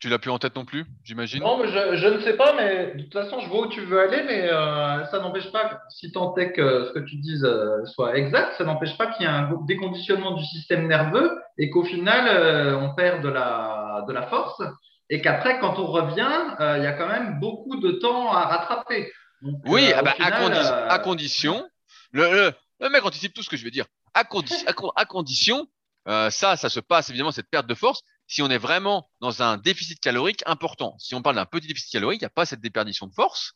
tu 0.00 0.08
l'as 0.08 0.18
plus 0.18 0.30
en 0.30 0.38
tête 0.38 0.54
non 0.54 0.64
plus, 0.64 0.86
j'imagine? 1.02 1.40
Non, 1.40 1.58
mais 1.60 1.68
je, 1.68 1.96
je 1.96 2.06
ne 2.06 2.20
sais 2.20 2.36
pas, 2.36 2.54
mais 2.54 2.94
de 2.94 3.02
toute 3.02 3.12
façon, 3.12 3.40
je 3.40 3.48
vois 3.48 3.66
où 3.66 3.68
tu 3.68 3.80
veux 3.80 4.00
aller, 4.00 4.22
mais 4.24 4.48
euh, 4.48 5.04
ça 5.06 5.18
n'empêche 5.18 5.50
pas, 5.50 5.80
si 5.90 6.12
tant 6.12 6.36
est 6.36 6.52
que 6.52 6.86
ce 6.86 6.92
que 6.92 7.00
tu 7.00 7.16
dises 7.16 7.44
euh, 7.44 7.84
soit 7.84 8.16
exact, 8.16 8.54
ça 8.58 8.64
n'empêche 8.64 8.96
pas 8.96 9.08
qu'il 9.08 9.26
y 9.26 9.28
ait 9.28 9.32
un 9.32 9.50
déconditionnement 9.66 10.32
du 10.32 10.44
système 10.44 10.86
nerveux 10.86 11.30
et 11.58 11.70
qu'au 11.70 11.84
final, 11.84 12.28
euh, 12.28 12.76
on 12.78 12.94
perd 12.94 13.22
de 13.22 13.28
la, 13.28 14.04
de 14.06 14.12
la 14.12 14.28
force 14.28 14.62
et 15.10 15.20
qu'après, 15.22 15.58
quand 15.60 15.78
on 15.78 15.86
revient, 15.86 16.56
euh, 16.60 16.78
il 16.78 16.84
y 16.84 16.86
a 16.86 16.92
quand 16.92 17.08
même 17.08 17.38
beaucoup 17.40 17.76
de 17.80 17.92
temps 17.92 18.32
à 18.32 18.46
rattraper. 18.46 19.12
Donc, 19.42 19.60
Oui, 19.66 19.90
euh, 19.90 19.94
ah 19.96 20.02
bah, 20.02 20.10
à, 20.10 20.14
final, 20.14 20.42
condi- 20.52 20.72
euh, 20.72 20.88
à 20.88 20.98
condition, 20.98 21.68
le, 22.12 22.30
le, 22.30 22.52
le 22.80 22.88
mec 22.90 23.04
anticipe 23.04 23.32
tout 23.34 23.42
ce 23.42 23.48
que 23.48 23.56
je 23.56 23.64
vais 23.64 23.70
dire. 23.70 23.86
À, 24.14 24.24
condi- 24.24 24.52
à, 24.66 24.72
con- 24.72 24.92
à 24.96 25.04
condition, 25.04 25.66
ça, 26.06 26.56
ça 26.56 26.68
se 26.70 26.80
passe 26.80 27.10
évidemment 27.10 27.32
cette 27.32 27.50
perte 27.50 27.66
de 27.66 27.74
force 27.74 28.00
si 28.26 28.40
on 28.42 28.48
est 28.50 28.58
vraiment 28.58 29.10
dans 29.20 29.42
un 29.42 29.56
déficit 29.56 30.00
calorique 30.00 30.42
important. 30.46 30.94
Si 30.98 31.14
on 31.14 31.22
parle 31.22 31.36
d'un 31.36 31.46
petit 31.46 31.66
déficit 31.66 31.92
calorique, 31.92 32.20
il 32.20 32.24
n'y 32.24 32.26
a 32.26 32.30
pas 32.30 32.46
cette 32.46 32.60
déperdition 32.60 33.06
de 33.06 33.14
force. 33.14 33.52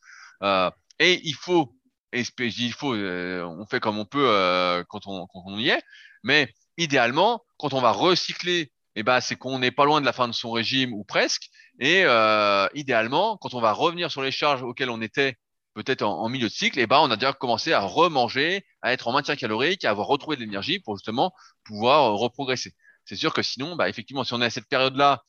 Et 0.99 1.21
il 1.25 1.35
faut, 1.35 1.75
et 2.13 2.25
je 2.25 2.31
dis 2.37 2.67
il 2.67 2.73
faut, 2.73 2.95
on 2.95 3.67
fait 3.67 3.81
comme 3.81 3.99
on 3.99 4.05
peut 4.07 4.85
quand, 4.89 5.07
on, 5.07 5.27
quand 5.27 5.43
on 5.47 5.59
y 5.59 5.69
est, 5.69 5.83
mais 6.23 6.53
idéalement, 6.79 7.43
quand 7.59 7.75
on 7.75 7.81
va 7.81 7.91
recycler, 7.91 8.72
eh 8.97 9.03
ben, 9.03 9.21
c'est 9.21 9.37
qu'on 9.37 9.59
n'est 9.59 9.71
pas 9.71 9.85
loin 9.85 10.01
de 10.01 10.07
la 10.07 10.13
fin 10.13 10.29
de 10.29 10.33
son 10.33 10.51
régime 10.51 10.93
ou 10.93 11.05
presque. 11.05 11.49
Et 11.79 12.03
euh, 12.05 12.69
idéalement, 12.75 13.39
quand 13.39 13.55
on 13.55 13.61
va 13.61 13.73
revenir 13.73 14.11
sur 14.11 14.23
les 14.23 14.31
charges 14.31 14.63
auxquelles 14.63 14.91
on 14.91 15.01
était 15.01 15.37
peut-être 15.75 16.03
en, 16.03 16.29
milieu 16.29 16.49
de 16.49 16.53
cycle, 16.53 16.79
eh 16.79 16.87
ben, 16.87 16.99
on 16.99 17.11
a 17.11 17.17
déjà 17.17 17.33
commencé 17.33 17.73
à 17.73 17.81
remanger, 17.81 18.65
à 18.83 18.93
être 18.93 19.09
en 19.09 19.13
maintien 19.13 19.37
calorique, 19.37 19.85
à 19.85 19.91
avoir 19.91 20.07
retrouvé 20.07 20.37
de 20.37 20.43
l'énergie 20.43 20.81
pour 20.81 20.97
justement 20.97 21.33
pouvoir 21.65 22.13
euh, 22.13 22.17
reprogresser. 22.17 22.75
C'est 23.05 23.17
sûr 23.17 23.33
que 23.33 23.43
sinon, 23.43 23.77
bah, 23.77 23.89
effectivement, 23.89 24.25
si 24.25 24.35
on 24.35 24.43
est 24.43 24.47
à 24.47 24.51
cette 24.51 24.69
période-là, 24.69 25.23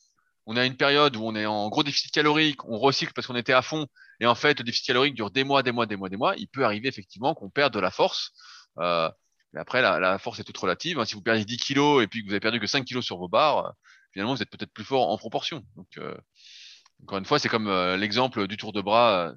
on 0.46 0.56
a 0.56 0.66
une 0.66 0.76
période 0.76 1.16
où 1.16 1.24
on 1.24 1.34
est 1.34 1.46
en 1.46 1.68
gros 1.70 1.82
déficit 1.82 2.12
calorique, 2.12 2.64
on 2.66 2.78
recycle 2.78 3.12
parce 3.14 3.26
qu'on 3.26 3.36
était 3.36 3.54
à 3.54 3.62
fond, 3.62 3.86
et 4.20 4.26
en 4.26 4.34
fait, 4.34 4.58
le 4.58 4.64
déficit 4.64 4.86
calorique 4.86 5.14
dure 5.14 5.30
des 5.30 5.44
mois, 5.44 5.62
des 5.62 5.72
mois, 5.72 5.86
des 5.86 5.96
mois, 5.96 6.08
des 6.08 6.16
mois, 6.16 6.34
il 6.36 6.48
peut 6.48 6.64
arriver 6.64 6.88
effectivement 6.88 7.34
qu'on 7.34 7.50
perde 7.50 7.72
de 7.72 7.80
la 7.80 7.90
force. 7.90 8.32
Euh, 8.78 9.10
mais 9.54 9.60
après, 9.60 9.80
la, 9.80 9.98
la 9.98 10.18
force 10.18 10.38
est 10.40 10.44
toute 10.44 10.58
relative. 10.58 10.98
hein. 10.98 11.04
Si 11.06 11.14
vous 11.14 11.22
perdez 11.22 11.44
10 11.44 11.56
kilos 11.56 12.02
et 12.02 12.06
puis 12.06 12.20
que 12.20 12.26
vous 12.26 12.32
avez 12.32 12.40
perdu 12.40 12.60
que 12.60 12.66
5 12.66 12.84
kilos 12.84 13.04
sur 13.04 13.16
vos 13.16 13.28
barres, 13.28 13.72
finalement, 14.12 14.34
vous 14.34 14.42
êtes 14.42 14.50
peut-être 14.50 14.72
plus 14.72 14.84
fort 14.84 15.08
en 15.10 15.16
proportion. 15.16 15.62
Donc, 15.76 15.86
euh, 15.98 16.14
encore 17.02 17.18
une 17.18 17.24
fois, 17.24 17.38
c'est 17.38 17.48
comme 17.48 17.68
euh, 17.68 17.96
l'exemple 17.96 18.46
du 18.46 18.56
tour 18.56 18.72
de 18.72 18.80
bras 18.80 19.28
euh, 19.28 19.32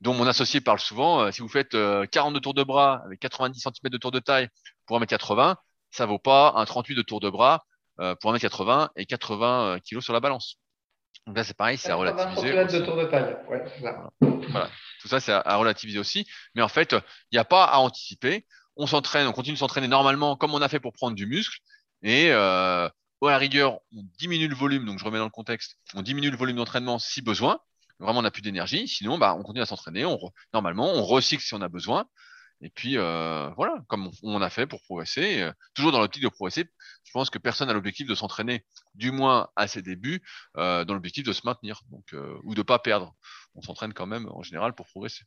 dont 0.00 0.14
mon 0.14 0.26
associé 0.26 0.60
parle 0.60 0.78
souvent. 0.78 1.22
Euh, 1.22 1.30
si 1.32 1.40
vous 1.42 1.48
faites 1.48 1.74
euh, 1.74 2.06
42 2.06 2.40
tours 2.40 2.54
de 2.54 2.62
bras 2.64 3.02
avec 3.04 3.18
90 3.20 3.60
cm 3.60 3.90
de 3.90 3.98
tour 3.98 4.10
de 4.12 4.18
taille 4.20 4.48
pour 4.86 5.00
1m80, 5.00 5.56
ça 5.90 6.06
vaut 6.06 6.18
pas 6.18 6.52
un 6.56 6.64
38 6.64 6.94
de 6.94 7.02
tour 7.02 7.20
de 7.20 7.30
bras 7.30 7.64
pour 8.20 8.34
1m80 8.34 8.90
et 8.96 9.06
80 9.06 9.66
euh, 9.76 9.78
kilos 9.78 10.04
sur 10.04 10.12
la 10.12 10.20
balance. 10.20 10.56
Donc 11.26 11.34
là, 11.36 11.44
c'est 11.44 11.56
pareil, 11.56 11.78
c'est 11.78 11.88
à 11.90 11.96
80 11.96 12.10
relativiser. 12.12 12.34
centimètres 12.52 12.72
de 12.72 12.76
aussi. 12.78 12.86
tour 12.86 12.96
de 12.96 13.04
taille. 13.06 13.36
Ouais, 13.48 13.64
c'est 13.74 13.82
ça. 13.82 14.10
Voilà. 14.20 14.70
Tout 15.00 15.08
ça, 15.08 15.18
c'est 15.20 15.32
à, 15.32 15.40
à 15.40 15.56
relativiser 15.56 15.98
aussi. 15.98 16.26
Mais 16.54 16.62
en 16.62 16.68
fait, 16.68 16.92
il 16.92 17.36
n'y 17.36 17.38
a 17.38 17.44
pas 17.44 17.64
à 17.64 17.78
anticiper. 17.78 18.46
On 18.76 18.86
s'entraîne, 18.86 19.26
on 19.26 19.32
continue 19.32 19.54
de 19.54 19.58
s'entraîner 19.58 19.88
normalement 19.88 20.36
comme 20.36 20.54
on 20.54 20.62
a 20.62 20.68
fait 20.68 20.80
pour 20.80 20.92
prendre 20.92 21.16
du 21.16 21.26
muscle. 21.26 21.58
Et 22.02 22.30
euh, 22.30 22.88
à 23.22 23.30
la 23.30 23.38
rigueur, 23.38 23.80
on 23.92 24.02
diminue 24.18 24.48
le 24.48 24.54
volume. 24.54 24.84
Donc, 24.84 24.98
je 24.98 25.04
remets 25.04 25.18
dans 25.18 25.24
le 25.24 25.30
contexte. 25.30 25.76
On 25.94 26.02
diminue 26.02 26.30
le 26.30 26.36
volume 26.36 26.56
d'entraînement 26.56 26.98
si 26.98 27.22
besoin. 27.22 27.58
Vraiment, 27.98 28.20
on 28.20 28.22
n'a 28.22 28.30
plus 28.30 28.42
d'énergie. 28.42 28.86
Sinon, 28.88 29.18
bah, 29.18 29.34
on 29.34 29.42
continue 29.42 29.62
à 29.62 29.66
s'entraîner. 29.66 30.04
Normalement, 30.52 30.92
on 30.92 31.02
recycle 31.02 31.42
si 31.42 31.54
on 31.54 31.62
a 31.62 31.68
besoin. 31.68 32.06
Et 32.62 32.70
puis, 32.70 32.96
euh, 32.96 33.50
voilà, 33.56 33.82
comme 33.88 34.10
on, 34.22 34.40
a 34.40 34.50
fait 34.50 34.66
pour 34.66 34.82
progresser. 34.82 35.42
Euh, 35.42 35.52
toujours 35.74 35.92
dans 35.92 36.00
l'optique 36.00 36.22
de 36.22 36.28
progresser. 36.28 36.66
Je 37.04 37.12
pense 37.12 37.30
que 37.30 37.38
personne 37.38 37.68
n'a 37.68 37.74
l'objectif 37.74 38.06
de 38.06 38.14
s'entraîner, 38.14 38.64
du 38.94 39.10
moins 39.10 39.48
à 39.56 39.66
ses 39.66 39.82
débuts, 39.82 40.22
dans 40.54 40.84
l'objectif 40.88 41.24
de 41.24 41.32
se 41.32 41.42
maintenir 41.44 41.80
ou 42.44 42.54
de 42.54 42.62
pas 42.62 42.78
perdre. 42.78 43.14
On 43.54 43.62
s'entraîne 43.62 43.94
quand 43.94 44.06
même 44.06 44.28
en 44.30 44.42
général 44.42 44.74
pour 44.74 44.86
progresser. 44.86 45.24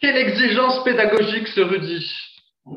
Quelle 0.00 0.16
exigence 0.16 0.82
pédagogique 0.84 1.48
ce 1.48 1.60
Rudy. 1.60 2.04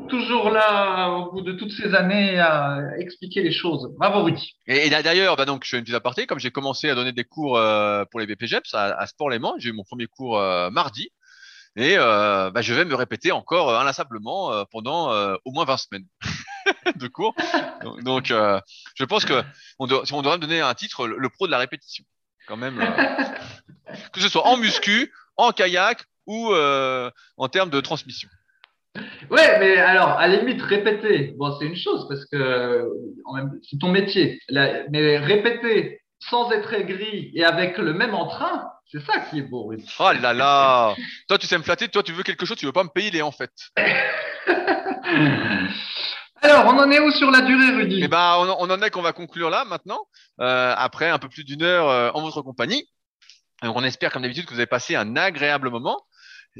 Toujours 0.08 0.50
là, 0.50 1.08
au 1.08 1.32
bout 1.32 1.40
de 1.40 1.52
toutes 1.52 1.72
ces 1.72 1.94
années, 1.94 2.38
à 2.38 2.98
expliquer 2.98 3.42
les 3.42 3.52
choses. 3.52 3.90
Bravo 3.98 4.22
Rudy. 4.22 4.54
Et, 4.66 4.86
et 4.86 4.90
d'ailleurs, 4.90 5.36
bah 5.36 5.46
donc, 5.46 5.64
je 5.64 5.70
fais 5.70 5.78
une 5.78 5.84
petite 5.84 5.96
aparté, 5.96 6.26
comme 6.26 6.38
j'ai 6.38 6.50
commencé 6.50 6.90
à 6.90 6.94
donner 6.94 7.12
des 7.12 7.24
cours 7.24 7.56
euh, 7.56 8.04
pour 8.10 8.20
les 8.20 8.26
BPGEPS 8.26 8.74
à, 8.74 8.98
à 8.98 9.06
Sport 9.06 9.30
Léman, 9.30 9.54
j'ai 9.58 9.70
eu 9.70 9.72
mon 9.72 9.84
premier 9.84 10.06
cours 10.06 10.38
euh, 10.38 10.68
mardi, 10.70 11.08
et 11.74 11.96
euh, 11.96 12.50
bah, 12.50 12.60
je 12.60 12.74
vais 12.74 12.84
me 12.84 12.94
répéter 12.94 13.32
encore 13.32 13.74
inlassablement 13.78 14.64
pendant 14.70 15.10
au 15.44 15.52
moins 15.52 15.64
20 15.64 15.76
semaines 15.78 16.06
de 16.96 17.08
cours. 17.08 17.34
Donc, 17.82 18.02
donc, 18.02 18.26
je 18.26 19.04
pense 19.04 19.24
que 19.24 19.42
on, 19.78 19.86
doit, 19.86 20.02
on 20.12 20.20
devrait 20.20 20.36
me 20.36 20.42
donner 20.42 20.60
un 20.60 20.74
titre, 20.74 21.06
le, 21.06 21.16
le 21.16 21.28
pro 21.30 21.46
de 21.46 21.50
la 21.50 21.58
répétition, 21.58 22.04
quand 22.46 22.58
même, 22.58 22.78
que 24.12 24.20
ce 24.20 24.28
soit 24.28 24.46
en 24.46 24.58
muscu, 24.58 25.12
en 25.38 25.52
kayak 25.52 26.04
ou 26.28 26.52
euh, 26.52 27.10
en 27.36 27.48
termes 27.48 27.70
de 27.70 27.80
transmission. 27.80 28.28
Ouais, 29.30 29.58
mais 29.58 29.76
alors, 29.78 30.10
à 30.10 30.28
la 30.28 30.36
limite, 30.36 30.62
répéter, 30.62 31.34
bon, 31.36 31.56
c'est 31.58 31.66
une 31.66 31.76
chose 31.76 32.06
parce 32.08 32.24
que 32.26 32.88
c'est 33.68 33.78
ton 33.78 33.88
métier. 33.88 34.40
Là, 34.48 34.84
mais 34.90 35.18
répéter 35.18 36.00
sans 36.20 36.50
être 36.52 36.72
aigri 36.72 37.30
et 37.34 37.44
avec 37.44 37.78
le 37.78 37.92
même 37.94 38.14
entrain, 38.14 38.68
c'est 38.90 39.04
ça 39.04 39.20
qui 39.20 39.38
est 39.38 39.42
beau, 39.42 39.66
Rudy. 39.66 39.88
Oh 39.98 40.10
là 40.20 40.32
là 40.32 40.94
Toi, 41.28 41.38
tu 41.38 41.46
sais 41.46 41.58
me 41.58 41.62
flatter, 41.62 41.88
toi, 41.88 42.02
tu 42.02 42.12
veux 42.12 42.22
quelque 42.22 42.46
chose, 42.46 42.56
tu 42.56 42.66
veux 42.66 42.72
pas 42.72 42.84
me 42.84 42.88
payer 42.88 43.10
les 43.10 43.22
en 43.22 43.32
fait. 43.32 43.52
Alors, 46.40 46.66
on 46.66 46.78
en 46.78 46.90
est 46.90 47.00
où 47.00 47.10
sur 47.10 47.30
la 47.30 47.40
durée, 47.42 47.70
Rudy? 47.70 48.00
Eh 48.02 48.08
ben, 48.08 48.36
on, 48.38 48.56
on 48.58 48.70
en 48.70 48.82
est 48.82 48.90
qu'on 48.90 49.02
va 49.02 49.12
conclure 49.12 49.50
là 49.50 49.64
maintenant, 49.64 50.06
euh, 50.40 50.74
après 50.76 51.08
un 51.08 51.18
peu 51.18 51.28
plus 51.28 51.44
d'une 51.44 51.62
heure 51.62 51.88
euh, 51.88 52.10
en 52.14 52.22
votre 52.22 52.42
compagnie. 52.42 52.88
Donc, 53.62 53.76
on 53.76 53.84
espère, 53.84 54.12
comme 54.12 54.22
d'habitude, 54.22 54.46
que 54.46 54.50
vous 54.50 54.60
avez 54.60 54.66
passé 54.66 54.94
un 54.94 55.16
agréable 55.16 55.70
moment. 55.70 56.00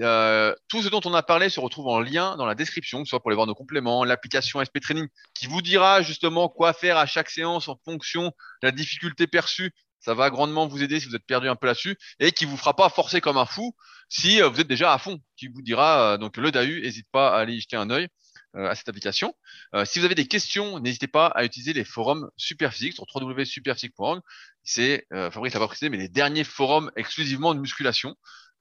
Euh, 0.01 0.55
tout 0.69 0.83
ce 0.83 0.89
dont 0.89 1.01
on 1.05 1.15
a 1.15 1.23
parlé 1.23 1.49
se 1.49 1.61
retrouve 1.61 1.89
en 1.89 2.01
lien 2.01 2.37
dans 2.37 2.47
la 2.47 2.55
description, 2.55 3.01
que 3.01 3.07
ce 3.07 3.11
soit 3.11 3.21
pour 3.21 3.31
aller 3.31 3.37
voir 3.37 3.47
nos 3.47 3.55
compléments, 3.55 4.05
l'application 4.05 4.63
SP 4.63 4.79
Training, 4.81 5.09
qui 5.35 5.47
vous 5.47 5.63
dira 5.63 6.03
justement 6.03 6.49
quoi 6.49 6.73
faire 6.73 6.97
à 6.97 7.07
chaque 7.07 7.31
séance 7.31 7.69
en 7.69 7.77
fonction 7.85 8.27
de 8.63 8.69
la 8.69 8.71
difficulté 8.71 9.27
perçue. 9.27 9.73
Ça 10.01 10.15
va 10.15 10.31
grandement 10.31 10.69
vous 10.69 10.83
aider 10.83 11.01
si 11.01 11.07
vous 11.07 11.17
êtes 11.17 11.27
perdu 11.27 11.49
un 11.49 11.57
peu 11.57 11.67
là-dessus 11.67 11.97
et 12.21 12.31
qui 12.31 12.45
vous 12.45 12.57
fera 12.57 12.77
pas 12.77 12.89
forcer 12.89 13.21
comme 13.21 13.37
un 13.37 13.47
fou 13.47 13.75
si 14.09 14.41
euh, 14.41 14.49
vous 14.49 14.61
êtes 14.61 14.69
déjà 14.69 14.93
à 14.93 14.99
fond, 14.99 15.21
qui 15.37 15.49
vous 15.49 15.63
dira 15.63 16.15
euh, 16.15 16.17
donc 16.19 16.37
le 16.37 16.51
DAU, 16.51 16.81
n'hésite 16.81 17.09
pas 17.11 17.35
à 17.37 17.41
aller 17.41 17.55
y 17.55 17.61
jeter 17.61 17.77
un 17.77 17.91
œil 17.91 18.09
euh, 18.57 18.67
à 18.67 18.75
cette 18.75 18.89
application. 18.89 19.35
Euh, 19.75 19.85
si 19.85 19.99
vous 19.99 20.07
avez 20.07 20.15
des 20.15 20.27
questions, 20.27 20.81
n'hésitez 20.81 21.07
pas 21.07 21.27
à 21.27 21.45
utiliser 21.45 21.75
les 21.75 21.85
forums 21.85 22.31
Superphysique 22.39 22.95
sur 22.95 23.05
www.superphysique.org. 23.15 24.23
C'est, 24.65 25.07
euh, 25.13 25.31
Fabrice 25.31 25.53
l'a 25.53 25.61
pas 25.61 25.67
précisé, 25.67 25.91
mais 25.91 25.99
les 25.99 26.09
derniers 26.09 26.45
forums 26.45 26.91
exclusivement 26.97 27.55
de 27.55 27.61
musculation. 27.61 28.17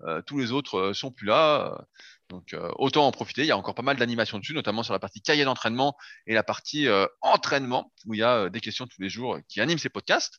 Euh, 0.06 0.22
tous 0.22 0.38
les 0.38 0.52
autres 0.52 0.78
euh, 0.78 0.93
sont 0.93 1.12
plus 1.12 1.28
là. 1.28 1.74
euh, 1.74 1.82
donc 2.30 2.54
autant 2.76 3.08
en 3.08 3.12
profiter. 3.12 3.43
Il 3.43 3.48
y 3.48 3.52
a 3.52 3.58
encore 3.58 3.74
pas 3.74 3.84
mal 3.84 3.95
d'animations 3.95 4.38
dessus, 4.38 4.54
notamment 4.54 4.84
sur 4.84 4.91
la 4.91 5.00
partie 5.00 5.21
cahier 5.21 5.46
d'entraînement 5.46 5.96
et 6.26 6.34
la 6.34 6.43
partie 6.43 6.86
entraînement, 7.21 7.93
où 8.05 8.16
il 8.16 8.20
y 8.20 8.24
a 8.24 8.50
des 8.50 8.59
questions 8.59 8.86
tous 8.86 9.01
les 9.01 9.08
jours 9.08 9.38
qui 9.47 9.62
animent 9.62 9.78
ces 9.78 9.88
podcasts. 9.88 10.38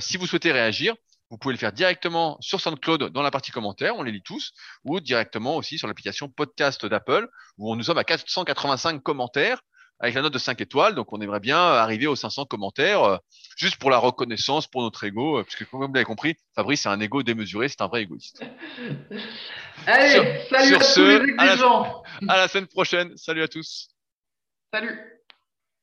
Si 0.00 0.16
vous 0.16 0.26
souhaitez 0.26 0.50
réagir, 0.50 0.96
vous 1.30 1.38
pouvez 1.38 1.54
le 1.54 1.58
faire 1.60 1.72
directement 1.72 2.36
sur 2.40 2.60
SoundCloud 2.60 3.12
dans 3.12 3.22
la 3.22 3.30
partie 3.30 3.52
commentaires, 3.52 3.94
on 3.96 4.02
les 4.02 4.10
lit 4.10 4.24
tous, 4.24 4.50
ou 4.82 4.98
directement 4.98 5.54
aussi 5.54 5.78
sur 5.78 5.86
l'application 5.86 6.28
podcast 6.28 6.84
d'Apple, 6.84 7.28
où 7.58 7.76
nous 7.76 7.84
sommes 7.84 7.98
à 7.98 8.02
485 8.04 9.00
commentaires 9.00 9.62
avec 10.00 10.14
la 10.14 10.22
note 10.22 10.32
de 10.32 10.38
5 10.38 10.60
étoiles. 10.60 10.94
Donc, 10.94 11.12
on 11.12 11.20
aimerait 11.20 11.40
bien 11.40 11.58
arriver 11.58 12.06
aux 12.06 12.16
500 12.16 12.46
commentaires, 12.46 13.04
euh, 13.04 13.16
juste 13.56 13.76
pour 13.76 13.90
la 13.90 13.98
reconnaissance, 13.98 14.66
pour 14.66 14.82
notre 14.82 15.04
ego, 15.04 15.38
euh, 15.38 15.42
puisque 15.44 15.68
comme 15.70 15.86
vous 15.86 15.92
l'avez 15.92 16.04
compris, 16.04 16.34
Fabrice, 16.54 16.82
c'est 16.82 16.88
un 16.88 16.98
ego 17.00 17.22
démesuré, 17.22 17.68
c'est 17.68 17.82
un 17.82 17.86
vrai 17.88 18.02
égoïste. 18.02 18.42
Allez, 19.86 20.10
Sur- 20.10 20.24
salut 20.50 20.68
sur 20.68 20.80
à 20.80 20.82
ce, 20.82 20.94
tous 21.18 21.24
les 21.26 21.32
à 21.34 21.44
la- 21.44 21.52
exigeants. 21.52 22.02
À 22.28 22.36
la 22.38 22.48
semaine 22.48 22.66
prochaine. 22.66 23.16
Salut 23.16 23.42
à 23.42 23.48
tous. 23.48 23.88
Salut. 24.72 25.19